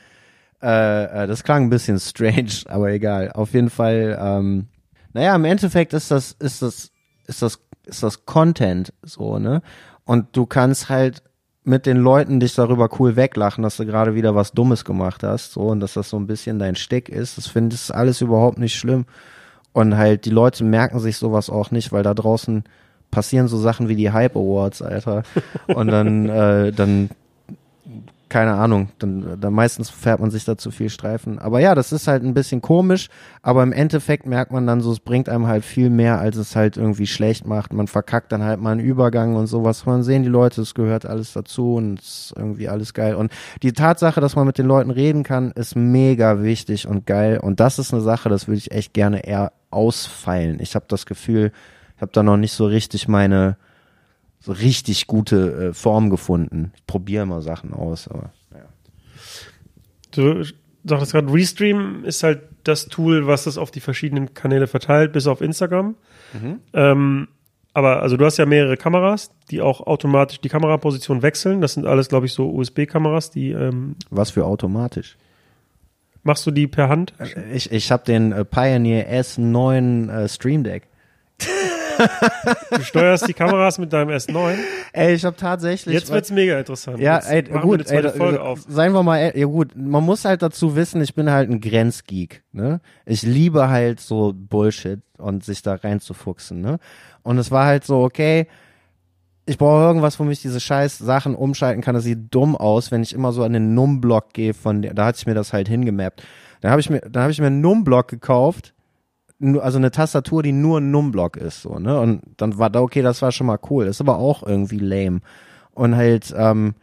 äh, 0.63 1.03
äh, 1.03 1.27
das 1.27 1.43
klang 1.43 1.65
ein 1.65 1.69
bisschen 1.69 1.99
strange, 1.99 2.63
aber 2.65 2.89
egal. 2.89 3.31
Auf 3.33 3.53
jeden 3.53 3.69
Fall, 3.69 4.17
ähm, 4.19 4.65
naja, 5.13 5.35
im 5.35 5.45
Endeffekt 5.45 5.93
ist 5.93 6.09
das, 6.09 6.31
ist 6.39 6.63
das, 6.63 6.91
ist 7.27 7.43
das, 7.43 7.59
ist 7.85 8.01
das 8.01 8.25
Content 8.25 8.93
so, 9.03 9.37
ne? 9.37 9.61
Und 10.05 10.35
du 10.35 10.47
kannst 10.47 10.89
halt 10.89 11.21
mit 11.67 11.85
den 11.85 11.97
Leuten 11.97 12.39
dich 12.39 12.55
darüber 12.55 12.89
cool 12.97 13.17
weglachen, 13.17 13.61
dass 13.61 13.75
du 13.75 13.85
gerade 13.85 14.15
wieder 14.15 14.33
was 14.35 14.53
Dummes 14.53 14.85
gemacht 14.85 15.21
hast, 15.23 15.51
so, 15.51 15.61
und 15.61 15.81
dass 15.81 15.95
das 15.95 16.09
so 16.09 16.17
ein 16.17 16.25
bisschen 16.25 16.59
dein 16.59 16.77
Stick 16.77 17.09
ist. 17.09 17.37
Das 17.37 17.47
finde 17.47 17.75
ich 17.75 17.93
alles 17.93 18.21
überhaupt 18.21 18.57
nicht 18.57 18.75
schlimm. 18.75 19.05
Und 19.73 19.97
halt, 19.97 20.23
die 20.23 20.29
Leute 20.29 20.63
merken 20.63 20.99
sich 20.99 21.17
sowas 21.17 21.49
auch 21.49 21.69
nicht, 21.69 21.91
weil 21.91 22.03
da 22.03 22.13
draußen 22.13 22.63
passieren 23.11 23.49
so 23.49 23.57
Sachen 23.57 23.89
wie 23.89 23.97
die 23.97 24.11
Hype 24.11 24.37
Awards, 24.37 24.81
Alter. 24.81 25.23
Und 25.67 25.87
dann, 25.87 26.29
äh, 26.29 26.71
dann, 26.71 27.09
keine 28.29 28.55
Ahnung, 28.55 28.89
dann, 28.99 29.39
dann 29.39 29.53
meistens 29.53 29.89
fährt 29.89 30.19
man 30.19 30.31
sich 30.31 30.43
da 30.43 30.57
zu 30.57 30.71
viel 30.71 30.89
Streifen. 30.89 31.39
Aber 31.39 31.59
ja, 31.59 31.75
das 31.75 31.91
ist 31.91 32.07
halt 32.07 32.23
ein 32.23 32.33
bisschen 32.33 32.61
komisch, 32.61 33.09
aber 33.41 33.63
im 33.63 33.71
Endeffekt 33.71 34.25
merkt 34.25 34.51
man 34.51 34.67
dann 34.67 34.81
so, 34.81 34.91
es 34.91 34.99
bringt 34.99 35.29
einem 35.29 35.47
halt 35.47 35.63
viel 35.63 35.89
mehr, 35.89 36.19
als 36.19 36.35
es 36.35 36.55
halt 36.55 36.77
irgendwie 36.77 37.07
schlecht 37.07 37.45
macht. 37.45 37.73
Man 37.73 37.87
verkackt 37.87 38.31
dann 38.31 38.43
halt 38.43 38.59
mal 38.59 38.71
einen 38.71 38.81
Übergang 38.81 39.35
und 39.35 39.47
sowas. 39.47 39.85
Man 39.85 40.03
sehen 40.03 40.23
die 40.23 40.29
Leute, 40.29 40.61
es 40.61 40.73
gehört 40.73 41.05
alles 41.05 41.33
dazu 41.33 41.75
und 41.75 41.99
es 41.99 42.05
ist 42.07 42.33
irgendwie 42.35 42.67
alles 42.67 42.93
geil. 42.93 43.15
Und 43.15 43.31
die 43.63 43.73
Tatsache, 43.73 44.19
dass 44.19 44.35
man 44.35 44.45
mit 44.45 44.57
den 44.57 44.67
Leuten 44.67 44.91
reden 44.91 45.23
kann, 45.23 45.51
ist 45.51 45.75
mega 45.75 46.43
wichtig 46.43 46.87
und 46.87 47.05
geil. 47.05 47.39
Und 47.41 47.59
das 47.59 47.79
ist 47.79 47.93
eine 47.93 48.01
Sache, 48.01 48.29
das 48.29 48.47
würde 48.47 48.57
ich 48.57 48.71
echt 48.71 48.93
gerne 48.93 49.25
eher 49.25 49.53
ausfeilen. 49.69 50.59
Ich 50.59 50.75
habe 50.75 50.85
das 50.89 51.05
Gefühl, 51.05 51.51
ich 51.95 52.01
habe 52.01 52.11
da 52.11 52.23
noch 52.23 52.37
nicht 52.37 52.53
so 52.53 52.65
richtig 52.65 53.07
meine 53.07 53.57
so 54.47 54.53
richtig 54.53 55.07
gute 55.07 55.69
äh, 55.69 55.73
Form 55.73 56.09
gefunden. 56.09 56.71
Ich 56.75 56.85
probiere 56.85 57.23
immer 57.23 57.41
Sachen 57.41 57.73
aus, 57.73 58.07
aber 58.07 58.31
ja. 58.53 58.65
du 60.11 60.45
sagtest 60.85 61.11
gerade, 61.11 61.33
Restream 61.33 62.05
ist 62.05 62.23
halt 62.23 62.43
das 62.63 62.87
Tool, 62.87 63.27
was 63.27 63.43
das 63.43 63.57
auf 63.57 63.71
die 63.71 63.81
verschiedenen 63.81 64.33
Kanäle 64.33 64.67
verteilt, 64.67 65.11
bis 65.11 65.27
auf 65.27 65.41
Instagram. 65.41 65.95
Ähm, 66.73 67.27
aber 67.73 68.01
also 68.01 68.15
du 68.15 68.23
hast 68.23 68.37
ja 68.37 68.45
mehrere 68.45 68.77
Kameras, 68.77 69.31
die 69.51 69.59
auch 69.59 69.81
automatisch 69.81 70.39
die 70.39 70.47
Kameraposition 70.49 71.21
wechseln. 71.21 71.59
Das 71.59 71.73
sind 71.73 71.85
alles, 71.85 72.07
glaube 72.07 72.25
ich, 72.25 72.33
so 72.33 72.49
USB-Kameras, 72.49 73.29
die 73.29 73.51
ähm, 73.51 73.97
Was 74.09 74.31
für 74.31 74.45
automatisch. 74.45 75.17
machst 76.23 76.47
du 76.47 76.51
die 76.51 76.67
per 76.67 76.87
Hand? 76.87 77.13
Ich, 77.53 77.69
ich 77.69 77.91
habe 77.91 78.05
den 78.05 78.31
äh, 78.31 78.45
Pioneer 78.45 79.11
S9 79.21 80.09
äh, 80.09 80.29
Stream 80.29 80.63
Deck. 80.63 80.87
Du 82.71 82.81
steuerst 82.83 83.27
die 83.27 83.33
Kameras 83.33 83.77
mit 83.77 83.91
deinem 83.93 84.09
S9. 84.09 84.55
Ey, 84.93 85.13
ich 85.13 85.25
habe 85.25 85.35
tatsächlich. 85.35 85.93
Jetzt 85.93 86.11
wird's 86.11 86.31
mega 86.31 86.57
interessant. 86.59 86.99
Ja, 86.99 87.15
Jetzt 87.15 87.29
ey, 87.29 87.45
wir 87.51 87.61
gut, 87.61 87.75
eine 87.75 87.85
zweite 87.85 88.13
ey, 88.13 88.17
Folge 88.17 88.41
auf. 88.41 88.63
seien 88.67 88.93
wir 88.93 89.03
mal, 89.03 89.17
ey, 89.17 89.39
ja 89.39 89.45
gut, 89.45 89.75
man 89.75 90.03
muss 90.03 90.25
halt 90.25 90.41
dazu 90.41 90.75
wissen, 90.75 91.01
ich 91.01 91.13
bin 91.15 91.29
halt 91.31 91.49
ein 91.49 91.61
Grenzgeek, 91.61 92.43
ne? 92.51 92.79
Ich 93.05 93.23
liebe 93.23 93.69
halt 93.69 93.99
so 93.99 94.33
Bullshit 94.35 94.99
und 95.17 95.43
sich 95.43 95.61
da 95.61 95.75
reinzufuchsen, 95.75 96.61
ne? 96.61 96.79
Und 97.23 97.37
es 97.37 97.51
war 97.51 97.65
halt 97.65 97.83
so, 97.85 98.01
okay, 98.03 98.47
ich 99.45 99.57
brauche 99.57 99.81
irgendwas, 99.81 100.19
womit 100.19 100.33
ich 100.33 100.41
diese 100.41 100.59
scheiß 100.59 100.97
Sachen 100.97 101.33
umschalten 101.33 101.81
kann. 101.81 101.95
Das 101.95 102.03
sieht 102.03 102.33
dumm 102.33 102.55
aus, 102.55 102.91
wenn 102.91 103.01
ich 103.01 103.13
immer 103.13 103.31
so 103.31 103.43
an 103.43 103.53
den 103.53 103.73
Num-Block 103.73 104.33
gehe 104.33 104.53
von 104.53 104.81
der, 104.81 104.93
da 104.93 105.05
hatte 105.05 105.19
ich 105.19 105.25
mir 105.25 105.35
das 105.35 105.53
halt 105.53 105.69
hingemappt. 105.69 106.21
Dann 106.61 106.71
habe 106.71 106.81
ich 106.81 106.89
mir, 106.89 106.99
dann 106.99 107.23
habe 107.23 107.31
ich 107.31 107.39
mir 107.39 107.47
einen 107.47 107.61
Num-Block 107.61 108.07
gekauft, 108.09 108.73
also 109.39 109.77
eine 109.77 109.91
Tastatur, 109.91 110.43
die 110.43 110.51
nur 110.51 110.79
ein 110.79 110.91
Num-Block 110.91 111.37
ist, 111.37 111.61
so, 111.61 111.79
ne? 111.79 111.99
Und 111.99 112.21
dann 112.37 112.57
war 112.57 112.69
da, 112.69 112.81
okay, 112.81 113.01
das 113.01 113.21
war 113.21 113.31
schon 113.31 113.47
mal 113.47 113.59
cool. 113.69 113.85
Ist 113.85 114.01
aber 114.01 114.17
auch 114.17 114.43
irgendwie 114.43 114.79
lame. 114.79 115.19
Und 115.73 115.95
halt, 115.95 116.33
ähm, 116.35 116.73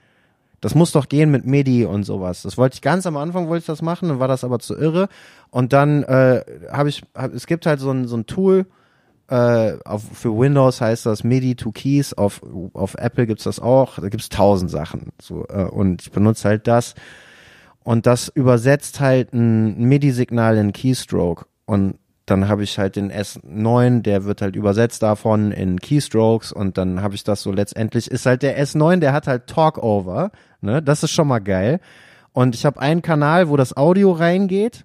Das 0.60 0.74
muss 0.74 0.92
doch 0.92 1.08
gehen 1.10 1.30
mit 1.30 1.44
MIDI 1.44 1.84
und 1.84 2.04
sowas. 2.04 2.40
Das 2.40 2.56
wollte 2.56 2.76
ich 2.76 2.80
ganz 2.80 3.06
am 3.06 3.18
Anfang 3.18 3.48
wollte 3.48 3.60
ich 3.60 3.66
das 3.66 3.82
machen, 3.82 4.08
dann 4.08 4.18
war 4.18 4.28
das 4.28 4.44
aber 4.44 4.60
zu 4.60 4.74
irre. 4.74 5.08
Und 5.50 5.74
dann 5.74 6.04
äh, 6.04 6.42
habe 6.72 6.88
ich, 6.88 7.02
hab, 7.14 7.34
es 7.34 7.46
gibt 7.46 7.66
halt 7.66 7.80
so 7.80 7.90
ein, 7.90 8.06
so 8.08 8.16
ein 8.16 8.24
Tool, 8.24 8.64
äh, 9.28 9.74
auf, 9.84 10.02
für 10.14 10.34
Windows 10.38 10.80
heißt 10.80 11.04
das 11.04 11.22
MIDI 11.22 11.54
to 11.54 11.70
Keys, 11.70 12.14
auf, 12.14 12.40
auf 12.72 12.94
Apple 12.94 13.26
gibt's 13.26 13.44
das 13.44 13.60
auch, 13.60 13.98
da 13.98 14.08
gibt's 14.08 14.30
tausend 14.30 14.70
Sachen. 14.70 15.12
So, 15.20 15.44
äh, 15.48 15.64
und 15.64 16.00
ich 16.00 16.10
benutze 16.12 16.48
halt 16.48 16.66
das. 16.66 16.94
Und 17.82 18.06
das 18.06 18.28
übersetzt 18.28 19.00
halt 19.00 19.34
ein 19.34 19.78
MIDI-Signal 19.86 20.56
in 20.56 20.72
Keystroke. 20.72 21.44
Und 21.66 21.96
dann 22.26 22.48
habe 22.48 22.62
ich 22.62 22.78
halt 22.78 22.96
den 22.96 23.12
S9, 23.12 24.00
der 24.02 24.24
wird 24.24 24.40
halt 24.40 24.56
übersetzt 24.56 25.02
davon 25.02 25.52
in 25.52 25.78
Keystrokes 25.80 26.52
und 26.52 26.78
dann 26.78 27.02
habe 27.02 27.14
ich 27.14 27.24
das 27.24 27.42
so 27.42 27.52
letztendlich, 27.52 28.10
ist 28.10 28.24
halt 28.26 28.42
der 28.42 28.58
S9, 28.64 28.98
der 29.00 29.12
hat 29.12 29.26
halt 29.26 29.46
Talkover, 29.46 30.30
ne, 30.60 30.82
das 30.82 31.02
ist 31.02 31.10
schon 31.12 31.28
mal 31.28 31.40
geil. 31.40 31.80
Und 32.32 32.54
ich 32.54 32.64
habe 32.64 32.80
einen 32.80 33.02
Kanal, 33.02 33.48
wo 33.48 33.56
das 33.56 33.76
Audio 33.76 34.10
reingeht. 34.12 34.84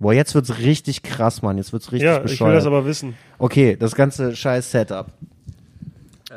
Boah, 0.00 0.12
jetzt 0.14 0.34
wird's 0.34 0.58
richtig 0.58 1.02
krass, 1.02 1.42
Mann, 1.42 1.56
jetzt 1.58 1.72
wird's 1.72 1.92
richtig 1.92 2.06
Ja, 2.06 2.18
bescheuert. 2.20 2.32
ich 2.34 2.40
will 2.46 2.54
das 2.54 2.66
aber 2.66 2.84
wissen. 2.86 3.14
Okay, 3.38 3.76
das 3.78 3.94
ganze 3.94 4.34
scheiß 4.34 4.70
Setup. 4.70 5.08
Äh, 6.30 6.34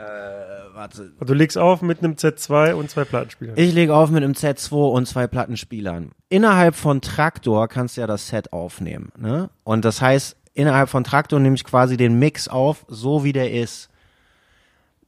warte. 0.73 1.11
Du 1.25 1.33
legst 1.33 1.57
auf 1.57 1.81
mit 1.81 1.99
einem 2.03 2.13
Z2 2.13 2.73
und 2.73 2.89
zwei 2.89 3.03
Plattenspielern. 3.05 3.55
Ich 3.57 3.73
lege 3.73 3.93
auf 3.93 4.09
mit 4.09 4.23
einem 4.23 4.33
Z2 4.33 4.73
und 4.91 5.05
zwei 5.07 5.27
Plattenspielern. 5.27 6.11
Innerhalb 6.29 6.75
von 6.75 7.01
Traktor 7.01 7.67
kannst 7.67 7.97
du 7.97 8.01
ja 8.01 8.07
das 8.07 8.27
Set 8.27 8.53
aufnehmen. 8.53 9.11
Ne? 9.17 9.49
Und 9.63 9.83
das 9.85 10.01
heißt, 10.01 10.37
innerhalb 10.53 10.89
von 10.89 11.03
Traktor 11.03 11.39
nehme 11.39 11.55
ich 11.55 11.63
quasi 11.63 11.97
den 11.97 12.19
Mix 12.19 12.47
auf, 12.47 12.85
so 12.87 13.23
wie 13.23 13.33
der 13.33 13.51
ist. 13.51 13.89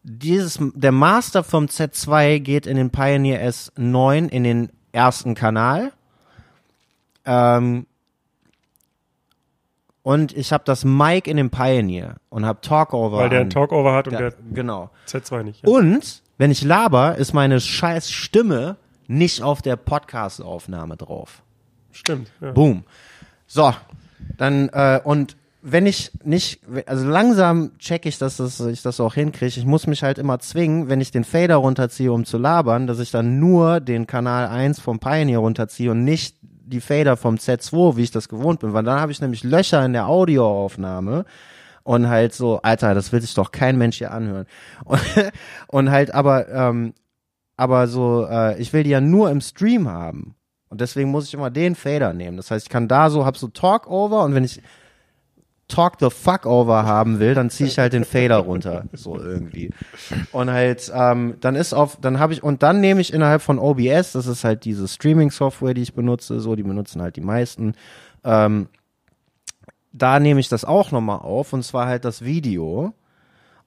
Dieses, 0.03 0.60
der 0.76 0.91
Master 0.91 1.44
vom 1.44 1.65
Z2 1.65 2.40
geht 2.40 2.68
in 2.68 2.76
den 2.78 2.90
Pioneer 2.90 3.41
S9 3.49 4.28
in 4.30 4.44
den 4.44 4.70
ersten 4.91 5.34
Kanal. 5.34 5.91
Ähm, 7.26 7.86
und 10.02 10.36
ich 10.36 10.52
habe 10.52 10.65
das 10.65 10.84
Mic 10.84 11.30
in 11.30 11.38
dem 11.38 11.49
Pioneer 11.49 12.18
und 12.30 12.45
habe 12.45 12.60
Talkover. 12.60 13.18
weil 13.20 13.30
der 13.30 13.40
an. 13.40 13.41
einen 13.44 13.49
Talkover 13.52 13.94
hat 13.94 14.07
und 14.07 14.14
Der- 14.20 14.32
der 14.32 14.40
genau. 14.53 14.90
Z2 15.07 15.44
nicht. 15.44 15.64
Ja. 15.65 15.70
Und 15.72 16.22
wenn 16.38 16.52
ich 16.52 16.64
laber, 16.64 17.15
ist 17.15 17.32
meine 17.34 17.61
scheiß 17.61 18.11
Stimme 18.11 18.76
nicht 19.07 19.41
auf 19.41 19.61
der 19.61 19.78
Podcast-Aufnahme 19.78 20.98
drauf. 20.98 21.41
Stimmt. 21.91 22.30
Ja. 22.41 22.52
Boom. 22.52 22.84
So, 23.48 23.74
dann 24.38 24.70
äh, 24.70 25.00
und 25.04 25.38
wenn 25.66 25.86
ich 25.86 26.12
nicht, 26.26 26.60
also 26.88 27.08
langsam 27.08 27.78
check 27.80 28.06
ich, 28.06 28.18
dass, 28.18 28.36
das, 28.36 28.60
ich 28.60 28.82
das 28.82 29.00
auch 29.00 29.14
hinkriege. 29.14 29.58
Ich 29.58 29.66
muss 29.66 29.88
mich 29.88 30.04
halt 30.04 30.18
immer 30.18 30.40
zwingen, 30.40 30.90
wenn 30.90 31.00
ich 31.00 31.12
den 31.12 31.24
Fader 31.24 31.56
runterziehe, 31.56 32.12
um 32.12 32.26
zu 32.26 32.38
labern, 32.38 32.86
dass 32.86 33.00
ich 33.00 33.12
dann 33.12 33.40
nur 33.40 33.80
den 33.80 34.06
Kanal 34.06 34.48
1 34.48 34.82
vom 34.82 35.00
Pioneer 35.00 35.40
runterziehe 35.40 35.91
und 35.91 36.04
nicht 36.04 36.36
die 36.41 36.82
Fader 36.82 37.16
vom 37.16 37.36
Z2, 37.36 37.95
wie 37.95 38.04
ich 38.04 38.12
das 38.12 38.28
gewohnt 38.28 38.60
bin, 38.60 38.74
weil 38.74 38.84
dann 38.84 39.00
habe 39.00 39.14
ich 39.14 39.22
nämlich 39.22 39.44
Löcher 39.44 39.86
in 39.86 39.94
der 39.94 40.08
Audioaufnahme 40.08 41.24
und 41.84 42.10
halt 42.10 42.34
so, 42.34 42.62
Alter, 42.62 42.94
das 42.94 43.14
will 43.14 43.22
sich 43.22 43.34
doch 43.34 43.52
kein 43.52 43.78
Mensch 43.78 44.00
hier 44.00 44.12
anhören. 44.12 44.48
Und, 44.84 45.02
und 45.68 45.91
halt 45.91 46.14
aber, 46.14 46.50
ähm, 46.50 46.94
aber 47.56 47.88
so, 47.88 48.28
äh, 48.30 48.60
ich 48.60 48.74
will 48.74 48.84
die 48.84 48.90
ja 48.90 49.00
nur 49.02 49.32
im 49.32 49.40
Stream 49.40 49.90
haben. 49.90 50.36
Und 50.74 50.82
deswegen 50.82 51.12
muss 51.12 51.28
ich 51.28 51.36
immer 51.36 51.52
den 51.52 51.76
Fader 51.76 52.14
nehmen. 52.14 52.36
Das 52.36 52.50
heißt, 52.50 52.66
ich 52.66 52.70
kann 52.72 52.88
da 52.88 53.12
so, 53.12 53.28
hab 53.28 53.38
so 53.38 53.48
Talk-Over 53.48 54.24
und 54.24 54.34
wenn 54.34 54.44
ich 54.44 54.60
Talk 55.68 55.98
the 56.00 56.10
fuck 56.10 56.48
over 56.48 56.84
haben 56.84 57.20
will, 57.20 57.36
dann 57.36 57.52
ziehe 57.52 57.70
ich 57.70 57.78
halt 57.78 57.94
den 57.94 58.06
Fader 58.06 58.38
runter, 58.38 58.86
so 58.94 59.16
irgendwie. 59.20 59.70
Und 60.32 60.50
halt, 60.50 60.91
ähm, 60.91 61.36
dann 61.41 61.54
ist 61.54 61.74
auf, 61.74 62.00
dann 62.02 62.18
habe 62.18 62.34
ich, 62.34 62.41
und 62.41 62.64
dann 62.64 62.82
nehme 62.82 63.02
ich 63.02 63.14
innerhalb 63.14 63.44
von 63.44 63.60
OBS, 63.60 64.14
das 64.14 64.26
ist 64.26 64.44
halt 64.44 64.66
diese 64.66 64.88
Streaming-Software, 64.88 65.76
die 65.76 65.84
ich 65.84 65.94
benutze, 65.94 66.40
so, 66.40 66.56
die 66.56 66.64
benutzen 66.64 67.04
halt 67.04 67.18
die 67.18 67.22
meisten, 67.22 67.76
ähm, 68.24 68.68
da 69.91 70.20
nehme 70.20 70.40
ich 70.40 70.50
das 70.50 70.66
auch 70.66 70.90
nochmal 70.90 71.20
auf, 71.20 71.54
und 71.54 71.64
zwar 71.64 71.86
halt 71.86 72.04
das 72.04 72.24
Video. 72.24 72.95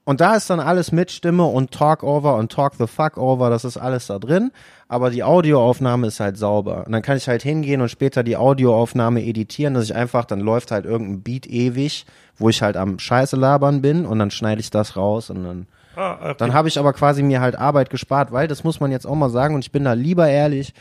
Und 0.07 0.21
da 0.21 0.37
ist 0.37 0.49
dann 0.49 0.61
alles 0.61 0.93
mit 0.93 1.11
Stimme 1.11 1.45
und 1.45 1.73
Talk 1.73 2.05
over 2.05 2.37
und 2.37 2.53
Talk 2.53 2.75
the 2.79 2.87
fuck 2.87 3.19
over, 3.19 3.51
das 3.51 3.65
ist 3.65 3.77
alles 3.77 4.07
da 4.07 4.21
drin. 4.21 4.53
Aber 4.87 5.11
die 5.11 5.25
Audioaufnahme 5.25 6.07
ist 6.07 6.21
halt 6.21 6.39
sauber. 6.39 6.87
Und 6.87 6.93
dann 6.93 7.03
kann 7.03 7.17
ich 7.17 7.27
halt 7.27 7.43
hingehen 7.43 7.81
und 7.81 7.89
später 7.89 8.23
die 8.23 8.37
Audioaufnahme 8.37 9.21
editieren, 9.25 9.75
dass 9.75 9.83
ich 9.87 9.97
einfach, 9.97 10.25
dann 10.25 10.39
läuft 10.39 10.71
halt 10.71 10.85
irgendein 10.85 11.23
Beat 11.23 11.49
ewig, 11.49 12.07
wo 12.37 12.49
ich 12.49 12.63
halt 12.63 12.77
am 12.77 13.01
Scheiße 13.01 13.35
labern 13.35 13.83
bin 13.83 14.07
und 14.07 14.21
dann 14.21 14.31
schneide 14.31 14.61
ich 14.61 14.71
das 14.71 14.97
raus 14.97 15.29
und 15.29 15.43
dann 15.43 15.67
Ah, 15.97 16.19
okay. 16.21 16.35
dann 16.39 16.53
habe 16.55 16.69
ich 16.69 16.79
aber 16.79 16.93
quasi 16.93 17.23
mir 17.23 17.41
halt 17.41 17.57
Arbeit 17.57 17.91
gespart, 17.91 18.31
weil 18.31 18.47
das 18.49 18.63
muss 18.63 18.81
man 18.81 18.93
jetzt 18.93 19.07
auch 19.07 19.15
mal 19.15 19.31
sagen 19.31 19.55
und 19.55 19.65
ich 19.65 19.73
bin 19.73 19.83
da 19.85 19.95
lieber 19.95 20.29
ehrlich. 20.29 20.75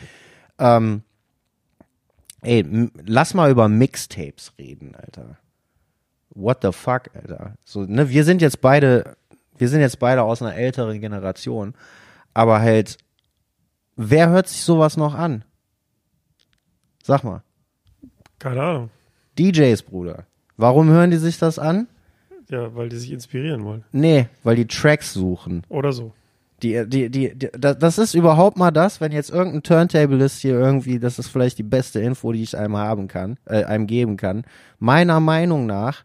Ähm, 0.58 1.02
ey, 2.42 2.90
lass 3.04 3.34
mal 3.34 3.50
über 3.50 3.66
Mixtapes 3.68 4.52
reden, 4.58 4.94
Alter. 4.94 5.38
What 6.38 6.58
the 6.62 6.70
fuck, 6.72 7.04
Alter. 7.14 7.54
So, 7.64 7.80
ne, 7.84 8.08
wir 8.10 8.22
sind 8.24 8.42
jetzt 8.42 8.60
beide, 8.60 9.16
wir 9.56 9.68
sind 9.68 9.80
jetzt 9.80 9.98
beide 9.98 10.22
aus 10.22 10.42
einer 10.42 10.54
älteren 10.54 11.00
Generation, 11.00 11.74
aber 12.34 12.60
halt, 12.60 12.98
wer 13.96 14.28
hört 14.28 14.46
sich 14.48 14.60
sowas 14.62 14.96
noch 14.98 15.14
an? 15.14 15.44
Sag 17.02 17.24
mal. 17.24 17.42
Keine 18.38 18.62
Ahnung. 18.62 18.90
DJs, 19.38 19.82
Bruder. 19.82 20.26
Warum 20.56 20.88
hören 20.90 21.10
die 21.10 21.16
sich 21.16 21.38
das 21.38 21.58
an? 21.58 21.88
Ja, 22.50 22.74
weil 22.74 22.88
die 22.88 22.96
sich 22.96 23.12
inspirieren 23.12 23.64
wollen. 23.64 23.84
Nee, 23.92 24.28
weil 24.44 24.56
die 24.56 24.66
Tracks 24.66 25.12
suchen. 25.12 25.62
Oder 25.68 25.92
so. 25.92 26.12
Die, 26.62 26.84
die, 26.88 27.10
die, 27.10 27.34
die, 27.34 27.48
da- 27.58 27.74
das 27.74 27.98
ist 27.98 28.14
überhaupt 28.14 28.56
mal 28.56 28.70
das, 28.70 29.00
wenn 29.00 29.12
jetzt 29.12 29.30
irgendein 29.30 29.62
Turntablist 29.62 30.40
hier 30.40 30.58
irgendwie, 30.58 30.98
das 30.98 31.18
ist 31.18 31.28
vielleicht 31.28 31.58
die 31.58 31.62
beste 31.62 32.00
Info, 32.00 32.32
die 32.32 32.42
ich 32.42 32.56
einem 32.56 32.76
haben 32.76 33.08
kann, 33.08 33.38
äh, 33.46 33.64
einem 33.64 33.86
geben 33.86 34.16
kann. 34.16 34.44
Meiner 34.78 35.20
Meinung 35.20 35.66
nach 35.66 36.04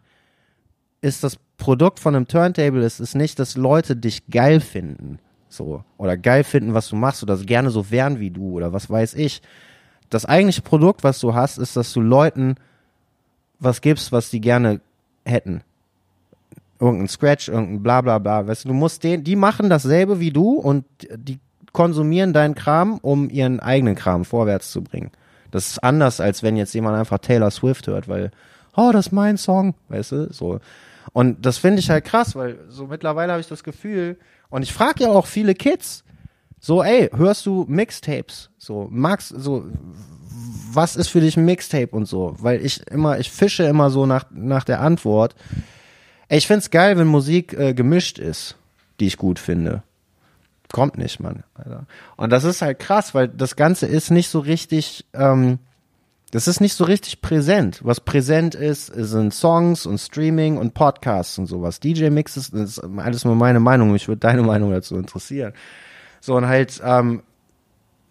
ist 1.02 1.22
das 1.22 1.36
Produkt 1.58 2.00
von 2.00 2.16
einem 2.16 2.26
Turntable 2.26 2.84
ist 2.84 3.14
nicht, 3.14 3.38
dass 3.38 3.56
Leute 3.56 3.94
dich 3.94 4.26
geil 4.28 4.60
finden, 4.60 5.18
so 5.48 5.84
oder 5.98 6.16
geil 6.16 6.42
finden, 6.42 6.74
was 6.74 6.88
du 6.88 6.96
machst 6.96 7.22
oder 7.22 7.36
gerne 7.36 7.70
so 7.70 7.90
wären 7.90 8.18
wie 8.18 8.30
du 8.30 8.52
oder 8.52 8.72
was 8.72 8.88
weiß 8.88 9.14
ich. 9.14 9.42
Das 10.08 10.24
eigentliche 10.24 10.62
Produkt, 10.62 11.04
was 11.04 11.20
du 11.20 11.34
hast, 11.34 11.58
ist, 11.58 11.76
dass 11.76 11.92
du 11.92 12.00
Leuten 12.00 12.54
was 13.58 13.80
gibst, 13.80 14.10
was 14.10 14.30
die 14.30 14.40
gerne 14.40 14.80
hätten 15.24 15.62
irgendein 16.82 17.08
Scratch, 17.08 17.48
irgendein 17.48 17.82
bla 17.82 18.00
bla 18.00 18.18
bla. 18.18 18.46
Weißt 18.46 18.64
du, 18.64 18.68
du 18.68 18.74
musst 18.74 19.04
den, 19.04 19.22
die 19.22 19.36
machen 19.36 19.70
dasselbe 19.70 20.18
wie 20.18 20.32
du 20.32 20.54
und 20.54 20.84
die 21.14 21.38
konsumieren 21.72 22.32
deinen 22.32 22.54
Kram, 22.54 22.98
um 23.00 23.30
ihren 23.30 23.60
eigenen 23.60 23.94
Kram 23.94 24.24
vorwärts 24.24 24.72
zu 24.72 24.82
bringen. 24.82 25.12
Das 25.52 25.68
ist 25.68 25.84
anders, 25.84 26.20
als 26.20 26.42
wenn 26.42 26.56
jetzt 26.56 26.74
jemand 26.74 26.96
einfach 26.98 27.18
Taylor 27.18 27.50
Swift 27.50 27.86
hört, 27.86 28.08
weil, 28.08 28.30
oh, 28.76 28.90
das 28.92 29.06
ist 29.06 29.12
mein 29.12 29.36
Song, 29.36 29.74
weißt 29.88 30.12
du, 30.12 30.32
so. 30.32 30.58
Und 31.12 31.44
das 31.44 31.58
finde 31.58 31.80
ich 31.80 31.90
halt 31.90 32.04
krass, 32.04 32.34
weil 32.34 32.58
so 32.68 32.86
mittlerweile 32.86 33.32
habe 33.32 33.40
ich 33.40 33.48
das 33.48 33.64
Gefühl, 33.64 34.18
und 34.50 34.62
ich 34.62 34.72
frage 34.72 35.04
ja 35.04 35.10
auch 35.10 35.26
viele 35.26 35.54
Kids, 35.54 36.04
so, 36.60 36.82
ey, 36.82 37.10
hörst 37.12 37.44
du 37.46 37.64
Mixtapes? 37.68 38.50
So, 38.56 38.86
magst, 38.90 39.34
so, 39.36 39.64
was 40.72 40.94
ist 40.94 41.08
für 41.08 41.20
dich 41.20 41.36
ein 41.36 41.44
Mixtape 41.44 41.90
und 41.90 42.06
so? 42.06 42.36
Weil 42.38 42.64
ich 42.64 42.86
immer, 42.86 43.18
ich 43.18 43.30
fische 43.30 43.64
immer 43.64 43.90
so 43.90 44.06
nach, 44.06 44.26
nach 44.30 44.62
der 44.62 44.80
Antwort. 44.80 45.34
Ey, 46.28 46.38
ich 46.38 46.46
find's 46.46 46.70
geil, 46.70 46.96
wenn 46.96 47.08
Musik 47.08 47.52
äh, 47.54 47.74
gemischt 47.74 48.18
ist, 48.18 48.56
die 49.00 49.06
ich 49.06 49.16
gut 49.16 49.38
finde. 49.38 49.82
Kommt 50.70 50.96
nicht, 50.96 51.18
Mann. 51.18 51.42
Alter. 51.54 51.86
Und 52.16 52.30
das 52.30 52.44
ist 52.44 52.62
halt 52.62 52.78
krass, 52.78 53.14
weil 53.14 53.28
das 53.28 53.56
Ganze 53.56 53.86
ist 53.86 54.10
nicht 54.10 54.28
so 54.28 54.38
richtig, 54.38 55.04
ähm, 55.12 55.58
das 56.32 56.48
ist 56.48 56.60
nicht 56.60 56.72
so 56.72 56.84
richtig 56.84 57.20
präsent. 57.20 57.80
Was 57.84 58.00
präsent 58.00 58.54
ist, 58.54 58.86
sind 58.86 59.34
Songs 59.34 59.84
und 59.84 59.98
Streaming 59.98 60.56
und 60.56 60.72
Podcasts 60.72 61.36
und 61.36 61.44
sowas. 61.44 61.78
DJ-Mixes, 61.78 62.50
das 62.52 62.78
ist 62.78 62.84
alles 62.96 63.26
nur 63.26 63.36
meine 63.36 63.60
Meinung. 63.60 63.92
Mich 63.92 64.08
würde 64.08 64.20
deine 64.20 64.42
Meinung 64.42 64.70
dazu 64.70 64.96
interessieren. 64.96 65.52
So 66.22 66.34
und 66.34 66.46
halt, 66.46 66.80
ähm, 66.82 67.22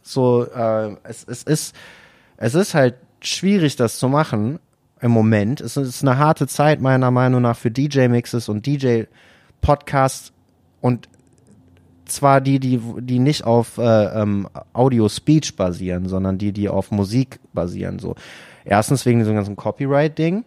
so, 0.04 0.46
äh, 0.46 0.96
es, 1.02 1.24
es 1.24 1.42
ist, 1.42 1.76
es 2.38 2.54
ist 2.54 2.76
halt 2.76 2.94
schwierig, 3.22 3.76
das 3.76 3.98
zu 3.98 4.08
machen 4.08 4.60
im 5.00 5.10
Moment. 5.10 5.60
Es 5.60 5.76
ist 5.76 6.04
eine 6.04 6.20
harte 6.20 6.46
Zeit 6.46 6.80
meiner 6.80 7.10
Meinung 7.10 7.42
nach 7.42 7.58
für 7.58 7.72
DJ-Mixes 7.72 8.50
und 8.50 8.68
DJ-Podcasts 8.68 10.32
und 10.80 11.10
zwar 12.12 12.42
die, 12.42 12.60
die, 12.60 12.82
die 13.00 13.20
nicht 13.20 13.44
auf 13.44 13.78
äh, 13.78 14.22
ähm, 14.22 14.48
Audio-Speech 14.74 15.56
basieren, 15.56 16.08
sondern 16.08 16.38
die, 16.38 16.52
die 16.52 16.70
auf 16.70 16.92
Musik 16.92 17.40
basieren. 17.54 18.00
So. 18.00 18.16
Erstens 18.66 19.06
wegen 19.06 19.20
diesem 19.20 19.36
ganzen 19.36 19.56
Copyright-Ding. 19.56 20.44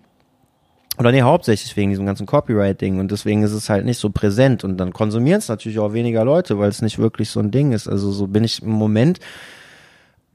Oder 0.99 1.11
nee, 1.11 1.23
hauptsächlich 1.23 1.77
wegen 1.77 1.91
diesem 1.91 2.07
ganzen 2.07 2.27
Copyright-Ding 2.27 3.01
und 3.01 3.11
deswegen 3.11 3.43
ist 3.43 3.53
es 3.53 3.69
halt 3.69 3.85
nicht 3.85 3.99
so 3.99 4.11
präsent 4.11 4.63
und 4.63 4.77
dann 4.77 4.93
konsumieren 4.93 5.39
es 5.39 5.49
natürlich 5.49 5.81
auch 5.81 5.93
weniger 5.93 6.25
Leute, 6.25 6.59
weil 6.59 6.69
es 6.69 6.83
nicht 6.83 7.01
wirklich 7.01 7.31
so 7.31 7.41
ein 7.41 7.51
Ding 7.51 7.73
ist. 7.73 7.89
Also 7.89 8.13
so 8.13 8.29
bin 8.29 8.45
ich 8.45 8.63
im 8.63 8.71
Moment, 8.71 9.19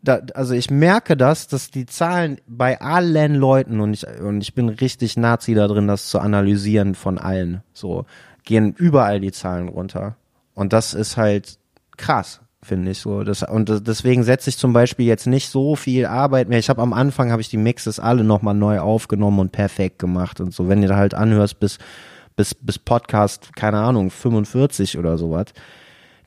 da, 0.01 0.19
also 0.33 0.53
ich 0.53 0.69
merke 0.69 1.15
das, 1.15 1.47
dass 1.47 1.71
die 1.71 1.85
Zahlen 1.85 2.41
bei 2.45 2.81
allen 2.81 3.35
Leuten 3.35 3.79
und 3.79 3.93
ich, 3.93 4.05
und 4.05 4.41
ich 4.41 4.53
bin 4.53 4.67
richtig 4.67 5.15
Nazi 5.15 5.53
da 5.53 5.65
drin, 5.67 5.87
das 5.87 6.09
zu 6.09 6.19
analysieren 6.19 6.93
von 6.93 7.17
allen, 7.17 7.63
so 7.71 8.05
gehen 8.43 8.73
überall 8.77 9.21
die 9.21 9.31
Zahlen 9.31 9.69
runter 9.69 10.17
und 10.59 10.73
das 10.73 10.93
ist 10.93 11.15
halt 11.15 11.57
krass. 11.95 12.41
finde 12.61 12.91
ich 12.91 12.99
so. 12.99 13.23
Das, 13.23 13.43
und 13.43 13.87
deswegen 13.87 14.23
setze 14.23 14.49
ich 14.49 14.57
zum 14.57 14.73
Beispiel 14.73 15.05
jetzt 15.05 15.25
nicht 15.25 15.47
so 15.47 15.77
viel 15.77 16.05
Arbeit 16.05 16.49
mehr. 16.49 16.59
Ich 16.59 16.69
habe 16.69 16.81
am 16.81 16.91
Anfang 16.91 17.31
habe 17.31 17.41
ich 17.41 17.47
die 17.47 17.55
Mixes 17.55 17.97
alle 17.97 18.25
nochmal 18.25 18.55
neu 18.55 18.79
aufgenommen 18.79 19.39
und 19.39 19.53
perfekt 19.53 19.99
gemacht 19.99 20.41
und 20.41 20.53
so. 20.53 20.67
Wenn 20.67 20.81
du 20.81 20.89
da 20.89 20.97
halt 20.97 21.13
anhörst 21.13 21.61
bis, 21.61 21.77
bis, 22.35 22.53
bis 22.53 22.77
Podcast, 22.77 23.55
keine 23.55 23.77
Ahnung, 23.77 24.09
45 24.09 24.97
oder 24.97 25.17
sowas, 25.17 25.45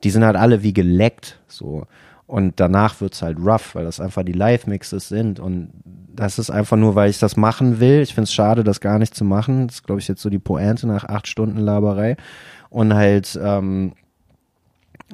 die 0.02 0.08
sind 0.08 0.24
halt 0.24 0.36
alle 0.36 0.62
wie 0.62 0.72
geleckt, 0.72 1.38
so. 1.46 1.86
Und 2.26 2.58
danach 2.58 3.02
wird's 3.02 3.20
halt 3.20 3.36
rough, 3.38 3.74
weil 3.74 3.84
das 3.84 4.00
einfach 4.00 4.22
die 4.22 4.32
Live-Mixes 4.32 5.10
sind. 5.10 5.40
Und 5.40 5.72
das 5.84 6.38
ist 6.38 6.48
einfach 6.48 6.78
nur, 6.78 6.94
weil 6.94 7.10
ich 7.10 7.18
das 7.18 7.36
machen 7.36 7.80
will. 7.80 8.00
Ich 8.00 8.14
find's 8.14 8.32
schade, 8.32 8.64
das 8.64 8.80
gar 8.80 8.98
nicht 8.98 9.14
zu 9.14 9.26
machen. 9.26 9.66
Das 9.66 9.76
ist, 9.76 9.82
glaube 9.84 10.00
ich, 10.00 10.08
jetzt 10.08 10.22
so 10.22 10.30
die 10.30 10.38
Pointe 10.38 10.86
nach 10.86 11.04
acht 11.04 11.26
Stunden 11.26 11.58
Laberei. 11.58 12.16
Und 12.70 12.94
halt, 12.94 13.38
ähm, 13.42 13.92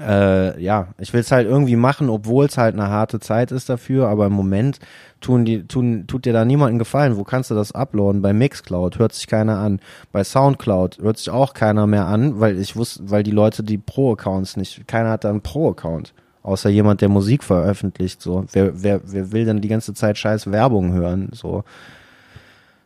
äh, 0.01 0.61
ja, 0.61 0.89
ich 0.99 1.13
will's 1.13 1.33
halt 1.33 1.47
irgendwie 1.47 1.77
machen, 1.77 2.09
obwohl 2.09 2.47
es 2.47 2.59
halt 2.59 2.75
eine 2.75 2.89
harte 2.89 3.21
Zeit 3.21 3.53
ist 3.53 3.69
dafür, 3.69 4.09
aber 4.09 4.27
im 4.27 4.33
Moment 4.33 4.79
tun 5.21 5.45
die, 5.45 5.65
tun, 5.65 6.07
tut 6.07 6.25
dir 6.25 6.33
da 6.33 6.45
niemanden 6.45 6.79
gefallen. 6.79 7.17
Wo 7.17 7.25
kannst 7.25 7.51
du 7.51 7.55
das 7.55 7.73
uploaden? 7.73 8.23
Bei 8.23 8.33
Mixcloud 8.33 8.99
hört 8.99 9.13
sich 9.13 9.27
keiner 9.27 9.59
an. 9.59 9.81
Bei 10.13 10.25
Soundcloud 10.25 10.99
hört 10.99 11.19
sich 11.19 11.31
auch 11.31 11.55
keiner 11.55 11.87
mehr 11.87 12.07
an, 12.07 12.41
weil 12.41 12.59
ich 12.59 12.77
wusste, 12.77 13.11
weil 13.11 13.23
die 13.23 13.31
Leute 13.31 13.63
die 13.63 13.79
Pro-Accounts 13.79 14.57
nicht, 14.57 14.87
keiner 14.87 15.11
hat 15.11 15.25
da 15.25 15.31
einen 15.31 15.41
Pro-Account. 15.41 16.15
Außer 16.43 16.71
jemand, 16.71 17.01
der 17.01 17.09
Musik 17.09 17.45
veröffentlicht, 17.45 18.23
so. 18.23 18.45
Wer, 18.53 18.83
wer, 18.83 19.01
wer 19.05 19.33
will 19.33 19.45
denn 19.45 19.61
die 19.61 19.69
ganze 19.69 19.93
Zeit 19.93 20.17
scheiß 20.17 20.51
Werbung 20.51 20.93
hören, 20.93 21.31
so. 21.33 21.65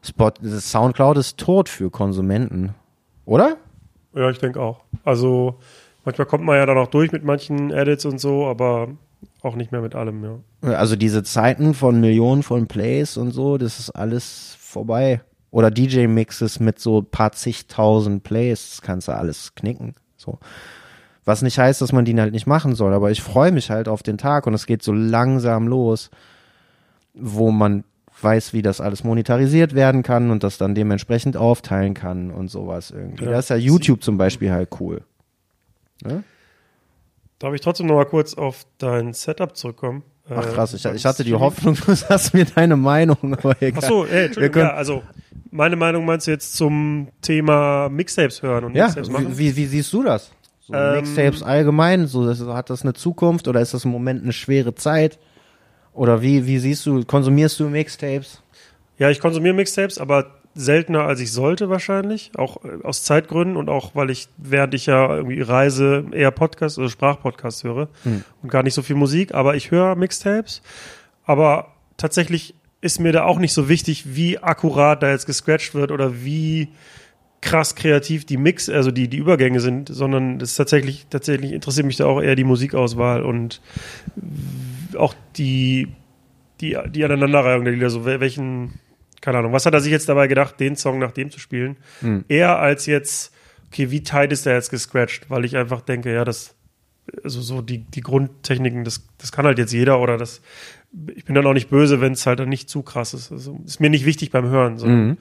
Spot, 0.03 0.33
Soundcloud 0.43 1.17
ist 1.19 1.39
tot 1.39 1.69
für 1.69 1.91
Konsumenten. 1.91 2.75
Oder? 3.25 3.57
Ja, 4.15 4.31
ich 4.31 4.39
denke 4.39 4.61
auch. 4.61 4.81
Also 5.05 5.59
manchmal 6.05 6.27
kommt 6.27 6.45
man 6.45 6.57
ja 6.57 6.67
dann 6.67 6.79
auch 6.79 6.89
durch 6.89 7.13
mit 7.13 7.25
manchen 7.25 7.71
Edits 7.71 8.05
und 8.05 8.19
so, 8.19 8.47
aber 8.47 8.89
auch 9.43 9.57
nicht 9.57 9.73
mehr 9.73 9.81
mit 9.81 9.95
allem, 9.95 10.25
ja. 10.25 10.73
Also 10.73 10.97
diese 10.97 11.23
Zeiten 11.23 11.75
von 11.75 12.01
Millionen 12.01 12.43
von 12.43 12.67
Plays 12.67 13.17
und 13.17 13.33
so, 13.33 13.59
das 13.59 13.79
ist 13.79 13.91
alles 13.91 14.57
vorbei. 14.61 15.21
Oder 15.51 15.71
DJ-Mixes 15.71 16.61
mit 16.61 16.79
so 16.79 17.03
paar 17.03 17.33
zigtausend 17.33 18.23
Plays, 18.23 18.71
das 18.71 18.83
kannst 18.83 19.09
du 19.09 19.13
alles 19.13 19.55
knicken. 19.55 19.95
So. 20.17 20.39
Was 21.25 21.43
nicht 21.43 21.59
heißt, 21.59 21.81
dass 21.83 21.93
man 21.93 22.05
die 22.05 22.19
halt 22.19 22.33
nicht 22.33 22.47
machen 22.47 22.75
soll, 22.75 22.95
aber 22.95 23.11
ich 23.11 23.23
freue 23.23 23.53
mich 23.53 23.71
halt 23.71 23.87
auf 23.87 24.03
den 24.03 24.19
Tag 24.19 24.47
und 24.47 24.55
es 24.55 24.67
geht 24.67 24.83
so 24.83 24.93
langsam 24.93 25.69
los, 25.69 26.11
wo 27.15 27.51
man 27.51 27.85
weiß, 28.21 28.53
wie 28.53 28.63
das 28.63 28.81
alles 28.81 29.05
monetarisiert 29.05 29.75
werden 29.75 30.03
kann 30.03 30.31
und 30.31 30.43
das 30.43 30.59
dann 30.59 30.75
dementsprechend 30.75 31.37
aufteilen 31.37 31.95
kann 31.95 32.31
und 32.31 32.49
sowas 32.49 32.91
irgendwie. 32.91 33.25
Ja. 33.25 33.33
Da 33.33 33.39
ist 33.39 33.51
ja 33.51 33.57
YouTube 33.57 34.03
zum 34.03 34.17
Beispiel 34.17 34.51
halt 34.53 34.71
cool. 34.81 35.03
Ne? 36.05 36.25
Darf 37.39 37.55
ich 37.55 37.61
trotzdem 37.61 37.87
noch 37.87 37.95
mal 37.97 38.05
kurz 38.07 38.35
auf 38.35 38.65
dein 38.79 39.13
Setup 39.15 39.57
zurückkommen? 39.57 40.03
Ach 40.31 40.47
krass, 40.53 40.75
ich, 40.75 40.83
beim 40.85 40.95
ich 40.95 41.05
hatte 41.05 41.25
die? 41.25 41.35
Hoffnung, 41.35 41.75
du 41.87 41.95
sagst 41.95 42.33
mir 42.35 42.45
deine 42.45 42.77
Meinung, 42.77 43.17
aber 43.37 43.61
egal. 43.61 43.81
Ach 43.83 43.89
so, 43.89 44.07
ey, 44.07 44.27
Entschuldigung, 44.27 44.53
können- 44.55 44.67
ja, 44.69 44.75
also 44.75 45.03
meine 45.51 45.75
Meinung 45.77 46.05
meinst 46.05 46.27
du 46.27 46.31
jetzt 46.31 46.55
zum 46.55 47.09
Thema 47.21 47.89
Mixtapes 47.89 48.43
hören 48.43 48.65
und 48.65 48.75
Ja, 48.77 48.85
Mixtapes 48.85 49.11
machen? 49.11 49.37
wie, 49.37 49.39
wie, 49.39 49.57
wie 49.57 49.67
siehst 49.67 49.93
du 49.93 50.03
das? 50.05 50.31
So 50.61 50.75
Ähm, 50.75 50.93
Mixtapes 50.93 51.43
allgemein, 51.43 52.07
so 52.07 52.25
das, 52.25 52.41
hat 52.41 52.71
das 52.71 52.83
eine 52.83 52.93
Zukunft 52.95 53.49
oder 53.49 53.61
ist 53.61 53.75
das 53.75 53.85
im 53.85 53.91
Moment 53.91 54.23
eine 54.23 54.33
schwere 54.33 54.75
Zeit? 54.77 55.19
Oder 55.93 56.23
wie, 56.23 56.47
wie 56.47 56.59
siehst 56.59 56.87
du, 56.87 57.05
konsumierst 57.05 57.59
du 57.61 57.69
Mixtapes? 57.69 58.41
Ja, 58.99 59.11
ich 59.11 59.19
konsumiere 59.19 59.55
Mixtapes, 59.55 59.99
aber 59.99 60.42
seltener 60.55 61.05
als 61.05 61.21
ich 61.21 61.33
sollte 61.33 61.71
wahrscheinlich, 61.71 62.33
auch 62.37 62.65
äh, 62.65 62.83
aus 62.83 63.05
Zeitgründen 63.05 63.57
und 63.57 63.69
auch 63.69 63.95
weil 63.95 64.11
ich 64.11 64.29
während 64.37 64.75
ich 64.75 64.87
ja 64.87 65.17
irgendwie 65.17 65.41
reise 65.41 66.05
eher 66.13 66.31
Podcasts 66.31 66.79
oder 66.79 66.89
Sprachpodcasts 66.89 67.65
höre 67.65 67.89
und 68.43 68.49
gar 68.51 68.63
nicht 68.63 68.75
so 68.75 68.83
viel 68.83 68.97
Musik, 68.97 69.35
aber 69.35 69.55
ich 69.57 69.71
höre 69.71 69.95
Mixtapes, 69.97 70.63
aber 71.25 71.69
tatsächlich 71.97 72.55
ist 72.81 72.99
mir 72.99 73.13
da 73.13 73.25
auch 73.25 73.39
nicht 73.39 73.53
so 73.53 73.69
wichtig, 73.69 74.17
wie 74.17 74.39
akkurat 74.39 75.03
da 75.03 75.11
jetzt 75.11 75.27
gescratcht 75.27 75.75
wird 75.75 75.93
oder 75.93 76.25
wie 76.25 76.69
krass 77.41 77.75
kreativ 77.75 78.25
die 78.25 78.37
Mix, 78.37 78.69
also 78.69 78.91
die, 78.91 79.09
die 79.09 79.17
Übergänge 79.17 79.61
sind, 79.61 79.89
sondern 79.89 80.41
es 80.41 80.51
ist 80.51 80.57
tatsächlich, 80.57 81.07
tatsächlich 81.11 81.53
interessiert 81.53 81.87
mich 81.87 81.97
da 81.97 82.07
auch 82.07 82.21
eher 82.21 82.37
die 82.37 82.45
Musikauswahl 82.45 83.23
und 83.23 83.61
auch 84.97 85.15
die, 85.37 85.89
die, 86.61 86.77
die 86.95 87.05
Aneinanderreihung 87.05 87.65
der 87.65 87.73
Lieder, 87.73 87.91
so 87.91 88.01
wel- 88.01 88.21
welchen, 88.21 88.75
keine 89.23 89.39
Ahnung, 89.39 89.53
was 89.53 89.65
hat 89.65 89.73
er 89.73 89.81
sich 89.81 89.93
jetzt 89.93 90.09
dabei 90.09 90.27
gedacht, 90.27 90.61
den 90.61 90.77
Song 90.77 90.99
nach 90.99 91.13
dem 91.13 91.31
zu 91.31 91.39
spielen? 91.39 91.77
Eher 92.29 92.59
als 92.59 92.87
jetzt, 92.87 93.33
okay, 93.69 93.91
wie 93.91 94.03
tight 94.03 94.33
ist 94.33 94.45
der 94.45 94.55
jetzt 94.55 94.71
gescratcht? 94.71 95.31
Weil 95.31 95.45
ich 95.47 95.57
einfach 95.57 95.81
denke, 95.81 96.13
ja, 96.13 96.25
das, 96.25 96.57
also 97.23 97.41
so 97.41 97.63
die, 97.63 97.79
die 97.79 98.01
Grundtechniken, 98.01 98.85
das, 98.85 99.07
das 99.19 99.31
kann 99.31 99.47
halt 99.47 99.59
jetzt 99.59 99.73
jeder 99.73 100.01
oder 100.01 100.19
das, 100.19 100.43
ich 101.15 101.25
bin 101.25 101.37
dann 101.37 101.47
auch 101.47 101.53
nicht 101.53 101.71
böse, 101.71 102.01
wenn 102.01 102.13
es 102.13 102.27
halt 102.27 102.41
dann 102.41 102.49
nicht 102.49 102.69
zu 102.69 102.83
krass 102.83 103.15
ist. 103.15 103.31
Also 103.31 103.59
ist 103.65 103.81
mir 103.81 103.91
nicht 103.91 104.05
wichtig 104.05 104.33
beim 104.33 104.47
Hören, 104.47 104.77
sondern 104.77 105.19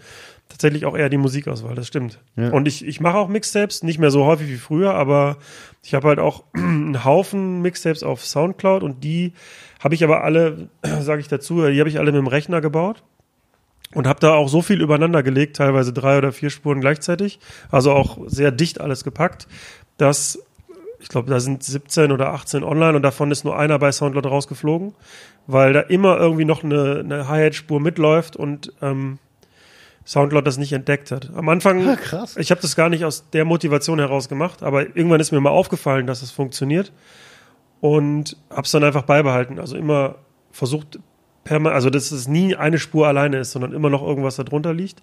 tatsächlich 0.49 0.85
auch 0.85 0.97
eher 0.97 1.09
die 1.09 1.17
Musikauswahl, 1.17 1.75
das 1.75 1.87
stimmt. 1.87 2.19
Ja. 2.35 2.49
Und 2.49 2.67
ich, 2.67 2.85
ich 2.85 3.01
mache 3.01 3.17
auch 3.17 3.29
Mixtapes, 3.29 3.83
nicht 3.83 3.99
mehr 3.99 4.11
so 4.11 4.25
häufig 4.25 4.49
wie 4.49 4.57
früher, 4.57 4.95
aber 4.95 5.37
ich 5.83 5.93
habe 5.93 6.07
halt 6.07 6.19
auch 6.19 6.43
einen 6.53 7.05
Haufen 7.05 7.61
Mixtapes 7.61 8.01
auf 8.01 8.25
Soundcloud 8.25 8.81
und 8.81 9.03
die 9.03 9.33
habe 9.79 9.93
ich 9.93 10.03
aber 10.03 10.23
alle, 10.23 10.69
sage 11.01 11.21
ich 11.21 11.27
dazu, 11.27 11.67
die 11.67 11.79
habe 11.79 11.89
ich 11.89 11.99
alle 11.99 12.11
mit 12.11 12.19
dem 12.19 12.27
Rechner 12.27 12.61
gebaut 12.61 13.03
und 13.93 14.07
habe 14.07 14.19
da 14.19 14.33
auch 14.33 14.47
so 14.47 14.61
viel 14.61 14.81
übereinander 14.81 15.23
gelegt, 15.23 15.57
teilweise 15.57 15.93
drei 15.93 16.17
oder 16.17 16.31
vier 16.31 16.49
Spuren 16.49 16.81
gleichzeitig, 16.81 17.39
also 17.69 17.91
auch 17.91 18.17
sehr 18.27 18.51
dicht 18.51 18.79
alles 18.81 19.03
gepackt, 19.03 19.47
dass 19.97 20.39
ich 21.01 21.09
glaube, 21.09 21.31
da 21.31 21.39
sind 21.39 21.63
17 21.63 22.11
oder 22.11 22.31
18 22.31 22.63
online 22.63 22.95
und 22.95 23.01
davon 23.01 23.31
ist 23.31 23.43
nur 23.43 23.57
einer 23.57 23.79
bei 23.79 23.91
Soundcloud 23.91 24.27
rausgeflogen, 24.27 24.93
weil 25.47 25.73
da 25.73 25.81
immer 25.81 26.17
irgendwie 26.19 26.45
noch 26.45 26.63
eine, 26.63 26.99
eine 26.99 27.27
Hi-Hat-Spur 27.27 27.79
mitläuft 27.79 28.35
und 28.35 28.71
ähm, 28.81 29.17
Soundcloud 30.05 30.45
das 30.45 30.57
nicht 30.57 30.73
entdeckt 30.73 31.11
hat. 31.11 31.31
Am 31.35 31.49
Anfang, 31.49 31.95
krass. 31.97 32.37
ich 32.37 32.51
habe 32.51 32.61
das 32.61 32.75
gar 32.75 32.89
nicht 32.89 33.03
aus 33.03 33.29
der 33.31 33.45
Motivation 33.45 33.99
heraus 33.99 34.29
gemacht, 34.29 34.63
aber 34.63 34.95
irgendwann 34.95 35.19
ist 35.19 35.31
mir 35.31 35.41
mal 35.41 35.49
aufgefallen, 35.49 36.07
dass 36.07 36.21
es 36.21 36.31
funktioniert 36.31 36.91
und 37.79 38.37
habe 38.49 38.63
es 38.63 38.71
dann 38.71 38.83
einfach 38.83 39.03
beibehalten. 39.03 39.59
Also 39.59 39.77
immer 39.77 40.15
versucht, 40.51 40.99
perma 41.43 41.71
also 41.71 41.89
dass 41.89 42.11
es 42.11 42.27
nie 42.27 42.55
eine 42.55 42.77
Spur 42.79 43.07
alleine 43.07 43.39
ist, 43.39 43.51
sondern 43.51 43.73
immer 43.73 43.89
noch 43.89 44.01
irgendwas 44.03 44.35
da 44.35 44.43
drunter 44.43 44.73
liegt. 44.73 45.01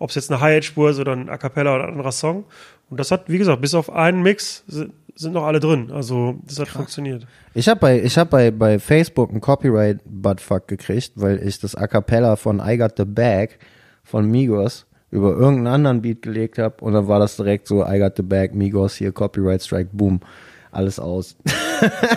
Ob 0.00 0.08
es 0.10 0.16
jetzt 0.16 0.30
eine 0.30 0.40
Hi-Hat-Spur 0.40 0.90
ist 0.90 0.98
oder 0.98 1.12
ein 1.12 1.28
A 1.28 1.36
Cappella 1.38 1.74
oder 1.74 1.84
ein 1.84 1.90
anderer 1.92 2.10
Song. 2.10 2.44
Und 2.90 2.98
das 2.98 3.12
hat, 3.12 3.28
wie 3.28 3.38
gesagt, 3.38 3.60
bis 3.60 3.74
auf 3.74 3.90
einen 3.90 4.22
Mix 4.22 4.64
si- 4.66 4.88
sind 5.14 5.32
noch 5.34 5.44
alle 5.44 5.60
drin. 5.60 5.92
Also 5.92 6.40
das 6.44 6.58
hat 6.58 6.66
funktioniert. 6.68 7.26
Ich 7.54 7.68
habe 7.68 7.78
bei, 7.78 8.02
ich 8.02 8.18
hab 8.18 8.30
bei, 8.30 8.50
bei 8.50 8.80
Facebook 8.80 9.30
einen 9.30 9.40
Copyright-Buttfuck 9.40 10.66
gekriegt, 10.66 11.12
weil 11.14 11.40
ich 11.46 11.60
das 11.60 11.76
A 11.76 11.86
Cappella 11.86 12.34
von 12.36 12.60
I 12.64 12.76
Got 12.76 12.94
the 12.96 13.04
Bag 13.04 13.58
von 14.02 14.28
Migos 14.28 14.86
über 15.12 15.30
irgendeinen 15.30 15.68
anderen 15.68 16.02
Beat 16.02 16.22
gelegt 16.22 16.58
habe 16.58 16.82
und 16.84 16.92
dann 16.92 17.06
war 17.06 17.20
das 17.20 17.36
direkt 17.36 17.68
so 17.68 17.86
I 17.86 18.00
Got 18.00 18.14
the 18.16 18.22
Bag, 18.22 18.52
Migos 18.54 18.96
hier, 18.96 19.12
Copyright 19.12 19.62
Strike, 19.62 19.90
boom, 19.92 20.18
alles 20.72 20.98
aus. 20.98 21.36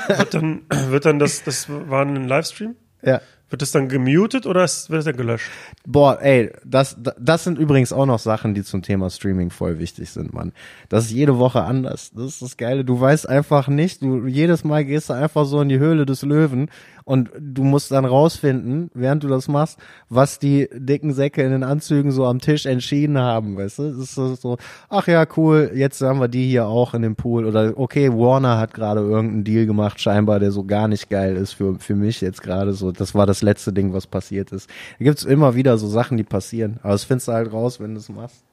Wird 0.08 0.34
dann, 0.34 0.62
wird 0.90 1.06
dann 1.06 1.20
das, 1.20 1.44
das 1.44 1.68
war 1.70 2.04
ein 2.04 2.28
Livestream? 2.28 2.76
ja. 3.04 3.22
Wird 3.50 3.62
das 3.62 3.72
dann 3.72 3.88
gemutet 3.88 4.46
oder 4.46 4.62
wird 4.62 5.00
es 5.00 5.06
dann 5.06 5.16
gelöscht? 5.16 5.50
Boah, 5.86 6.22
ey, 6.22 6.52
das, 6.66 6.98
das 7.18 7.44
sind 7.46 7.58
übrigens 7.58 7.94
auch 7.94 8.06
noch 8.06 8.20
Sachen, 8.20 8.54
die 8.54 8.64
zum 8.64 8.82
Thema 8.82 9.10
Streaming 9.10 9.52
voll 9.52 9.80
wichtig 9.80 10.10
sind, 10.10 10.34
Mann. 10.34 10.52
Das 10.90 11.06
ist 11.06 11.12
jede 11.12 11.38
Woche 11.38 11.64
anders. 11.64 12.12
Das 12.14 12.26
ist 12.26 12.42
das 12.42 12.58
Geile. 12.58 12.84
Du 12.84 13.00
weißt 13.00 13.30
einfach 13.30 13.70
nicht, 13.70 14.02
du 14.02 14.28
jedes 14.28 14.64
Mal 14.66 14.84
gehst 14.84 15.10
du 15.10 15.14
einfach 15.14 15.46
so 15.46 15.62
in 15.62 15.70
die 15.70 15.80
Höhle 15.80 16.06
des 16.06 16.24
Löwen 16.24 16.70
und 17.06 17.32
du 17.40 17.64
musst 17.64 17.90
dann 17.92 18.04
rausfinden, 18.04 18.92
während 18.94 19.24
du 19.24 19.30
das 19.30 19.48
machst, 19.48 19.80
was 20.10 20.40
die 20.40 20.68
dicken 20.74 21.14
Säcke 21.14 21.42
in 21.42 21.52
den 21.52 21.64
Anzügen 21.64 22.12
so 22.12 22.26
am 22.26 22.40
Tisch 22.40 22.66
entschieden 22.66 23.18
haben, 23.18 23.56
weißt 23.56 23.80
du? 23.80 23.92
Das 23.92 24.18
ist 24.18 24.42
so 24.42 24.58
ach 24.90 25.08
ja, 25.08 25.26
cool, 25.38 25.72
jetzt 25.74 26.02
haben 26.02 26.20
wir 26.20 26.28
die 26.28 26.50
hier 26.50 26.68
auch 26.68 26.94
in 26.94 27.04
dem 27.04 27.16
Pool 27.16 27.46
oder 27.46 27.78
okay, 27.78 28.12
Warner 28.12 28.58
hat 28.58 28.74
gerade 28.74 29.00
irgendeinen 29.00 29.46
Deal 29.46 29.66
gemacht, 29.66 30.02
scheinbar, 30.02 30.42
der 30.42 30.52
so 30.52 30.66
gar 30.66 30.90
nicht 30.90 31.10
geil 31.10 31.38
ist 31.38 31.54
für, 31.54 31.80
für 31.80 31.96
mich 31.96 32.20
jetzt 32.20 32.44
gerade 32.44 32.74
so. 32.74 32.92
Das 32.92 33.16
war 33.16 33.26
das 33.26 33.37
letzte 33.42 33.74
Ding, 33.74 33.94
was 33.94 34.08
passiert 34.08 34.52
ist. 34.52 34.70
Da 35.00 35.06
gibt's 35.06 35.24
immer 35.24 35.56
wieder 35.56 35.78
so 35.78 35.88
Sachen, 35.88 36.18
die 36.18 36.24
passieren. 36.24 36.80
Aber 36.82 36.92
das 36.94 37.04
findest 37.04 37.28
du 37.28 37.34
halt 37.34 37.52
raus, 37.52 37.80
wenn 37.80 37.94
du 37.94 38.00
es 38.00 38.10
machst. 38.10 38.44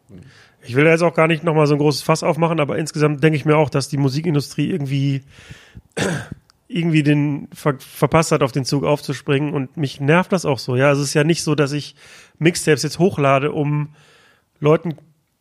Ich 0.62 0.74
will 0.74 0.85
da 0.85 0.90
jetzt 0.90 1.02
auch 1.02 1.15
gar 1.15 1.27
nicht 1.27 1.44
nochmal 1.44 1.66
so 1.66 1.74
ein 1.74 1.78
großes 1.78 2.02
Fass 2.02 2.23
aufmachen, 2.23 2.61
aber 2.61 2.78
insgesamt 2.78 3.23
denke 3.23 3.36
ich 3.36 3.44
mir 3.44 3.56
auch, 3.56 3.70
dass 3.70 3.89
die 3.89 3.97
Musikindustrie 3.97 4.70
irgendwie, 4.70 5.23
irgendwie 6.69 7.02
den 7.02 7.48
ver 7.52 7.74
verpasst 7.78 8.32
hat, 8.32 8.43
auf 8.43 8.52
den 8.52 8.65
Zug 8.65 8.85
aufzuspringen 8.85 9.52
und 9.52 9.77
mich 9.77 10.01
nervt 10.01 10.32
das 10.32 10.44
auch 10.44 10.59
so. 10.59 10.77
Ja, 10.77 10.89
also 10.89 11.02
es 11.02 11.09
ist 11.09 11.15
ja 11.15 11.24
nicht 11.24 11.43
so, 11.43 11.55
dass 11.55 11.73
ich 11.73 11.94
Mixtapes 12.39 12.82
jetzt 12.82 12.98
hochlade, 12.98 13.52
um 13.52 13.90
Leuten 14.61 14.94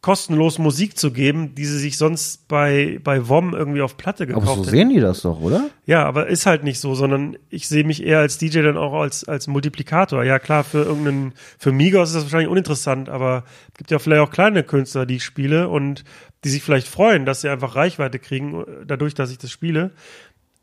kostenlos 0.04 0.60
Musik 0.60 0.98
zu 0.98 1.12
geben, 1.12 1.56
die 1.56 1.64
sie 1.64 1.80
sich 1.80 1.98
sonst 1.98 2.50
bei, 2.50 3.00
bei 3.06 3.30
WOM 3.30 3.56
irgendwie 3.56 3.82
auf 3.82 3.96
Platte 3.96 4.28
gekauft 4.28 4.46
Aber 4.46 4.58
so 4.58 4.64
sehen 4.66 4.90
die 4.90 5.00
das 5.00 5.22
doch, 5.22 5.40
oder? 5.40 5.70
Ja, 5.86 6.04
aber 6.04 6.28
ist 6.28 6.46
halt 6.46 6.66
nicht 6.66 6.82
so, 6.82 6.94
sondern 6.94 7.38
ich 7.50 7.70
sehe 7.70 7.86
mich 7.86 8.04
eher 8.04 8.20
als 8.20 8.38
DJ 8.38 8.64
dann 8.64 8.76
auch 8.76 8.94
als, 8.94 9.24
als 9.24 9.48
Multiplikator. 9.48 10.26
Ja, 10.26 10.40
klar, 10.40 10.66
für 10.66 10.80
irgendeinen, 10.84 11.32
für 11.58 11.72
Migos 11.72 12.10
ist 12.10 12.16
das 12.16 12.24
wahrscheinlich 12.24 12.50
uninteressant, 12.50 13.08
aber 13.08 13.46
es 13.72 13.78
gibt 13.78 13.92
ja 13.92 14.00
vielleicht 14.00 14.22
auch 14.22 14.30
kleine 14.30 14.64
Künstler, 14.64 15.06
die 15.06 15.16
ich 15.16 15.24
spiele 15.24 15.70
und 15.70 16.04
die 16.44 16.50
sich 16.50 16.64
vielleicht 16.64 16.90
freuen, 16.90 17.26
dass 17.26 17.40
sie 17.40 17.48
einfach 17.48 17.78
Reichweite 17.78 18.20
kriegen, 18.20 18.66
dadurch, 18.86 19.14
dass 19.14 19.32
ich 19.32 19.38
das 19.38 19.52
spiele. 19.52 19.92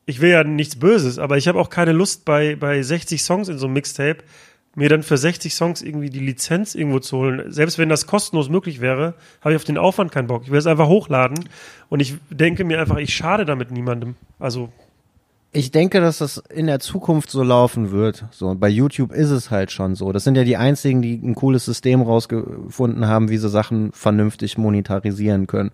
ich 0.04 0.20
will 0.20 0.30
ja 0.30 0.44
nichts 0.44 0.78
Böses, 0.78 1.18
aber 1.18 1.38
ich 1.38 1.48
habe 1.48 1.58
auch 1.58 1.70
keine 1.70 1.92
Lust 1.92 2.26
bei, 2.26 2.56
bei 2.56 2.82
60 2.82 3.22
Songs 3.22 3.48
in 3.48 3.56
so 3.56 3.68
einem 3.68 3.72
Mixtape, 3.72 4.18
mir 4.76 4.88
dann 4.88 5.02
für 5.02 5.16
60 5.16 5.54
Songs 5.54 5.82
irgendwie 5.82 6.10
die 6.10 6.20
Lizenz 6.20 6.74
irgendwo 6.74 7.00
zu 7.00 7.16
holen. 7.18 7.52
Selbst 7.52 7.78
wenn 7.78 7.88
das 7.88 8.06
kostenlos 8.06 8.48
möglich 8.48 8.80
wäre, 8.80 9.14
habe 9.40 9.52
ich 9.52 9.56
auf 9.56 9.64
den 9.64 9.78
Aufwand 9.78 10.12
keinen 10.12 10.28
Bock. 10.28 10.42
Ich 10.44 10.50
will 10.50 10.58
es 10.58 10.66
einfach 10.66 10.86
hochladen 10.86 11.48
und 11.88 12.00
ich 12.00 12.14
denke 12.30 12.64
mir 12.64 12.80
einfach, 12.80 12.96
ich 12.96 13.12
schade 13.14 13.44
damit 13.44 13.70
niemandem. 13.72 14.14
Also 14.38 14.70
Ich 15.52 15.72
denke, 15.72 16.00
dass 16.00 16.18
das 16.18 16.38
in 16.38 16.68
der 16.68 16.78
Zukunft 16.78 17.30
so 17.30 17.42
laufen 17.42 17.90
wird. 17.90 18.26
So, 18.30 18.54
bei 18.54 18.68
YouTube 18.68 19.10
ist 19.10 19.30
es 19.30 19.50
halt 19.50 19.72
schon 19.72 19.96
so. 19.96 20.12
Das 20.12 20.22
sind 20.22 20.36
ja 20.36 20.44
die 20.44 20.56
einzigen, 20.56 21.02
die 21.02 21.14
ein 21.14 21.34
cooles 21.34 21.64
System 21.64 22.02
rausgefunden 22.02 23.08
haben, 23.08 23.28
wie 23.28 23.38
sie 23.38 23.48
Sachen 23.48 23.90
vernünftig 23.90 24.56
monetarisieren 24.56 25.48
können. 25.48 25.72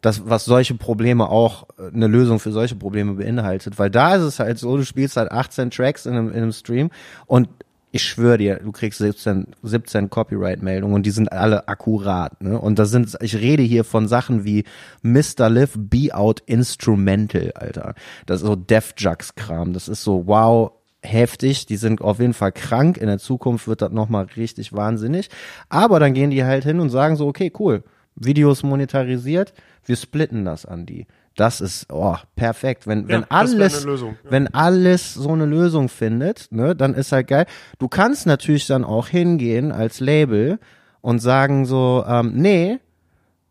Das, 0.00 0.28
was 0.28 0.44
solche 0.44 0.74
Probleme 0.74 1.28
auch, 1.28 1.68
eine 1.92 2.08
Lösung 2.08 2.40
für 2.40 2.50
solche 2.50 2.74
Probleme 2.74 3.14
beinhaltet. 3.14 3.78
Weil 3.78 3.90
da 3.90 4.16
ist 4.16 4.22
es 4.22 4.40
halt 4.40 4.58
so, 4.58 4.76
du 4.76 4.84
spielst 4.84 5.16
halt 5.16 5.30
18 5.30 5.70
Tracks 5.70 6.04
in 6.04 6.14
einem, 6.14 6.28
in 6.30 6.36
einem 6.36 6.52
Stream 6.52 6.90
und 7.26 7.48
ich 7.90 8.02
schwöre 8.02 8.38
dir, 8.38 8.56
du 8.56 8.72
kriegst 8.72 8.98
17, 8.98 9.46
17 9.62 10.10
Copyright-Meldungen 10.10 10.94
und 10.94 11.06
die 11.06 11.10
sind 11.10 11.32
alle 11.32 11.68
akkurat. 11.68 12.40
Ne? 12.42 12.58
Und 12.58 12.78
das 12.78 12.90
sind, 12.90 13.16
ich 13.20 13.36
rede 13.36 13.62
hier 13.62 13.84
von 13.84 14.08
Sachen 14.08 14.44
wie 14.44 14.64
Mr. 15.02 15.48
Live 15.48 15.74
Be 15.76 16.08
Out 16.12 16.40
Instrumental, 16.46 17.52
Alter. 17.54 17.94
Das 18.26 18.42
ist 18.42 18.46
so 18.46 18.56
Def 18.56 18.94
Jux 18.98 19.34
Kram. 19.34 19.72
Das 19.72 19.88
ist 19.88 20.04
so, 20.04 20.26
wow, 20.26 20.72
heftig. 21.02 21.66
Die 21.66 21.76
sind 21.76 22.02
auf 22.02 22.20
jeden 22.20 22.34
Fall 22.34 22.52
krank. 22.52 22.98
In 22.98 23.06
der 23.06 23.18
Zukunft 23.18 23.68
wird 23.68 23.82
das 23.82 23.92
nochmal 23.92 24.26
richtig 24.36 24.72
wahnsinnig. 24.72 25.30
Aber 25.68 25.98
dann 25.98 26.14
gehen 26.14 26.30
die 26.30 26.44
halt 26.44 26.64
hin 26.64 26.80
und 26.80 26.90
sagen 26.90 27.16
so, 27.16 27.26
okay, 27.26 27.52
cool. 27.58 27.84
Videos 28.20 28.62
monetarisiert, 28.62 29.52
wir 29.84 29.96
splitten 29.96 30.44
das 30.44 30.66
an 30.66 30.86
die. 30.86 31.06
Das 31.38 31.60
ist 31.60 31.86
oh, 31.92 32.16
perfekt. 32.34 32.88
Wenn, 32.88 33.06
wenn 33.06 33.20
das 33.20 33.30
wär 33.30 33.32
alles, 33.32 33.84
ja. 33.84 34.14
wenn 34.28 34.52
alles 34.52 35.14
so 35.14 35.30
eine 35.30 35.46
Lösung 35.46 35.88
findet, 35.88 36.48
ne, 36.50 36.74
dann 36.74 36.94
ist 36.94 37.12
halt 37.12 37.28
geil. 37.28 37.46
Du 37.78 37.86
kannst 37.86 38.26
natürlich 38.26 38.66
dann 38.66 38.82
auch 38.82 39.06
hingehen 39.06 39.70
als 39.70 40.00
Label 40.00 40.58
und 41.00 41.20
sagen 41.20 41.64
so, 41.64 42.04
ähm, 42.08 42.32
nee, 42.34 42.80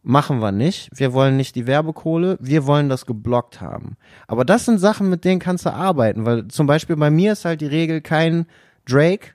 machen 0.03 0.39
wir 0.39 0.51
nicht. 0.51 0.89
Wir 0.93 1.14
wollen 1.14 1.38
nicht 1.38 1.55
die 1.55 1.65
Werbekohle, 1.65 2.38
wir 2.41 2.68
wollen 2.68 2.89
das 2.89 3.05
geblockt 3.05 3.61
haben. 3.61 3.95
Aber 4.27 4.43
das 4.43 4.65
sind 4.65 4.80
Sachen, 4.80 5.09
mit 5.09 5.23
denen 5.23 5.39
kannst 5.39 5.65
du 5.65 5.72
arbeiten, 5.72 6.26
weil 6.26 6.49
zum 6.49 6.68
Beispiel 6.68 6.97
bei 6.97 7.09
mir 7.09 7.31
ist 7.31 7.45
halt 7.45 7.61
die 7.61 7.68
Regel 7.68 8.01
kein 8.01 8.47
Drake, 8.85 9.30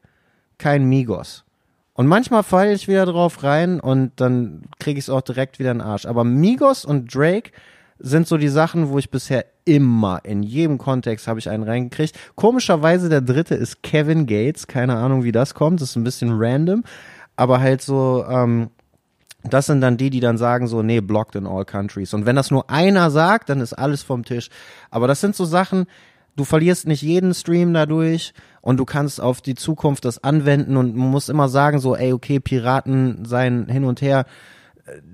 kein 0.58 0.84
Migos. 0.84 1.46
Und 1.94 2.06
manchmal 2.06 2.42
falle 2.42 2.74
ich 2.74 2.86
wieder 2.86 3.06
drauf 3.06 3.42
rein 3.44 3.80
und 3.80 4.12
dann 4.16 4.64
kriege 4.78 4.98
ich 4.98 5.06
es 5.06 5.10
auch 5.10 5.22
direkt 5.22 5.58
wieder 5.58 5.70
in 5.70 5.78
den 5.78 5.86
Arsch. 5.86 6.04
Aber 6.04 6.22
Migos 6.22 6.84
und 6.84 7.14
Drake 7.14 7.52
sind 8.02 8.26
so 8.26 8.36
die 8.36 8.48
Sachen, 8.48 8.88
wo 8.88 8.98
ich 8.98 9.10
bisher 9.10 9.46
immer, 9.64 10.20
in 10.24 10.42
jedem 10.42 10.76
Kontext 10.76 11.28
habe 11.28 11.38
ich 11.38 11.48
einen 11.48 11.62
reingekriegt. 11.62 12.18
Komischerweise 12.34 13.08
der 13.08 13.20
dritte 13.20 13.54
ist 13.54 13.82
Kevin 13.82 14.26
Gates. 14.26 14.66
Keine 14.66 14.96
Ahnung, 14.96 15.22
wie 15.22 15.32
das 15.32 15.54
kommt. 15.54 15.80
Das 15.80 15.90
ist 15.90 15.96
ein 15.96 16.04
bisschen 16.04 16.32
random. 16.32 16.82
Aber 17.36 17.60
halt 17.60 17.80
so, 17.80 18.24
ähm, 18.28 18.70
das 19.44 19.66
sind 19.66 19.80
dann 19.80 19.96
die, 19.96 20.10
die 20.10 20.20
dann 20.20 20.36
sagen 20.36 20.66
so, 20.66 20.82
nee, 20.82 21.00
blocked 21.00 21.36
in 21.36 21.46
all 21.46 21.64
countries. 21.64 22.12
Und 22.12 22.26
wenn 22.26 22.36
das 22.36 22.50
nur 22.50 22.68
einer 22.68 23.10
sagt, 23.10 23.48
dann 23.48 23.60
ist 23.60 23.72
alles 23.72 24.02
vom 24.02 24.24
Tisch. 24.24 24.48
Aber 24.90 25.06
das 25.06 25.20
sind 25.20 25.36
so 25.36 25.44
Sachen, 25.44 25.86
du 26.36 26.44
verlierst 26.44 26.88
nicht 26.88 27.02
jeden 27.02 27.34
Stream 27.34 27.72
dadurch 27.72 28.34
und 28.60 28.78
du 28.78 28.84
kannst 28.84 29.20
auf 29.20 29.40
die 29.40 29.54
Zukunft 29.54 30.04
das 30.04 30.22
anwenden 30.22 30.76
und 30.76 30.96
man 30.96 31.10
muss 31.10 31.28
immer 31.28 31.48
sagen 31.48 31.78
so, 31.78 31.94
ey, 31.94 32.12
okay, 32.12 32.40
Piraten 32.40 33.24
seien 33.24 33.68
hin 33.68 33.84
und 33.84 34.02
her. 34.02 34.26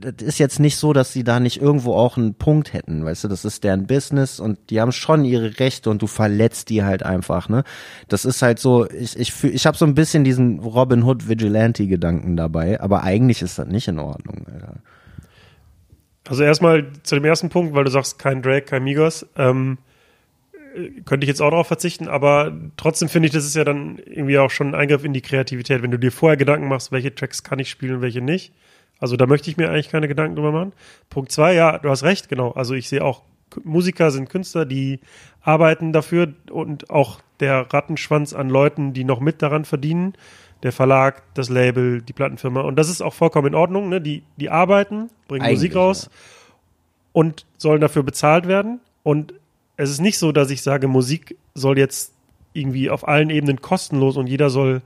Das 0.01 0.15
ist 0.27 0.39
jetzt 0.39 0.61
nicht 0.61 0.77
so, 0.77 0.95
dass 0.95 1.13
sie 1.13 1.25
da 1.25 1.41
nicht 1.41 1.61
irgendwo 1.61 1.93
auch 1.95 2.17
einen 2.17 2.35
Punkt 2.35 2.73
hätten, 2.73 3.05
weißt 3.05 3.25
du, 3.25 3.29
das 3.29 3.45
ist 3.45 3.65
deren 3.65 3.87
Business 3.87 4.41
und 4.41 4.71
die 4.71 4.81
haben 4.81 4.93
schon 4.93 5.27
ihre 5.27 5.61
Rechte 5.61 5.91
und 5.91 6.01
du 6.01 6.07
verletzt 6.07 6.71
die 6.71 6.85
halt 6.85 7.03
einfach, 7.03 7.51
ne? 7.51 7.65
Das 8.09 8.25
ist 8.25 8.41
halt 8.41 8.59
so, 8.59 8.89
ich 8.91 9.19
ich 9.19 9.45
ich 9.45 9.67
habe 9.67 9.77
so 9.77 9.85
ein 9.85 9.95
bisschen 9.95 10.25
diesen 10.25 10.61
Robin 10.61 11.03
Hood 11.03 11.29
Vigilante 11.29 11.87
Gedanken 11.87 12.35
dabei, 12.37 12.81
aber 12.81 13.03
eigentlich 13.03 13.43
ist 13.43 13.59
das 13.59 13.69
nicht 13.69 13.89
in 13.89 13.99
Ordnung, 13.99 14.47
Alter. 14.51 14.77
Also 16.29 16.43
erstmal 16.43 16.87
zu 17.03 17.15
dem 17.15 17.25
ersten 17.25 17.49
Punkt, 17.49 17.75
weil 17.75 17.85
du 17.85 17.91
sagst, 17.91 18.19
kein 18.19 18.43
Drake, 18.43 18.67
kein 18.67 18.85
Migos. 18.85 19.27
Ähm, 19.37 19.79
äh, 20.75 21.01
könnte 21.05 21.25
ich 21.25 21.29
jetzt 21.29 21.41
auch 21.41 21.51
darauf 21.51 21.67
verzichten, 21.67 22.09
aber 22.09 22.53
trotzdem 22.77 23.09
finde 23.09 23.27
ich, 23.27 23.33
das 23.33 23.45
ist 23.45 23.57
ja 23.57 23.65
dann 23.65 23.99
irgendwie 23.99 24.39
auch 24.39 24.51
schon 24.51 24.69
ein 24.69 24.75
Eingriff 24.75 25.05
in 25.05 25.15
die 25.15 25.23
Kreativität, 25.23 25.83
wenn 25.83 25.91
du 25.91 25.99
dir 25.99 26.13
vorher 26.13 26.37
Gedanken 26.37 26.69
machst, 26.69 26.93
welche 26.93 27.15
Tracks 27.15 27.43
kann 27.43 27.59
ich 27.59 27.71
spielen 27.71 27.97
und 27.97 28.03
welche 28.03 28.21
nicht. 28.21 28.53
Also 28.99 29.17
da 29.17 29.27
möchte 29.27 29.51
ich 29.51 29.57
mir 29.57 29.71
eigentlich 29.71 29.91
keine 29.91 30.09
Gedanken 30.09 30.37
drüber 30.37 30.53
machen. 30.53 30.73
Punkt 31.11 31.31
zwei, 31.33 31.55
ja, 31.55 31.79
du 31.79 31.89
hast 31.89 32.03
recht, 32.03 32.29
genau. 32.29 32.53
Also 32.53 32.75
ich 32.75 32.89
sehe 32.89 33.05
auch, 33.05 33.23
Musiker 33.65 34.11
sind 34.11 34.29
Künstler, 34.29 34.67
die 34.67 35.01
arbeiten 35.41 35.93
dafür 35.93 36.35
und 36.51 36.91
auch 36.91 37.21
der 37.41 37.73
Rattenschwanz 37.73 38.33
an 38.33 38.49
Leuten, 38.49 38.93
die 38.93 39.05
noch 39.05 39.21
mit 39.21 39.43
daran 39.43 39.65
verdienen. 39.65 40.15
Der 40.65 40.73
Verlag, 40.73 41.23
das 41.35 41.49
Label, 41.49 42.03
die 42.03 42.13
Plattenfirma. 42.13 42.63
Und 42.63 42.77
das 42.77 42.89
ist 42.89 43.01
auch 43.01 43.15
vollkommen 43.15 43.49
in 43.49 43.55
Ordnung. 43.55 43.89
Ne? 43.89 44.01
Die, 44.01 44.25
die 44.37 44.51
arbeiten, 44.51 45.09
bringen 45.29 45.49
Musik 45.49 45.71
Eigentlich, 45.71 45.77
raus 45.77 46.11
und 47.13 47.47
sollen 47.57 47.81
dafür 47.81 48.03
bezahlt 48.03 48.49
werden. 48.49 48.81
Und 49.05 49.35
es 49.77 49.91
ist 49.91 50.01
nicht 50.01 50.19
so, 50.19 50.33
dass 50.33 50.51
ich 50.51 50.63
sage, 50.63 50.89
Musik 50.89 51.37
soll 51.55 51.79
jetzt 51.79 52.13
irgendwie 52.53 52.91
auf 52.91 53.07
allen 53.07 53.31
Ebenen 53.31 53.61
kostenlos 53.61 54.17
und 54.17 54.27
jeder 54.27 54.51
soll, 54.51 54.83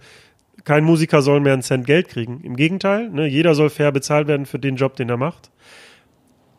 kein 0.65 0.85
Musiker 0.85 1.23
soll 1.23 1.41
mehr 1.41 1.55
einen 1.55 1.63
Cent 1.63 1.87
Geld 1.87 2.09
kriegen. 2.09 2.41
Im 2.43 2.57
Gegenteil, 2.57 3.11
ne, 3.11 3.27
jeder 3.27 3.55
soll 3.55 3.71
fair 3.71 3.93
bezahlt 3.93 4.29
werden 4.29 4.47
für 4.47 4.59
den 4.59 4.77
Job, 4.77 4.97
den 4.97 5.09
er 5.09 5.17
macht. 5.17 5.51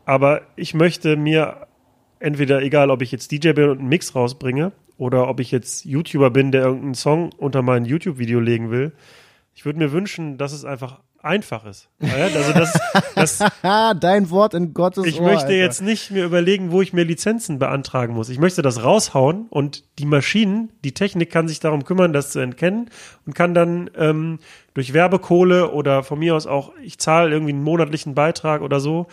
Aber 0.06 0.42
ich 0.56 0.74
möchte 0.74 1.16
mir 1.16 1.68
entweder, 2.20 2.62
egal 2.62 2.90
ob 2.90 3.02
ich 3.02 3.12
jetzt 3.12 3.32
DJ 3.32 3.52
bin 3.52 3.70
und 3.70 3.80
einen 3.80 3.90
Mix 3.90 4.16
rausbringe 4.16 4.72
oder 4.98 5.28
ob 5.28 5.40
ich 5.40 5.52
jetzt 5.52 5.86
YouTuber 5.86 6.30
bin, 6.32 6.52
der 6.52 6.64
irgendeinen 6.64 6.96
Song 6.96 7.32
unter 7.38 7.62
mein 7.62 7.86
YouTube-Video 7.86 8.40
legen 8.40 8.72
will, 8.72 8.94
ich 9.56 9.66
würde 9.66 9.80
mir 9.80 9.92
wünschen, 9.92 10.38
dass 10.38 10.52
es 10.52 10.66
einfach 10.66 11.02
einfach 11.24 11.66
ist. 11.66 11.90
Also 12.00 12.52
das, 12.54 12.74
das, 13.16 13.42
Ah, 13.64 13.94
dein 14.00 14.30
Wort 14.30 14.54
in 14.54 14.74
Gottes 14.74 15.06
ich 15.06 15.20
Ohr, 15.20 15.28
möchte 15.28 15.46
Alter. 15.46 15.54
jetzt 15.56 15.82
nicht 15.82 16.12
mir 16.12 16.26
überlegen, 16.26 16.72
wo 16.72 16.82
ich 16.82 16.94
mir 16.94 17.04
Lizenzen 17.04 17.60
beantragen 17.60 18.14
muss. 18.14 18.30
Ich 18.30 18.40
möchte 18.40 18.62
das 18.62 18.84
raushauen 18.84 19.48
und 19.50 19.86
die 20.00 20.06
Maschinen, 20.06 20.72
die 20.84 20.94
Technik 20.94 21.32
kann 21.32 21.48
sich 21.48 21.60
darum 21.60 21.86
kümmern, 21.86 22.14
das 22.14 22.30
zu 22.32 22.40
entkennen 22.40 22.90
und 23.26 23.34
kann 23.34 23.54
dann 23.54 23.90
ähm, 23.98 24.40
durch 24.74 24.94
Werbekohle 24.94 25.72
oder 25.72 26.04
von 26.04 26.20
mir 26.20 26.36
aus 26.36 26.46
auch, 26.46 26.74
ich 26.82 27.00
zahle 27.00 27.32
irgendwie 27.32 27.54
einen 27.54 27.64
monatlichen 27.64 28.14
Beitrag 28.16 28.62
oder 28.62 28.80
so, 28.80 29.08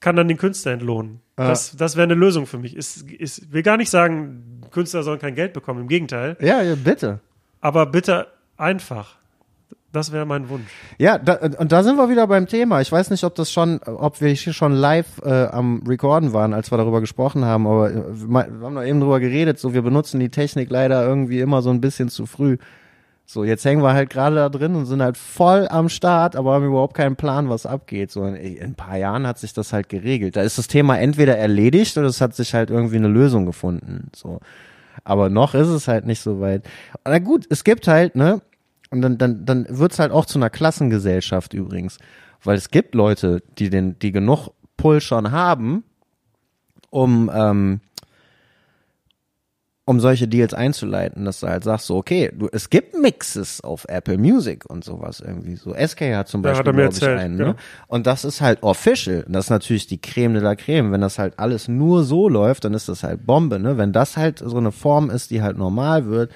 kann 0.00 0.16
dann 0.16 0.28
den 0.28 0.36
Künstler 0.38 0.72
entlohnen. 0.72 1.20
Das, 1.36 1.76
das 1.76 1.96
wäre 1.96 2.04
eine 2.04 2.14
Lösung 2.14 2.46
für 2.46 2.58
mich. 2.58 2.76
Ist, 2.76 3.10
ist, 3.10 3.52
will 3.52 3.62
gar 3.62 3.76
nicht 3.76 3.90
sagen, 3.90 4.60
Künstler 4.70 5.02
sollen 5.02 5.18
kein 5.18 5.34
Geld 5.34 5.52
bekommen, 5.52 5.80
im 5.80 5.88
Gegenteil. 5.88 6.36
Ja, 6.40 6.62
ja, 6.62 6.76
bitte. 6.76 7.20
Aber 7.60 7.86
bitte 7.86 8.28
einfach. 8.56 9.16
Das 9.94 10.10
wäre 10.10 10.26
mein 10.26 10.48
Wunsch. 10.48 10.66
Ja, 10.98 11.18
da, 11.18 11.38
und 11.56 11.70
da 11.70 11.84
sind 11.84 11.96
wir 11.96 12.10
wieder 12.10 12.26
beim 12.26 12.48
Thema. 12.48 12.80
Ich 12.80 12.90
weiß 12.90 13.10
nicht, 13.10 13.22
ob 13.22 13.36
das 13.36 13.52
schon, 13.52 13.78
ob 13.84 14.20
wir 14.20 14.28
hier 14.30 14.52
schon 14.52 14.72
live 14.72 15.22
äh, 15.24 15.46
am 15.46 15.84
Recorden 15.86 16.32
waren, 16.32 16.52
als 16.52 16.72
wir 16.72 16.78
darüber 16.78 17.00
gesprochen 17.00 17.44
haben, 17.44 17.64
aber 17.68 17.92
äh, 17.92 18.02
wir 18.12 18.46
haben 18.60 18.74
doch 18.74 18.82
eben 18.82 18.98
drüber 18.98 19.20
geredet, 19.20 19.60
so 19.60 19.72
wir 19.72 19.82
benutzen 19.82 20.18
die 20.18 20.30
Technik 20.30 20.68
leider 20.68 21.06
irgendwie 21.06 21.38
immer 21.38 21.62
so 21.62 21.70
ein 21.70 21.80
bisschen 21.80 22.08
zu 22.08 22.26
früh. 22.26 22.56
So, 23.24 23.44
jetzt 23.44 23.64
hängen 23.64 23.84
wir 23.84 23.94
halt 23.94 24.10
gerade 24.10 24.34
da 24.34 24.48
drin 24.48 24.74
und 24.74 24.86
sind 24.86 25.00
halt 25.00 25.16
voll 25.16 25.68
am 25.70 25.88
Start, 25.88 26.34
aber 26.34 26.54
haben 26.54 26.66
überhaupt 26.66 26.94
keinen 26.94 27.14
Plan, 27.14 27.48
was 27.48 27.64
abgeht. 27.64 28.10
So 28.10 28.26
in, 28.26 28.34
in 28.34 28.62
ein 28.64 28.74
paar 28.74 28.98
Jahren 28.98 29.28
hat 29.28 29.38
sich 29.38 29.52
das 29.52 29.72
halt 29.72 29.88
geregelt. 29.88 30.34
Da 30.34 30.42
ist 30.42 30.58
das 30.58 30.66
Thema 30.66 30.98
entweder 30.98 31.38
erledigt 31.38 31.96
oder 31.96 32.08
es 32.08 32.20
hat 32.20 32.34
sich 32.34 32.52
halt 32.52 32.70
irgendwie 32.70 32.96
eine 32.96 33.06
Lösung 33.06 33.46
gefunden. 33.46 34.10
So. 34.12 34.40
Aber 35.04 35.30
noch 35.30 35.54
ist 35.54 35.68
es 35.68 35.86
halt 35.86 36.04
nicht 36.04 36.20
so 36.20 36.40
weit. 36.40 36.64
Na 37.04 37.20
gut, 37.20 37.46
es 37.48 37.62
gibt 37.62 37.86
halt, 37.86 38.16
ne, 38.16 38.42
und 38.94 39.02
dann, 39.02 39.18
dann, 39.18 39.44
dann 39.44 39.66
wird's 39.68 39.98
halt 39.98 40.12
auch 40.12 40.24
zu 40.26 40.38
einer 40.38 40.50
Klassengesellschaft 40.50 41.52
übrigens. 41.54 41.98
Weil 42.42 42.56
es 42.56 42.70
gibt 42.70 42.94
Leute, 42.94 43.42
die 43.58 43.70
den, 43.70 43.98
die 43.98 44.12
genug 44.12 44.50
Pull 44.76 45.00
schon 45.00 45.32
haben, 45.32 45.82
um, 46.90 47.30
ähm, 47.34 47.80
um 49.86 50.00
solche 50.00 50.28
Deals 50.28 50.54
einzuleiten, 50.54 51.26
dass 51.26 51.40
du 51.40 51.48
halt 51.48 51.64
sagst, 51.64 51.86
so, 51.86 51.96
okay, 51.96 52.32
du, 52.34 52.48
es 52.52 52.70
gibt 52.70 52.98
Mixes 52.98 53.60
auf 53.62 53.84
Apple 53.88 54.16
Music 54.16 54.64
und 54.68 54.82
sowas 54.82 55.20
irgendwie 55.20 55.56
so. 55.56 55.74
SK 55.74 56.14
hat 56.14 56.28
zum 56.28 56.42
Ja, 56.42 56.50
Beispiel, 56.52 56.72
mir 56.72 56.82
glaube 56.82 56.94
ich, 56.94 57.02
erzählt, 57.02 57.18
einen, 57.18 57.38
ja. 57.38 57.44
ne? 57.48 57.56
Und 57.86 58.06
das 58.06 58.24
ist 58.24 58.40
halt 58.40 58.62
official. 58.62 59.24
Und 59.26 59.34
das 59.34 59.46
ist 59.46 59.50
natürlich 59.50 59.86
die 59.86 60.00
Creme 60.00 60.34
de 60.34 60.42
la 60.42 60.54
Creme. 60.54 60.90
Wenn 60.92 61.02
das 61.02 61.18
halt 61.18 61.38
alles 61.38 61.68
nur 61.68 62.04
so 62.04 62.28
läuft, 62.30 62.64
dann 62.64 62.72
ist 62.72 62.88
das 62.88 63.02
halt 63.02 63.26
Bombe, 63.26 63.58
ne? 63.58 63.76
Wenn 63.76 63.92
das 63.92 64.16
halt 64.16 64.38
so 64.38 64.56
eine 64.56 64.72
Form 64.72 65.10
ist, 65.10 65.30
die 65.30 65.42
halt 65.42 65.58
normal 65.58 66.06
wird, 66.06 66.32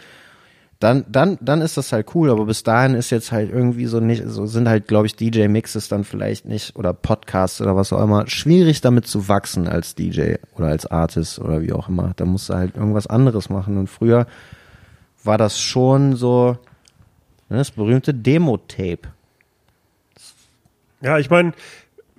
dann, 0.81 1.05
dann, 1.09 1.39
dann 1.41 1.61
ist 1.61 1.77
das 1.77 1.93
halt 1.93 2.15
cool, 2.15 2.31
aber 2.31 2.47
bis 2.47 2.63
dahin 2.63 2.95
ist 2.95 3.11
jetzt 3.11 3.33
halt 3.33 3.51
irgendwie 3.51 3.87
so 3.87 3.99
nicht, 3.99 4.23
so 4.27 4.47
sind 4.47 4.69
halt, 4.69 4.87
glaube 4.87 5.07
ich, 5.07 5.17
DJ-Mixes 5.17 5.89
dann 5.89 6.05
vielleicht 6.05 6.45
nicht 6.45 6.77
oder 6.77 6.93
Podcasts 6.93 7.61
oder 7.61 7.75
was 7.75 7.93
auch 7.93 8.03
immer, 8.03 8.29
schwierig 8.29 8.81
damit 8.81 9.07
zu 9.07 9.29
wachsen 9.29 9.67
als 9.67 9.97
DJ 9.97 10.35
oder 10.55 10.69
als 10.69 10.87
Artist 10.87 11.41
oder 11.41 11.63
wie 11.63 11.73
auch 11.73 11.89
immer. 11.89 12.13
Da 12.15 12.25
musst 12.25 12.49
du 12.49 12.55
halt 12.55 12.77
irgendwas 12.77 13.09
anderes 13.09 13.51
machen. 13.51 13.77
Und 13.77 13.89
früher 13.89 14.27
war 15.25 15.37
das 15.37 15.61
schon 15.61 16.15
so, 16.15 16.57
ne, 17.49 17.57
das 17.57 17.73
berühmte 17.73 18.15
Demo-Tape. 18.15 19.09
Ja, 21.01 21.19
ich 21.19 21.29
meine, 21.29 21.55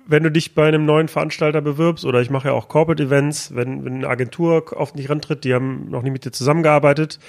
wenn 0.06 0.22
du 0.24 0.30
dich 0.30 0.54
bei 0.54 0.66
einem 0.66 0.84
neuen 0.84 1.08
Veranstalter 1.08 1.60
bewirbst, 1.60 2.04
oder 2.04 2.20
ich 2.20 2.30
mache 2.30 2.48
ja 2.48 2.54
auch 2.54 2.68
Corporate 2.68 3.02
Events, 3.02 3.54
wenn, 3.54 3.84
wenn 3.84 3.96
eine 3.96 4.08
Agentur 4.08 4.76
oft 4.76 4.96
nicht 4.96 5.08
rantritt, 5.08 5.44
die 5.44 5.54
haben 5.54 5.88
noch 5.88 6.02
nie 6.02 6.10
mit 6.10 6.24
dir 6.24 6.32
zusammengearbeitet, 6.32 7.20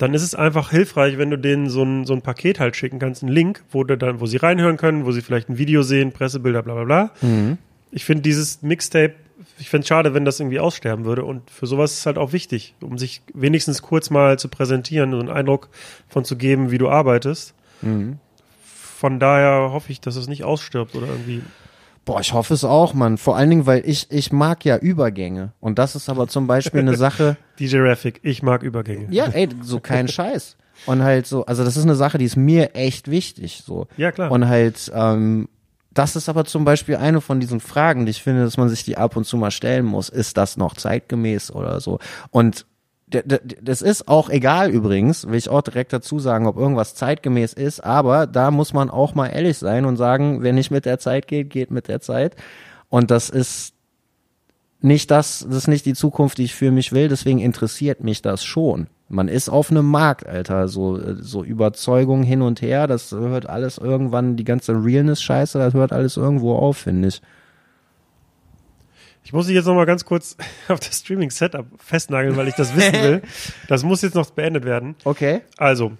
dann 0.00 0.14
ist 0.14 0.22
es 0.22 0.34
einfach 0.34 0.70
hilfreich, 0.70 1.18
wenn 1.18 1.28
du 1.30 1.36
denen 1.36 1.68
so 1.68 1.82
ein, 1.82 2.06
so 2.06 2.14
ein 2.14 2.22
Paket 2.22 2.58
halt 2.58 2.74
schicken 2.74 2.98
kannst, 2.98 3.22
einen 3.22 3.32
Link, 3.32 3.62
wo, 3.70 3.84
du 3.84 3.98
dann, 3.98 4.18
wo 4.20 4.24
sie 4.24 4.38
reinhören 4.38 4.78
können, 4.78 5.04
wo 5.04 5.12
sie 5.12 5.20
vielleicht 5.20 5.50
ein 5.50 5.58
Video 5.58 5.82
sehen, 5.82 6.12
Pressebilder, 6.12 6.62
bla 6.62 6.72
bla 6.74 6.84
bla. 6.84 7.10
Ich 7.90 8.06
finde 8.06 8.22
dieses 8.22 8.62
Mixtape, 8.62 9.14
ich 9.58 9.68
finde 9.68 9.82
es 9.82 9.88
schade, 9.88 10.14
wenn 10.14 10.24
das 10.24 10.40
irgendwie 10.40 10.58
aussterben 10.58 11.04
würde. 11.04 11.24
Und 11.24 11.50
für 11.50 11.66
sowas 11.66 11.92
ist 11.92 11.98
es 11.98 12.06
halt 12.06 12.16
auch 12.16 12.32
wichtig, 12.32 12.74
um 12.80 12.96
sich 12.96 13.20
wenigstens 13.34 13.82
kurz 13.82 14.08
mal 14.08 14.38
zu 14.38 14.48
präsentieren 14.48 15.12
und 15.12 15.20
einen 15.20 15.28
Eindruck 15.28 15.68
von 16.08 16.24
zu 16.24 16.36
geben, 16.36 16.70
wie 16.70 16.78
du 16.78 16.88
arbeitest. 16.88 17.52
Von 18.96 19.20
daher 19.20 19.70
hoffe 19.72 19.92
ich, 19.92 20.00
dass 20.00 20.16
es 20.16 20.28
nicht 20.28 20.44
ausstirbt 20.44 20.94
oder 20.94 21.08
irgendwie. 21.08 21.42
Boah, 22.04 22.20
ich 22.20 22.32
hoffe 22.32 22.54
es 22.54 22.64
auch, 22.64 22.94
Mann. 22.94 23.18
Vor 23.18 23.36
allen 23.36 23.50
Dingen, 23.50 23.66
weil 23.66 23.82
ich, 23.86 24.10
ich 24.10 24.32
mag 24.32 24.64
ja 24.64 24.76
Übergänge. 24.78 25.52
Und 25.60 25.78
das 25.78 25.94
ist 25.94 26.08
aber 26.08 26.28
zum 26.28 26.46
Beispiel 26.46 26.80
eine 26.80 26.96
Sache, 26.96 27.36
DJ 27.58 27.78
Raffic, 27.80 28.20
ich 28.22 28.42
mag 28.42 28.62
Übergänge. 28.62 29.06
ja, 29.10 29.26
ey, 29.26 29.48
so 29.62 29.80
kein 29.80 30.08
Scheiß. 30.08 30.56
Und 30.86 31.02
halt 31.02 31.26
so, 31.26 31.44
also 31.44 31.62
das 31.62 31.76
ist 31.76 31.84
eine 31.84 31.94
Sache, 31.94 32.16
die 32.16 32.24
ist 32.24 32.36
mir 32.36 32.74
echt 32.74 33.10
wichtig, 33.10 33.62
so. 33.66 33.86
Ja, 33.98 34.12
klar. 34.12 34.30
Und 34.32 34.48
halt, 34.48 34.90
ähm, 34.94 35.48
das 35.92 36.16
ist 36.16 36.28
aber 36.28 36.44
zum 36.46 36.64
Beispiel 36.64 36.96
eine 36.96 37.20
von 37.20 37.38
diesen 37.40 37.60
Fragen, 37.60 38.06
die 38.06 38.10
ich 38.10 38.22
finde, 38.22 38.44
dass 38.44 38.56
man 38.56 38.68
sich 38.68 38.84
die 38.84 38.96
ab 38.96 39.16
und 39.16 39.24
zu 39.24 39.36
mal 39.36 39.50
stellen 39.50 39.84
muss. 39.84 40.08
Ist 40.08 40.36
das 40.36 40.56
noch 40.56 40.74
zeitgemäß 40.74 41.50
oder 41.52 41.80
so? 41.80 41.98
Und 42.30 42.64
das 43.10 43.82
ist 43.82 44.08
auch 44.08 44.30
egal 44.30 44.70
übrigens, 44.70 45.26
will 45.26 45.34
ich 45.34 45.48
auch 45.48 45.62
direkt 45.62 45.92
dazu 45.92 46.18
sagen, 46.18 46.46
ob 46.46 46.56
irgendwas 46.56 46.94
zeitgemäß 46.94 47.52
ist, 47.52 47.80
aber 47.80 48.26
da 48.26 48.50
muss 48.50 48.72
man 48.72 48.90
auch 48.90 49.14
mal 49.14 49.28
ehrlich 49.28 49.58
sein 49.58 49.84
und 49.84 49.96
sagen, 49.96 50.42
wer 50.42 50.52
nicht 50.52 50.70
mit 50.70 50.84
der 50.84 50.98
Zeit 50.98 51.26
geht, 51.26 51.50
geht 51.50 51.70
mit 51.70 51.88
der 51.88 52.00
Zeit. 52.00 52.36
Und 52.88 53.10
das 53.10 53.30
ist 53.30 53.74
nicht 54.80 55.10
das, 55.10 55.46
das 55.46 55.56
ist 55.56 55.68
nicht 55.68 55.86
die 55.86 55.94
Zukunft, 55.94 56.38
die 56.38 56.44
ich 56.44 56.54
für 56.54 56.70
mich 56.70 56.92
will, 56.92 57.08
deswegen 57.08 57.40
interessiert 57.40 58.02
mich 58.02 58.22
das 58.22 58.44
schon. 58.44 58.86
Man 59.08 59.28
ist 59.28 59.48
auf 59.48 59.70
einem 59.70 59.86
Markt, 59.86 60.26
Alter, 60.26 60.68
so, 60.68 60.98
so 61.16 61.42
Überzeugung 61.42 62.22
hin 62.22 62.42
und 62.42 62.62
her, 62.62 62.86
das 62.86 63.10
hört 63.10 63.48
alles 63.48 63.78
irgendwann, 63.78 64.36
die 64.36 64.44
ganze 64.44 64.72
Realness-Scheiße, 64.72 65.58
das 65.58 65.74
hört 65.74 65.92
alles 65.92 66.16
irgendwo 66.16 66.54
auf, 66.54 66.78
finde 66.78 67.08
ich. 67.08 67.20
Ich 69.30 69.32
muss 69.32 69.46
dich 69.46 69.54
jetzt 69.54 69.66
noch 69.66 69.76
mal 69.76 69.86
ganz 69.86 70.04
kurz 70.04 70.36
auf 70.68 70.80
das 70.80 70.98
Streaming-Setup 70.98 71.64
festnageln, 71.78 72.36
weil 72.36 72.48
ich 72.48 72.56
das 72.56 72.74
wissen 72.74 72.94
will. 72.94 73.22
Das 73.68 73.84
muss 73.84 74.02
jetzt 74.02 74.16
noch 74.16 74.28
beendet 74.30 74.64
werden. 74.64 74.96
Okay. 75.04 75.42
Also, 75.56 75.92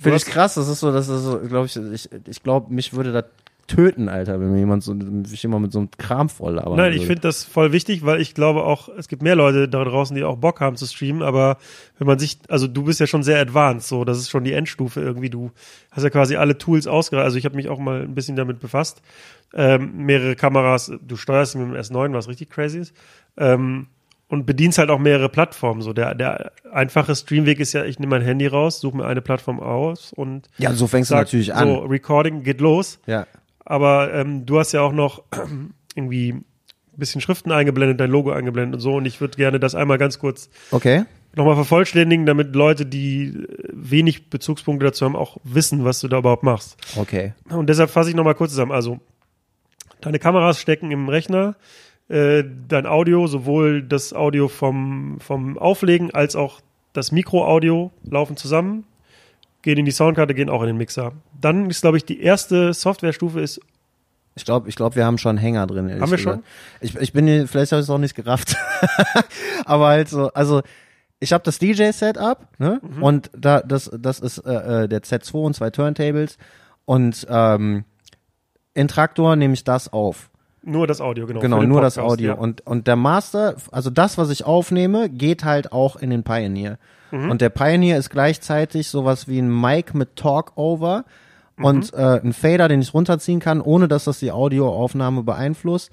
Finde 0.00 0.16
ich 0.16 0.24
krass, 0.24 0.54
das 0.54 0.68
ist 0.68 0.78
so, 0.78 0.92
das 0.92 1.08
ist 1.08 1.22
so, 1.22 1.40
glaube 1.40 1.66
ich, 1.66 1.74
ich, 1.74 2.08
ich 2.28 2.42
glaube, 2.44 2.72
mich 2.72 2.92
würde 2.92 3.10
das 3.10 3.24
töten, 3.70 4.08
Alter, 4.08 4.40
wenn 4.40 4.50
mir 4.50 4.58
jemand 4.58 4.82
so, 4.82 4.94
mich 4.94 5.42
jemand 5.42 5.62
mit 5.62 5.72
so 5.72 5.78
einem 5.78 5.90
Kram 5.96 6.28
voll 6.28 6.54
labern 6.54 6.76
nein, 6.76 6.92
ich 6.92 7.06
finde 7.06 7.20
das 7.20 7.44
voll 7.44 7.70
wichtig, 7.70 8.04
weil 8.04 8.20
ich 8.20 8.34
glaube 8.34 8.64
auch, 8.64 8.88
es 8.88 9.06
gibt 9.06 9.22
mehr 9.22 9.36
Leute 9.36 9.68
da 9.68 9.84
draußen, 9.84 10.16
die 10.16 10.24
auch 10.24 10.36
Bock 10.36 10.60
haben 10.60 10.76
zu 10.76 10.86
streamen, 10.86 11.22
aber 11.22 11.56
wenn 11.98 12.08
man 12.08 12.18
sich, 12.18 12.38
also 12.48 12.66
du 12.66 12.82
bist 12.82 12.98
ja 12.98 13.06
schon 13.06 13.22
sehr 13.22 13.40
advanced, 13.40 13.86
so, 13.88 14.04
das 14.04 14.18
ist 14.18 14.28
schon 14.28 14.42
die 14.42 14.52
Endstufe 14.52 15.00
irgendwie, 15.00 15.30
du 15.30 15.52
hast 15.92 16.02
ja 16.02 16.10
quasi 16.10 16.34
alle 16.34 16.58
Tools 16.58 16.88
ausgereift, 16.88 17.24
also 17.24 17.36
ich 17.36 17.44
habe 17.44 17.54
mich 17.54 17.68
auch 17.68 17.78
mal 17.78 18.02
ein 18.02 18.14
bisschen 18.14 18.34
damit 18.34 18.58
befasst, 18.58 19.02
ähm, 19.54 20.04
mehrere 20.04 20.34
Kameras, 20.34 20.92
du 21.06 21.16
steuerst 21.16 21.54
mit 21.54 21.66
dem 21.68 21.74
S9, 21.74 22.12
was 22.12 22.28
richtig 22.28 22.50
crazy 22.50 22.80
ist, 22.80 22.94
ähm, 23.36 23.86
und 24.26 24.46
bedienst 24.46 24.78
halt 24.78 24.90
auch 24.90 24.98
mehrere 24.98 25.28
Plattformen, 25.28 25.80
so, 25.82 25.92
der, 25.92 26.14
der 26.14 26.52
einfache 26.72 27.14
Streamweg 27.14 27.60
ist 27.60 27.72
ja, 27.72 27.84
ich 27.84 27.98
nehme 27.98 28.10
mein 28.10 28.22
Handy 28.22 28.46
raus, 28.46 28.80
suche 28.80 28.96
mir 28.96 29.04
eine 29.06 29.20
Plattform 29.22 29.60
aus 29.60 30.12
und 30.12 30.48
Ja, 30.58 30.72
so 30.72 30.86
fängst 30.88 31.10
du 31.10 31.14
sag, 31.14 31.20
natürlich 31.26 31.54
an. 31.54 31.68
so, 31.68 31.78
Recording 31.80 32.42
geht 32.42 32.60
los, 32.60 32.98
Ja. 33.06 33.26
Aber 33.70 34.12
ähm, 34.12 34.44
du 34.46 34.58
hast 34.58 34.72
ja 34.72 34.80
auch 34.82 34.92
noch 34.92 35.22
irgendwie 35.94 36.32
ein 36.32 36.44
bisschen 36.96 37.20
Schriften 37.20 37.52
eingeblendet, 37.52 38.00
dein 38.00 38.10
Logo 38.10 38.32
eingeblendet 38.32 38.74
und 38.74 38.80
so. 38.80 38.96
Und 38.96 39.06
ich 39.06 39.20
würde 39.20 39.36
gerne 39.36 39.60
das 39.60 39.74
einmal 39.76 39.96
ganz 39.96 40.18
kurz 40.18 40.50
Okay. 40.72 41.04
nochmal 41.36 41.54
vervollständigen, 41.54 42.26
damit 42.26 42.54
Leute, 42.56 42.84
die 42.84 43.28
äh, 43.28 43.46
wenig 43.72 44.28
Bezugspunkte 44.28 44.86
dazu 44.86 45.04
haben, 45.04 45.14
auch 45.16 45.36
wissen, 45.44 45.84
was 45.84 46.00
du 46.00 46.08
da 46.08 46.18
überhaupt 46.18 46.42
machst. 46.42 46.76
Okay. 46.96 47.32
Und 47.48 47.68
deshalb 47.68 47.90
fasse 47.90 48.10
ich 48.10 48.16
nochmal 48.16 48.34
kurz 48.34 48.50
zusammen. 48.50 48.72
Also, 48.72 48.98
deine 50.00 50.18
Kameras 50.18 50.60
stecken 50.60 50.90
im 50.90 51.08
Rechner, 51.08 51.54
äh, 52.08 52.42
dein 52.66 52.86
Audio, 52.86 53.28
sowohl 53.28 53.82
das 53.82 54.12
Audio 54.12 54.48
vom, 54.48 55.18
vom 55.20 55.56
Auflegen 55.58 56.10
als 56.12 56.34
auch 56.34 56.60
das 56.92 57.12
Mikroaudio 57.12 57.92
laufen 58.02 58.36
zusammen, 58.36 58.84
gehen 59.62 59.78
in 59.78 59.84
die 59.84 59.90
Soundkarte, 59.90 60.34
gehen 60.34 60.48
auch 60.48 60.62
in 60.62 60.68
den 60.68 60.76
Mixer. 60.76 61.12
Dann 61.40 61.70
ist, 61.70 61.82
glaube 61.82 61.96
ich, 61.96 62.04
die 62.04 62.20
erste 62.20 62.72
Softwarestufe 62.72 63.40
ist 63.40 63.60
Ich 64.34 64.44
glaube, 64.44 64.68
ich 64.68 64.76
glaube, 64.76 64.96
wir 64.96 65.04
haben 65.04 65.18
schon 65.18 65.30
einen 65.30 65.38
Hänger 65.38 65.66
drin. 65.66 65.90
Haben 66.00 66.10
wir 66.10 66.16
gesagt. 66.16 66.44
Ich, 66.80 66.96
ich 66.96 67.12
bin 67.12 67.26
hier, 67.26 67.46
vielleicht 67.46 67.72
habe 67.72 67.80
ich 67.80 67.86
es 67.86 67.90
auch 67.90 67.98
nicht 67.98 68.14
gerafft. 68.14 68.56
Aber 69.64 69.88
halt 69.88 70.08
so, 70.08 70.32
also 70.32 70.62
ich 71.20 71.32
habe 71.32 71.44
das 71.44 71.58
DJ-Setup, 71.58 72.46
ne? 72.58 72.80
Mhm. 72.82 73.02
Und 73.02 73.30
da, 73.36 73.60
das, 73.60 73.90
das 73.96 74.20
ist 74.20 74.38
äh, 74.38 74.84
äh, 74.84 74.88
der 74.88 75.02
Z2 75.02 75.34
und 75.34 75.54
zwei 75.54 75.70
Turntables. 75.70 76.38
Und 76.86 77.26
ähm, 77.28 77.84
in 78.74 78.88
Traktor 78.88 79.36
nehme 79.36 79.54
ich 79.54 79.64
das 79.64 79.92
auf. 79.92 80.30
Nur 80.62 80.86
das 80.86 81.00
Audio, 81.00 81.26
genau. 81.26 81.40
Genau, 81.40 81.62
nur 81.62 81.80
das 81.80 81.94
Podcast, 81.94 82.12
Audio. 82.12 82.32
Ja. 82.32 82.38
Und, 82.38 82.66
und 82.66 82.86
der 82.86 82.96
Master, 82.96 83.56
also 83.70 83.90
das, 83.90 84.18
was 84.18 84.30
ich 84.30 84.44
aufnehme, 84.44 85.08
geht 85.08 85.44
halt 85.44 85.72
auch 85.72 85.96
in 85.96 86.10
den 86.10 86.22
Pioneer. 86.22 86.78
Mhm. 87.10 87.30
Und 87.30 87.40
der 87.40 87.50
Pioneer 87.50 87.98
ist 87.98 88.10
gleichzeitig 88.10 88.88
sowas 88.88 89.28
wie 89.28 89.38
ein 89.40 89.48
Mic 89.48 89.96
mit 89.96 90.16
Talk-Over 90.16 91.04
Mhm. 91.56 91.64
und 91.64 91.94
äh, 91.94 92.20
ein 92.22 92.32
Fader, 92.32 92.68
den 92.68 92.80
ich 92.80 92.94
runterziehen 92.94 93.38
kann, 93.40 93.60
ohne 93.60 93.86
dass 93.86 94.04
das 94.04 94.18
die 94.18 94.32
Audioaufnahme 94.32 95.22
beeinflusst. 95.22 95.90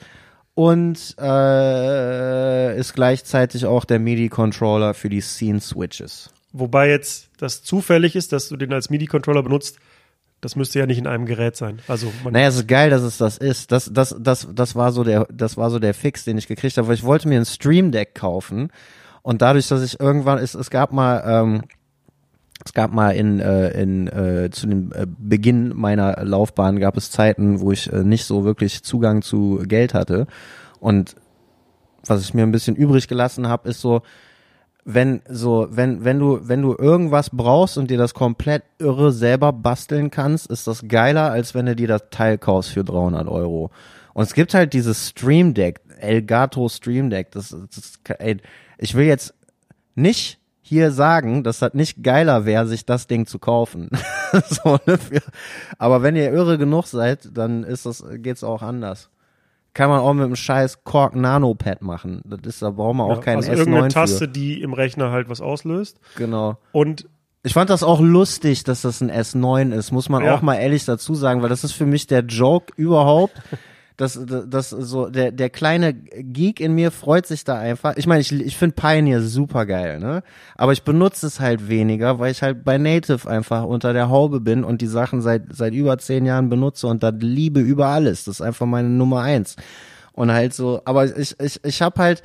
Und 0.55 1.15
äh, 1.19 2.79
ist 2.79 2.93
gleichzeitig 2.95 3.67
auch 3.67 3.85
der 3.85 3.99
MIDI-Controller 3.99 4.95
für 4.95 5.07
die 5.09 5.21
Scene-Switches. 5.21 6.31
Wobei 6.51 6.89
jetzt 6.89 7.29
das 7.37 7.61
zufällig 7.61 8.15
ist, 8.15 8.31
dass 8.31 8.49
du 8.49 8.57
den 8.57 8.73
als 8.73 8.89
MIDI-Controller 8.89 9.43
benutzt, 9.43 9.77
das 10.41 10.55
müsste 10.55 10.79
ja 10.79 10.87
nicht 10.87 10.97
in 10.97 11.05
einem 11.05 11.27
Gerät 11.27 11.55
sein. 11.55 11.79
Also 11.87 12.11
man, 12.23 12.33
Naja, 12.33 12.47
es 12.47 12.55
ist 12.55 12.67
geil, 12.67 12.89
dass 12.89 13.03
es 13.03 13.17
das 13.19 13.37
ist. 13.37 13.71
Das, 13.71 13.91
das, 13.93 14.15
das, 14.19 14.47
das 14.51 14.75
war 14.75 14.91
so 14.91 15.03
der, 15.03 15.27
das 15.31 15.57
war 15.57 15.69
so 15.69 15.77
der 15.77 15.93
Fix, 15.93 16.25
den 16.25 16.37
ich 16.39 16.47
gekriegt 16.47 16.77
habe, 16.77 16.87
weil 16.87 16.95
ich 16.95 17.03
wollte 17.03 17.27
mir 17.27 17.39
ein 17.39 17.45
Stream 17.45 17.91
Deck 17.91 18.15
kaufen 18.15 18.71
und 19.27 19.41
dadurch, 19.41 19.67
dass 19.67 19.83
ich 19.83 19.99
irgendwann, 19.99 20.37
es, 20.37 20.55
es 20.55 20.69
gab 20.69 20.93
mal, 20.93 21.21
ähm, 21.27 21.63
es 22.63 22.71
gab 22.71 22.93
mal 22.93 23.11
in, 23.11 23.41
äh, 23.41 23.71
in 23.71 24.07
äh, 24.07 24.49
zu 24.51 24.67
dem 24.67 24.93
äh, 24.93 25.05
Beginn 25.05 25.73
meiner 25.75 26.23
Laufbahn 26.23 26.79
gab 26.79 26.95
es 26.95 27.11
Zeiten, 27.11 27.59
wo 27.59 27.73
ich 27.73 27.91
äh, 27.91 28.05
nicht 28.05 28.23
so 28.23 28.45
wirklich 28.45 28.83
Zugang 28.83 29.21
zu 29.21 29.61
Geld 29.67 29.93
hatte 29.93 30.27
und 30.79 31.17
was 32.05 32.21
ich 32.21 32.33
mir 32.33 32.43
ein 32.43 32.53
bisschen 32.53 32.77
übrig 32.77 33.09
gelassen 33.09 33.49
habe, 33.49 33.67
ist 33.67 33.81
so, 33.81 34.01
wenn 34.85 35.21
so, 35.27 35.67
wenn, 35.71 36.05
wenn 36.05 36.19
du, 36.19 36.39
wenn 36.43 36.61
du 36.61 36.73
irgendwas 36.79 37.29
brauchst 37.29 37.77
und 37.77 37.91
dir 37.91 37.97
das 37.97 38.13
komplett 38.13 38.63
irre 38.79 39.11
selber 39.11 39.51
basteln 39.51 40.09
kannst, 40.09 40.49
ist 40.49 40.67
das 40.67 40.87
geiler, 40.87 41.31
als 41.31 41.53
wenn 41.53 41.65
du 41.65 41.75
dir 41.75 41.89
das 41.89 42.03
Teil 42.11 42.37
kaufst 42.37 42.71
für 42.71 42.85
300 42.85 43.27
Euro. 43.27 43.71
Und 44.13 44.23
es 44.23 44.33
gibt 44.33 44.53
halt 44.53 44.71
dieses 44.71 45.09
Stream 45.09 45.53
Deck, 45.53 45.81
Elgato 45.99 46.69
Stream 46.69 47.09
Deck, 47.09 47.31
das, 47.31 47.49
das 47.75 47.99
ey, 48.19 48.37
ich 48.77 48.95
will 48.95 49.05
jetzt 49.05 49.33
nicht 49.95 50.39
hier 50.61 50.91
sagen, 50.91 51.43
dass 51.43 51.59
das 51.59 51.73
nicht 51.73 52.03
geiler 52.03 52.45
wäre, 52.45 52.67
sich 52.67 52.85
das 52.85 53.07
Ding 53.07 53.25
zu 53.25 53.39
kaufen. 53.39 53.89
so, 54.49 54.77
ne, 54.85 54.97
für, 54.97 55.21
aber 55.77 56.03
wenn 56.03 56.15
ihr 56.15 56.31
irre 56.31 56.57
genug 56.57 56.85
seid, 56.87 57.29
dann 57.33 57.63
ist 57.63 57.85
das, 57.85 58.03
geht's 58.15 58.43
auch 58.43 58.61
anders. 58.61 59.09
Kann 59.73 59.89
man 59.89 59.99
auch 59.99 60.13
mit 60.13 60.25
einem 60.25 60.35
scheiß 60.35 60.83
Korg 60.83 61.15
Nano 61.15 61.53
Pad 61.53 61.81
machen. 61.83 62.21
Das 62.25 62.39
ist, 62.45 62.61
da 62.61 62.71
braucht 62.71 62.95
man 62.95 63.05
auch 63.11 63.17
ja, 63.17 63.21
keinen 63.21 63.37
also 63.37 63.51
S9 63.51 63.57
irgendeine 63.57 63.83
für. 63.85 63.93
Taste, 63.93 64.27
die 64.27 64.61
im 64.61 64.73
Rechner 64.73 65.11
halt 65.11 65.29
was 65.29 65.39
auslöst. 65.39 65.99
Genau. 66.17 66.57
Und 66.71 67.07
Ich 67.43 67.53
fand 67.53 67.69
das 67.69 67.83
auch 67.83 68.01
lustig, 68.01 68.63
dass 68.63 68.81
das 68.81 69.01
ein 69.01 69.11
S9 69.11 69.71
ist, 69.73 69.91
muss 69.91 70.09
man 70.09 70.25
Ja. 70.25 70.35
auch 70.35 70.41
mal 70.41 70.55
ehrlich 70.55 70.83
dazu 70.85 71.13
sagen, 71.15 71.41
weil 71.43 71.49
das 71.49 71.63
ist 71.63 71.73
für 71.73 71.85
mich 71.85 72.07
der 72.07 72.21
Joke 72.21 72.73
überhaupt. 72.75 73.35
Das, 73.97 74.19
das, 74.27 74.45
das 74.47 74.69
so, 74.69 75.09
der, 75.09 75.31
der 75.31 75.49
kleine 75.49 75.91
Geek 75.93 76.59
in 76.59 76.75
mir 76.75 76.91
freut 76.91 77.25
sich 77.25 77.43
da 77.43 77.57
einfach. 77.57 77.97
Ich 77.97 78.05
meine, 78.05 78.21
ich, 78.21 78.31
ich 78.31 78.55
finde 78.55 78.75
Pioneer 78.75 79.21
super 79.21 79.65
geil, 79.65 79.99
ne? 79.99 80.21
Aber 80.55 80.71
ich 80.71 80.83
benutze 80.83 81.25
es 81.25 81.39
halt 81.39 81.67
weniger, 81.67 82.19
weil 82.19 82.31
ich 82.31 82.43
halt 82.43 82.63
bei 82.63 82.77
Native 82.77 83.27
einfach 83.27 83.63
unter 83.63 83.93
der 83.93 84.09
Haube 84.09 84.39
bin 84.39 84.63
und 84.63 84.81
die 84.81 84.87
Sachen 84.87 85.21
seit, 85.21 85.55
seit 85.55 85.73
über 85.73 85.97
zehn 85.97 86.27
Jahren 86.27 86.47
benutze 86.47 86.85
und 86.85 87.01
das 87.01 87.15
liebe 87.17 87.59
über 87.59 87.87
alles. 87.87 88.25
Das 88.25 88.35
ist 88.35 88.41
einfach 88.41 88.67
meine 88.67 88.89
Nummer 88.89 89.21
eins. 89.21 89.55
Und 90.13 90.31
halt 90.31 90.53
so, 90.53 90.79
aber 90.85 91.17
ich, 91.17 91.35
ich, 91.39 91.59
ich 91.63 91.81
habe 91.81 91.99
halt, 91.99 92.21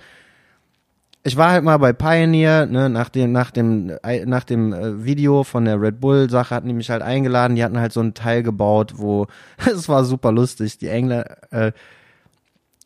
ich 1.25 1.37
war 1.37 1.51
halt 1.53 1.65
mal 1.65 1.79
bei 1.79 1.93
Pioneer, 1.93 2.67
ne, 2.67 2.91
nach 2.91 3.09
dem, 3.09 3.33
nach 3.33 3.51
dem, 3.51 3.91
äh, 4.03 4.27
nach 4.27 4.45
dem 4.45 4.73
äh, 4.73 5.05
Video 5.05 5.45
von 5.45 5.65
der 5.65 5.81
Red 5.81 6.01
Bull 6.01 6.29
Sache 6.29 6.55
hatten 6.55 6.67
die 6.69 6.75
mich 6.75 6.91
halt 6.91 7.03
eingeladen, 7.03 7.55
die 7.55 7.63
hatten 7.63 7.79
halt 7.79 7.93
so 7.93 8.01
einen 8.01 8.15
Teil 8.15 8.43
gebaut, 8.43 8.95
wo, 8.97 9.27
es 9.71 9.89
war 9.89 10.05
super 10.05 10.33
lustig, 10.33 10.79
die 10.79 10.89
Engländer, 10.89 11.37
äh, 11.53 11.73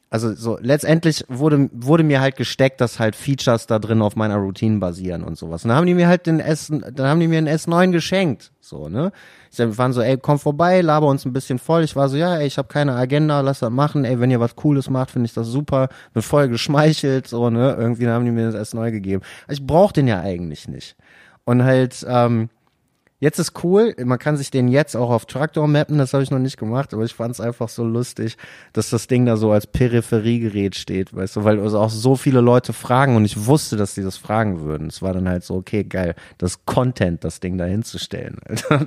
also 0.08 0.34
so 0.34 0.56
letztendlich 0.60 1.24
wurde 1.28 1.68
wurde 1.72 2.04
mir 2.04 2.20
halt 2.20 2.36
gesteckt, 2.36 2.80
dass 2.80 3.00
halt 3.00 3.16
Features 3.16 3.66
da 3.66 3.78
drin 3.78 4.02
auf 4.02 4.14
meiner 4.14 4.36
Routine 4.36 4.78
basieren 4.78 5.24
und 5.24 5.36
sowas. 5.36 5.64
Und 5.64 5.70
dann 5.70 5.78
haben 5.78 5.86
die 5.86 5.94
mir 5.94 6.06
halt 6.06 6.26
den 6.26 6.38
S, 6.38 6.68
dann 6.68 7.06
haben 7.06 7.18
die 7.18 7.26
mir 7.26 7.38
einen 7.38 7.48
S9 7.48 7.90
geschenkt, 7.90 8.52
so 8.60 8.88
ne. 8.88 9.12
Sie 9.50 9.78
waren 9.78 9.92
so, 9.92 10.02
ey, 10.02 10.18
komm 10.18 10.38
vorbei, 10.38 10.80
laber 10.80 11.06
uns 11.08 11.24
ein 11.24 11.32
bisschen 11.32 11.58
voll. 11.58 11.82
Ich 11.82 11.96
war 11.96 12.08
so, 12.08 12.16
ja, 12.16 12.36
ey, 12.36 12.46
ich 12.46 12.58
habe 12.58 12.68
keine 12.68 12.94
Agenda, 12.94 13.40
lass 13.40 13.60
das 13.60 13.70
machen. 13.70 14.04
Ey, 14.04 14.20
wenn 14.20 14.30
ihr 14.30 14.40
was 14.40 14.54
Cooles 14.54 14.90
macht, 14.90 15.10
finde 15.10 15.26
ich 15.26 15.34
das 15.34 15.46
super. 15.48 15.88
Bin 16.12 16.22
voll 16.22 16.48
geschmeichelt, 16.48 17.26
so 17.26 17.50
ne. 17.50 17.74
Irgendwie 17.78 18.06
haben 18.06 18.24
die 18.24 18.30
mir 18.30 18.50
das 18.50 18.74
S9 18.74 18.90
gegeben. 18.92 19.22
Ich 19.48 19.66
brauch 19.66 19.92
den 19.92 20.06
ja 20.06 20.20
eigentlich 20.20 20.68
nicht. 20.68 20.96
Und 21.44 21.64
halt 21.64 22.04
ähm, 22.08 22.48
Jetzt 23.26 23.40
ist 23.40 23.64
cool, 23.64 23.92
man 24.04 24.20
kann 24.20 24.36
sich 24.36 24.52
den 24.52 24.68
jetzt 24.68 24.94
auch 24.94 25.10
auf 25.10 25.26
Traktor 25.26 25.66
mappen, 25.66 25.98
das 25.98 26.14
habe 26.14 26.22
ich 26.22 26.30
noch 26.30 26.38
nicht 26.38 26.56
gemacht, 26.58 26.94
aber 26.94 27.02
ich 27.02 27.12
fand 27.12 27.34
es 27.34 27.40
einfach 27.40 27.68
so 27.68 27.82
lustig, 27.82 28.36
dass 28.72 28.88
das 28.88 29.08
Ding 29.08 29.26
da 29.26 29.36
so 29.36 29.50
als 29.50 29.66
Peripheriegerät 29.66 30.76
steht, 30.76 31.12
weißt 31.12 31.34
du, 31.34 31.42
weil 31.42 31.58
also 31.58 31.80
auch 31.80 31.90
so 31.90 32.14
viele 32.14 32.40
Leute 32.40 32.72
fragen 32.72 33.16
und 33.16 33.24
ich 33.24 33.46
wusste, 33.46 33.76
dass 33.76 33.94
die 33.94 34.02
das 34.02 34.16
fragen 34.16 34.60
würden. 34.60 34.86
Es 34.86 35.02
war 35.02 35.12
dann 35.12 35.28
halt 35.28 35.42
so, 35.42 35.56
okay, 35.56 35.82
geil, 35.82 36.14
das 36.38 36.66
Content, 36.66 37.24
das 37.24 37.40
Ding 37.40 37.58
da 37.58 37.64
hinzustellen. 37.64 38.36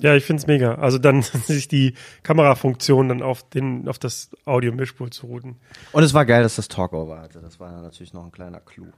Ja, 0.00 0.14
ich 0.14 0.24
find's 0.24 0.46
mega. 0.46 0.76
Also 0.76 0.98
dann 0.98 1.22
sich 1.46 1.66
die 1.66 1.94
Kamerafunktion 2.22 3.08
dann 3.08 3.20
auf 3.20 3.48
den, 3.48 3.88
auf 3.88 3.98
das 3.98 4.30
Audio-Mischpult 4.44 5.12
zu 5.12 5.26
routen. 5.26 5.56
Und 5.90 6.04
es 6.04 6.14
war 6.14 6.24
geil, 6.24 6.44
dass 6.44 6.54
das 6.54 6.68
Talkover 6.68 7.20
hatte. 7.20 7.40
Das 7.40 7.58
war 7.58 7.82
natürlich 7.82 8.12
noch 8.12 8.24
ein 8.24 8.30
kleiner 8.30 8.60
Clou. 8.60 8.92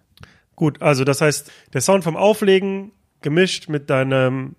Gut, 0.57 0.83
also 0.83 1.05
das 1.05 1.23
heißt, 1.23 1.51
der 1.73 1.81
Sound 1.81 2.05
vom 2.05 2.19
Auflegen 2.19 2.93
gemischt 3.23 3.69
mit 3.69 3.91
deinem, 3.91 4.57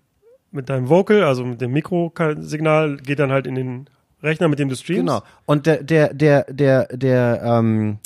mit 0.52 0.70
deinem 0.70 0.90
Vocal, 0.90 1.24
also 1.24 1.46
mit 1.46 1.62
dem 1.62 1.72
Mikrosignal, 1.72 2.98
geht 2.98 3.20
dann 3.20 3.32
halt 3.32 3.48
in 3.48 3.56
den 3.56 3.90
Rechner, 4.24 4.48
mit 4.48 4.60
dem 4.60 4.70
du 4.70 4.76
streamst. 4.76 5.00
Genau. 5.02 5.22
Und 5.46 5.66
der, 5.66 5.84
der, 5.84 6.14
der, 6.14 6.46
der, 6.50 6.88
der, 6.96 7.42
ähm, 7.44 8.00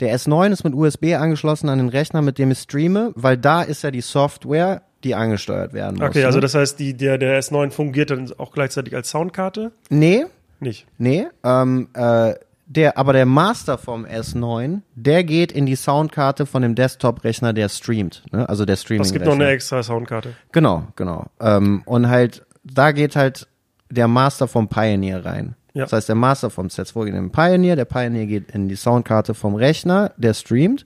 der 0.00 0.16
S9 0.16 0.52
ist 0.52 0.64
mit 0.64 0.74
USB 0.74 1.14
angeschlossen 1.14 1.68
an 1.68 1.78
den 1.78 1.88
Rechner, 1.88 2.22
mit 2.22 2.38
dem 2.38 2.50
ich 2.50 2.58
streame, 2.58 3.12
weil 3.14 3.36
da 3.36 3.62
ist 3.62 3.82
ja 3.82 3.90
die 3.90 4.00
Software, 4.00 4.82
die 5.04 5.14
angesteuert 5.14 5.72
werden 5.72 5.98
muss. 5.98 6.08
Okay, 6.08 6.24
also 6.24 6.38
ne? 6.38 6.42
das 6.42 6.54
heißt, 6.54 6.78
die, 6.78 6.94
der, 6.94 7.18
der 7.18 7.40
S9 7.40 7.70
fungiert 7.70 8.10
dann 8.10 8.32
auch 8.38 8.52
gleichzeitig 8.52 8.94
als 8.96 9.10
Soundkarte? 9.10 9.72
Nee, 9.90 10.24
Nicht. 10.60 10.86
nee, 10.98 11.26
ähm, 11.44 11.88
äh, 11.94 12.34
der, 12.66 12.96
aber 12.96 13.12
der 13.12 13.26
Master 13.26 13.78
vom 13.78 14.04
S9, 14.06 14.80
der 14.94 15.24
geht 15.24 15.52
in 15.52 15.66
die 15.66 15.76
Soundkarte 15.76 16.46
von 16.46 16.62
dem 16.62 16.74
Desktop-Rechner, 16.74 17.52
der 17.52 17.68
streamt, 17.68 18.22
ne? 18.32 18.48
also 18.48 18.64
der 18.64 18.76
streaming 18.76 19.04
Es 19.04 19.12
gibt 19.12 19.26
noch 19.26 19.34
eine 19.34 19.48
extra 19.48 19.82
Soundkarte. 19.82 20.34
Genau, 20.52 20.84
genau. 20.96 21.26
Ähm, 21.40 21.82
und 21.84 22.08
halt, 22.08 22.44
da 22.64 22.92
geht 22.92 23.16
halt 23.16 23.48
der 23.90 24.08
Master 24.08 24.48
vom 24.48 24.68
Pioneer 24.68 25.24
rein. 25.24 25.56
Ja. 25.74 25.84
Das 25.84 25.92
heißt, 25.92 26.08
der 26.08 26.16
Master 26.16 26.50
vom 26.50 26.68
Z2 26.68 27.04
geht 27.04 27.14
in 27.14 27.22
den 27.22 27.32
Pioneer, 27.32 27.76
der 27.76 27.84
Pioneer 27.84 28.26
geht 28.26 28.50
in 28.52 28.68
die 28.68 28.76
Soundkarte 28.76 29.34
vom 29.34 29.54
Rechner, 29.56 30.12
der 30.16 30.32
streamt. 30.32 30.84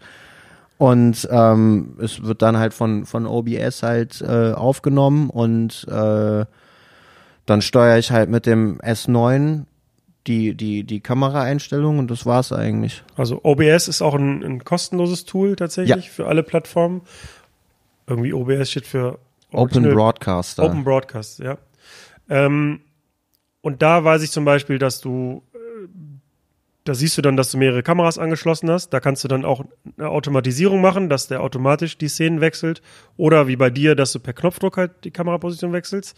Und 0.78 1.28
ähm, 1.30 1.96
es 2.00 2.22
wird 2.22 2.40
dann 2.40 2.56
halt 2.56 2.72
von, 2.72 3.04
von 3.04 3.26
OBS 3.26 3.82
halt 3.82 4.22
äh, 4.22 4.52
aufgenommen 4.52 5.28
und 5.28 5.86
äh, 5.88 6.44
dann 7.46 7.62
steuere 7.62 7.98
ich 7.98 8.12
halt 8.12 8.30
mit 8.30 8.46
dem 8.46 8.78
S9 8.80 9.64
die, 10.28 10.54
die, 10.54 10.84
die 10.84 11.00
Kameraeinstellung 11.00 11.98
und 11.98 12.10
das 12.10 12.26
war's 12.26 12.52
eigentlich. 12.52 13.02
Also 13.16 13.40
OBS 13.42 13.88
ist 13.88 14.02
auch 14.02 14.14
ein, 14.14 14.44
ein 14.44 14.64
kostenloses 14.64 15.24
Tool 15.24 15.56
tatsächlich 15.56 16.04
Ja. 16.06 16.10
für 16.12 16.26
alle 16.26 16.42
Plattformen. 16.42 17.02
Irgendwie 18.06 18.32
OBS 18.32 18.70
steht 18.70 18.86
für 18.86 19.18
Open 19.52 19.82
Broadcaster. 19.82 20.62
Open 20.64 20.84
Broadcast, 20.84 21.38
ja. 21.40 21.58
Ähm, 22.28 22.80
und 23.62 23.82
da 23.82 24.04
weiß 24.04 24.22
ich 24.22 24.30
zum 24.30 24.44
Beispiel, 24.44 24.78
dass 24.78 25.00
du, 25.00 25.42
äh, 25.54 25.58
da 26.84 26.94
siehst 26.94 27.16
du 27.18 27.22
dann, 27.22 27.36
dass 27.36 27.50
du 27.50 27.58
mehrere 27.58 27.82
Kameras 27.82 28.18
angeschlossen 28.18 28.70
hast. 28.70 28.90
Da 28.90 29.00
kannst 29.00 29.24
du 29.24 29.28
dann 29.28 29.44
auch 29.44 29.64
eine 29.98 30.08
Automatisierung 30.08 30.80
machen, 30.80 31.08
dass 31.08 31.28
der 31.28 31.42
automatisch 31.42 31.98
die 31.98 32.08
Szenen 32.08 32.40
wechselt. 32.40 32.82
Oder 33.16 33.46
wie 33.48 33.56
bei 33.56 33.70
dir, 33.70 33.94
dass 33.94 34.12
du 34.12 34.20
per 34.20 34.32
Knopfdruck 34.34 34.76
halt 34.76 35.04
die 35.04 35.10
Kameraposition 35.10 35.72
wechselst. 35.72 36.16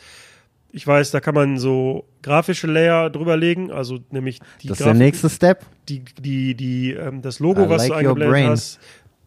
Ich 0.73 0.87
weiß, 0.87 1.11
da 1.11 1.21
kann 1.21 1.35
man 1.35 1.59
so 1.59 2.05
grafische 2.23 2.67
Layer 2.67 3.11
drüberlegen, 3.11 3.71
also 3.73 3.99
nämlich 4.11 4.39
die 4.63 4.69
das 4.69 4.79
ist 4.79 4.85
der 4.87 4.93
Grafik- 4.93 4.99
nächste 4.99 5.31
Step. 5.31 5.67
die, 5.89 6.05
die, 6.21 6.55
die, 6.55 6.93
ähm, 6.93 7.23
das 7.23 7.41
Logo, 7.41 7.65
I 7.65 7.69
was 7.69 7.83
like 7.83 7.91
du 7.91 7.95
eingeblendet 8.11 8.51
hast, 8.51 8.81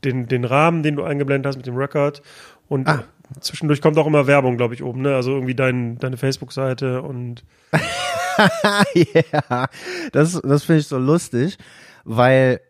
den, 0.04 0.28
den 0.28 0.46
Rahmen, 0.46 0.84
den 0.84 0.96
du 0.96 1.04
eingeblendet 1.04 1.48
hast 1.48 1.58
mit 1.58 1.66
dem 1.66 1.76
Record. 1.76 2.22
Und 2.70 2.88
Ah. 2.88 3.04
zwischendurch 3.42 3.82
kommt 3.82 3.98
auch 3.98 4.08
immer 4.08 4.26
Werbung, 4.28 4.56
glaube 4.58 4.74
ich, 4.74 4.84
oben, 4.84 5.02
ne? 5.02 5.16
Also 5.16 5.32
irgendwie 5.32 5.56
dein, 5.56 5.98
deine 6.00 6.16
Facebook-Seite 6.18 7.02
und 7.02 7.44
ja, 8.94 9.68
das, 10.12 10.42
das 10.44 10.64
finde 10.64 10.80
ich 10.80 10.88
so 10.88 10.98
lustig, 10.98 11.58
weil 12.04 12.62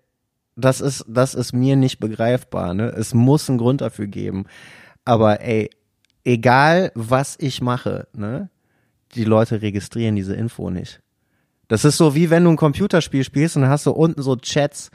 das 0.55 0.81
ist, 0.81 1.05
das 1.07 1.33
ist 1.35 1.53
mir 1.53 1.75
nicht 1.75 1.99
begreifbar. 1.99 2.73
Ne? 2.73 2.89
Es 2.89 3.13
muss 3.13 3.49
einen 3.49 3.57
Grund 3.57 3.81
dafür 3.81 4.07
geben. 4.07 4.45
Aber 5.05 5.41
ey, 5.41 5.69
egal 6.23 6.91
was 6.95 7.35
ich 7.39 7.61
mache, 7.61 8.07
ne, 8.13 8.49
die 9.15 9.23
Leute 9.25 9.61
registrieren 9.61 10.15
diese 10.15 10.35
Info 10.35 10.69
nicht. 10.69 11.01
Das 11.67 11.85
ist 11.85 11.97
so 11.97 12.13
wie 12.15 12.29
wenn 12.29 12.43
du 12.43 12.51
ein 12.51 12.57
Computerspiel 12.57 13.23
spielst 13.23 13.55
und 13.57 13.67
hast 13.67 13.85
du 13.85 13.91
unten 13.91 14.21
so 14.21 14.35
Chats. 14.35 14.91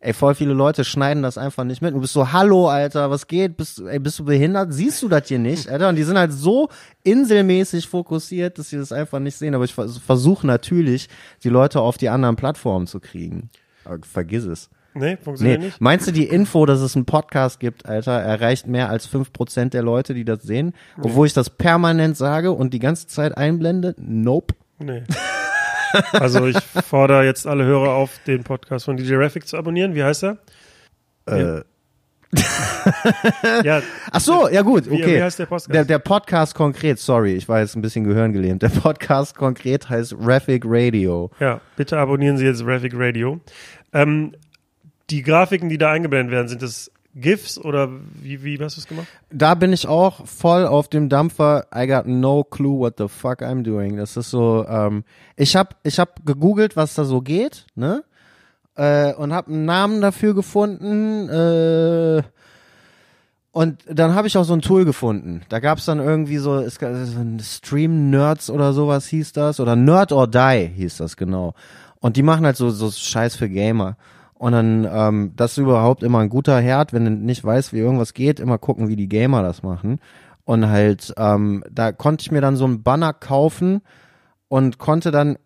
Ey, 0.00 0.12
voll 0.12 0.34
viele 0.34 0.52
Leute 0.52 0.84
schneiden 0.84 1.22
das 1.22 1.38
einfach 1.38 1.64
nicht 1.64 1.80
mit. 1.80 1.94
Du 1.94 2.00
bist 2.00 2.12
so, 2.12 2.30
hallo, 2.30 2.68
Alter, 2.68 3.10
was 3.10 3.26
geht? 3.26 3.56
Bist, 3.56 3.78
du- 3.78 3.86
ey, 3.86 3.98
bist 3.98 4.18
du 4.18 4.24
behindert? 4.26 4.72
Siehst 4.74 5.02
du 5.02 5.08
das 5.08 5.28
hier 5.28 5.38
nicht, 5.38 5.68
Alter? 5.70 5.88
Und 5.88 5.96
die 5.96 6.02
sind 6.02 6.18
halt 6.18 6.30
so 6.32 6.68
inselmäßig 7.04 7.88
fokussiert, 7.88 8.58
dass 8.58 8.68
sie 8.70 8.76
das 8.76 8.92
einfach 8.92 9.18
nicht 9.18 9.36
sehen. 9.36 9.54
Aber 9.54 9.64
ich 9.64 9.72
vers- 9.74 9.98
versuche 9.98 10.46
natürlich, 10.46 11.08
die 11.42 11.48
Leute 11.48 11.80
auf 11.80 11.96
die 11.96 12.10
anderen 12.10 12.36
Plattformen 12.36 12.86
zu 12.86 13.00
kriegen. 13.00 13.48
Aber 13.84 13.98
vergiss 14.02 14.44
es. 14.44 14.68
Ne, 14.94 15.18
funktioniert 15.22 15.60
Nee. 15.60 15.66
nicht. 15.66 15.80
Meinst 15.80 16.06
du, 16.06 16.12
die 16.12 16.24
Info, 16.24 16.66
dass 16.66 16.80
es 16.80 16.96
einen 16.96 17.04
Podcast 17.04 17.60
gibt, 17.60 17.86
Alter, 17.86 18.12
erreicht 18.20 18.66
mehr 18.66 18.88
als 18.90 19.08
5% 19.08 19.70
der 19.70 19.82
Leute, 19.82 20.14
die 20.14 20.24
das 20.24 20.42
sehen? 20.42 20.72
Obwohl 21.00 21.26
ich 21.26 21.32
das 21.34 21.50
permanent 21.50 22.16
sage 22.16 22.52
und 22.52 22.72
die 22.74 22.78
ganze 22.78 23.06
Zeit 23.06 23.36
einblende? 23.36 23.94
Nope. 23.98 24.54
Nee. 24.78 25.02
Also 26.12 26.46
ich 26.46 26.58
fordere 26.58 27.24
jetzt 27.24 27.46
alle 27.46 27.64
Hörer 27.64 27.90
auf, 27.94 28.18
den 28.26 28.42
Podcast 28.42 28.84
von 28.86 28.96
DJ 28.96 29.14
Raffic 29.14 29.46
zu 29.46 29.56
abonnieren. 29.56 29.94
Wie 29.94 30.02
heißt 30.02 30.24
er? 30.24 30.38
Äh. 31.26 31.60
Ja, 33.64 33.80
Ach 34.10 34.20
so, 34.20 34.48
ja 34.48 34.62
gut, 34.62 34.90
Wie- 34.90 34.94
okay. 35.02 35.16
wie 35.16 35.22
heißt 35.22 35.38
der 35.38 35.46
Podcast? 35.46 35.72
Der, 35.72 35.84
der 35.84 35.98
Podcast 36.00 36.54
konkret, 36.54 36.98
sorry, 36.98 37.34
ich 37.34 37.48
war 37.48 37.60
jetzt 37.60 37.76
ein 37.76 37.82
bisschen 37.82 38.04
gehirngelähmt. 38.04 38.62
Der 38.62 38.68
Podcast 38.68 39.36
konkret 39.36 39.88
heißt 39.88 40.16
Raffic 40.18 40.64
Radio. 40.66 41.30
ja, 41.40 41.60
bitte 41.76 41.96
abonnieren 41.98 42.36
Sie 42.36 42.44
jetzt 42.44 42.64
Raffic 42.66 42.92
Radio. 42.96 43.40
Ähm, 43.92 44.32
die 45.10 45.22
Grafiken, 45.22 45.68
die 45.68 45.78
da 45.78 45.90
eingeblendet 45.90 46.32
werden, 46.32 46.48
sind 46.48 46.62
das 46.62 46.90
GIFs 47.14 47.58
oder 47.58 47.88
wie, 48.20 48.42
wie 48.42 48.58
hast 48.58 48.76
du 48.76 48.80
es 48.80 48.88
gemacht? 48.88 49.06
Da 49.30 49.54
bin 49.54 49.72
ich 49.72 49.86
auch 49.86 50.26
voll 50.26 50.66
auf 50.66 50.88
dem 50.88 51.08
Dampfer. 51.08 51.66
I 51.74 51.86
got 51.86 52.06
no 52.06 52.42
clue 52.42 52.78
what 52.78 52.94
the 52.98 53.08
fuck 53.08 53.42
I'm 53.42 53.62
doing. 53.62 53.96
Das 53.96 54.16
ist 54.16 54.30
so, 54.30 54.66
ähm, 54.68 55.04
ich 55.36 55.54
hab, 55.54 55.76
ich 55.84 55.98
hab 55.98 56.26
gegoogelt, 56.26 56.76
was 56.76 56.94
da 56.94 57.04
so 57.04 57.20
geht, 57.20 57.66
ne? 57.74 58.04
Äh, 58.76 59.14
und 59.14 59.32
hab 59.32 59.46
einen 59.46 59.64
Namen 59.64 60.00
dafür 60.00 60.34
gefunden, 60.34 61.28
äh, 61.28 62.22
und 63.54 63.84
dann 63.86 64.16
habe 64.16 64.26
ich 64.26 64.36
auch 64.36 64.42
so 64.42 64.52
ein 64.52 64.62
Tool 64.62 64.84
gefunden. 64.84 65.42
Da 65.48 65.60
gab's 65.60 65.84
dann 65.84 66.00
irgendwie 66.00 66.38
so, 66.38 66.56
es 66.56 66.80
gab 66.80 66.92
Stream 67.40 68.10
Nerds 68.10 68.50
oder 68.50 68.72
sowas 68.72 69.06
hieß 69.06 69.32
das. 69.32 69.60
Oder 69.60 69.76
Nerd 69.76 70.10
or 70.10 70.26
Die 70.26 70.72
hieß 70.74 70.96
das 70.96 71.16
genau. 71.16 71.54
Und 72.00 72.16
die 72.16 72.24
machen 72.24 72.44
halt 72.44 72.56
so, 72.56 72.70
so 72.70 72.90
Scheiß 72.90 73.36
für 73.36 73.48
Gamer. 73.48 73.96
Und 74.36 74.52
dann, 74.52 74.88
ähm, 74.90 75.32
das 75.36 75.52
ist 75.52 75.58
überhaupt 75.58 76.02
immer 76.02 76.18
ein 76.18 76.28
guter 76.28 76.60
Herd, 76.60 76.92
wenn 76.92 77.04
du 77.04 77.10
nicht 77.10 77.44
weißt, 77.44 77.72
wie 77.72 77.78
irgendwas 77.78 78.14
geht, 78.14 78.40
immer 78.40 78.58
gucken, 78.58 78.88
wie 78.88 78.96
die 78.96 79.08
Gamer 79.08 79.42
das 79.42 79.62
machen. 79.62 80.00
Und 80.44 80.68
halt, 80.68 81.14
ähm, 81.16 81.64
da 81.70 81.92
konnte 81.92 82.22
ich 82.22 82.30
mir 82.30 82.40
dann 82.40 82.56
so 82.56 82.64
einen 82.64 82.82
Banner 82.82 83.12
kaufen 83.12 83.80
und 84.48 84.78
konnte 84.78 85.10
dann 85.10 85.38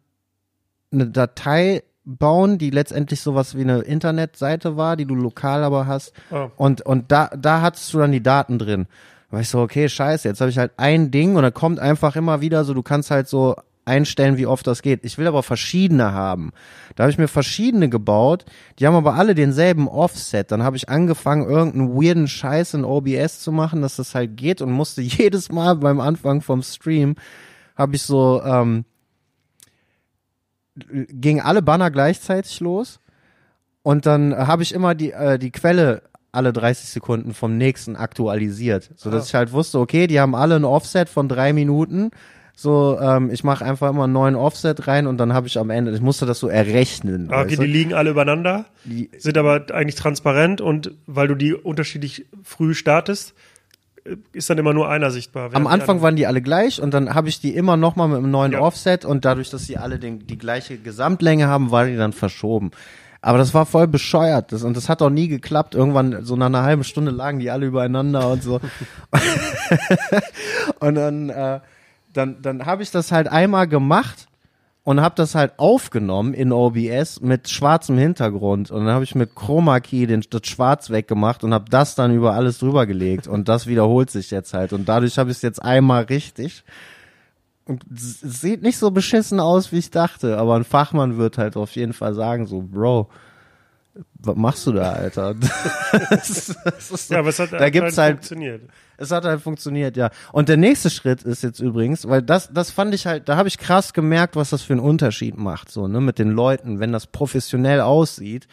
eine 0.91 1.07
Datei 1.09 1.83
bauen, 2.05 2.59
die 2.59 2.71
letztendlich 2.71 3.21
sowas 3.21 3.55
wie 3.55 3.61
eine 3.61 3.81
Internetseite 3.81 4.77
war, 4.77 4.97
die 4.97 5.05
du 5.05 5.15
lokal 5.15 5.63
aber 5.63 5.87
hast. 5.87 6.13
Ah. 6.31 6.49
Und, 6.57 6.81
und 6.83 7.13
da, 7.13 7.31
da 7.37 7.61
hattest 7.61 7.93
du 7.93 7.99
dann 7.99 8.13
die 8.13 8.23
Daten 8.23 8.59
drin. 8.59 8.87
Da 9.29 9.35
war 9.35 9.41
ich 9.43 9.49
so, 9.51 9.61
okay, 9.61 9.89
scheiße, 9.89 10.27
jetzt 10.27 10.41
habe 10.41 10.51
ich 10.51 10.59
halt 10.59 10.73
ein 10.79 11.11
Ding 11.11 11.37
und 11.37 11.43
dann 11.43 11.53
kommt 11.53 11.79
einfach 11.79 12.17
immer 12.17 12.41
wieder 12.41 12.65
so, 12.65 12.73
du 12.73 12.83
kannst 12.83 13.11
halt 13.11 13.29
so 13.29 13.57
einstellen, 13.89 14.37
wie 14.37 14.47
oft 14.47 14.67
das 14.67 14.83
geht. 14.83 15.05
Ich 15.05 15.19
will 15.19 15.27
aber 15.27 15.43
verschiedene 15.43 16.13
haben. 16.13 16.53
Da 16.95 17.03
habe 17.05 17.11
ich 17.11 17.19
mir 17.19 17.27
verschiedene 17.29 17.89
gebaut, 17.89 18.45
die 18.79 18.87
haben 18.87 18.95
aber 18.95 19.15
alle 19.15 19.35
denselben 19.35 19.89
Offset. 19.89 20.51
Dann 20.53 20.63
habe 20.63 20.77
ich 20.77 20.89
angefangen, 20.89 21.49
irgendeinen 21.49 21.95
weirden 21.95 22.29
Scheiß 22.29 22.75
in 22.75 22.85
OBS 22.85 23.41
zu 23.41 23.51
machen, 23.51 23.83
dass 23.83 23.97
das 23.97 24.15
halt 24.15 24.37
geht 24.37 24.63
und 24.63 24.71
musste 24.71 25.03
jedes 25.03 25.51
Mal 25.51 25.75
beim 25.77 25.99
Anfang 26.01 26.41
vom 26.43 26.63
Stream 26.63 27.17
habe 27.77 27.97
ich 27.97 28.03
so, 28.03 28.43
ähm, 28.45 28.85
gingen 30.77 31.41
alle 31.41 31.63
Banner 31.63 31.91
gleichzeitig 31.91 32.61
los 32.61 33.01
und 33.83 34.07
dann 34.07 34.37
habe 34.37 34.63
ich 34.63 34.73
immer 34.75 34.95
die, 34.95 35.13
äh, 35.13 35.39
die 35.39 35.51
Quelle 35.51 36.03
alle 36.31 36.53
30 36.53 36.89
Sekunden 36.91 37.35
vom 37.35 37.57
nächsten 37.57 37.97
aktualisiert, 37.97 38.91
so 38.97 39.11
dass 39.11 39.25
Ah. 39.25 39.27
ich 39.29 39.35
halt 39.35 39.53
wusste, 39.53 39.79
okay, 39.79 40.07
die 40.07 40.21
haben 40.21 40.35
alle 40.35 40.57
ein 40.57 40.65
Offset 40.65 41.09
von 41.09 41.29
drei 41.29 41.53
Minuten, 41.53 42.11
So, 42.61 42.99
ähm, 43.01 43.31
ich 43.31 43.45
mache 43.45 43.65
einfach 43.65 43.89
immer 43.91 44.03
einen 44.03 44.13
neuen 44.15 44.35
Offset 44.35 44.89
rein 44.89 45.07
und 45.07 45.19
dann 45.19 45.33
habe 45.33 45.47
ich 45.47 45.57
am 45.61 45.71
Ende, 45.71 45.93
ich 45.93 46.01
musste 46.01 46.27
das 46.27 46.41
so 46.41 46.49
errechnen. 46.49 47.29
Ah, 47.31 47.43
Okay, 47.43 47.55
die 47.57 47.67
liegen 47.67 47.95
alle 47.95 48.11
übereinander, 48.11 48.65
Die- 48.85 49.11
sind 49.17 49.39
aber 49.39 49.67
eigentlich 49.73 49.95
transparent 49.95 50.61
und 50.61 50.91
weil 51.07 51.29
du 51.29 51.37
die 51.37 51.55
unterschiedlich 51.55 52.27
früh 52.43 52.75
startest, 52.75 53.35
äh, 54.05 54.17
ist 54.33 54.51
dann 54.51 54.59
immer 54.59 54.75
nur 54.75 54.89
einer 54.89 55.13
sichtbar. 55.13 55.51
Am 55.53 55.69
Anfang 55.69 55.71
anderen- 55.83 56.03
waren 56.03 56.17
die 56.17 56.27
alle 56.27 56.43
gleich 56.43 56.83
und 56.83 56.93
dann 56.93 57.15
habe 57.15 57.29
ich 57.29 57.41
die 57.41 57.55
immer 57.55 57.77
noch 57.77 57.95
mal 57.95 58.09
mit 58.09 58.17
einem 58.19 58.33
neuen 58.33 58.51
Ja. 58.51 58.61
Offset 58.61 59.05
und 59.05 59.25
dadurch, 59.25 59.51
dass 59.51 59.65
sie 59.65 59.77
alle 59.77 60.01
den, 60.01 60.27
die 60.27 60.37
gleiche 60.37 60.79
Gesamtlänge 60.79 61.47
haben, 61.47 61.71
war 61.71 61.85
die 61.87 61.95
dann 61.97 62.13
verschoben. 62.13 62.73
Aber 63.21 63.39
das 63.39 63.55
war 63.55 63.67
voll 63.67 63.87
bescheuert 63.87 64.51
das, 64.51 64.65
und 64.65 64.77
das 64.77 64.89
hat 64.89 65.01
auch 65.01 65.11
nie 65.11 65.29
geklappt. 65.29 65.77
Irgendwann, 65.77 66.25
so 66.25 66.35
nach 66.35 66.47
einer 66.47 66.65
halben 66.65 66.83
Stunde 66.83 67.13
lagen 67.13 67.39
die 67.39 67.51
alle 67.53 67.67
übereinander 67.67 68.29
und 68.33 68.43
so. 68.43 68.59
und 70.81 70.95
dann, 70.97 71.29
äh, 71.31 71.61
dann, 72.13 72.43
dann 72.43 72.67
habe 72.67 72.83
ich 72.83 72.91
das 72.91 73.13
halt 73.13 73.29
einmal 73.29 73.69
gemacht 73.69 74.27
und 74.89 75.03
habe 75.03 75.15
das 75.17 75.35
halt 75.35 75.53
aufgenommen 75.59 76.33
in 76.33 76.51
OBS 76.51 77.21
mit 77.21 77.51
schwarzem 77.51 77.99
Hintergrund. 77.99 78.71
Und 78.71 78.87
dann 78.87 78.95
habe 78.95 79.05
ich 79.05 79.15
mit 79.15 79.35
Chroma 79.35 79.81
Key 79.81 80.07
den, 80.07 80.25
das 80.31 80.47
Schwarz 80.47 80.89
weggemacht 80.89 81.45
und 81.45 81.53
habe 81.53 81.67
das 81.69 81.95
dann 81.95 82.15
über 82.15 82.33
alles 82.33 82.59
drüber 82.59 82.87
gelegt. 82.87 83.27
Und 83.27 83.49
das 83.49 83.67
wiederholt 83.67 84.11
sich 84.11 84.31
jetzt 84.31 84.55
halt. 84.55 84.73
Und 84.73 84.89
dadurch 84.89 85.19
habe 85.19 85.31
ich 85.31 85.37
es 85.37 85.43
jetzt 85.43 85.63
einmal 85.63 86.05
richtig. 86.05 86.65
Und 87.67 87.85
es 87.95 88.21
sieht 88.21 88.63
nicht 88.63 88.79
so 88.79 88.91
beschissen 88.91 89.41
aus, 89.41 89.73
wie 89.73 89.79
ich 89.79 89.91
dachte, 89.91 90.39
aber 90.39 90.57
ein 90.57 90.65
Fachmann 90.65 91.19
wird 91.19 91.37
halt 91.37 91.57
auf 91.57 91.73
jeden 91.73 91.93
Fall 91.93 92.15
sagen 92.15 92.47
so, 92.47 92.63
Bro, 92.63 93.11
was 94.21 94.37
machst 94.37 94.67
du 94.67 94.73
da, 94.73 94.93
Alter? 94.93 95.35
das 96.11 96.57
das 96.65 97.09
ja, 97.09 97.19
aber 97.19 97.29
es 97.31 97.39
hat 97.39 97.53
da 97.53 97.71
gibt's 97.71 97.99
halt 97.99 98.17
funktioniert. 98.17 98.63
es 98.97 99.11
hat 99.11 99.25
halt 99.25 99.41
funktioniert, 99.41 99.97
ja. 99.97 100.11
Und 100.33 100.49
der 100.49 100.57
nächste 100.57 100.91
Schritt 100.91 101.23
ist 101.23 101.43
jetzt 101.43 101.61
übrigens, 101.61 102.09
weil 102.09 102.23
das, 102.23 102.53
das 102.53 102.71
fand 102.71 102.95
ich 102.95 103.07
halt, 103.07 103.29
da 103.29 103.37
habe 103.37 103.49
ich 103.49 103.59
krass 103.59 103.93
gemerkt, 103.93 104.37
was 104.37 104.51
das 104.51 104.63
für 104.63 104.75
einen 104.75 104.81
Unterschied 104.81 105.37
macht, 105.37 105.71
so, 105.71 105.89
ne, 105.89 106.01
mit 106.01 106.19
den 106.19 106.31
Leuten, 106.31 106.81
wenn 106.81 106.93
das 106.93 107.07
professionell 107.07 107.81
aussieht, 107.81 108.49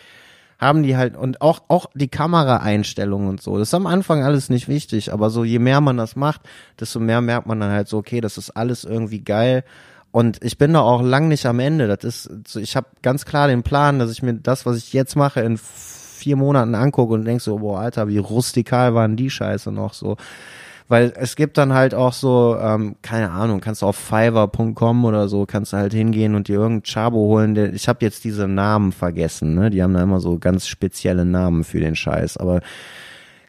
haben 0.57 0.83
die 0.83 0.95
halt, 0.95 1.17
und 1.17 1.41
auch, 1.41 1.63
auch 1.67 1.87
die 1.93 2.07
Kameraeinstellungen 2.07 3.27
und 3.27 3.41
so, 3.41 3.57
das 3.57 3.69
ist 3.69 3.73
am 3.73 3.87
Anfang 3.87 4.23
alles 4.23 4.49
nicht 4.49 4.67
wichtig, 4.67 5.11
aber 5.11 5.29
so, 5.29 5.43
je 5.43 5.59
mehr 5.59 5.81
man 5.81 5.97
das 5.97 6.15
macht, 6.15 6.41
desto 6.79 6.99
mehr 6.99 7.21
merkt 7.21 7.47
man 7.47 7.59
dann 7.59 7.71
halt 7.71 7.87
so, 7.87 7.97
okay, 7.97 8.21
das 8.21 8.37
ist 8.37 8.51
alles 8.51 8.83
irgendwie 8.83 9.21
geil. 9.21 9.63
Und 10.15 10.41
ich 10.45 10.57
bin 10.57 10.71
da 10.71 10.79
auch 10.79 11.01
lang 11.01 11.27
nicht 11.27 11.45
am 11.45 11.59
Ende. 11.59 11.89
Das 11.89 12.05
ist, 12.05 12.47
so, 12.47 12.61
ich 12.61 12.77
habe 12.77 12.87
ganz 13.01 13.25
klar 13.25 13.49
den 13.49 13.63
Plan, 13.63 13.99
dass 13.99 14.13
ich 14.13 14.23
mir 14.23 14.33
das, 14.33 14.65
was 14.65 14.77
ich 14.77 14.93
jetzt 14.93 15.17
mache, 15.17 15.41
in 15.41 15.57
vier 15.57 16.37
Monaten 16.37 16.73
angucke 16.73 17.13
und 17.15 17.25
denk 17.25 17.41
so, 17.41 17.57
boah, 17.57 17.81
Alter, 17.81 18.07
wie 18.07 18.19
rustikal 18.19 18.95
waren 18.95 19.17
die 19.17 19.29
Scheiße 19.29 19.73
noch 19.73 19.93
so. 19.93 20.15
Weil 20.87 21.11
es 21.17 21.35
gibt 21.35 21.57
dann 21.57 21.73
halt 21.73 21.93
auch 21.93 22.13
so, 22.13 22.57
ähm, 22.57 22.95
keine 23.01 23.31
Ahnung, 23.31 23.59
kannst 23.59 23.81
du 23.81 23.87
auf 23.87 23.97
fiverr.com 23.97 25.03
oder 25.03 25.27
so, 25.27 25.45
kannst 25.45 25.73
du 25.73 25.77
halt 25.77 25.93
hingehen 25.93 26.35
und 26.35 26.47
dir 26.47 26.59
irgendeinen 26.59 26.83
Chabo 26.83 27.17
holen. 27.17 27.53
Der, 27.53 27.73
ich 27.73 27.89
habe 27.89 27.99
jetzt 27.99 28.23
diese 28.23 28.47
Namen 28.47 28.93
vergessen, 28.93 29.53
ne? 29.53 29.69
Die 29.69 29.83
haben 29.83 29.93
da 29.93 30.01
immer 30.01 30.21
so 30.21 30.39
ganz 30.39 30.65
spezielle 30.65 31.25
Namen 31.25 31.65
für 31.65 31.81
den 31.81 31.97
Scheiß. 31.97 32.37
Aber 32.37 32.61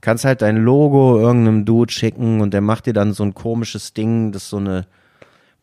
kannst 0.01 0.25
halt 0.25 0.43
dein 0.43 0.57
Logo 0.57 1.21
irgendeinem 1.21 1.65
Dude 1.65 1.93
schicken 1.93 2.41
und 2.41 2.53
der 2.53 2.61
macht 2.61 2.87
dir 2.87 2.93
dann 2.93 3.13
so 3.13 3.23
ein 3.23 3.35
komisches 3.35 3.95
Ding, 3.95 4.33
das 4.33 4.51
so 4.51 4.57
eine, 4.57 4.87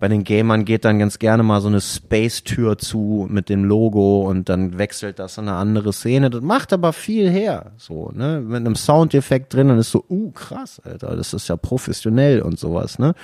bei 0.03 0.09
den 0.09 0.25
Gamern 0.25 0.65
geht 0.65 0.83
dann 0.83 0.99
ganz 0.99 1.17
gerne 1.17 1.43
mal 1.43 1.61
so 1.61 1.69
eine 1.69 1.79
Space-Tür 1.79 2.77
zu 2.77 3.25
mit 3.29 3.47
dem 3.47 3.63
Logo 3.63 4.29
und 4.29 4.49
dann 4.49 4.77
wechselt 4.77 5.17
das 5.17 5.37
in 5.37 5.47
eine 5.47 5.55
andere 5.55 5.93
Szene. 5.93 6.29
Das 6.29 6.41
macht 6.41 6.73
aber 6.73 6.91
viel 6.91 7.29
her, 7.29 7.71
so, 7.77 8.11
ne? 8.13 8.41
Mit 8.41 8.57
einem 8.57 8.75
Soundeffekt 8.75 9.53
drin, 9.53 9.69
dann 9.69 9.77
ist 9.77 9.91
so, 9.91 10.03
uh, 10.09 10.31
krass, 10.31 10.81
Alter, 10.83 11.15
das 11.15 11.33
ist 11.33 11.47
ja 11.47 11.55
professionell 11.55 12.41
und 12.41 12.59
sowas, 12.59 12.99
ne? 12.99 13.15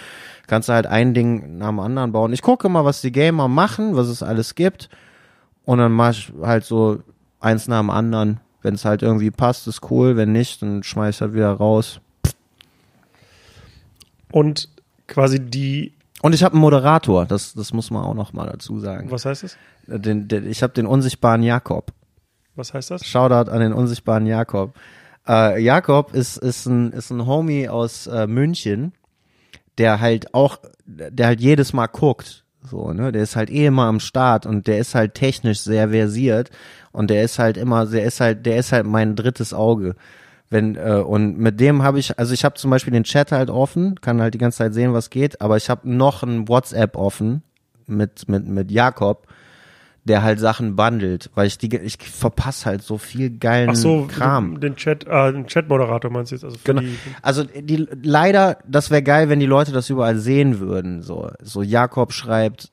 Kannst 0.47 0.69
du 0.69 0.73
halt 0.73 0.87
ein 0.87 1.13
Ding 1.13 1.57
nach 1.57 1.67
dem 1.67 1.81
anderen 1.81 2.13
bauen. 2.13 2.31
Ich 2.31 2.41
gucke 2.41 2.69
mal, 2.69 2.85
was 2.85 3.01
die 3.01 3.11
Gamer 3.11 3.49
machen, 3.49 3.97
was 3.97 4.07
es 4.07 4.23
alles 4.23 4.55
gibt 4.55 4.87
und 5.65 5.79
dann 5.79 5.91
mach 5.91 6.11
ich 6.11 6.31
halt 6.41 6.63
so 6.63 6.99
eins 7.41 7.67
nach 7.67 7.81
dem 7.81 7.89
anderen. 7.89 8.39
Wenn 8.61 8.75
es 8.75 8.85
halt 8.85 9.01
irgendwie 9.01 9.31
passt, 9.31 9.67
ist 9.67 9.91
cool, 9.91 10.15
wenn 10.15 10.31
nicht, 10.31 10.61
dann 10.61 10.81
schmeiß 10.83 11.15
ich 11.15 11.21
halt 11.21 11.33
wieder 11.33 11.51
raus. 11.51 11.99
Und 14.31 14.69
quasi 15.07 15.41
die, 15.41 15.98
Und 16.21 16.35
ich 16.35 16.43
habe 16.43 16.53
einen 16.53 16.61
Moderator, 16.61 17.25
das, 17.25 17.53
das 17.53 17.73
muss 17.73 17.91
man 17.91 18.03
auch 18.03 18.13
noch 18.13 18.33
mal 18.33 18.47
dazu 18.47 18.79
sagen. 18.79 19.09
was 19.11 19.25
heißt 19.25 19.43
das? 19.43 19.57
Den, 19.87 20.27
den, 20.27 20.49
ich 20.49 20.63
habe 20.63 20.73
den 20.73 20.85
unsichtbaren 20.85 21.43
Jakob. 21.43 21.93
Was 22.55 22.73
heißt 22.73 22.91
das? 22.91 23.05
Shoutout 23.05 23.49
an 23.49 23.61
den 23.61 23.73
unsichtbaren 23.73 24.25
Jakob. 24.25 24.75
Äh, 25.27 25.61
Jakob 25.61 26.13
ist, 26.13 26.37
ist, 26.37 26.65
ein, 26.65 26.91
ist 26.91 27.09
ein 27.09 27.25
Homie 27.25 27.69
aus 27.69 28.07
äh, 28.07 28.27
München, 28.27 28.93
der 29.77 30.01
halt 30.01 30.33
auch, 30.33 30.57
der 30.85 31.27
halt 31.27 31.39
jedes 31.39 31.71
Mal 31.71 31.87
guckt. 31.87 32.43
So, 32.63 32.91
ne? 32.91 33.11
Der 33.13 33.23
ist 33.23 33.37
halt 33.37 33.49
eh 33.49 33.65
immer 33.65 33.85
am 33.85 34.01
Start 34.01 34.45
und 34.45 34.67
der 34.67 34.79
ist 34.79 34.95
halt 34.95 35.13
technisch 35.13 35.61
sehr 35.61 35.89
versiert 35.89 36.49
und 36.91 37.09
der 37.09 37.23
ist 37.23 37.39
halt 37.39 37.55
immer, 37.55 37.85
der 37.85 38.03
ist 38.03 38.19
halt, 38.19 38.45
der 38.45 38.57
ist 38.57 38.73
halt 38.73 38.85
mein 38.85 39.15
drittes 39.15 39.53
Auge. 39.53 39.95
Wenn, 40.49 40.75
äh, 40.75 41.03
und 41.05 41.37
mit 41.37 41.59
dem 41.59 41.83
habe 41.83 41.99
ich, 41.99 42.17
also 42.17 42.33
ich 42.33 42.43
habe 42.43 42.55
zum 42.55 42.71
Beispiel 42.71 42.91
den 42.91 43.03
Chat 43.03 43.31
halt 43.31 43.49
offen, 43.49 44.01
kann 44.01 44.19
halt 44.21 44.33
die 44.33 44.39
ganze 44.39 44.59
Zeit 44.59 44.73
sehen, 44.73 44.93
was 44.93 45.09
geht, 45.11 45.41
aber 45.41 45.57
ich 45.57 45.69
habe 45.69 45.87
noch 45.89 46.23
ein 46.23 46.47
WhatsApp 46.47 46.95
offen 46.95 47.43
mit, 47.85 48.27
mit, 48.27 48.47
mit 48.47 48.71
Jakob, 48.71 49.27
der 50.05 50.23
halt 50.23 50.39
Sachen 50.39 50.75
bundelt, 50.75 51.29
weil 51.35 51.45
ich 51.45 51.59
die, 51.59 51.75
ich 51.77 51.97
verpasse 51.99 52.65
halt 52.65 52.81
so 52.81 52.97
viel 52.97 53.29
geilen 53.37 53.69
Ach 53.71 53.75
so, 53.75 54.07
Kram. 54.07 54.59
den 54.59 54.75
Chat, 54.75 55.05
äh, 55.05 55.31
den 55.33 55.45
Chat-Moderator 55.45 56.09
meinst 56.09 56.31
du 56.31 56.35
jetzt? 56.37 56.45
Also 56.45 56.57
Genau. 56.63 56.81
die, 56.81 56.97
Also 57.21 57.43
die 57.43 57.87
leider, 58.01 58.57
das 58.67 58.89
wäre 58.89 59.03
geil, 59.03 59.29
wenn 59.29 59.39
die 59.39 59.45
Leute 59.45 59.71
das 59.71 59.87
überall 59.89 60.17
sehen 60.17 60.59
würden. 60.59 61.03
So, 61.03 61.29
so 61.43 61.61
Jakob 61.61 62.11
schreibt, 62.11 62.71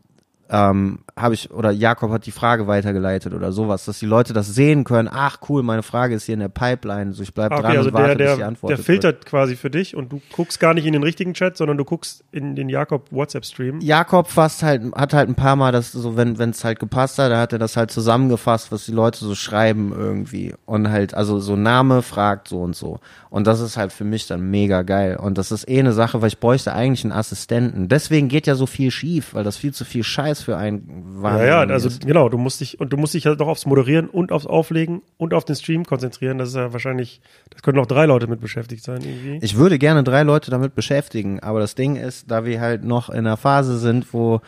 ähm, 0.48 1.00
habe 1.18 1.34
ich 1.34 1.50
oder 1.50 1.70
Jakob 1.70 2.10
hat 2.10 2.26
die 2.26 2.30
Frage 2.30 2.66
weitergeleitet 2.66 3.34
oder 3.34 3.50
sowas, 3.50 3.84
dass 3.86 3.98
die 3.98 4.06
Leute 4.06 4.32
das 4.32 4.54
sehen 4.54 4.84
können. 4.84 5.08
Ach 5.10 5.38
cool, 5.48 5.62
meine 5.62 5.82
Frage 5.82 6.14
ist 6.14 6.24
hier 6.24 6.34
in 6.34 6.40
der 6.40 6.48
Pipeline. 6.48 7.12
So 7.14 7.22
ich 7.22 7.34
bleib 7.34 7.52
Ah, 7.52 7.56
dran 7.56 7.66
okay, 7.66 7.78
also 7.78 7.88
und 7.88 7.94
warte, 7.94 8.16
der, 8.16 8.24
bis 8.24 8.32
die 8.34 8.38
der, 8.38 8.46
Antwort 8.46 8.70
der 8.70 8.78
filtert 8.78 9.26
quasi 9.26 9.56
für 9.56 9.70
dich 9.70 9.96
und 9.96 10.12
du 10.12 10.20
guckst 10.32 10.60
gar 10.60 10.74
nicht 10.74 10.86
in 10.86 10.92
den 10.92 11.02
richtigen 11.02 11.34
Chat, 11.34 11.56
sondern 11.56 11.76
du 11.78 11.84
guckst 11.84 12.22
in 12.32 12.54
den 12.54 12.68
Jakob 12.68 13.10
WhatsApp-Stream. 13.10 13.80
Jakob 13.80 14.28
fasst 14.28 14.62
halt, 14.62 14.94
hat 14.94 15.14
halt 15.14 15.28
ein 15.28 15.34
paar 15.34 15.56
Mal 15.56 15.72
das 15.72 15.92
so, 15.92 16.16
wenn 16.16 16.38
wenn 16.38 16.50
es 16.50 16.64
halt 16.64 16.78
gepasst 16.78 17.18
hat, 17.18 17.32
da 17.32 17.40
hat 17.40 17.52
er 17.52 17.58
das 17.58 17.76
halt 17.76 17.90
zusammengefasst, 17.90 18.70
was 18.70 18.84
die 18.84 18.92
Leute 18.92 19.18
so 19.24 19.34
schreiben 19.34 19.92
irgendwie 19.96 20.54
und 20.66 20.90
halt 20.90 21.14
also 21.14 21.40
so 21.40 21.56
Name 21.56 22.02
fragt 22.02 22.48
so 22.48 22.60
und 22.60 22.76
so 22.76 23.00
und 23.36 23.46
das 23.46 23.60
ist 23.60 23.76
halt 23.76 23.92
für 23.92 24.04
mich 24.04 24.26
dann 24.26 24.50
mega 24.50 24.80
geil 24.80 25.18
und 25.18 25.36
das 25.36 25.52
ist 25.52 25.68
eh 25.68 25.78
eine 25.78 25.92
Sache, 25.92 26.22
weil 26.22 26.28
ich 26.28 26.38
bräuchte 26.40 26.72
eigentlich 26.72 27.04
einen 27.04 27.12
Assistenten. 27.12 27.86
Deswegen 27.86 28.28
geht 28.28 28.46
ja 28.46 28.54
so 28.54 28.64
viel 28.64 28.90
schief, 28.90 29.34
weil 29.34 29.44
das 29.44 29.58
viel 29.58 29.74
zu 29.74 29.84
viel 29.84 30.04
Scheiß 30.04 30.40
für 30.40 30.56
einen 30.56 31.16
Ja, 31.18 31.22
Wahnsinn 31.22 31.46
ja, 31.46 31.58
also 31.60 31.88
ist. 31.88 32.06
genau, 32.06 32.30
du 32.30 32.38
musst 32.38 32.62
dich 32.62 32.80
und 32.80 32.94
du 32.94 32.96
musst 32.96 33.12
dich 33.12 33.26
halt 33.26 33.38
noch 33.38 33.48
aufs 33.48 33.66
Moderieren 33.66 34.08
und 34.08 34.32
aufs 34.32 34.46
Auflegen 34.46 35.02
und 35.18 35.34
auf 35.34 35.44
den 35.44 35.54
Stream 35.54 35.84
konzentrieren. 35.84 36.38
Das 36.38 36.48
ist 36.48 36.54
ja 36.54 36.72
wahrscheinlich, 36.72 37.20
das 37.50 37.60
können 37.60 37.76
noch 37.76 37.84
drei 37.84 38.06
Leute 38.06 38.26
mit 38.26 38.40
beschäftigt 38.40 38.82
sein 38.82 39.02
irgendwie. 39.02 39.38
Ich 39.42 39.58
würde 39.58 39.78
gerne 39.78 40.02
drei 40.02 40.22
Leute 40.22 40.50
damit 40.50 40.74
beschäftigen, 40.74 41.40
aber 41.40 41.60
das 41.60 41.74
Ding 41.74 41.96
ist, 41.96 42.30
da 42.30 42.46
wir 42.46 42.58
halt 42.62 42.84
noch 42.84 43.10
in 43.10 43.18
einer 43.18 43.36
Phase 43.36 43.78
sind, 43.78 44.14
wo 44.14 44.40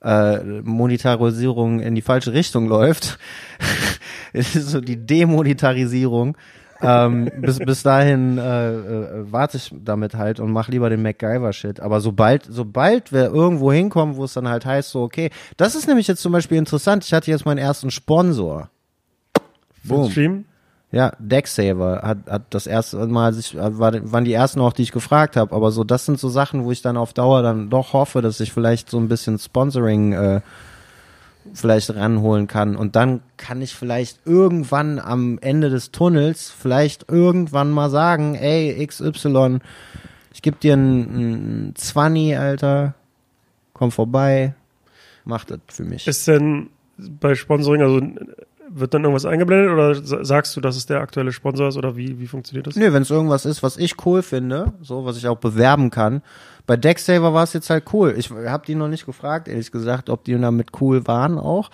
äh, 0.00 0.38
Monetarisierung 0.62 1.80
in 1.80 1.96
die 1.96 2.02
falsche 2.02 2.32
Richtung 2.34 2.68
läuft, 2.68 3.18
es 4.32 4.54
ist 4.54 4.68
so 4.68 4.80
die 4.80 5.04
Demonetarisierung. 5.04 6.36
Ähm, 6.80 7.30
bis, 7.40 7.58
bis 7.58 7.82
dahin 7.82 8.38
äh, 8.38 8.70
äh, 8.70 9.32
warte 9.32 9.56
ich 9.56 9.74
damit 9.84 10.14
halt 10.14 10.40
und 10.40 10.52
mach 10.52 10.68
lieber 10.68 10.90
den 10.90 11.02
MacGyver-Shit. 11.02 11.80
Aber 11.80 12.00
sobald, 12.00 12.44
sobald 12.48 13.12
wir 13.12 13.26
irgendwo 13.26 13.72
hinkommen, 13.72 14.16
wo 14.16 14.24
es 14.24 14.34
dann 14.34 14.48
halt 14.48 14.64
heißt, 14.64 14.90
so, 14.90 15.02
okay, 15.02 15.30
das 15.56 15.74
ist 15.74 15.88
nämlich 15.88 16.06
jetzt 16.06 16.22
zum 16.22 16.32
Beispiel 16.32 16.58
interessant, 16.58 17.04
ich 17.04 17.12
hatte 17.12 17.30
jetzt 17.30 17.44
meinen 17.44 17.58
ersten 17.58 17.90
Sponsor. 17.90 18.70
Den 19.84 20.10
Stream. 20.10 20.44
Ja, 20.90 21.12
Decksaver 21.18 22.00
hat, 22.02 22.18
hat 22.30 22.42
das 22.50 22.66
erste 22.66 22.96
Mal 23.06 23.34
sich, 23.34 23.54
war, 23.54 23.92
waren 24.10 24.24
die 24.24 24.32
ersten 24.32 24.60
auch, 24.60 24.72
die 24.72 24.82
ich 24.82 24.92
gefragt 24.92 25.36
habe, 25.36 25.54
aber 25.54 25.70
so, 25.70 25.84
das 25.84 26.06
sind 26.06 26.18
so 26.18 26.30
Sachen, 26.30 26.64
wo 26.64 26.72
ich 26.72 26.80
dann 26.80 26.96
auf 26.96 27.12
Dauer 27.12 27.42
dann 27.42 27.68
doch 27.68 27.92
hoffe, 27.92 28.22
dass 28.22 28.40
ich 28.40 28.52
vielleicht 28.52 28.88
so 28.88 28.98
ein 28.98 29.08
bisschen 29.08 29.38
Sponsoring 29.38 30.12
äh, 30.12 30.40
vielleicht 31.54 31.94
ranholen 31.94 32.46
kann 32.46 32.76
und 32.76 32.94
dann 32.96 33.20
kann 33.36 33.60
ich 33.62 33.74
vielleicht 33.74 34.20
irgendwann 34.26 34.98
am 34.98 35.38
Ende 35.40 35.70
des 35.70 35.90
Tunnels 35.90 36.50
vielleicht 36.50 37.06
irgendwann 37.10 37.70
mal 37.70 37.90
sagen, 37.90 38.34
ey, 38.34 38.86
XY, 38.86 39.58
ich 40.32 40.42
geb 40.42 40.60
dir 40.60 40.74
ein, 40.74 41.68
ein 41.68 41.72
20, 41.74 42.38
Alter, 42.38 42.94
komm 43.72 43.90
vorbei, 43.90 44.54
mach 45.24 45.44
das 45.44 45.58
für 45.68 45.84
mich. 45.84 46.06
Ist 46.06 46.26
denn 46.28 46.70
bei 46.98 47.34
Sponsoring, 47.34 47.82
also 47.82 48.00
wird 48.70 48.92
dann 48.92 49.02
irgendwas 49.02 49.24
eingeblendet 49.24 49.72
oder 49.72 49.94
sa- 49.94 50.24
sagst 50.24 50.54
du, 50.56 50.60
dass 50.60 50.76
es 50.76 50.86
der 50.86 51.00
aktuelle 51.00 51.32
Sponsor 51.32 51.68
ist 51.68 51.76
oder 51.76 51.96
wie, 51.96 52.20
wie 52.20 52.26
funktioniert 52.26 52.66
das? 52.66 52.76
Nö, 52.76 52.92
wenn 52.92 53.02
es 53.02 53.10
irgendwas 53.10 53.46
ist, 53.46 53.62
was 53.62 53.76
ich 53.78 54.04
cool 54.04 54.22
finde, 54.22 54.72
so 54.82 55.04
was 55.06 55.16
ich 55.16 55.26
auch 55.26 55.38
bewerben 55.38 55.90
kann. 55.90 56.22
Bei 56.68 56.76
Decksaver 56.76 57.32
war 57.32 57.44
es 57.44 57.54
jetzt 57.54 57.70
halt 57.70 57.84
cool. 57.94 58.14
Ich 58.18 58.30
habe 58.30 58.66
die 58.66 58.74
noch 58.74 58.88
nicht 58.88 59.06
gefragt, 59.06 59.48
ehrlich 59.48 59.72
gesagt, 59.72 60.10
ob 60.10 60.22
die 60.24 60.38
damit 60.38 60.68
cool 60.80 61.06
waren 61.06 61.38
auch. 61.38 61.70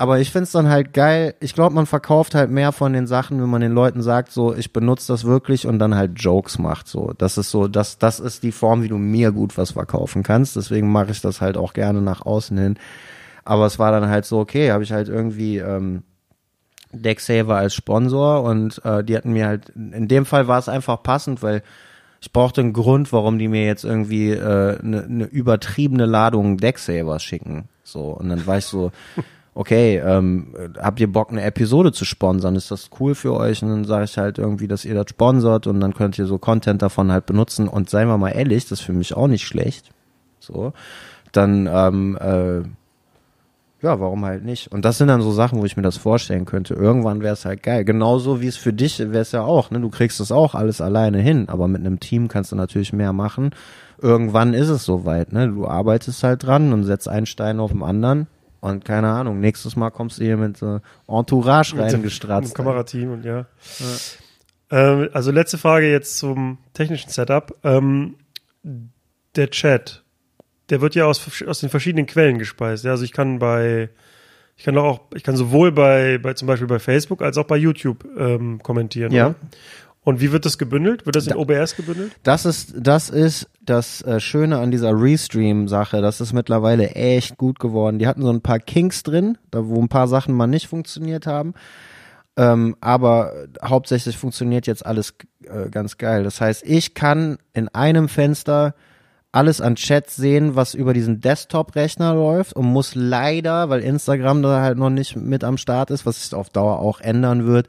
aber 0.00 0.18
ich 0.18 0.30
find's 0.32 0.50
dann 0.50 0.70
halt 0.70 0.94
geil. 0.94 1.34
Ich 1.40 1.52
glaube, 1.52 1.74
man 1.74 1.84
verkauft 1.84 2.34
halt 2.34 2.50
mehr 2.50 2.72
von 2.72 2.94
den 2.94 3.06
Sachen, 3.06 3.38
wenn 3.42 3.50
man 3.50 3.60
den 3.60 3.72
Leuten 3.72 4.00
sagt, 4.00 4.32
so, 4.32 4.54
ich 4.54 4.72
benutze 4.72 5.12
das 5.12 5.26
wirklich 5.26 5.66
und 5.66 5.78
dann 5.78 5.94
halt 5.94 6.12
Jokes 6.14 6.58
macht. 6.58 6.88
So, 6.88 7.12
das 7.18 7.36
ist 7.36 7.50
so, 7.50 7.68
das, 7.68 7.98
das 7.98 8.18
ist 8.18 8.42
die 8.42 8.50
Form, 8.50 8.82
wie 8.82 8.88
du 8.88 8.96
mir 8.96 9.30
gut 9.30 9.58
was 9.58 9.72
verkaufen 9.72 10.22
kannst. 10.22 10.56
Deswegen 10.56 10.90
mache 10.90 11.10
ich 11.10 11.20
das 11.20 11.42
halt 11.42 11.58
auch 11.58 11.74
gerne 11.74 12.00
nach 12.00 12.24
außen 12.24 12.56
hin. 12.56 12.78
Aber 13.44 13.66
es 13.66 13.78
war 13.78 13.92
dann 13.92 14.08
halt 14.08 14.24
so, 14.24 14.38
okay, 14.38 14.72
habe 14.72 14.84
ich 14.84 14.92
halt 14.92 15.10
irgendwie 15.10 15.58
ähm, 15.58 16.02
Decksaver 16.92 17.56
als 17.56 17.74
Sponsor 17.74 18.42
und 18.42 18.82
äh, 18.86 19.04
die 19.04 19.14
hatten 19.14 19.34
mir 19.34 19.48
halt, 19.48 19.68
in 19.68 20.08
dem 20.08 20.24
Fall 20.24 20.48
war 20.48 20.58
es 20.58 20.70
einfach 20.70 21.02
passend, 21.02 21.42
weil 21.42 21.62
ich 22.20 22.32
brauchte 22.32 22.60
einen 22.60 22.74
Grund, 22.74 23.12
warum 23.12 23.38
die 23.38 23.48
mir 23.48 23.64
jetzt 23.64 23.84
irgendwie 23.84 24.32
eine 24.32 24.78
äh, 24.80 24.86
ne, 24.86 25.04
ne 25.08 25.24
übertriebene 25.24 26.04
Ladung 26.04 26.58
Decksavers 26.58 27.22
schicken. 27.22 27.68
So, 27.82 28.10
und 28.10 28.28
dann 28.28 28.46
war 28.46 28.58
ich 28.58 28.66
so, 28.66 28.92
okay, 29.54 29.96
ähm, 29.98 30.54
habt 30.78 31.00
ihr 31.00 31.10
Bock, 31.10 31.30
eine 31.30 31.42
Episode 31.42 31.92
zu 31.92 32.04
sponsern? 32.04 32.56
Ist 32.56 32.70
das 32.70 32.90
cool 33.00 33.14
für 33.14 33.34
euch? 33.34 33.62
Und 33.62 33.70
dann 33.70 33.84
sage 33.84 34.04
ich 34.04 34.18
halt 34.18 34.38
irgendwie, 34.38 34.68
dass 34.68 34.84
ihr 34.84 34.94
das 34.94 35.08
sponsert 35.08 35.66
und 35.66 35.80
dann 35.80 35.94
könnt 35.94 36.18
ihr 36.18 36.26
so 36.26 36.38
Content 36.38 36.82
davon 36.82 37.10
halt 37.10 37.24
benutzen. 37.24 37.68
Und 37.68 37.88
seien 37.88 38.08
wir 38.08 38.18
mal 38.18 38.30
ehrlich, 38.30 38.64
das 38.64 38.80
ist 38.80 38.84
für 38.84 38.92
mich 38.92 39.16
auch 39.16 39.26
nicht 39.26 39.46
schlecht. 39.46 39.90
So, 40.40 40.74
dann 41.32 41.68
ähm, 41.72 42.18
äh, 42.20 42.62
ja, 43.82 43.98
warum 43.98 44.24
halt 44.24 44.44
nicht? 44.44 44.68
Und 44.68 44.84
das 44.84 44.98
sind 44.98 45.08
dann 45.08 45.22
so 45.22 45.32
Sachen, 45.32 45.60
wo 45.60 45.64
ich 45.64 45.76
mir 45.76 45.82
das 45.82 45.96
vorstellen 45.96 46.44
könnte. 46.44 46.74
Irgendwann 46.74 47.22
wäre 47.22 47.32
es 47.32 47.44
halt 47.44 47.62
geil. 47.62 47.84
Genauso 47.84 48.40
wie 48.40 48.46
es 48.46 48.56
für 48.56 48.72
dich 48.72 48.98
wäre 48.98 49.18
es 49.18 49.32
ja 49.32 49.42
auch. 49.42 49.70
Ne? 49.70 49.80
Du 49.80 49.88
kriegst 49.88 50.20
das 50.20 50.32
auch 50.32 50.54
alles 50.54 50.80
alleine 50.80 51.18
hin, 51.18 51.48
aber 51.48 51.66
mit 51.66 51.80
einem 51.80 51.98
Team 51.98 52.28
kannst 52.28 52.52
du 52.52 52.56
natürlich 52.56 52.92
mehr 52.92 53.12
machen. 53.12 53.50
Irgendwann 54.00 54.52
ist 54.52 54.68
es 54.68 54.84
soweit. 54.84 55.32
Ne? 55.32 55.48
Du 55.48 55.66
arbeitest 55.66 56.22
halt 56.22 56.42
dran 56.42 56.72
und 56.72 56.84
setzt 56.84 57.08
einen 57.08 57.26
Stein 57.26 57.58
auf 57.58 57.72
den 57.72 57.82
anderen. 57.82 58.26
Und 58.60 58.84
keine 58.84 59.08
Ahnung, 59.08 59.40
nächstes 59.40 59.76
Mal 59.76 59.90
kommst 59.90 60.18
du 60.18 60.24
hier 60.24 60.36
mit 60.36 60.60
äh, 60.60 60.80
Entourage 61.08 61.78
reingestratzt. 61.78 62.48
Mit 62.48 62.58
dem 62.58 62.64
Kamerateam 62.64 63.12
und 63.12 63.24
ja. 63.24 63.46
ja. 63.78 63.86
Ähm, 64.70 65.08
also 65.14 65.30
letzte 65.30 65.56
Frage 65.56 65.90
jetzt 65.90 66.18
zum 66.18 66.58
technischen 66.74 67.10
Setup. 67.10 67.56
Ähm, 67.64 68.16
der 69.36 69.48
Chat, 69.50 70.04
der 70.70 70.80
wird 70.80 70.94
ja 70.94 71.04
aus, 71.04 71.20
aus 71.46 71.60
den 71.60 71.68
verschiedenen 71.68 72.06
Quellen 72.06 72.38
gespeist. 72.38 72.84
Ja, 72.84 72.92
also 72.92 73.04
ich 73.04 73.12
kann 73.12 73.38
bei, 73.38 73.90
ich 74.56 74.64
kann 74.64 74.78
auch, 74.78 75.00
ich 75.14 75.22
kann 75.22 75.36
sowohl 75.36 75.72
bei, 75.72 76.18
bei 76.18 76.34
zum 76.34 76.46
Beispiel 76.46 76.68
bei 76.68 76.78
Facebook 76.78 77.22
als 77.22 77.36
auch 77.38 77.44
bei 77.44 77.56
YouTube 77.56 78.04
ähm, 78.16 78.60
kommentieren. 78.62 79.12
Ja. 79.12 79.28
Oder? 79.28 79.34
Und 80.02 80.20
wie 80.20 80.32
wird 80.32 80.46
das 80.46 80.56
gebündelt? 80.56 81.04
Wird 81.04 81.16
das 81.16 81.26
in 81.26 81.34
da, 81.34 81.38
OBS 81.38 81.76
gebündelt? 81.76 82.12
Das 82.22 82.46
ist, 82.46 82.74
das 82.78 83.10
ist 83.10 83.50
das 83.60 84.00
äh, 84.02 84.18
Schöne 84.18 84.58
an 84.58 84.70
dieser 84.70 84.92
Restream-Sache. 84.92 86.00
Das 86.00 86.22
ist 86.22 86.32
mittlerweile 86.32 86.90
echt 86.90 87.36
gut 87.36 87.58
geworden. 87.58 87.98
Die 87.98 88.06
hatten 88.06 88.22
so 88.22 88.30
ein 88.30 88.40
paar 88.40 88.60
Kinks 88.60 89.02
drin, 89.02 89.36
da 89.50 89.66
wo 89.66 89.80
ein 89.80 89.88
paar 89.88 90.08
Sachen 90.08 90.34
mal 90.34 90.46
nicht 90.46 90.68
funktioniert 90.68 91.26
haben. 91.26 91.52
Ähm, 92.36 92.76
aber 92.80 93.32
hauptsächlich 93.62 94.16
funktioniert 94.16 94.66
jetzt 94.66 94.86
alles 94.86 95.14
äh, 95.44 95.68
ganz 95.68 95.98
geil. 95.98 96.24
Das 96.24 96.40
heißt, 96.40 96.62
ich 96.64 96.94
kann 96.94 97.36
in 97.52 97.68
einem 97.68 98.08
Fenster 98.08 98.74
alles 99.32 99.60
an 99.60 99.76
Chats 99.76 100.16
sehen, 100.16 100.56
was 100.56 100.74
über 100.74 100.92
diesen 100.92 101.20
Desktop-Rechner 101.20 102.14
läuft 102.14 102.54
und 102.54 102.66
muss 102.66 102.94
leider, 102.94 103.68
weil 103.68 103.80
Instagram 103.80 104.42
da 104.42 104.60
halt 104.60 104.78
noch 104.78 104.90
nicht 104.90 105.16
mit 105.16 105.44
am 105.44 105.56
Start 105.56 105.90
ist, 105.90 106.04
was 106.04 106.22
sich 106.22 106.34
auf 106.34 106.50
Dauer 106.50 106.80
auch 106.80 107.00
ändern 107.00 107.46
wird, 107.46 107.68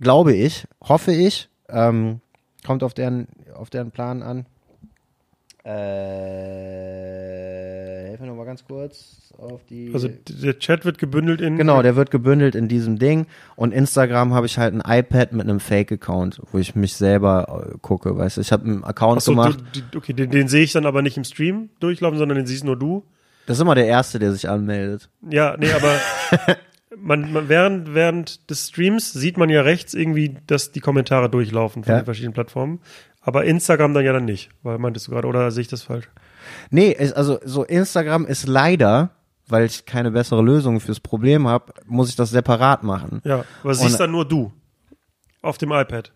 glaube 0.00 0.34
ich, 0.34 0.66
hoffe 0.82 1.12
ich, 1.12 1.48
ähm, 1.68 2.20
kommt 2.66 2.82
auf 2.82 2.94
deren, 2.94 3.28
auf 3.54 3.68
deren 3.70 3.90
Plan 3.90 4.22
an. 4.22 4.46
Äh, 5.64 7.47
ganz 8.58 8.64
kurz 8.66 9.32
auf 9.38 9.64
die. 9.64 9.90
Also 9.92 10.08
der 10.08 10.58
Chat 10.58 10.84
wird 10.84 10.98
gebündelt 10.98 11.40
in. 11.40 11.56
Genau, 11.56 11.82
der 11.82 11.96
wird 11.96 12.10
gebündelt 12.10 12.54
in 12.54 12.68
diesem 12.68 12.98
Ding. 12.98 13.26
Und 13.56 13.72
Instagram 13.72 14.34
habe 14.34 14.46
ich 14.46 14.58
halt 14.58 14.74
ein 14.74 14.82
iPad 14.84 15.32
mit 15.32 15.48
einem 15.48 15.60
Fake-Account, 15.60 16.40
wo 16.52 16.58
ich 16.58 16.74
mich 16.74 16.94
selber 16.94 17.70
äh, 17.72 17.78
gucke. 17.80 18.16
Weißt 18.16 18.36
du, 18.36 18.40
ich 18.40 18.52
habe 18.52 18.64
einen 18.64 18.84
Account 18.84 19.22
so, 19.22 19.32
gemacht. 19.32 19.58
Du, 19.90 19.98
okay, 19.98 20.12
den, 20.12 20.30
den 20.30 20.48
sehe 20.48 20.64
ich 20.64 20.72
dann 20.72 20.86
aber 20.86 21.02
nicht 21.02 21.16
im 21.16 21.24
Stream 21.24 21.70
durchlaufen, 21.80 22.18
sondern 22.18 22.36
den 22.36 22.46
siehst 22.46 22.64
nur 22.64 22.76
du. 22.76 23.04
Das 23.46 23.56
ist 23.56 23.62
immer 23.62 23.74
der 23.74 23.86
Erste, 23.86 24.18
der 24.18 24.32
sich 24.32 24.48
anmeldet. 24.48 25.08
Ja, 25.28 25.56
nee, 25.58 25.72
aber 25.72 25.94
man, 26.96 27.32
man, 27.32 27.48
während, 27.48 27.94
während 27.94 28.50
des 28.50 28.68
Streams 28.68 29.12
sieht 29.12 29.38
man 29.38 29.48
ja 29.48 29.62
rechts 29.62 29.94
irgendwie, 29.94 30.36
dass 30.46 30.72
die 30.72 30.80
Kommentare 30.80 31.30
durchlaufen 31.30 31.84
von 31.84 31.92
Ja. 31.92 32.00
den 32.00 32.04
verschiedenen 32.04 32.34
Plattformen. 32.34 32.80
Aber 33.20 33.44
Instagram 33.44 33.94
dann 33.94 34.04
ja 34.04 34.12
dann 34.12 34.24
nicht, 34.24 34.50
weil 34.62 34.78
meintest 34.78 35.06
du 35.06 35.12
gerade, 35.12 35.28
oder 35.28 35.50
sehe 35.50 35.62
ich 35.62 35.68
das 35.68 35.82
falsch? 35.82 36.08
Nee, 36.70 36.90
ist, 36.92 37.14
also 37.14 37.38
so 37.44 37.64
Instagram 37.64 38.26
ist 38.26 38.46
leider, 38.46 39.10
weil 39.46 39.64
ich 39.64 39.86
keine 39.86 40.10
bessere 40.10 40.42
Lösung 40.42 40.80
fürs 40.80 41.00
Problem 41.00 41.48
habe, 41.48 41.72
muss 41.86 42.08
ich 42.08 42.16
das 42.16 42.30
separat 42.30 42.82
machen. 42.82 43.20
Ja, 43.24 43.44
aber 43.62 43.74
siehst 43.74 44.00
dann 44.00 44.10
nur 44.10 44.26
du 44.26 44.52
auf 45.42 45.58
dem 45.58 45.72
iPad. 45.72 46.12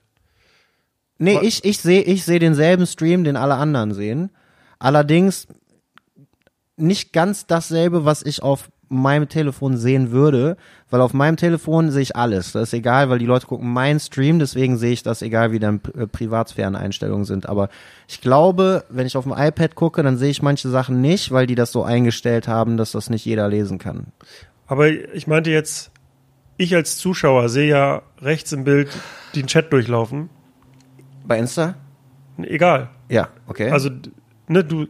Nee, 1.18 1.38
ich, 1.40 1.64
ich 1.64 1.78
sehe 1.78 2.02
ich 2.02 2.24
seh 2.24 2.38
denselben 2.38 2.86
Stream, 2.86 3.22
den 3.24 3.36
alle 3.36 3.54
anderen 3.54 3.94
sehen. 3.94 4.30
Allerdings 4.78 5.46
nicht 6.76 7.12
ganz 7.12 7.46
dasselbe, 7.46 8.04
was 8.04 8.22
ich 8.24 8.42
auf 8.42 8.71
meinem 9.00 9.28
Telefon 9.28 9.76
sehen 9.76 10.10
würde, 10.10 10.56
weil 10.90 11.00
auf 11.00 11.14
meinem 11.14 11.36
Telefon 11.36 11.90
sehe 11.90 12.02
ich 12.02 12.16
alles. 12.16 12.52
Das 12.52 12.64
ist 12.64 12.74
egal, 12.74 13.08
weil 13.08 13.18
die 13.18 13.26
Leute 13.26 13.46
gucken 13.46 13.72
meinen 13.72 13.98
Stream, 13.98 14.38
deswegen 14.38 14.76
sehe 14.76 14.92
ich 14.92 15.02
das, 15.02 15.22
egal 15.22 15.52
wie 15.52 15.58
dann 15.58 15.80
äh, 15.96 16.06
Privatsphäreneinstellungen 16.06 17.24
sind. 17.24 17.48
Aber 17.48 17.70
ich 18.08 18.20
glaube, 18.20 18.84
wenn 18.90 19.06
ich 19.06 19.16
auf 19.16 19.24
dem 19.24 19.34
iPad 19.36 19.74
gucke, 19.74 20.02
dann 20.02 20.18
sehe 20.18 20.30
ich 20.30 20.42
manche 20.42 20.68
Sachen 20.68 21.00
nicht, 21.00 21.30
weil 21.30 21.46
die 21.46 21.54
das 21.54 21.72
so 21.72 21.82
eingestellt 21.82 22.48
haben, 22.48 22.76
dass 22.76 22.92
das 22.92 23.10
nicht 23.10 23.24
jeder 23.24 23.48
lesen 23.48 23.78
kann. 23.78 24.08
Aber 24.66 24.88
ich 24.88 25.26
meinte 25.26 25.50
jetzt, 25.50 25.90
ich 26.56 26.74
als 26.74 26.96
Zuschauer 26.98 27.48
sehe 27.48 27.68
ja 27.68 28.02
rechts 28.20 28.52
im 28.52 28.64
Bild 28.64 28.90
den 29.34 29.46
Chat 29.46 29.72
durchlaufen. 29.72 30.30
Bei 31.24 31.38
Insta? 31.38 31.74
Egal. 32.38 32.90
Ja, 33.08 33.28
okay. 33.46 33.70
Also, 33.70 33.90
ne, 34.48 34.64
du, 34.64 34.86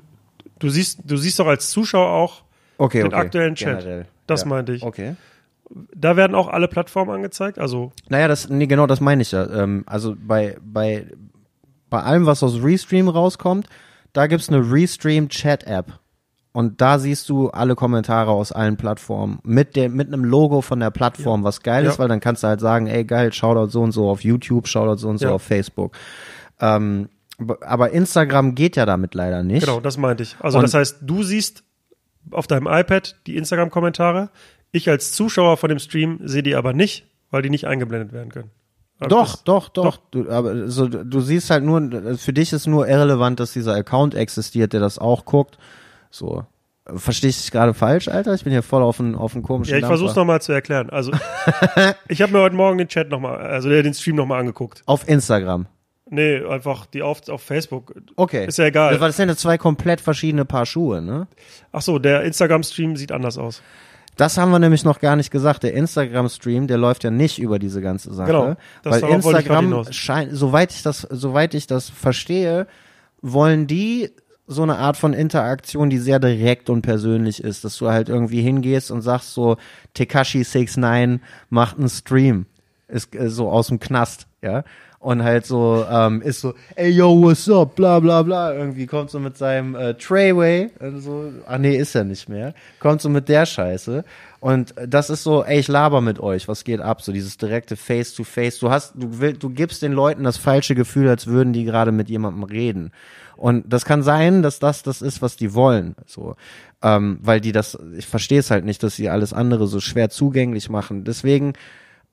du 0.59 0.69
siehst, 0.69 1.01
du 1.05 1.17
siehst 1.17 1.39
doch 1.39 1.47
als 1.47 1.71
Zuschauer 1.71 2.11
auch 2.11 2.43
okay, 2.85 2.99
den 2.99 3.09
okay. 3.09 3.17
aktuellen 3.17 3.55
Chat. 3.55 3.81
Generell. 3.81 4.07
Das 4.27 4.43
ja. 4.43 4.49
meinte 4.49 4.73
ich. 4.73 4.83
Okay. 4.83 5.17
Da 5.95 6.17
werden 6.17 6.35
auch 6.35 6.49
alle 6.49 6.69
Plattformen 6.69 7.11
angezeigt. 7.13 7.59
Also, 7.59 7.93
Naja, 8.09 8.29
das, 8.29 8.49
nee, 8.49 8.67
genau, 8.67 8.87
das 8.87 9.01
meine 9.01 9.23
ich 9.23 9.33
ja. 9.33 9.49
Ähm, 9.51 9.85
also 9.87 10.15
bei, 10.19 10.57
bei, 10.63 11.07
bei 11.89 12.03
allem, 12.03 12.27
was 12.27 12.43
aus 12.43 12.63
Restream 12.63 13.09
rauskommt, 13.09 13.67
da 14.13 14.27
gibt's 14.27 14.49
eine 14.51 14.71
Restream-Chat-App. 14.71 15.99
Und 16.55 16.83
da 16.83 16.99
siehst 16.99 17.31
du 17.31 17.49
alle 17.49 17.75
Kommentare 17.75 18.31
aus 18.31 18.53
allen 18.53 18.77
Plattformen 18.77 19.39
mit 19.43 19.75
dem, 19.75 19.95
mit 19.97 20.09
einem 20.09 20.23
Logo 20.27 20.61
von 20.61 20.81
der 20.81 20.91
Plattform, 20.91 21.45
was 21.45 21.63
geil 21.63 21.87
ist, 21.87 21.95
Ja. 21.95 21.99
weil 22.01 22.09
dann 22.09 22.21
kannst 22.21 22.43
du 22.43 22.49
halt 22.49 22.61
sagen, 22.61 22.87
ey 22.89 23.05
geil, 23.05 23.33
Shoutout 23.33 23.71
so 23.71 23.81
und 23.81 23.93
so 23.93 24.11
auf 24.11 24.23
YouTube, 24.23 24.69
Shoutout 24.69 24.99
so 24.99 25.09
und 25.09 25.17
so 25.17 25.29
Ja. 25.29 25.33
auf 25.33 25.43
Facebook. 25.43 25.97
Ähm, 26.61 27.09
aber 27.63 27.93
Instagram 27.93 28.55
geht 28.55 28.77
ja 28.77 28.85
damit 28.85 29.15
leider 29.15 29.43
nicht. 29.43 29.65
genau, 29.65 29.81
das 29.81 29.97
meinte 29.97 30.23
ich. 30.25 30.37
Also, 30.41 30.59
Und- 30.59 30.65
das 30.65 30.75
heißt, 30.75 30.99
du 31.01 31.23
siehst 31.23 31.65
auf 32.31 32.47
deinem 32.47 32.67
iPad 32.67 33.17
die 33.27 33.37
Instagram-Kommentare. 33.37 34.31
Ich 34.71 34.89
als 34.89 35.13
Zuschauer 35.13 35.57
von 35.57 35.69
dem 35.69 35.79
Stream 35.79 36.21
sehe 36.25 36.43
die 36.43 36.55
aber 36.55 36.73
nicht, 36.73 37.07
weil 37.31 37.43
die 37.43 37.51
nicht 37.51 37.67
eingeblendet 37.67 38.13
werden 38.13 38.31
können. 38.31 38.51
Doch, 39.01 39.33
das- 39.33 39.45
doch, 39.45 39.69
doch, 39.69 39.99
Du, 40.13 40.31
aber 40.31 40.69
so, 40.69 40.87
du 40.87 41.21
siehst 41.21 41.51
halt 41.51 41.65
nur, 41.65 42.17
für 42.19 42.33
dich 42.33 42.53
ist 42.53 42.67
nur 42.69 42.87
irrelevant, 42.87 43.41
dass 43.41 43.53
dieser 43.53 43.75
Account 43.75 44.15
existiert, 44.15 44.73
der 44.73 44.81
das 44.81 44.99
auch 44.99 45.25
guckt. 45.25 45.59
So. 46.11 46.47
Verstehe 46.97 47.31
ich 47.31 47.41
dich 47.41 47.51
gerade 47.53 47.75
falsch, 47.75 48.09
Alter? 48.09 48.35
Ich 48.35 48.43
bin 48.45 48.53
hier 48.53 48.63
voll 48.63 48.83
auf 48.83 48.99
einen, 49.01 49.15
auf 49.15 49.35
einen 49.35 49.43
komischen 49.45 49.73
Ja, 49.73 49.79
ich 49.79 49.85
versuch's 49.87 50.11
Dampfer. 50.11 50.21
nochmal 50.21 50.43
zu 50.43 50.53
erklären. 50.53 50.91
Also, 50.91 51.13
ich 52.09 52.23
habe 52.23 52.33
mir 52.33 52.41
heute 52.41 52.57
Morgen 52.57 52.79
den 52.79 52.89
Chat 52.89 53.09
nochmal, 53.09 53.37
also 53.39 53.69
den 53.69 53.95
Stream 53.95 54.17
nochmal 54.17 54.41
angeguckt. 54.41 54.83
Auf 54.87 55.09
Instagram. 55.09 55.67
Nee, 56.15 56.45
einfach 56.45 56.85
die 56.85 57.01
auf, 57.01 57.27
auf 57.31 57.41
Facebook. 57.41 57.95
Okay. 58.17 58.47
Ist 58.47 58.59
ja 58.59 58.67
egal. 58.67 58.99
Das 58.99 59.17
sind 59.17 59.31
ja 59.31 59.37
zwei 59.37 59.57
komplett 59.57 59.99
verschiedene 59.99 60.45
Paar 60.45 60.67
Schuhe, 60.67 61.01
ne? 61.01 61.27
Ach 61.73 61.81
so, 61.81 61.99
der 61.99 62.23
Instagram-Stream 62.25 62.97
sieht 62.97 63.13
anders 63.13 63.39
aus. 63.39 63.63
Das 64.19 64.37
haben 64.37 64.51
wir 64.51 64.59
nämlich 64.59 64.85
noch 64.85 65.01
gar 65.01 65.17
nicht 65.17 65.31
gesagt. 65.31 65.63
Der 65.63 65.73
Instagram-Stream, 65.73 66.67
der 66.67 66.77
läuft 66.77 67.05
ja 67.05 67.11
nicht 67.11 67.39
über 67.39 67.59
diese 67.59 67.81
ganze 67.81 68.13
Sache. 68.13 68.27
Genau, 68.31 68.57
das 68.83 69.01
weil 69.01 69.11
Instagram 69.11 69.91
scheint, 69.91 70.37
soweit 70.37 70.73
ich 70.73 70.83
das, 70.83 71.01
soweit 71.09 71.55
ich 71.55 71.67
das 71.67 71.89
verstehe, 71.89 72.67
wollen 73.23 73.67
die 73.67 74.11
so 74.47 74.63
eine 74.63 74.77
Art 74.77 74.99
von 74.99 75.15
Interaktion, 75.15 75.89
die 75.89 75.97
sehr 75.97 76.19
direkt 76.19 76.69
und 76.69 76.83
persönlich 76.83 77.43
ist, 77.43 77.65
dass 77.65 77.79
du 77.79 77.89
halt 77.89 78.11
irgendwie 78.11 78.43
hingehst 78.43 78.91
und 78.91 79.01
sagst 79.01 79.33
so, 79.33 79.57
Tekashi 79.95 80.45
69 80.45 81.21
macht 81.49 81.79
einen 81.79 81.89
Stream. 81.89 82.45
Ist 82.87 83.15
äh, 83.15 83.31
so 83.31 83.49
aus 83.49 83.69
dem 83.69 83.81
Knast, 83.81 84.27
ja. 84.43 84.65
Und 85.03 85.25
halt 85.25 85.45
so 85.47 85.85
ähm, 85.91 86.23
ist 86.23 86.41
so, 86.41 86.55
ey 86.77 86.91
yo, 86.91 87.21
what's 87.21 87.49
up, 87.51 87.75
bla 87.75 87.99
bla 87.99 88.23
bla. 88.23 88.55
Irgendwie 88.55 88.87
kommt 88.87 89.11
so 89.11 89.19
mit 89.19 89.37
seinem 89.37 89.75
äh, 89.75 89.95
Treyway, 89.95 90.71
und 90.79 91.01
so, 91.01 91.33
ah 91.45 91.59
nee, 91.59 91.77
ist 91.77 91.97
er 91.97 92.05
nicht 92.05 92.29
mehr. 92.29 92.55
Kommt 92.79 93.01
so 93.01 93.09
mit 93.09 93.29
der 93.29 93.45
Scheiße. 93.45 94.05
Und 94.39 94.75
das 94.87 95.11
ist 95.11 95.25
so, 95.25 95.43
ey, 95.45 95.59
ich 95.59 95.67
laber 95.67 96.01
mit 96.01 96.21
euch, 96.21 96.47
was 96.47 96.63
geht 96.63 96.81
ab? 96.81 97.03
So 97.03 97.13
dieses 97.13 97.37
direkte 97.37 97.75
Face-to-Face. 97.75 98.61
Du 98.61 98.71
hast, 98.71 98.95
du 98.95 99.21
willst, 99.21 99.43
du 99.43 99.51
gibst 99.51 99.83
den 99.83 99.93
Leuten 99.93 100.23
das 100.23 100.37
falsche 100.37 100.77
Gefühl, 100.77 101.09
als 101.09 101.27
würden 101.27 101.53
die 101.53 101.65
gerade 101.65 101.91
mit 101.91 102.09
jemandem 102.09 102.45
reden. 102.45 102.93
Und 103.37 103.73
das 103.73 103.85
kann 103.85 104.05
sein, 104.05 104.43
dass 104.43 104.61
das 104.61 104.85
das 104.85 105.03
ist, 105.03 105.21
was 105.21 105.37
die 105.37 105.53
wollen. 105.53 105.97
So, 106.07 106.37
ähm, 106.81 107.19
weil 107.23 107.41
die 107.41 107.51
das, 107.51 107.77
ich 107.97 108.07
verstehe 108.07 108.39
es 108.39 108.53
halt 108.53 108.65
nicht, 108.65 108.85
dass 108.85 108.95
sie 108.95 109.09
alles 109.09 109.33
andere 109.33 109.67
so 109.67 109.81
schwer 109.81 110.11
zugänglich 110.11 110.71
machen. 110.71 111.03
Deswegen, 111.03 111.55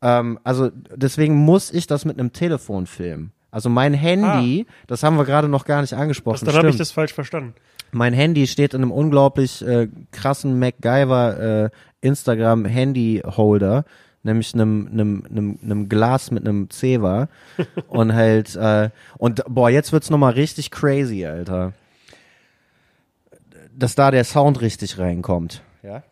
ähm, 0.01 0.39
also 0.43 0.69
deswegen 0.95 1.35
muss 1.35 1.71
ich 1.71 1.87
das 1.87 2.05
mit 2.05 2.19
einem 2.19 2.33
Telefon 2.33 2.85
filmen. 2.85 3.31
Also 3.51 3.69
mein 3.69 3.93
Handy, 3.93 4.67
das 4.87 5.03
haben 5.03 5.17
wir 5.17 5.25
gerade 5.25 5.47
noch 5.47 5.65
gar 5.65 5.81
nicht 5.81 5.93
angesprochen. 5.93 6.45
Dann 6.45 6.55
habe 6.55 6.69
ich 6.69 6.77
das 6.77 6.91
falsch 6.91 7.13
verstanden. 7.13 7.55
Mein 7.91 8.13
Handy 8.13 8.45
steht 8.45 8.75
in 8.75 8.83
einem 8.83 8.91
unglaublich 8.91 9.65
äh, 9.65 9.87
krassen 10.11 10.59
MacGyver 10.59 11.65
äh, 11.65 11.69
Instagram 12.01 12.65
Handy 12.65 13.23
Holder, 13.25 13.85
nämlich 14.21 14.53
einem, 14.53 14.87
einem, 14.91 15.23
einem, 15.27 15.59
einem 15.63 15.89
Glas 15.89 16.29
mit 16.29 16.47
einem 16.47 16.69
Zewa 16.69 17.29
und 17.87 18.13
halt 18.13 18.55
äh, 18.55 18.89
und 19.17 19.43
boah, 19.47 19.71
jetzt 19.71 19.91
wird's 19.91 20.11
noch 20.11 20.19
mal 20.19 20.33
richtig 20.33 20.69
crazy, 20.69 21.25
Alter. 21.25 21.73
Dass 23.75 23.95
da 23.95 24.11
der 24.11 24.25
Sound 24.25 24.61
richtig 24.61 24.99
reinkommt. 24.99 25.63
Ja. 25.81 26.03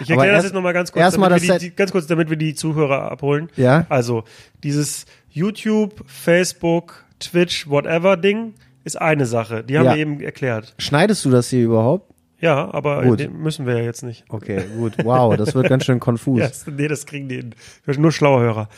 Ich 0.00 0.10
erkläre 0.10 0.34
das 0.36 0.44
jetzt 0.44 0.52
nochmal 0.54 0.72
ganz 0.74 0.92
kurz, 0.92 1.00
erst 1.02 1.18
mal 1.18 1.28
damit 1.30 1.48
das 1.48 1.58
die, 1.58 1.70
ganz 1.70 1.90
kurz, 1.90 2.06
damit 2.06 2.28
wir 2.30 2.36
die 2.36 2.54
Zuhörer 2.54 3.10
abholen. 3.10 3.48
Ja. 3.56 3.86
Also, 3.88 4.24
dieses 4.62 5.06
YouTube, 5.30 6.04
Facebook, 6.06 7.04
Twitch, 7.18 7.68
whatever 7.68 8.16
Ding 8.16 8.54
ist 8.84 9.00
eine 9.00 9.26
Sache. 9.26 9.64
Die 9.64 9.78
haben 9.78 9.86
Ja. 9.86 9.94
wir 9.94 10.00
eben 10.00 10.20
erklärt. 10.20 10.74
Schneidest 10.78 11.24
du 11.24 11.30
das 11.30 11.48
hier 11.48 11.64
überhaupt? 11.64 12.12
Ja, 12.40 12.72
aber 12.72 13.02
müssen 13.30 13.66
wir 13.66 13.78
ja 13.78 13.82
jetzt 13.84 14.02
nicht. 14.02 14.24
Okay, 14.28 14.62
gut. 14.76 14.94
Wow, 15.02 15.36
das 15.36 15.54
wird 15.54 15.68
ganz 15.68 15.84
schön 15.84 15.98
konfus. 15.98 16.38
Das- 16.40 16.66
nee, 16.66 16.86
das 16.88 17.06
kriegen 17.06 17.28
die 17.28 17.36
hin. 17.36 17.54
Nur 17.86 18.12
schlaue 18.12 18.40
Hörer. 18.42 18.68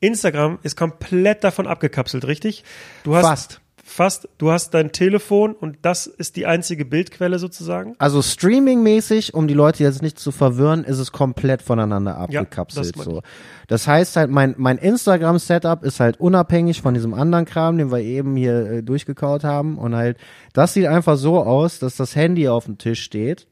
Instagram 0.00 0.58
ist 0.62 0.76
komplett 0.76 1.44
davon 1.44 1.66
abgekapselt, 1.66 2.24
richtig? 2.26 2.64
Du 3.04 3.14
hast 3.14 3.26
Fast. 3.26 3.60
Fast, 3.92 4.28
du 4.38 4.50
hast 4.50 4.74
dein 4.74 4.92
Telefon 4.92 5.54
und 5.54 5.78
das 5.82 6.06
ist 6.06 6.36
die 6.36 6.46
einzige 6.46 6.84
Bildquelle 6.84 7.38
sozusagen. 7.38 7.94
Also 7.98 8.22
streamingmäßig, 8.22 9.34
um 9.34 9.46
die 9.46 9.54
Leute 9.54 9.82
jetzt 9.84 10.02
nicht 10.02 10.18
zu 10.18 10.32
verwirren, 10.32 10.84
ist 10.84 10.98
es 10.98 11.12
komplett 11.12 11.62
voneinander 11.62 12.12
Ja, 12.30 12.40
abgekapselt. 12.40 12.96
das 12.96 12.96
meine 12.96 13.16
so. 13.16 13.22
Das 13.68 13.86
heißt 13.86 14.16
halt, 14.16 14.30
mein, 14.30 14.54
mein 14.58 14.78
Instagram-Setup 14.78 15.84
ist 15.84 16.00
halt 16.00 16.18
unabhängig 16.18 16.82
von 16.82 16.94
diesem 16.94 17.14
anderen 17.14 17.44
Kram, 17.44 17.78
den 17.78 17.90
wir 17.90 17.98
eben 18.00 18.34
hier 18.36 18.70
äh, 18.70 18.82
durchgekaut 18.82 19.44
haben. 19.44 19.78
Und 19.78 19.94
halt, 19.94 20.16
das 20.52 20.74
sieht 20.74 20.86
einfach 20.86 21.16
so 21.16 21.42
aus, 21.42 21.78
dass 21.78 21.96
das 21.96 22.16
Handy 22.16 22.48
auf 22.48 22.64
dem 22.64 22.78
Tisch 22.78 23.02
steht. 23.02 23.46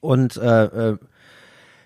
Und 0.00 0.36
äh, 0.36 0.64
äh, 0.64 0.98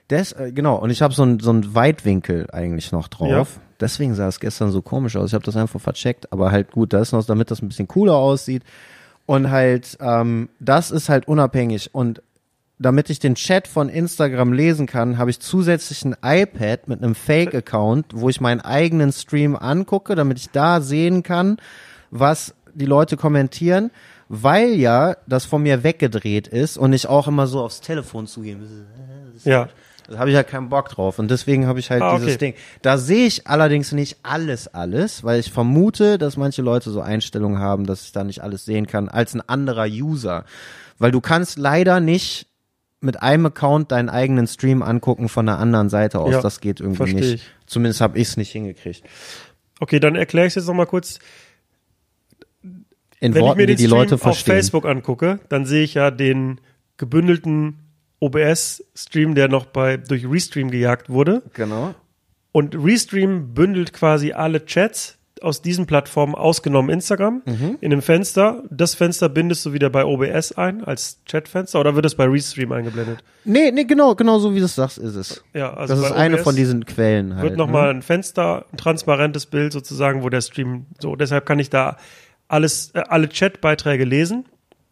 das, 0.09 0.33
äh, 0.33 0.53
genau, 0.53 0.77
und 0.77 0.91
ich 0.91 1.03
habe 1.03 1.15
so 1.15 1.23
ein 1.23 1.39
so 1.41 1.53
ein 1.53 1.75
Weitwinkel 1.75 2.49
eigentlich 2.51 2.93
noch 2.93 3.09
drauf. 3.09 3.29
Ja. 3.31 3.47
Deswegen 3.81 4.15
sah 4.15 4.29
es 4.29 4.41
gestern 4.41 4.71
so 4.71 4.83
komisch 4.83 5.17
aus. 5.17 5.31
Ich 5.31 5.35
habe 5.35 5.45
das 5.45 5.57
einfach 5.57 5.81
vercheckt, 5.81 6.33
aber 6.33 6.51
halt 6.51 6.73
gut, 6.73 6.93
das 6.93 7.09
ist 7.09 7.13
noch, 7.13 7.25
damit 7.25 7.51
das 7.51 7.63
ein 7.63 7.69
bisschen 7.69 7.89
cooler 7.89 8.17
aussieht. 8.17 8.63
Und 9.27 9.51
halt, 9.51 9.99
ähm, 10.01 10.49
das 10.59 10.91
ist 10.91 11.09
halt 11.09 11.29
unabhängig. 11.29 11.95
Und 11.95 12.23
damit 12.79 13.11
ich 13.11 13.19
den 13.19 13.35
Chat 13.35 13.69
von 13.69 13.89
Instagram 13.89 14.53
lesen 14.53 14.87
kann, 14.87 15.19
habe 15.19 15.31
ich 15.31 15.41
zusätzlich 15.41 16.05
ein 16.05 16.17
iPad 16.23 16.89
mit 16.89 17.03
einem 17.03 17.15
Fake-Account, 17.15 18.07
wo 18.15 18.29
ich 18.29 18.41
meinen 18.41 18.61
eigenen 18.61 19.13
Stream 19.13 19.57
angucke, 19.57 20.15
damit 20.15 20.39
ich 20.39 20.51
da 20.51 20.81
sehen 20.81 21.23
kann, 21.23 21.59
was 22.11 22.55
die 22.75 22.87
Leute 22.87 23.17
kommentieren, 23.17 23.91
weil 24.29 24.75
ja 24.75 25.17
das 25.27 25.45
von 25.45 25.63
mir 25.63 25.83
weggedreht 25.83 26.47
ist 26.49 26.77
und 26.79 26.93
ich 26.93 27.09
auch 27.09 27.27
immer 27.27 27.47
so 27.47 27.63
aufs 27.63 27.81
Telefon 27.81 28.27
zugehen. 28.27 28.87
Ja. 29.45 29.69
Da 30.09 30.19
habe 30.19 30.31
ich 30.31 30.35
ja 30.35 30.43
keinen 30.43 30.69
Bock 30.71 30.89
drauf. 30.89 31.19
Und 31.19 31.31
deswegen 31.31 31.67
habe 31.67 31.79
ich 31.81 31.91
halt 31.91 32.01
Ah, 32.03 32.17
dieses 32.17 32.35
okay. 32.37 32.39
Ding. 32.39 32.55
Da 32.83 32.97
sehe 32.97 33.27
ich 33.27 33.47
allerdings 33.47 33.93
nicht 33.93 34.19
alles, 34.23 34.67
alles, 34.69 35.23
weil 35.23 35.39
ich 35.39 35.53
vermute, 35.53 36.17
dass 36.19 36.37
manche 36.37 36.63
Leute 36.63 36.91
so 36.91 37.01
Einstellungen 37.01 37.59
haben, 37.59 37.85
dass 37.87 38.05
ich 38.05 38.13
da 38.13 38.25
nicht 38.25 38.43
alles 38.43 38.65
sehen 38.65 38.87
kann, 38.87 39.09
als 39.09 39.35
ein 39.35 39.47
anderer 39.47 39.87
User. 39.87 40.45
Weil 40.99 41.11
du 41.13 41.21
kannst 41.21 41.59
leider 41.59 42.01
nicht 42.01 42.47
mit 43.01 43.23
einem 43.23 43.47
Account 43.47 43.93
deinen 43.93 44.09
eigenen 44.09 44.47
Stream 44.47 44.83
angucken 44.83 45.29
von 45.29 45.49
einer 45.49 45.59
anderen 45.59 45.89
Seite 45.89 46.19
aus. 46.21 46.33
Ja, 46.33 46.41
das 46.41 46.61
geht 46.61 46.81
irgendwie 46.81 47.15
nicht. 47.15 47.35
ich. 47.35 47.43
Zumindest 47.67 48.01
habe 48.01 48.19
ich 48.19 48.29
es 48.29 48.37
nicht 48.37 48.51
hingekriegt. 48.51 49.05
Okay, 49.79 50.01
dann 50.01 50.17
erkläre 50.17 50.47
ich 50.47 50.53
es 50.53 50.55
jetzt 50.57 50.67
nochmal 50.67 50.87
kurz. 50.87 51.19
In 53.21 53.35
Wenn 53.35 53.43
Worten, 53.43 53.53
ich 53.53 53.57
mir 53.59 53.67
den 53.67 53.77
die 53.77 53.85
Stream 53.85 53.99
Leute 53.99 54.15
auf 54.17 54.23
verstehen. 54.23 54.55
Facebook 54.55 54.87
angucke, 54.87 55.39
dann 55.49 55.67
sehe 55.67 55.83
ich 55.85 55.95
ja 55.95 56.11
den 56.11 56.61
gebündelten 56.97 57.79
OBS-Stream, 58.21 59.35
der 59.35 59.49
noch 59.49 59.67
bei 59.67 59.97
durch 59.97 60.29
Restream 60.29 60.71
gejagt 60.71 61.09
wurde. 61.11 61.43
Genau. 61.55 61.95
Und 62.53 62.75
Restream 62.75 63.55
bündelt 63.55 63.93
quasi 63.93 64.33
alle 64.33 64.65
Chats 64.65 65.17
aus 65.41 65.63
diesen 65.63 65.87
Plattformen, 65.87 66.35
ausgenommen 66.35 66.91
Instagram, 66.91 67.43
Mhm. 67.47 67.79
in 67.81 67.93
einem 67.93 68.03
Fenster. 68.03 68.65
Das 68.71 68.97
Fenster 68.97 69.29
bindest 69.29 69.65
du 69.65 69.73
wieder 69.73 69.89
bei 69.89 70.05
OBS 70.05 70.51
ein 70.59 70.83
als 70.83 71.21
Chatfenster 71.31 71.79
oder 71.79 71.95
wird 71.95 72.07
es 72.07 72.17
bei 72.17 72.25
Restream 72.25 72.73
eingeblendet? 72.73 73.23
Nee, 73.45 73.71
nee, 73.71 73.85
genau, 73.85 74.17
genau 74.17 74.41
so 74.41 74.53
wie 74.55 74.59
du 74.59 74.65
es 74.65 74.75
sagst, 74.75 74.99
ist 74.99 75.15
es. 75.15 75.45
Ja, 75.55 75.75
also 75.75 75.95
das 75.95 76.03
ist 76.05 76.11
bei 76.11 76.17
eine 76.17 76.35
OBS 76.37 76.43
von 76.45 76.57
diesen 76.57 76.87
Quellen 76.87 77.35
halt. 77.35 77.43
wird 77.45 77.53
ne? 77.53 77.59
nochmal 77.59 77.91
ein 77.91 78.03
Fenster, 78.03 78.65
ein 78.73 78.79
transparentes 78.79 79.47
Bild 79.47 79.73
sozusagen, 79.73 80.25
wo 80.25 80.29
der 80.29 80.41
Stream 80.41 80.87
so. 80.99 81.15
Deshalb 81.15 81.47
kann 81.47 81.61
ich 81.61 81.71
da 81.71 81.99
alles, 82.49 82.91
äh, 82.95 83.03
alle 83.09 83.29
Chatbeiträge 83.29 84.05
lesen, 84.05 84.45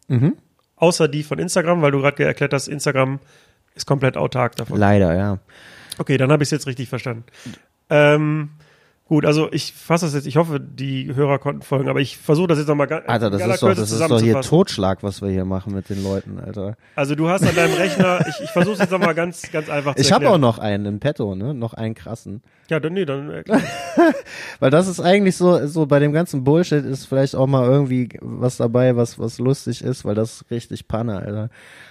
Mhm. 0.07 0.37
Außer 0.77 1.07
die 1.07 1.23
von 1.23 1.39
Instagram, 1.39 1.81
weil 1.81 1.91
du 1.91 1.99
gerade 1.99 2.23
erklärt 2.23 2.53
hast, 2.53 2.67
Instagram 2.67 3.19
ist 3.75 3.85
komplett 3.85 4.17
autark 4.17 4.55
davon. 4.55 4.79
Leider, 4.79 5.15
ja. 5.15 5.39
Okay, 5.97 6.17
dann 6.17 6.31
habe 6.31 6.43
ich 6.43 6.47
es 6.47 6.51
jetzt 6.51 6.67
richtig 6.67 6.89
verstanden. 6.89 7.25
Ähm, 7.89 8.49
gut, 9.07 9.25
also 9.25 9.51
ich 9.51 9.73
fasse 9.73 10.05
das 10.05 10.13
jetzt, 10.13 10.27
ich 10.27 10.37
hoffe, 10.37 10.59
die 10.59 11.13
Hörer 11.15 11.39
konnten 11.39 11.61
folgen, 11.61 11.89
aber 11.89 11.99
ich 11.99 12.17
versuche 12.17 12.47
das 12.47 12.57
jetzt 12.57 12.67
nochmal 12.67 12.87
ganz 12.87 13.07
Alter, 13.07 13.29
das 13.29 13.41
ist 13.45 13.63
doch, 13.63 13.73
das 13.73 13.91
ist 13.91 14.01
doch 14.09 14.21
hier 14.21 14.41
Totschlag, 14.41 15.03
was 15.03 15.21
wir 15.21 15.29
hier 15.29 15.45
machen 15.45 15.73
mit 15.73 15.89
den 15.89 16.03
Leuten, 16.03 16.39
Alter. 16.39 16.75
Also 16.95 17.15
du 17.15 17.29
hast 17.29 17.43
an 17.43 17.55
deinem 17.55 17.73
Rechner, 17.77 18.19
ich, 18.27 18.43
ich 18.43 18.49
versuche 18.51 18.73
es 18.73 18.79
jetzt 18.79 18.91
nochmal 18.91 19.15
ganz, 19.15 19.51
ganz 19.51 19.69
einfach 19.69 19.95
zu 19.95 20.01
Ich 20.01 20.11
habe 20.11 20.29
auch 20.29 20.37
noch 20.37 20.59
einen 20.59 20.85
in 20.85 20.99
petto, 20.99 21.35
ne? 21.35 21.53
Noch 21.53 21.73
einen 21.73 21.95
krassen. 21.95 22.41
Ja, 22.69 22.79
dann, 22.79 22.93
nee, 22.93 23.05
dann 23.05 23.29
erklär. 23.29 23.61
Weil 24.59 24.71
das 24.71 24.87
ist 24.87 24.99
eigentlich 24.99 25.37
so, 25.37 25.65
so 25.67 25.85
bei 25.85 25.99
dem 25.99 26.11
ganzen 26.11 26.43
Bullshit 26.43 26.83
ist 26.85 27.05
vielleicht 27.05 27.35
auch 27.35 27.47
mal 27.47 27.65
irgendwie 27.65 28.09
was 28.21 28.57
dabei, 28.57 28.95
was, 28.95 29.17
was 29.17 29.39
lustig 29.39 29.81
ist, 29.83 30.03
weil 30.05 30.15
das 30.15 30.41
ist 30.41 30.51
richtig 30.51 30.87
Panne, 30.87 31.17
Alter. 31.17 31.49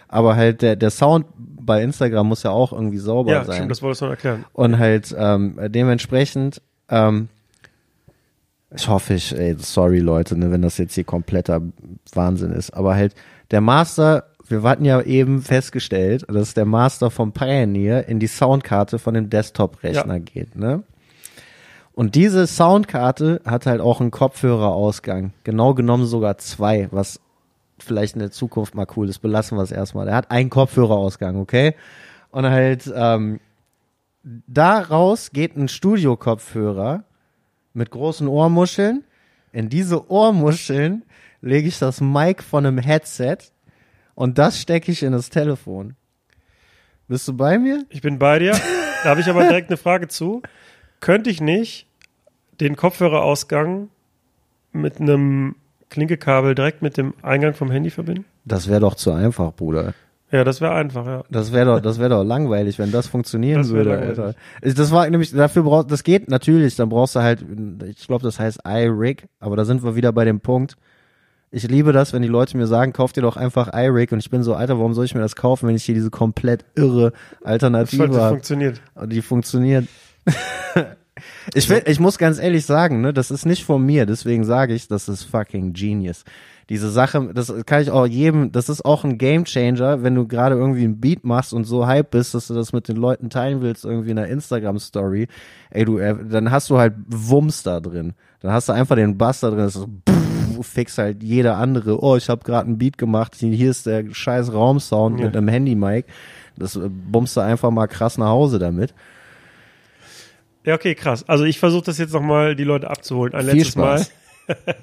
Aber 0.08 0.36
halt 0.36 0.62
der, 0.62 0.76
der 0.76 0.90
Sound 0.90 1.26
bei 1.36 1.82
Instagram 1.82 2.28
muss 2.28 2.42
ja 2.42 2.50
auch 2.50 2.72
irgendwie 2.72 2.98
sauber 2.98 3.32
Ja, 3.32 3.44
sein. 3.44 3.56
stimmt, 3.56 3.70
das 3.70 3.82
wolltest 3.82 4.02
du 4.02 4.04
noch 4.06 4.12
erklären. 4.12 4.44
Und 4.52 4.78
halt 4.78 5.14
ähm, 5.18 5.58
dementsprechend, 5.68 6.62
ähm, 6.88 7.28
ich 8.74 8.88
hoffe, 8.88 9.14
ich, 9.14 9.36
ey, 9.36 9.56
sorry 9.58 10.00
Leute, 10.00 10.36
ne, 10.36 10.50
wenn 10.50 10.62
das 10.62 10.78
jetzt 10.78 10.94
hier 10.94 11.04
kompletter 11.04 11.62
Wahnsinn 12.12 12.52
ist, 12.52 12.70
aber 12.74 12.94
halt 12.94 13.14
der 13.50 13.60
Master, 13.60 14.24
wir 14.48 14.62
hatten 14.62 14.84
ja 14.84 15.00
eben 15.02 15.40
festgestellt, 15.42 16.24
dass 16.28 16.54
der 16.54 16.66
Master 16.66 17.10
vom 17.10 17.32
Pioneer 17.32 18.08
in 18.08 18.18
die 18.20 18.26
Soundkarte 18.26 18.98
von 18.98 19.14
dem 19.14 19.30
Desktop-Rechner 19.30 20.14
Ja. 20.14 20.20
geht, 20.20 20.56
ne? 20.56 20.82
Und 21.94 22.14
diese 22.14 22.46
Soundkarte 22.46 23.40
hat 23.46 23.64
halt 23.64 23.80
auch 23.80 24.02
einen 24.02 24.10
Kopfhörerausgang. 24.10 25.32
Genau 25.44 25.72
genommen 25.72 26.04
sogar 26.04 26.36
zwei, 26.36 26.88
was 26.90 27.20
vielleicht 27.78 28.16
in 28.16 28.20
der 28.20 28.30
Zukunft 28.30 28.74
mal 28.74 28.86
cool 28.96 29.08
ist. 29.08 29.20
Belassen 29.20 29.56
wir 29.56 29.62
es 29.62 29.72
erstmal. 29.72 30.04
Der 30.04 30.14
hat 30.14 30.30
einen 30.30 30.50
Kopfhörerausgang, 30.50 31.36
okay? 31.36 31.74
Und 32.30 32.44
halt, 32.44 32.92
ähm, 32.94 33.40
daraus 34.46 35.30
geht 35.30 35.56
ein 35.56 35.68
Studio-Kopfhörer 35.68 37.04
mit 37.74 37.90
großen 37.90 38.26
Ohrmuscheln. 38.26 39.04
In 39.52 39.68
diese 39.68 40.10
Ohrmuscheln 40.10 41.04
lege 41.40 41.68
ich 41.68 41.78
das 41.78 42.00
Mic 42.00 42.42
von 42.42 42.66
einem 42.66 42.78
Headset 42.78 43.38
und 44.14 44.38
das 44.38 44.60
stecke 44.60 44.90
ich 44.90 45.02
in 45.02 45.12
das 45.12 45.30
Telefon. 45.30 45.94
Bist 47.08 47.28
du 47.28 47.34
bei 47.34 47.58
mir? 47.58 47.84
Ich 47.88 48.02
bin 48.02 48.18
bei 48.18 48.40
dir. 48.40 48.52
Da 49.04 49.10
habe 49.10 49.20
ich 49.20 49.28
aber 49.28 49.44
direkt 49.44 49.70
eine 49.70 49.76
Frage 49.76 50.08
zu. 50.08 50.42
Könnte 50.98 51.30
ich 51.30 51.40
nicht 51.40 51.86
den 52.60 52.74
Kopfhörerausgang 52.74 53.90
mit 54.72 55.00
einem 55.00 55.54
Klinkekabel 55.90 56.56
direkt 56.56 56.82
mit 56.82 56.96
dem 56.96 57.14
Eingang 57.22 57.54
vom 57.54 57.70
Handy 57.70 57.90
verbinden? 57.90 58.24
Das 58.44 58.68
wäre 58.68 58.80
doch 58.80 58.96
zu 58.96 59.12
einfach, 59.12 59.52
Bruder. 59.52 59.94
Ja, 60.32 60.42
das 60.42 60.60
wäre 60.60 60.74
einfach, 60.74 61.06
ja. 61.06 61.22
Das 61.30 61.52
wäre 61.52 61.66
doch, 61.66 61.80
das 61.80 61.98
wäre 61.98 62.10
doch 62.10 62.24
langweilig, 62.24 62.78
wenn 62.78 62.90
das 62.90 63.06
funktionieren 63.06 63.62
Das 63.62 63.70
würde, 63.70 63.90
langweilig. 63.90 64.18
Alter. 64.18 64.34
Das 64.60 64.90
war 64.90 65.08
nämlich, 65.08 65.30
dafür 65.30 65.62
brauchst, 65.62 65.90
das 65.90 66.02
geht 66.02 66.28
natürlich, 66.28 66.74
dann 66.74 66.88
brauchst 66.88 67.14
du 67.14 67.20
halt, 67.20 67.44
ich 67.86 68.06
glaube, 68.06 68.24
das 68.24 68.40
heißt 68.40 68.60
iRig, 68.66 69.26
aber 69.38 69.56
da 69.56 69.64
sind 69.64 69.84
wir 69.84 69.94
wieder 69.94 70.12
bei 70.12 70.24
dem 70.24 70.40
Punkt. 70.40 70.76
Ich 71.52 71.68
liebe 71.68 71.92
das, 71.92 72.12
wenn 72.12 72.22
die 72.22 72.28
Leute 72.28 72.56
mir 72.56 72.66
sagen, 72.66 72.92
kauf 72.92 73.12
dir 73.12 73.22
doch 73.22 73.36
einfach 73.36 73.72
iRig 73.72 74.10
und 74.10 74.18
ich 74.18 74.30
bin 74.30 74.42
so, 74.42 74.54
Alter, 74.54 74.78
warum 74.78 74.94
soll 74.94 75.04
ich 75.04 75.14
mir 75.14 75.20
das 75.20 75.36
kaufen, 75.36 75.68
wenn 75.68 75.76
ich 75.76 75.84
hier 75.84 75.94
diese 75.94 76.10
komplett 76.10 76.64
irre 76.74 77.12
Alternative 77.44 78.02
habe? 78.16 78.30
funktioniert. 78.30 78.80
Und 78.94 79.12
die 79.12 79.22
funktioniert. 79.22 79.86
Ich, 81.54 81.70
will, 81.70 81.82
ich 81.86 81.98
muss 81.98 82.18
ganz 82.18 82.38
ehrlich 82.38 82.66
sagen, 82.66 83.00
ne, 83.00 83.12
das 83.14 83.30
ist 83.30 83.46
nicht 83.46 83.64
von 83.64 83.84
mir, 83.84 84.04
deswegen 84.04 84.44
sage 84.44 84.74
ich, 84.74 84.86
das 84.86 85.08
ist 85.08 85.22
fucking 85.24 85.72
genius. 85.72 86.24
Diese 86.68 86.90
Sache, 86.90 87.30
das 87.32 87.52
kann 87.64 87.80
ich 87.82 87.92
auch 87.92 88.06
jedem, 88.06 88.50
das 88.50 88.68
ist 88.68 88.84
auch 88.84 89.04
ein 89.04 89.18
Gamechanger, 89.18 90.02
wenn 90.02 90.16
du 90.16 90.26
gerade 90.26 90.56
irgendwie 90.56 90.82
ein 90.82 90.98
Beat 91.00 91.22
machst 91.24 91.52
und 91.52 91.62
so 91.62 91.86
hype 91.86 92.10
bist, 92.10 92.34
dass 92.34 92.48
du 92.48 92.54
das 92.54 92.72
mit 92.72 92.88
den 92.88 92.96
Leuten 92.96 93.30
teilen 93.30 93.60
willst, 93.62 93.84
irgendwie 93.84 94.10
in 94.10 94.18
einer 94.18 94.26
Instagram-Story. 94.26 95.28
Ey, 95.70 95.84
du, 95.84 95.98
äh, 95.98 96.16
dann 96.28 96.50
hast 96.50 96.68
du 96.70 96.78
halt 96.78 96.94
Wumms 97.06 97.62
da 97.62 97.78
drin. 97.78 98.14
Dann 98.40 98.50
hast 98.50 98.68
du 98.68 98.72
einfach 98.72 98.96
den 98.96 99.16
Bass 99.16 99.40
da 99.40 99.50
drin, 99.50 99.58
das 99.60 99.76
ist 99.76 99.82
so, 100.54 100.62
fix 100.62 100.98
halt 100.98 101.22
jeder 101.22 101.56
andere. 101.56 102.02
Oh, 102.02 102.16
ich 102.16 102.28
habe 102.28 102.42
gerade 102.42 102.66
einen 102.66 102.78
Beat 102.78 102.98
gemacht, 102.98 103.36
hier 103.36 103.70
ist 103.70 103.86
der 103.86 104.12
scheiß 104.12 104.52
Raumsound 104.52 105.20
Ja. 105.20 105.26
mit 105.26 105.36
einem 105.36 105.46
Handy-Mic. 105.48 106.06
Das 106.58 106.74
äh, 106.74 106.88
bummst 106.88 107.36
du 107.36 107.42
einfach 107.42 107.70
mal 107.70 107.86
krass 107.86 108.18
nach 108.18 108.28
Hause 108.30 108.58
damit. 108.58 108.92
Ja, 110.64 110.74
okay, 110.74 110.96
krass. 110.96 111.24
Also 111.28 111.44
ich 111.44 111.60
versuche 111.60 111.84
das 111.84 111.98
jetzt 111.98 112.12
nochmal, 112.12 112.56
die 112.56 112.64
Leute 112.64 112.90
abzuholen. 112.90 113.34
Ein 113.34 113.44
Viel 113.44 113.54
letztes 113.54 113.72
Spaß. 113.74 114.10
Mal. 114.48 114.56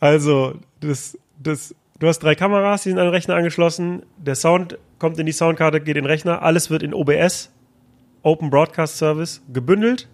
Also, 0.00 0.54
das, 0.80 1.18
das, 1.38 1.74
du 1.98 2.06
hast 2.06 2.20
drei 2.20 2.34
Kameras, 2.34 2.82
die 2.82 2.90
sind 2.90 2.98
an 2.98 3.06
den 3.06 3.14
Rechner 3.14 3.34
angeschlossen. 3.34 4.02
Der 4.16 4.34
Sound 4.34 4.78
kommt 4.98 5.18
in 5.18 5.26
die 5.26 5.32
Soundkarte, 5.32 5.80
geht 5.80 5.96
in 5.96 6.04
den 6.04 6.06
Rechner. 6.06 6.42
Alles 6.42 6.70
wird 6.70 6.82
in 6.82 6.94
OBS, 6.94 7.50
Open 8.22 8.50
Broadcast 8.50 8.96
Service, 8.98 9.42
gebündelt. 9.52 10.08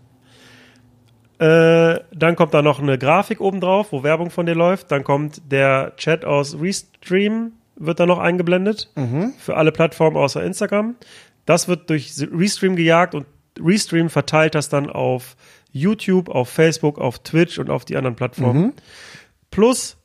Äh, 1.38 2.00
dann 2.12 2.36
kommt 2.36 2.54
da 2.54 2.62
noch 2.62 2.80
eine 2.80 2.96
Grafik 2.96 3.40
oben 3.40 3.60
drauf, 3.60 3.88
wo 3.90 4.02
Werbung 4.02 4.30
von 4.30 4.46
dir 4.46 4.54
läuft. 4.54 4.92
Dann 4.92 5.02
kommt 5.04 5.42
der 5.50 5.94
Chat 5.96 6.24
aus 6.24 6.58
Restream, 6.60 7.52
wird 7.76 7.98
da 7.98 8.06
noch 8.06 8.18
eingeblendet. 8.20 8.90
Für 9.38 9.56
alle 9.56 9.72
Plattformen 9.72 10.16
außer 10.16 10.42
Instagram. 10.44 10.94
Das 11.44 11.66
wird 11.68 11.90
durch 11.90 12.12
Restream 12.32 12.76
gejagt 12.76 13.14
und 13.14 13.26
Restream 13.60 14.10
verteilt 14.10 14.54
das 14.54 14.68
dann 14.68 14.88
auf 14.88 15.36
YouTube, 15.72 16.28
auf 16.28 16.48
Facebook, 16.48 16.98
auf 16.98 17.18
Twitch 17.18 17.58
und 17.58 17.68
auf 17.68 17.84
die 17.84 17.96
anderen 17.96 18.14
Plattformen. 18.16 18.72
Plus, 19.54 19.96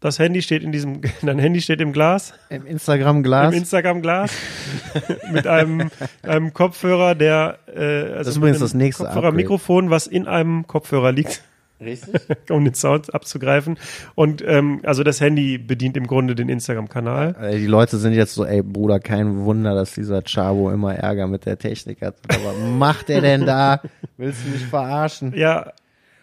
das 0.00 0.18
Handy 0.18 0.42
steht 0.42 0.64
in 0.64 0.72
diesem, 0.72 1.00
dein 1.22 1.38
Handy 1.38 1.60
steht 1.60 1.80
im 1.80 1.92
Glas, 1.92 2.34
Im 2.50 2.66
Instagram-Glas. 2.66 3.52
im 3.52 3.58
Instagram-Glas, 3.58 4.32
mit 5.32 5.46
einem, 5.46 5.90
einem 6.22 6.52
Kopfhörer, 6.52 7.14
der, 7.14 7.58
äh, 7.68 7.80
also 7.80 8.14
Das 8.16 8.26
ist 8.28 8.36
übrigens 8.38 8.58
das 8.58 8.74
nächste 8.74 9.04
Kopfhörer-Mikrofon, 9.04 9.90
was 9.90 10.08
in 10.08 10.26
einem 10.26 10.66
Kopfhörer 10.66 11.12
liegt, 11.12 11.42
Richtig? 11.80 12.20
um 12.50 12.64
den 12.64 12.74
Sound 12.74 13.14
abzugreifen. 13.14 13.78
Und 14.14 14.42
ähm, 14.44 14.80
also 14.82 15.04
das 15.04 15.20
Handy 15.20 15.58
bedient 15.58 15.96
im 15.96 16.06
Grunde 16.08 16.34
den 16.34 16.48
Instagram-Kanal. 16.48 17.36
Ey, 17.40 17.60
Die 17.60 17.66
Leute 17.66 17.98
sind 17.98 18.14
jetzt 18.14 18.34
so, 18.34 18.44
ey 18.44 18.62
Bruder, 18.62 18.98
kein 18.98 19.44
Wunder, 19.44 19.74
dass 19.74 19.92
dieser 19.92 20.22
Chavo 20.22 20.70
immer 20.72 20.94
Ärger 20.96 21.26
mit 21.28 21.46
der 21.46 21.58
Technik 21.58 22.00
hat. 22.02 22.16
Aber 22.28 22.54
macht 22.54 23.08
er 23.10 23.20
denn 23.20 23.44
da? 23.46 23.82
Willst 24.16 24.46
du 24.46 24.50
mich 24.50 24.64
verarschen? 24.64 25.32
Ja, 25.36 25.72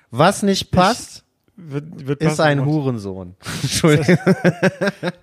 Was 0.10 0.44
nicht 0.44 0.72
passt, 0.72 1.24
wird, 1.56 2.08
wird 2.08 2.22
ist 2.22 2.40
ein 2.40 2.66
Hurensohn. 2.66 3.36
Entschuldigung. 3.62 4.18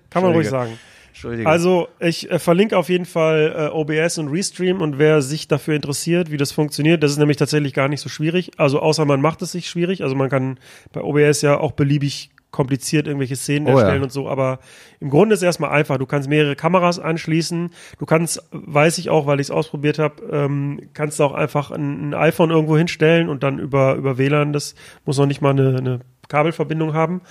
Kann 0.09 0.23
man 0.23 0.31
ruhig 0.31 0.49
sagen. 0.49 0.77
Entschuldigung. 1.09 1.51
Also 1.51 1.87
ich 1.99 2.31
äh, 2.31 2.39
verlinke 2.39 2.77
auf 2.77 2.89
jeden 2.89 3.05
Fall 3.05 3.53
äh, 3.55 3.75
OBS 3.75 4.17
und 4.17 4.29
Restream 4.29 4.81
und 4.81 4.97
wer 4.97 5.21
sich 5.21 5.47
dafür 5.47 5.75
interessiert, 5.75 6.31
wie 6.31 6.37
das 6.37 6.51
funktioniert, 6.51 7.03
das 7.03 7.11
ist 7.11 7.17
nämlich 7.17 7.37
tatsächlich 7.37 7.73
gar 7.73 7.89
nicht 7.89 8.01
so 8.01 8.09
schwierig. 8.09 8.51
Also 8.57 8.79
außer 8.79 9.05
man 9.05 9.21
macht 9.21 9.41
es 9.41 9.51
sich 9.51 9.69
schwierig. 9.69 10.03
Also 10.03 10.15
man 10.15 10.29
kann 10.29 10.57
bei 10.93 11.01
OBS 11.01 11.41
ja 11.41 11.59
auch 11.59 11.73
beliebig 11.73 12.31
kompliziert 12.51 13.07
irgendwelche 13.07 13.35
Szenen 13.35 13.65
Oh 13.67 13.71
ja. 13.71 13.79
erstellen 13.79 14.03
und 14.03 14.11
so, 14.11 14.27
aber 14.27 14.59
im 14.99 15.09
Grunde 15.09 15.33
ist 15.33 15.39
es 15.39 15.43
erstmal 15.43 15.71
einfach. 15.71 15.97
Du 15.97 16.05
kannst 16.05 16.27
mehrere 16.29 16.55
Kameras 16.55 16.99
anschließen. 16.99 17.69
Du 17.97 18.05
kannst, 18.05 18.43
weiß 18.51 18.97
ich 18.97 19.09
auch, 19.09 19.25
weil 19.25 19.39
ich 19.39 19.47
es 19.47 19.51
ausprobiert 19.51 19.99
habe, 19.99 20.23
ähm, 20.31 20.81
kannst 20.93 21.19
du 21.19 21.23
auch 21.23 21.33
einfach 21.33 21.71
ein, 21.71 22.09
ein 22.09 22.13
iPhone 22.13 22.51
irgendwo 22.51 22.77
hinstellen 22.77 23.29
und 23.29 23.43
dann 23.43 23.57
über, 23.57 23.95
über 23.95 24.17
WLAN, 24.17 24.53
das 24.53 24.75
muss 25.05 25.17
noch 25.17 25.27
nicht 25.27 25.41
mal 25.41 25.51
eine, 25.51 25.77
eine 25.77 25.99
Kabelverbindung 26.31 26.93
haben. 26.93 27.21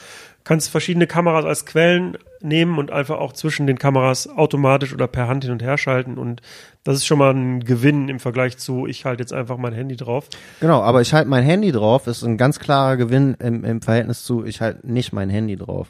Kannst 0.45 0.71
verschiedene 0.71 1.07
Kameras 1.07 1.45
als 1.45 1.67
Quellen 1.67 2.17
nehmen 2.41 2.79
und 2.79 2.91
einfach 2.91 3.19
auch 3.19 3.33
zwischen 3.33 3.67
den 3.67 3.79
Kameras 3.79 4.29
automatisch 4.29 4.95
oder 4.95 5.07
per 5.07 5.29
Hand 5.29 5.45
hin 5.45 5.53
und 5.53 5.63
her 5.63 5.79
schalten. 5.79 6.19
Und 6.19 6.41
das 6.85 6.97
ist 6.97 7.07
schon 7.07 7.19
mal 7.19 7.35
ein 7.35 7.61
Gewinn 7.61 8.09
im 8.09 8.21
Vergleich 8.21 8.57
zu, 8.57 8.87
ich 8.87 9.05
halte 9.05 9.23
jetzt 9.23 9.33
einfach 9.33 9.59
mein 9.59 9.73
Handy 9.73 9.97
drauf. 9.97 10.29
genau, 10.61 10.83
aber 10.83 11.01
ich 11.01 11.13
halte 11.13 11.29
mein 11.29 11.45
Handy 11.45 11.73
drauf, 11.73 12.07
ist 12.07 12.23
ein 12.23 12.39
ganz 12.39 12.59
klarer 12.59 12.97
Gewinn 12.97 13.37
im, 13.39 13.65
im 13.65 13.83
Verhältnis 13.83 14.25
zu, 14.25 14.45
ich 14.45 14.61
halte 14.61 14.87
nicht 14.91 15.13
mein 15.13 15.29
Handy 15.31 15.57
drauf. 15.57 15.89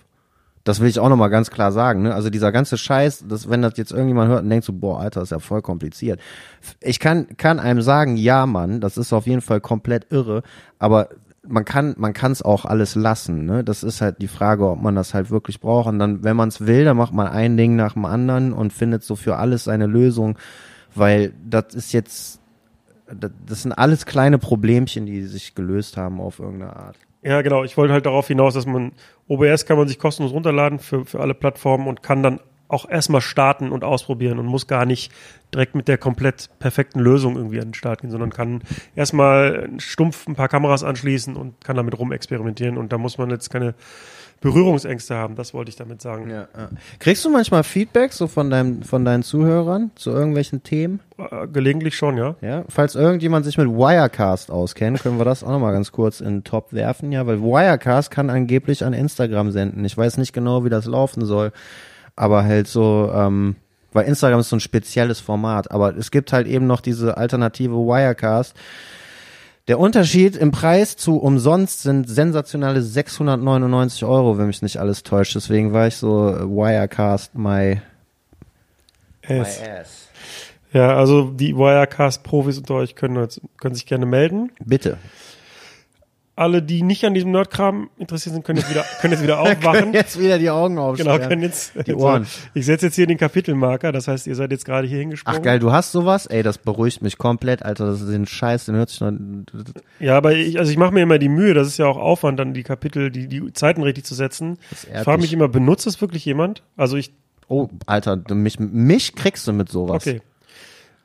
Das 0.64 0.80
will 0.80 0.88
ich 0.88 0.98
auch 0.98 1.08
nochmal 1.08 1.30
ganz 1.30 1.50
klar 1.50 1.72
sagen. 1.72 2.02
Ne? 2.02 2.14
Also 2.14 2.28
dieser 2.28 2.52
ganze 2.52 2.76
Scheiß, 2.76 3.24
dass, 3.26 3.48
wenn 3.48 3.62
das 3.62 3.76
jetzt 3.76 3.92
irgendjemand 3.92 4.30
hört 4.30 4.42
und 4.42 4.50
denkt 4.50 4.66
so, 4.66 4.72
boah, 4.74 5.00
Alter, 5.00 5.22
ist 5.22 5.30
ja 5.30 5.38
voll 5.38 5.62
kompliziert. 5.62 6.20
Ich 6.80 7.00
kann, 7.00 7.28
kann 7.38 7.58
einem 7.58 7.80
sagen, 7.80 8.16
ja, 8.16 8.44
Mann, 8.46 8.80
das 8.80 8.98
ist 8.98 9.12
auf 9.12 9.26
jeden 9.26 9.40
Fall 9.40 9.60
komplett 9.60 10.06
irre, 10.10 10.42
aber 10.78 11.08
man 11.46 11.64
kann 11.64 11.94
man 11.96 12.12
kann 12.12 12.32
es 12.32 12.42
auch 12.42 12.64
alles 12.64 12.94
lassen. 12.94 13.46
Ne? 13.46 13.64
Das 13.64 13.82
ist 13.82 14.00
halt 14.00 14.20
die 14.20 14.28
Frage, 14.28 14.68
ob 14.68 14.82
man 14.82 14.94
das 14.94 15.14
halt 15.14 15.30
wirklich 15.30 15.60
braucht. 15.60 15.88
Und 15.88 15.98
dann, 15.98 16.22
wenn 16.22 16.36
man 16.36 16.48
es 16.48 16.66
will, 16.66 16.84
dann 16.84 16.96
macht 16.96 17.14
man 17.14 17.26
ein 17.26 17.56
Ding 17.56 17.76
nach 17.76 17.94
dem 17.94 18.04
anderen 18.04 18.52
und 18.52 18.72
findet 18.72 19.02
so 19.02 19.16
für 19.16 19.36
alles 19.36 19.64
seine 19.64 19.86
Lösung, 19.86 20.38
weil 20.94 21.32
das 21.48 21.74
ist 21.74 21.92
jetzt, 21.92 22.40
das, 23.12 23.30
das 23.46 23.62
sind 23.62 23.72
alles 23.72 24.06
kleine 24.06 24.38
Problemchen, 24.38 25.06
die 25.06 25.22
sich 25.22 25.54
gelöst 25.54 25.96
haben 25.96 26.20
auf 26.20 26.38
irgendeine 26.38 26.76
Art. 26.76 26.96
Ja, 27.22 27.42
genau. 27.42 27.64
Ich 27.64 27.76
wollte 27.76 27.92
halt 27.92 28.06
darauf 28.06 28.28
hinaus, 28.28 28.54
dass 28.54 28.66
man 28.66 28.92
OBS 29.28 29.66
kann 29.66 29.76
man 29.76 29.88
sich 29.88 29.98
kostenlos 29.98 30.32
runterladen 30.32 30.78
für, 30.78 31.04
für 31.04 31.20
alle 31.20 31.34
Plattformen 31.34 31.86
und 31.86 32.02
kann 32.02 32.22
dann 32.22 32.40
auch 32.70 32.88
erstmal 32.88 33.20
starten 33.20 33.72
und 33.72 33.84
ausprobieren 33.84 34.38
und 34.38 34.46
muss 34.46 34.66
gar 34.66 34.86
nicht 34.86 35.12
direkt 35.52 35.74
mit 35.74 35.88
der 35.88 35.98
komplett 35.98 36.48
perfekten 36.58 37.00
Lösung 37.00 37.36
irgendwie 37.36 37.60
an 37.60 37.68
den 37.68 37.74
Start 37.74 38.02
gehen, 38.02 38.10
sondern 38.10 38.30
kann 38.30 38.62
erstmal 38.94 39.68
stumpf 39.78 40.26
ein 40.28 40.36
paar 40.36 40.48
Kameras 40.48 40.84
anschließen 40.84 41.36
und 41.36 41.64
kann 41.64 41.76
damit 41.76 41.98
rumexperimentieren 41.98 42.78
und 42.78 42.92
da 42.92 42.98
muss 42.98 43.18
man 43.18 43.30
jetzt 43.30 43.50
keine 43.50 43.74
Berührungsängste 44.40 45.14
haben, 45.14 45.34
das 45.34 45.52
wollte 45.52 45.68
ich 45.68 45.76
damit 45.76 46.00
sagen. 46.00 46.30
Ja, 46.30 46.48
ja. 46.56 46.70
Kriegst 46.98 47.24
du 47.24 47.30
manchmal 47.30 47.62
Feedback 47.62 48.14
so 48.14 48.26
von 48.26 48.48
deinem, 48.48 48.82
von 48.82 49.04
deinen 49.04 49.22
Zuhörern 49.22 49.90
zu 49.96 50.10
irgendwelchen 50.10 50.62
Themen? 50.62 51.00
Äh, 51.18 51.46
Gelegentlich 51.48 51.94
schon, 51.94 52.16
ja. 52.16 52.36
Ja, 52.40 52.64
falls 52.68 52.94
irgendjemand 52.94 53.44
sich 53.44 53.58
mit 53.58 53.68
Wirecast 53.68 54.50
auskennt, 54.50 55.02
können 55.02 55.18
wir 55.18 55.26
das 55.26 55.44
auch 55.44 55.50
nochmal 55.50 55.74
ganz 55.74 55.92
kurz 55.92 56.20
in 56.20 56.38
den 56.38 56.44
Top 56.44 56.72
werfen, 56.72 57.12
ja, 57.12 57.26
weil 57.26 57.42
Wirecast 57.42 58.10
kann 58.10 58.30
angeblich 58.30 58.82
an 58.82 58.94
Instagram 58.94 59.50
senden. 59.50 59.84
Ich 59.84 59.96
weiß 59.96 60.16
nicht 60.16 60.32
genau, 60.32 60.64
wie 60.64 60.70
das 60.70 60.86
laufen 60.86 61.26
soll, 61.26 61.52
aber 62.20 62.44
halt 62.44 62.68
so, 62.68 63.10
ähm, 63.14 63.56
weil 63.92 64.06
Instagram 64.06 64.40
ist 64.40 64.50
so 64.50 64.56
ein 64.56 64.60
spezielles 64.60 65.20
Format, 65.20 65.70
aber 65.70 65.96
es 65.96 66.10
gibt 66.10 66.32
halt 66.32 66.46
eben 66.46 66.66
noch 66.66 66.80
diese 66.80 67.16
alternative 67.16 67.74
Wirecast. 67.74 68.54
Der 69.68 69.78
Unterschied 69.78 70.36
im 70.36 70.50
Preis 70.50 70.96
zu 70.96 71.16
umsonst 71.16 71.82
sind 71.82 72.08
sensationale 72.08 72.82
699 72.82 74.04
Euro, 74.04 74.36
wenn 74.36 74.48
mich 74.48 74.62
nicht 74.62 74.78
alles 74.78 75.02
täuscht. 75.02 75.34
Deswegen 75.34 75.72
war 75.72 75.86
ich 75.86 75.96
so 75.96 76.28
äh, 76.28 76.42
Wirecast 76.44 77.34
my, 77.34 77.80
my 79.28 79.38
Es. 79.38 79.62
ass. 79.62 80.08
Ja, 80.72 80.96
also 80.96 81.30
die 81.30 81.56
Wirecast-Profis 81.56 82.58
unter 82.58 82.74
euch 82.74 82.94
können, 82.94 83.28
können 83.58 83.74
sich 83.74 83.86
gerne 83.86 84.06
melden. 84.06 84.52
Bitte. 84.64 84.98
Alle, 86.40 86.62
die 86.62 86.82
nicht 86.82 87.04
an 87.04 87.12
diesem 87.12 87.32
Nerdkram 87.32 87.90
interessiert 87.98 88.32
sind, 88.34 88.46
können 88.46 88.58
jetzt 88.60 88.70
wieder, 88.70 88.82
können 89.02 89.12
jetzt 89.12 89.22
wieder 89.22 89.36
Können 89.44 89.56
aufwachen. 89.58 89.92
jetzt 89.92 90.18
wieder 90.18 90.38
die 90.38 90.48
Augen 90.48 90.78
aufsperren. 90.78 91.16
Genau, 91.18 91.28
können 91.28 91.42
jetzt 91.42 91.72
Die 91.86 91.94
Ohren. 91.94 92.24
So, 92.24 92.30
ich 92.54 92.64
setze 92.64 92.86
jetzt 92.86 92.94
hier 92.94 93.06
den 93.06 93.18
Kapitelmarker, 93.18 93.92
das 93.92 94.08
heißt, 94.08 94.26
ihr 94.26 94.34
seid 94.34 94.50
jetzt 94.50 94.64
gerade 94.64 94.88
hier 94.88 94.98
hingesprungen. 95.00 95.38
Ach 95.38 95.44
geil, 95.44 95.58
du 95.58 95.70
hast 95.70 95.92
sowas? 95.92 96.24
Ey, 96.24 96.42
das 96.42 96.56
beruhigt 96.56 97.02
mich 97.02 97.18
komplett, 97.18 97.62
Alter. 97.62 97.84
Das 97.86 98.00
ist 98.00 98.08
den 98.10 98.26
Scheiß, 98.26 98.64
den 98.64 98.74
hört 98.76 98.88
sich 98.88 99.00
noch. 99.02 99.12
Ja, 99.98 100.16
aber 100.16 100.32
ich, 100.32 100.58
also 100.58 100.70
ich 100.72 100.78
mache 100.78 100.92
mir 100.94 101.02
immer 101.02 101.18
die 101.18 101.28
Mühe, 101.28 101.52
das 101.52 101.68
ist 101.68 101.76
ja 101.78 101.86
auch 101.86 101.98
Aufwand, 101.98 102.40
dann 102.40 102.54
die 102.54 102.62
Kapitel, 102.62 103.10
die, 103.10 103.28
die 103.28 103.52
Zeiten 103.52 103.82
richtig 103.82 104.04
zu 104.06 104.14
setzen. 104.14 104.56
Ich 104.70 105.00
frage 105.02 105.20
mich 105.20 105.34
immer, 105.34 105.46
benutzt 105.48 105.86
das 105.86 106.00
wirklich 106.00 106.24
jemand? 106.24 106.62
Also 106.76 106.96
ich, 106.96 107.12
Oh, 107.48 107.68
Alter, 107.84 108.16
du- 108.16 108.34
mich, 108.34 108.58
mich 108.60 109.14
kriegst 109.14 109.46
du 109.46 109.52
mit 109.52 109.68
sowas. 109.68 110.06
okay. 110.06 110.22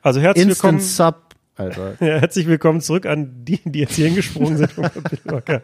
Also 0.00 0.20
herzlich 0.20 0.46
Instant 0.46 0.78
willkommen, 0.78 0.80
Sub, 0.88 1.25
Alter. 1.56 1.94
ja, 2.00 2.18
herzlich 2.18 2.46
willkommen 2.46 2.80
zurück 2.80 3.06
an 3.06 3.44
die, 3.44 3.60
die 3.64 3.80
jetzt 3.80 3.94
hier 3.94 4.06
hingesprungen 4.06 4.58
sind 4.58 4.70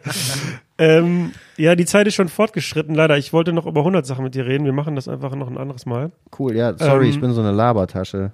ähm, 0.79 1.31
ja, 1.55 1.75
die 1.75 1.85
Zeit 1.85 2.07
ist 2.07 2.15
schon 2.15 2.29
fortgeschritten, 2.29 2.95
leider. 2.95 3.17
Ich 3.17 3.31
wollte 3.31 3.53
noch 3.53 3.67
über 3.67 3.81
100 3.81 4.05
Sachen 4.05 4.23
mit 4.23 4.33
dir 4.33 4.45
reden. 4.45 4.65
Wir 4.65 4.73
machen 4.73 4.95
das 4.95 5.07
einfach 5.07 5.35
noch 5.35 5.47
ein 5.47 5.57
anderes 5.57 5.85
Mal. 5.85 6.11
Cool, 6.37 6.55
ja, 6.55 6.75
sorry, 6.77 7.05
Ähm, 7.05 7.11
ich 7.11 7.21
bin 7.21 7.31
so 7.33 7.41
eine 7.41 7.51
Labertasche. 7.51 8.33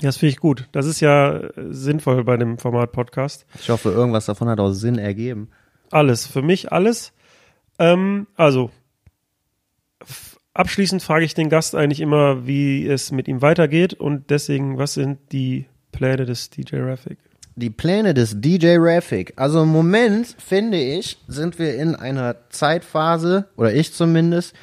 Ja, 0.00 0.08
das 0.08 0.16
finde 0.16 0.30
ich 0.30 0.38
gut. 0.38 0.68
Das 0.72 0.84
ist 0.84 1.00
ja 1.00 1.36
äh, 1.36 1.52
sinnvoll 1.70 2.24
bei 2.24 2.36
dem 2.36 2.58
Format 2.58 2.90
Podcast. 2.90 3.46
Ich 3.60 3.70
hoffe, 3.70 3.90
irgendwas 3.90 4.26
davon 4.26 4.48
hat 4.48 4.58
auch 4.58 4.72
Sinn 4.72 4.98
ergeben. 4.98 5.48
Alles, 5.92 6.26
für 6.26 6.42
mich 6.42 6.72
alles. 6.72 7.12
Ähm, 7.78 8.26
also, 8.34 8.70
abschließend 10.54 11.02
frage 11.02 11.24
ich 11.24 11.34
den 11.34 11.50
Gast 11.50 11.76
eigentlich 11.76 12.00
immer, 12.00 12.48
wie 12.48 12.86
es 12.86 13.12
mit 13.12 13.28
ihm 13.28 13.42
weitergeht 13.42 13.94
und 13.94 14.30
deswegen, 14.30 14.76
was 14.76 14.94
sind 14.94 15.18
die 15.32 15.66
Pläne 15.96 16.26
des 16.26 16.50
DJ 16.50 16.76
Raffic? 16.76 17.16
Die 17.54 17.70
Pläne 17.70 18.12
des 18.12 18.38
DJ 18.38 18.76
Raffic. 18.78 19.32
Also 19.36 19.62
im 19.62 19.68
Moment, 19.68 20.36
finde 20.38 20.78
ich, 20.78 21.16
sind 21.26 21.58
wir 21.58 21.74
in 21.76 21.94
einer 21.94 22.36
Zeitphase, 22.50 23.46
oder 23.56 23.72
ich 23.72 23.94
zumindest, 23.94 24.54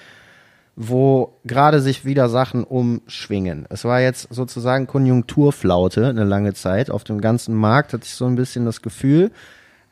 wo 0.76 1.34
gerade 1.44 1.82
sich 1.82 2.06
wieder 2.06 2.30
Sachen 2.30 2.64
umschwingen. 2.64 3.66
Es 3.70 3.84
war 3.84 4.00
jetzt 4.00 4.28
sozusagen 4.30 4.86
Konjunkturflaute 4.86 6.08
eine 6.08 6.24
lange 6.24 6.54
Zeit. 6.54 6.92
Auf 6.92 7.04
dem 7.04 7.20
ganzen 7.20 7.56
Markt 7.56 7.94
hatte 7.94 8.04
ich 8.04 8.14
so 8.14 8.26
ein 8.26 8.36
bisschen 8.36 8.66
das 8.66 8.84
Gefühl. 8.84 9.32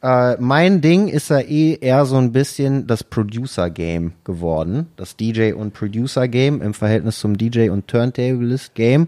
Äh, 0.03 0.37
mein 0.39 0.81
Ding 0.81 1.07
ist 1.07 1.29
ja 1.29 1.39
eh 1.39 1.79
eher 1.81 2.05
so 2.05 2.17
ein 2.17 2.31
bisschen 2.31 2.85
das 2.85 3.03
Producer-Game 3.03 4.13
geworden. 4.23 4.87
Das 4.95 5.17
DJ- 5.17 5.53
und 5.53 5.73
Producer-Game 5.73 6.61
im 6.61 6.75
Verhältnis 6.75 7.19
zum 7.19 7.35
DJ- 7.35 7.69
und 7.69 7.87
Turntablist-Game. 7.87 9.07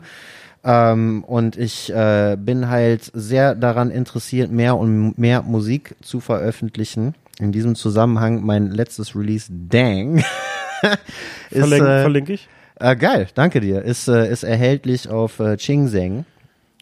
Ähm, 0.63 1.23
und 1.25 1.57
ich 1.57 1.93
äh, 1.93 2.37
bin 2.39 2.69
halt 2.69 3.11
sehr 3.13 3.53
daran 3.55 3.91
interessiert, 3.91 4.49
mehr 4.51 4.77
und 4.77 5.17
mehr 5.17 5.41
Musik 5.41 5.95
zu 6.01 6.19
veröffentlichen. 6.19 7.15
In 7.39 7.51
diesem 7.51 7.75
Zusammenhang 7.75 8.45
mein 8.45 8.71
letztes 8.71 9.15
Release, 9.15 9.51
Dang, 9.51 10.17
ist, 11.49 11.59
Verlink, 11.59 11.83
äh, 11.83 12.01
verlinke 12.01 12.33
ich. 12.33 12.47
äh, 12.79 12.95
geil, 12.95 13.27
danke 13.35 13.59
dir. 13.59 13.81
Ist, 13.81 14.07
äh, 14.07 14.31
ist 14.31 14.43
erhältlich 14.43 15.09
auf 15.09 15.39
äh, 15.39 15.57
Chingseng 15.57 16.25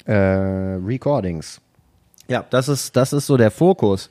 äh, 0.06 0.14
Recordings. 0.14 1.62
Ja, 2.28 2.45
das 2.49 2.70
ist, 2.70 2.95
das 2.95 3.14
ist 3.14 3.26
so 3.26 3.38
der 3.38 3.52
Fokus. 3.52 4.10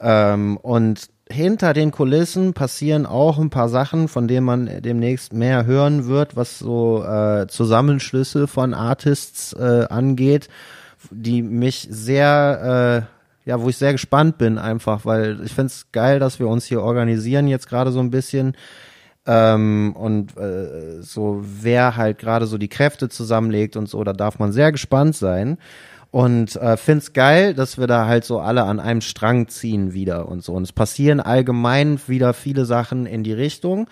Ähm, 0.00 0.56
und 0.58 1.08
hinter 1.30 1.72
den 1.72 1.90
Kulissen 1.90 2.52
passieren 2.52 3.06
auch 3.06 3.38
ein 3.38 3.50
paar 3.50 3.68
Sachen, 3.68 4.08
von 4.08 4.28
denen 4.28 4.44
man 4.44 4.82
demnächst 4.82 5.32
mehr 5.32 5.64
hören 5.64 6.06
wird, 6.06 6.36
was 6.36 6.58
so 6.58 7.04
äh, 7.04 7.46
Zusammenschlüsse 7.48 8.46
von 8.46 8.74
Artists 8.74 9.52
äh, 9.52 9.86
angeht, 9.88 10.48
die 11.10 11.42
mich 11.42 11.86
sehr, 11.90 13.06
äh, 13.46 13.48
ja, 13.48 13.60
wo 13.62 13.68
ich 13.68 13.76
sehr 13.76 13.92
gespannt 13.92 14.38
bin 14.38 14.58
einfach, 14.58 15.04
weil 15.04 15.40
ich 15.44 15.52
find's 15.52 15.86
geil, 15.92 16.18
dass 16.18 16.38
wir 16.38 16.48
uns 16.48 16.66
hier 16.66 16.82
organisieren 16.82 17.48
jetzt 17.48 17.68
gerade 17.68 17.92
so 17.92 18.00
ein 18.00 18.10
bisschen 18.10 18.54
ähm, 19.26 19.94
und 19.96 20.36
äh, 20.36 21.02
so 21.02 21.42
wer 21.42 21.96
halt 21.96 22.18
gerade 22.18 22.46
so 22.46 22.58
die 22.58 22.68
Kräfte 22.68 23.08
zusammenlegt 23.08 23.76
und 23.76 23.88
so, 23.88 24.02
da 24.02 24.12
darf 24.12 24.38
man 24.38 24.52
sehr 24.52 24.72
gespannt 24.72 25.14
sein. 25.14 25.58
Und 26.10 26.56
äh, 26.56 26.76
find's 26.76 27.12
geil, 27.12 27.54
dass 27.54 27.78
wir 27.78 27.86
da 27.86 28.06
halt 28.06 28.24
so 28.24 28.40
alle 28.40 28.64
an 28.64 28.80
einem 28.80 29.00
Strang 29.00 29.48
ziehen 29.48 29.92
wieder 29.92 30.28
und 30.28 30.42
so. 30.42 30.54
Und 30.54 30.64
es 30.64 30.72
passieren 30.72 31.20
allgemein 31.20 32.00
wieder 32.06 32.34
viele 32.34 32.64
Sachen 32.64 33.06
in 33.06 33.22
die 33.22 33.32
Richtung. 33.32 33.88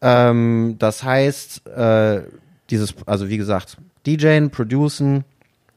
Ähm, 0.00 0.76
das 0.78 1.02
heißt, 1.02 1.66
äh, 1.66 2.22
dieses, 2.70 2.94
also 3.06 3.28
wie 3.28 3.38
gesagt, 3.38 3.76
DJen, 4.06 4.50
Producen, 4.50 5.24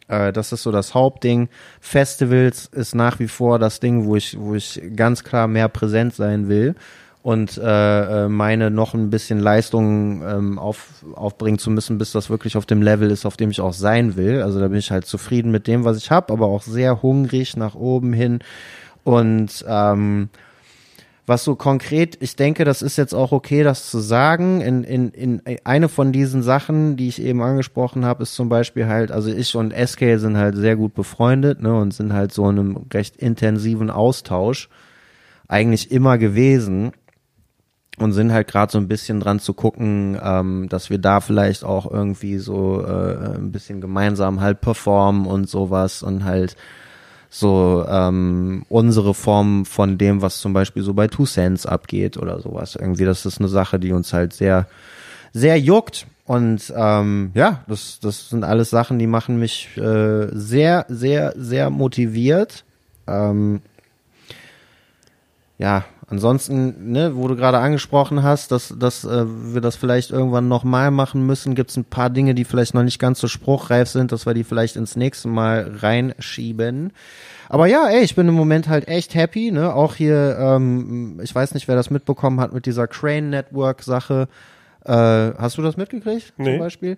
äh, 0.08 0.32
das 0.32 0.52
ist 0.52 0.62
so 0.62 0.72
das 0.72 0.94
Hauptding. 0.94 1.50
Festivals 1.80 2.68
ist 2.68 2.94
nach 2.94 3.18
wie 3.18 3.28
vor 3.28 3.58
das 3.58 3.80
Ding, 3.80 4.06
wo 4.06 4.16
ich, 4.16 4.38
wo 4.40 4.54
ich 4.54 4.80
ganz 4.96 5.24
klar 5.24 5.48
mehr 5.48 5.68
präsent 5.68 6.14
sein 6.14 6.48
will 6.48 6.76
und 7.24 7.58
äh, 7.58 8.26
äh, 8.26 8.30
meine 8.30 8.72
noch 8.72 8.96
ein 8.96 9.12
bisschen 9.12 9.40
Leistung 9.40 10.24
ähm, 10.24 10.58
auf, 10.58 11.04
aufbringen 11.14 11.60
zu 11.60 11.70
müssen, 11.70 12.00
bis 12.00 12.12
das 12.12 12.30
wirklich 12.32 12.58
auf 12.58 12.66
dem 12.66 12.82
Level 12.82 13.12
ist, 13.12 13.26
auf 13.26 13.38
dem 13.38 13.52
ich 13.52 13.62
auch 13.62 13.74
sein 13.74 14.16
will. 14.16 14.42
Also 14.42 14.60
da 14.60 14.68
bin 14.68 14.80
ich 14.80 14.90
halt 14.90 15.06
zufrieden 15.06 15.52
mit 15.52 15.68
dem, 15.68 15.86
was 15.86 15.98
ich 15.98 16.10
habe, 16.10 16.34
aber 16.34 16.48
auch 16.48 16.64
sehr 16.64 17.04
hungrig 17.04 17.56
nach 17.58 17.76
oben 17.76 18.12
hin. 18.12 18.40
Und 19.04 19.64
ähm, 19.68 20.30
was 21.28 21.44
so 21.44 21.56
konkret, 21.56 22.18
ich 22.22 22.36
denke, 22.36 22.66
das 22.66 22.82
ist 22.82 22.98
jetzt 22.98 23.14
auch 23.14 23.32
okay, 23.32 23.62
das 23.62 23.92
zu 23.92 24.00
sagen. 24.00 24.60
In, 24.62 24.84
in, 24.84 25.10
in 25.12 25.42
eine 25.64 25.90
von 25.90 26.12
diesen 26.12 26.42
Sachen, 26.42 26.98
die 26.98 27.08
ich 27.08 27.22
eben 27.22 27.44
angesprochen 27.44 28.04
habe, 28.04 28.24
ist 28.24 28.34
zum 28.34 28.50
Beispiel 28.50 28.88
halt, 28.88 29.12
also 29.12 29.32
ich 29.32 29.56
und 29.56 29.74
SK 29.74 30.18
sind 30.18 30.38
halt 30.38 30.56
sehr 30.56 30.76
gut 30.76 30.96
befreundet, 30.96 31.62
ne, 31.62 31.76
und 31.76 31.94
sind 31.94 32.14
halt 32.14 32.34
so 32.34 32.50
in 32.50 32.58
einem 32.58 32.78
recht 32.92 33.16
intensiven 33.18 33.92
Austausch 33.92 34.70
eigentlich 35.48 35.92
immer 35.92 36.18
gewesen 36.18 36.94
und 37.98 38.14
sind 38.14 38.32
halt 38.32 38.48
gerade 38.48 38.72
so 38.72 38.78
ein 38.78 38.88
bisschen 38.88 39.20
dran 39.20 39.40
zu 39.40 39.54
gucken, 39.54 40.18
ähm, 40.22 40.70
dass 40.70 40.90
wir 40.90 40.98
da 40.98 41.20
vielleicht 41.20 41.64
auch 41.64 41.90
irgendwie 41.90 42.38
so 42.38 42.84
äh, 42.84 43.36
ein 43.36 43.52
bisschen 43.52 43.82
gemeinsam 43.82 44.42
halt 44.42 44.62
performen 44.62 45.26
und 45.26 45.50
sowas 45.50 46.02
und 46.04 46.24
halt 46.24 46.56
so 47.30 47.86
ähm, 47.88 48.66
unsere 48.68 49.14
Form 49.14 49.66
von 49.66 49.98
dem, 49.98 50.22
was 50.22 50.40
zum 50.40 50.52
Beispiel 50.52 50.84
so 50.84 50.94
bei 50.94 51.08
Two 51.08 51.26
Cents 51.26 51.66
abgeht 51.66 52.18
oder 52.18 52.42
sowas. 52.42 52.76
Irgendwie, 52.76 53.06
das 53.06 53.26
ist 53.26 53.40
eine 53.40 53.48
Sache, 53.48 53.80
die 53.80 53.94
uns 53.94 54.12
halt 54.14 54.34
sehr, 54.34 54.68
sehr 55.32 55.58
juckt. 55.58 56.08
Und 56.26 56.74
ähm, 56.76 57.32
ja, 57.34 57.64
das, 57.68 58.00
das 58.02 58.30
sind 58.30 58.44
alles 58.44 58.70
Sachen, 58.70 59.00
die 59.00 59.08
machen 59.08 59.40
mich 59.40 59.70
äh, 59.78 60.28
sehr, 60.32 60.86
sehr, 60.90 61.34
sehr 61.38 61.70
motiviert. 61.70 62.66
Ähm, 63.08 63.62
ja, 65.58 65.86
ansonsten, 66.12 66.92
ne, 66.92 67.16
wo 67.16 67.28
du 67.28 67.36
gerade 67.36 67.58
angesprochen 67.58 68.22
hast, 68.22 68.52
dass, 68.52 68.74
dass 68.78 69.04
äh, 69.06 69.26
wir 69.26 69.62
das 69.62 69.76
vielleicht 69.76 70.12
irgendwann 70.12 70.48
nochmal 70.48 70.92
machen 70.92 71.26
müssen, 71.26 71.56
gibt 71.56 71.72
es 71.72 71.78
ein 71.78 71.86
paar 71.86 72.10
Dinge, 72.10 72.36
die 72.36 72.44
vielleicht 72.46 72.74
noch 72.74 72.84
nicht 72.84 73.00
ganz 73.00 73.20
so 73.20 73.28
spruchreif 73.28 73.88
sind, 73.90 74.12
dass 74.12 74.26
wir 74.26 74.34
die 74.34 74.44
vielleicht 74.44 74.76
ins 74.76 74.96
nächste 74.96 75.28
Mal 75.30 75.72
reinschieben. 75.80 76.92
Aber 77.50 77.68
ja, 77.68 77.88
ey, 77.90 78.02
ich 78.04 78.16
bin 78.16 78.28
im 78.28 78.34
Moment 78.34 78.70
halt 78.70 78.88
echt 78.88 79.16
happy, 79.16 79.52
ne? 79.52 79.74
Auch 79.74 79.96
hier, 79.96 80.38
ähm, 80.40 81.20
ich 81.24 81.34
weiß 81.34 81.54
nicht, 81.54 81.68
wer 81.68 81.76
das 81.76 81.90
mitbekommen 81.90 82.40
hat 82.40 82.54
mit 82.54 82.66
dieser 82.66 82.88
Crane 82.88 83.30
Network 83.30 83.84
Sache. 83.84 84.28
Äh, 84.86 84.92
hast 84.94 85.58
du 85.58 85.62
das 85.62 85.78
mitgekriegt 85.78 86.34
Nee. 86.38 86.52
zum 86.52 86.60
Beispiel? 86.60 86.98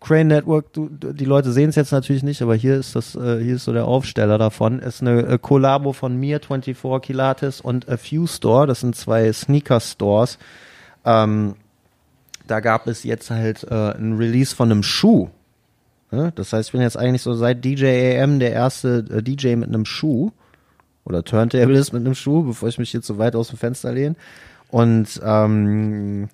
Crane 0.00 0.28
Network, 0.28 0.72
du, 0.72 0.88
die 0.88 1.24
Leute 1.24 1.52
sehen 1.52 1.70
es 1.70 1.76
jetzt 1.76 1.90
natürlich 1.90 2.22
nicht, 2.22 2.42
aber 2.42 2.54
hier 2.54 2.76
ist 2.76 2.94
das, 2.94 3.14
äh, 3.14 3.42
hier 3.42 3.56
ist 3.56 3.64
so 3.64 3.72
der 3.72 3.86
Aufsteller 3.86 4.38
davon. 4.38 4.78
Ist 4.78 5.00
eine 5.00 5.22
äh, 5.22 5.38
Kollabo 5.40 5.92
von 5.92 6.16
mir, 6.16 6.38
24 6.40 7.02
Kilates 7.02 7.60
und 7.60 7.88
A 7.88 7.96
Few 7.96 8.26
Store. 8.26 8.66
Das 8.66 8.80
sind 8.80 8.94
zwei 8.94 9.32
Sneaker 9.32 9.80
Stores. 9.80 10.38
Ähm, 11.04 11.54
da 12.46 12.60
gab 12.60 12.86
es 12.86 13.04
jetzt 13.04 13.30
halt 13.30 13.64
äh, 13.64 13.92
ein 13.96 14.16
Release 14.16 14.54
von 14.54 14.70
einem 14.70 14.82
Schuh. 14.82 15.30
Ne? 16.10 16.32
Das 16.36 16.52
heißt, 16.52 16.68
ich 16.68 16.72
bin 16.72 16.82
jetzt 16.82 16.98
eigentlich 16.98 17.22
so 17.22 17.34
seit 17.34 17.64
DJ 17.64 18.18
AM 18.20 18.38
der 18.38 18.52
erste 18.52 19.04
äh, 19.10 19.22
DJ 19.22 19.56
mit 19.56 19.68
einem 19.68 19.86
Schuh 19.86 20.30
oder 21.04 21.24
Turntablist 21.24 21.92
mit 21.92 22.04
einem 22.04 22.14
Schuh, 22.14 22.42
bevor 22.42 22.68
ich 22.68 22.78
mich 22.78 22.90
hier 22.90 23.02
zu 23.02 23.18
weit 23.18 23.34
aus 23.34 23.48
dem 23.48 23.58
Fenster 23.58 23.92
lehne. 23.92 24.16
Und 24.68 25.20
ähm, 25.24 26.28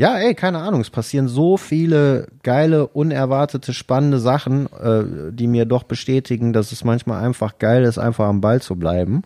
ja, 0.00 0.16
ey, 0.16 0.34
keine 0.34 0.60
Ahnung, 0.60 0.80
es 0.80 0.88
passieren 0.88 1.28
so 1.28 1.58
viele 1.58 2.28
geile, 2.42 2.86
unerwartete, 2.86 3.74
spannende 3.74 4.18
Sachen, 4.18 4.66
äh, 4.72 5.30
die 5.30 5.46
mir 5.46 5.66
doch 5.66 5.82
bestätigen, 5.82 6.54
dass 6.54 6.72
es 6.72 6.84
manchmal 6.84 7.22
einfach 7.22 7.58
geil 7.58 7.84
ist, 7.84 7.98
einfach 7.98 8.26
am 8.26 8.40
Ball 8.40 8.62
zu 8.62 8.76
bleiben. 8.76 9.24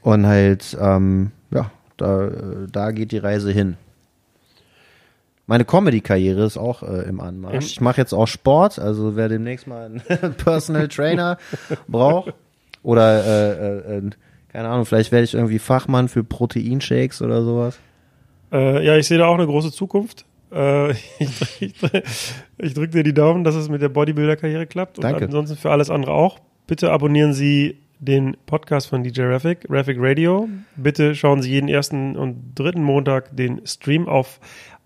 Und 0.00 0.26
halt, 0.26 0.74
ähm, 0.80 1.32
ja, 1.50 1.70
da, 1.98 2.30
da 2.72 2.92
geht 2.92 3.12
die 3.12 3.18
Reise 3.18 3.52
hin. 3.52 3.76
Meine 5.46 5.66
Comedy-Karriere 5.66 6.46
ist 6.46 6.56
auch 6.56 6.82
äh, 6.82 7.02
im 7.02 7.20
Anmarsch. 7.20 7.66
Ich 7.66 7.82
mache 7.82 8.00
jetzt 8.00 8.14
auch 8.14 8.26
Sport, 8.26 8.78
also 8.78 9.16
wer 9.16 9.28
demnächst 9.28 9.66
mal 9.66 9.84
einen 9.84 10.34
Personal 10.38 10.88
Trainer 10.88 11.36
braucht 11.88 12.32
oder 12.82 13.22
äh, 13.22 13.52
äh, 13.52 13.98
äh, 13.98 14.10
keine 14.50 14.68
Ahnung, 14.70 14.86
vielleicht 14.86 15.12
werde 15.12 15.24
ich 15.24 15.34
irgendwie 15.34 15.58
Fachmann 15.58 16.08
für 16.08 16.24
Proteinshakes 16.24 17.20
oder 17.20 17.42
sowas. 17.42 17.78
Äh, 18.52 18.84
ja, 18.84 18.96
ich 18.96 19.06
sehe 19.06 19.18
da 19.18 19.26
auch 19.26 19.34
eine 19.34 19.46
große 19.46 19.72
Zukunft. 19.72 20.24
Äh, 20.52 20.90
ich 21.18 21.60
ich, 21.60 21.74
ich 22.58 22.74
drücke 22.74 22.90
dir 22.90 23.02
die 23.02 23.14
Daumen, 23.14 23.44
dass 23.44 23.54
es 23.54 23.68
mit 23.68 23.82
der 23.82 23.88
Bodybuilder-Karriere 23.88 24.66
klappt. 24.66 24.98
Und 24.98 25.04
Danke. 25.04 25.24
ansonsten 25.24 25.56
für 25.56 25.70
alles 25.70 25.90
andere 25.90 26.12
auch. 26.12 26.38
Bitte 26.66 26.90
abonnieren 26.90 27.32
Sie 27.32 27.78
den 27.98 28.36
Podcast 28.46 28.88
von 28.88 29.02
DJ 29.02 29.22
Raffic, 29.22 29.66
Raffic 29.68 29.96
Radio. 29.98 30.48
Bitte 30.76 31.14
schauen 31.14 31.42
Sie 31.42 31.50
jeden 31.50 31.68
ersten 31.68 32.16
und 32.16 32.54
dritten 32.54 32.82
Montag 32.82 33.34
den 33.36 33.66
Stream 33.66 34.08
auf 34.08 34.40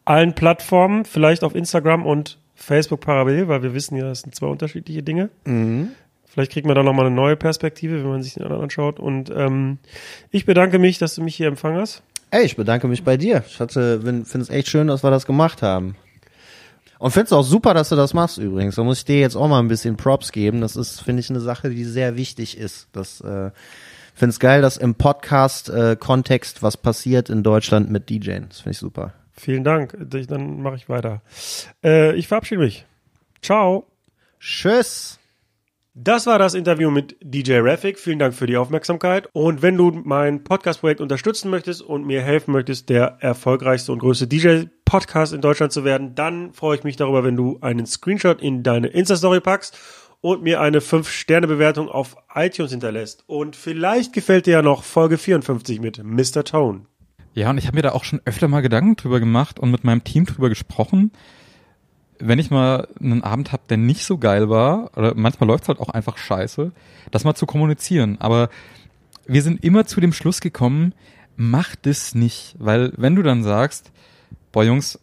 allen 0.05 0.35
Plattformen, 0.35 1.05
vielleicht 1.05 1.43
auf 1.45 1.55
Instagram 1.55 2.07
und 2.07 2.39
Facebook 2.55 3.01
parallel, 3.01 3.49
weil 3.49 3.62
wir 3.62 3.74
wissen 3.74 3.97
ja, 3.97 4.05
das 4.05 4.20
sind 4.20 4.35
zwei 4.35 4.47
unterschiedliche 4.47 5.03
Dinge. 5.03 5.31
Vielleicht 6.27 6.53
kriegt 6.53 6.66
man 6.66 6.77
da 6.77 6.82
nochmal 6.82 7.07
eine 7.07 7.15
neue 7.15 7.37
Perspektive, 7.37 8.03
wenn 8.03 8.11
man 8.11 8.23
sich 8.23 8.35
den 8.35 8.45
anderen 8.45 8.62
anschaut. 8.62 9.01
Und 9.01 9.32
ähm, 9.35 9.78
ich 10.31 10.45
bedanke 10.45 10.78
mich, 10.78 10.99
dass 10.99 11.16
du 11.16 11.23
mich 11.23 11.35
hier 11.35 11.49
empfangen 11.49 11.81
hast. 11.81 12.05
Ey, 12.31 12.44
ich 12.44 12.57
bedanke 12.57 12.86
mich 12.86 13.02
bei 13.02 13.16
dir. 13.16 13.43
Ich 13.47 13.59
hatte, 13.59 14.01
finde 14.02 14.39
es 14.39 14.51
echt 14.51 14.69
schön, 14.69 14.86
dass 14.86 15.02
wir 15.02 15.11
das 15.11 15.27
gemacht 15.27 15.62
haben. 15.62 15.97
Und 17.01 17.12
finde 17.12 17.27
es 17.27 17.32
auch 17.32 17.43
super, 17.43 17.73
dass 17.73 17.89
du 17.89 17.97
das 17.97 18.12
machst 18.12 18.39
übrigens. 18.39 18.74
Da 18.74 18.85
muss 18.85 18.98
ich 18.98 19.05
dir 19.07 19.20
jetzt 19.20 19.35
auch 19.35 19.48
mal 19.48 19.59
ein 19.59 19.69
bisschen 19.69 19.97
Props 19.97 20.32
geben. 20.32 20.61
Das 20.61 20.77
ist, 20.77 21.01
finde 21.01 21.20
ich, 21.20 21.31
eine 21.31 21.40
Sache, 21.40 21.70
die 21.70 21.85
sehr 21.85 22.16
wichtig 22.16 22.59
ist. 22.59 22.89
Das 22.93 23.23
äh, 23.23 23.51
finde 24.15 24.31
es 24.31 24.39
geil, 24.39 24.61
dass 24.61 24.77
im 24.77 24.94
Podcast-Kontext 24.94 26.62
was 26.62 26.77
passiert 26.77 27.31
in 27.31 27.43
Deutschland 27.43 27.90
mit 27.90 28.11
DJing. 28.11 28.48
Das 28.48 28.61
finde 28.61 28.73
ich 28.73 28.78
super. 28.78 29.15
Vielen 29.32 29.65
Dank. 29.65 29.97
Dann 29.98 30.61
mache 30.61 30.77
ich 30.77 30.90
weiter. 30.90 31.23
Äh, 31.82 32.15
ich 32.16 32.28
verabschiede 32.28 32.61
mich. 32.61 32.85
Ciao. 33.40 33.86
Tschüss. 34.39 35.20
Das 35.95 36.27
war 36.27 36.39
das 36.39 36.55
Interview 36.55 36.89
mit 36.89 37.17
DJ 37.21 37.59
Raffic. 37.59 37.99
Vielen 37.99 38.21
Dank 38.21 38.33
für 38.33 38.47
die 38.47 38.57
Aufmerksamkeit. 38.57 39.29
Und 39.33 39.61
wenn 39.61 39.77
du 39.77 39.91
mein 39.91 40.45
Podcast-Projekt 40.45 41.01
unterstützen 41.01 41.51
möchtest 41.51 41.83
und 41.83 42.07
mir 42.07 42.23
helfen 42.23 42.53
möchtest, 42.53 42.89
der 42.91 43.17
erfolgreichste 43.19 43.91
und 43.91 43.99
größte 43.99 44.29
DJ-Podcast 44.29 45.33
in 45.33 45.41
Deutschland 45.41 45.73
zu 45.73 45.85
werden, 45.85 46.15
dann 46.15 46.53
freue 46.53 46.77
ich 46.77 46.85
mich 46.85 46.95
darüber, 46.95 47.25
wenn 47.25 47.35
du 47.35 47.59
einen 47.61 47.87
Screenshot 47.87 48.41
in 48.41 48.62
deine 48.62 48.87
Insta-Story 48.87 49.41
packst 49.41 49.77
und 50.21 50.45
mir 50.45 50.61
eine 50.61 50.79
5-Sterne-Bewertung 50.79 51.89
auf 51.89 52.17
iTunes 52.37 52.71
hinterlässt. 52.71 53.25
Und 53.27 53.57
vielleicht 53.57 54.12
gefällt 54.12 54.47
dir 54.47 54.53
ja 54.53 54.62
noch 54.62 54.85
Folge 54.85 55.19
54 55.19 55.81
mit 55.81 56.05
Mr. 56.05 56.45
Tone. 56.45 56.83
Ja, 57.35 57.51
und 57.51 57.59
ich 57.59 57.67
habe 57.67 57.77
mir 57.77 57.83
da 57.83 57.93
auch 57.93 58.05
schon 58.05 58.21
öfter 58.25 58.47
mal 58.47 58.61
Gedanken 58.61 58.95
drüber 58.95 59.19
gemacht 59.19 59.59
und 59.59 59.73
mit 59.73 59.83
meinem 59.83 60.05
Team 60.05 60.25
drüber 60.25 60.51
gesprochen. 60.51 61.11
Wenn 62.21 62.39
ich 62.39 62.51
mal 62.51 62.89
einen 63.01 63.23
Abend 63.23 63.53
hab, 63.53 63.67
der 63.69 63.77
nicht 63.77 64.05
so 64.05 64.19
geil 64.19 64.49
war, 64.49 64.97
oder 64.97 65.15
manchmal 65.15 65.49
läuft's 65.49 65.69
halt 65.69 65.81
auch 65.81 65.89
einfach 65.89 66.19
scheiße, 66.19 66.73
das 67.11 67.25
mal 67.25 67.35
zu 67.35 67.47
kommunizieren. 67.47 68.19
Aber 68.21 68.51
wir 69.27 69.43
sind 69.43 69.65
immer 69.65 69.87
zu 69.87 70.01
dem 70.01 70.13
Schluss 70.13 70.41
gekommen, 70.41 70.95
mach 71.37 71.75
das 71.77 72.15
nicht, 72.15 72.55
weil 72.59 72.93
wenn 72.97 73.17
du 73.17 73.23
dann 73.23 73.43
sagst, 73.43 73.93
boah 74.53 74.65
Jungs 74.65 74.99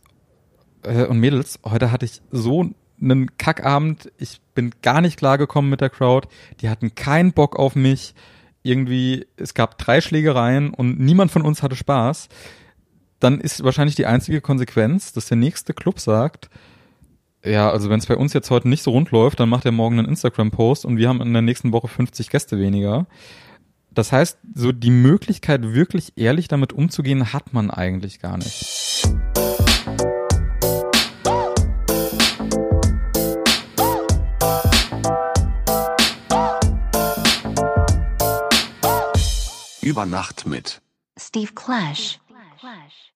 äh, 0.84 1.06
und 1.06 1.20
Mädels, 1.20 1.60
heute 1.66 1.92
hatte 1.92 2.06
ich 2.06 2.22
so 2.32 2.70
einen 3.02 3.38
Kackabend, 3.38 4.12
ich 4.18 4.42
bin 4.54 4.72
gar 4.82 5.02
nicht 5.02 5.18
klargekommen 5.18 5.70
mit 5.70 5.82
der 5.82 5.90
Crowd, 5.90 6.28
die 6.62 6.70
hatten 6.70 6.96
keinen 6.96 7.34
Bock 7.34 7.58
auf 7.58 7.76
mich, 7.76 8.16
irgendwie, 8.64 9.26
es 9.38 9.54
gab 9.54 9.78
drei 9.78 10.02
Schlägereien 10.02 10.74
und 10.74 11.00
niemand 11.00 11.32
von 11.32 11.42
uns 11.42 11.64
hatte 11.64 11.76
Spaß, 11.76 12.28
dann 13.20 13.40
ist 13.40 13.64
wahrscheinlich 13.64 13.96
die 13.96 14.06
einzige 14.06 14.42
Konsequenz, 14.42 15.14
dass 15.14 15.28
der 15.28 15.38
nächste 15.38 15.74
Club 15.74 16.00
sagt, 16.00 16.50
ja, 17.44 17.70
also 17.70 17.90
wenn 17.90 18.00
es 18.00 18.06
bei 18.06 18.18
uns 18.18 18.34
jetzt 18.34 18.50
heute 18.50 18.68
nicht 18.68 18.84
so 18.84 18.92
rund 18.92 19.12
läuft, 19.12 19.40
dann 19.40 19.50
macht 19.50 19.66
er 19.66 19.72
morgen 19.72 20.00
einen 20.00 20.08
Instagram-Post 20.08 20.86
und 20.86 20.98
wir 20.98 21.10
haben 21.10 21.22
in 21.22 21.34
der 21.34 21.42
nächsten 21.42 21.72
Woche 21.72 21.88
50 21.88 22.30
Gäste 22.30 22.60
weniger. 22.60 23.06
Das 23.92 24.12
heißt, 24.12 24.38
so 24.54 24.72
die 24.72 24.92
Möglichkeit, 24.92 25.74
wirklich 25.74 26.14
ehrlich 26.18 26.48
damit 26.48 26.74
umzugehen, 26.74 27.34
hat 27.34 27.54
man 27.54 27.72
eigentlich 27.72 28.20
gar 28.20 28.38
nicht. 28.38 29.08
Über 39.82 40.06
Nacht 40.06 40.46
mit 40.46 40.82
Steve 41.18 41.54
Clash. 41.54 42.20
Clash. 42.60 43.07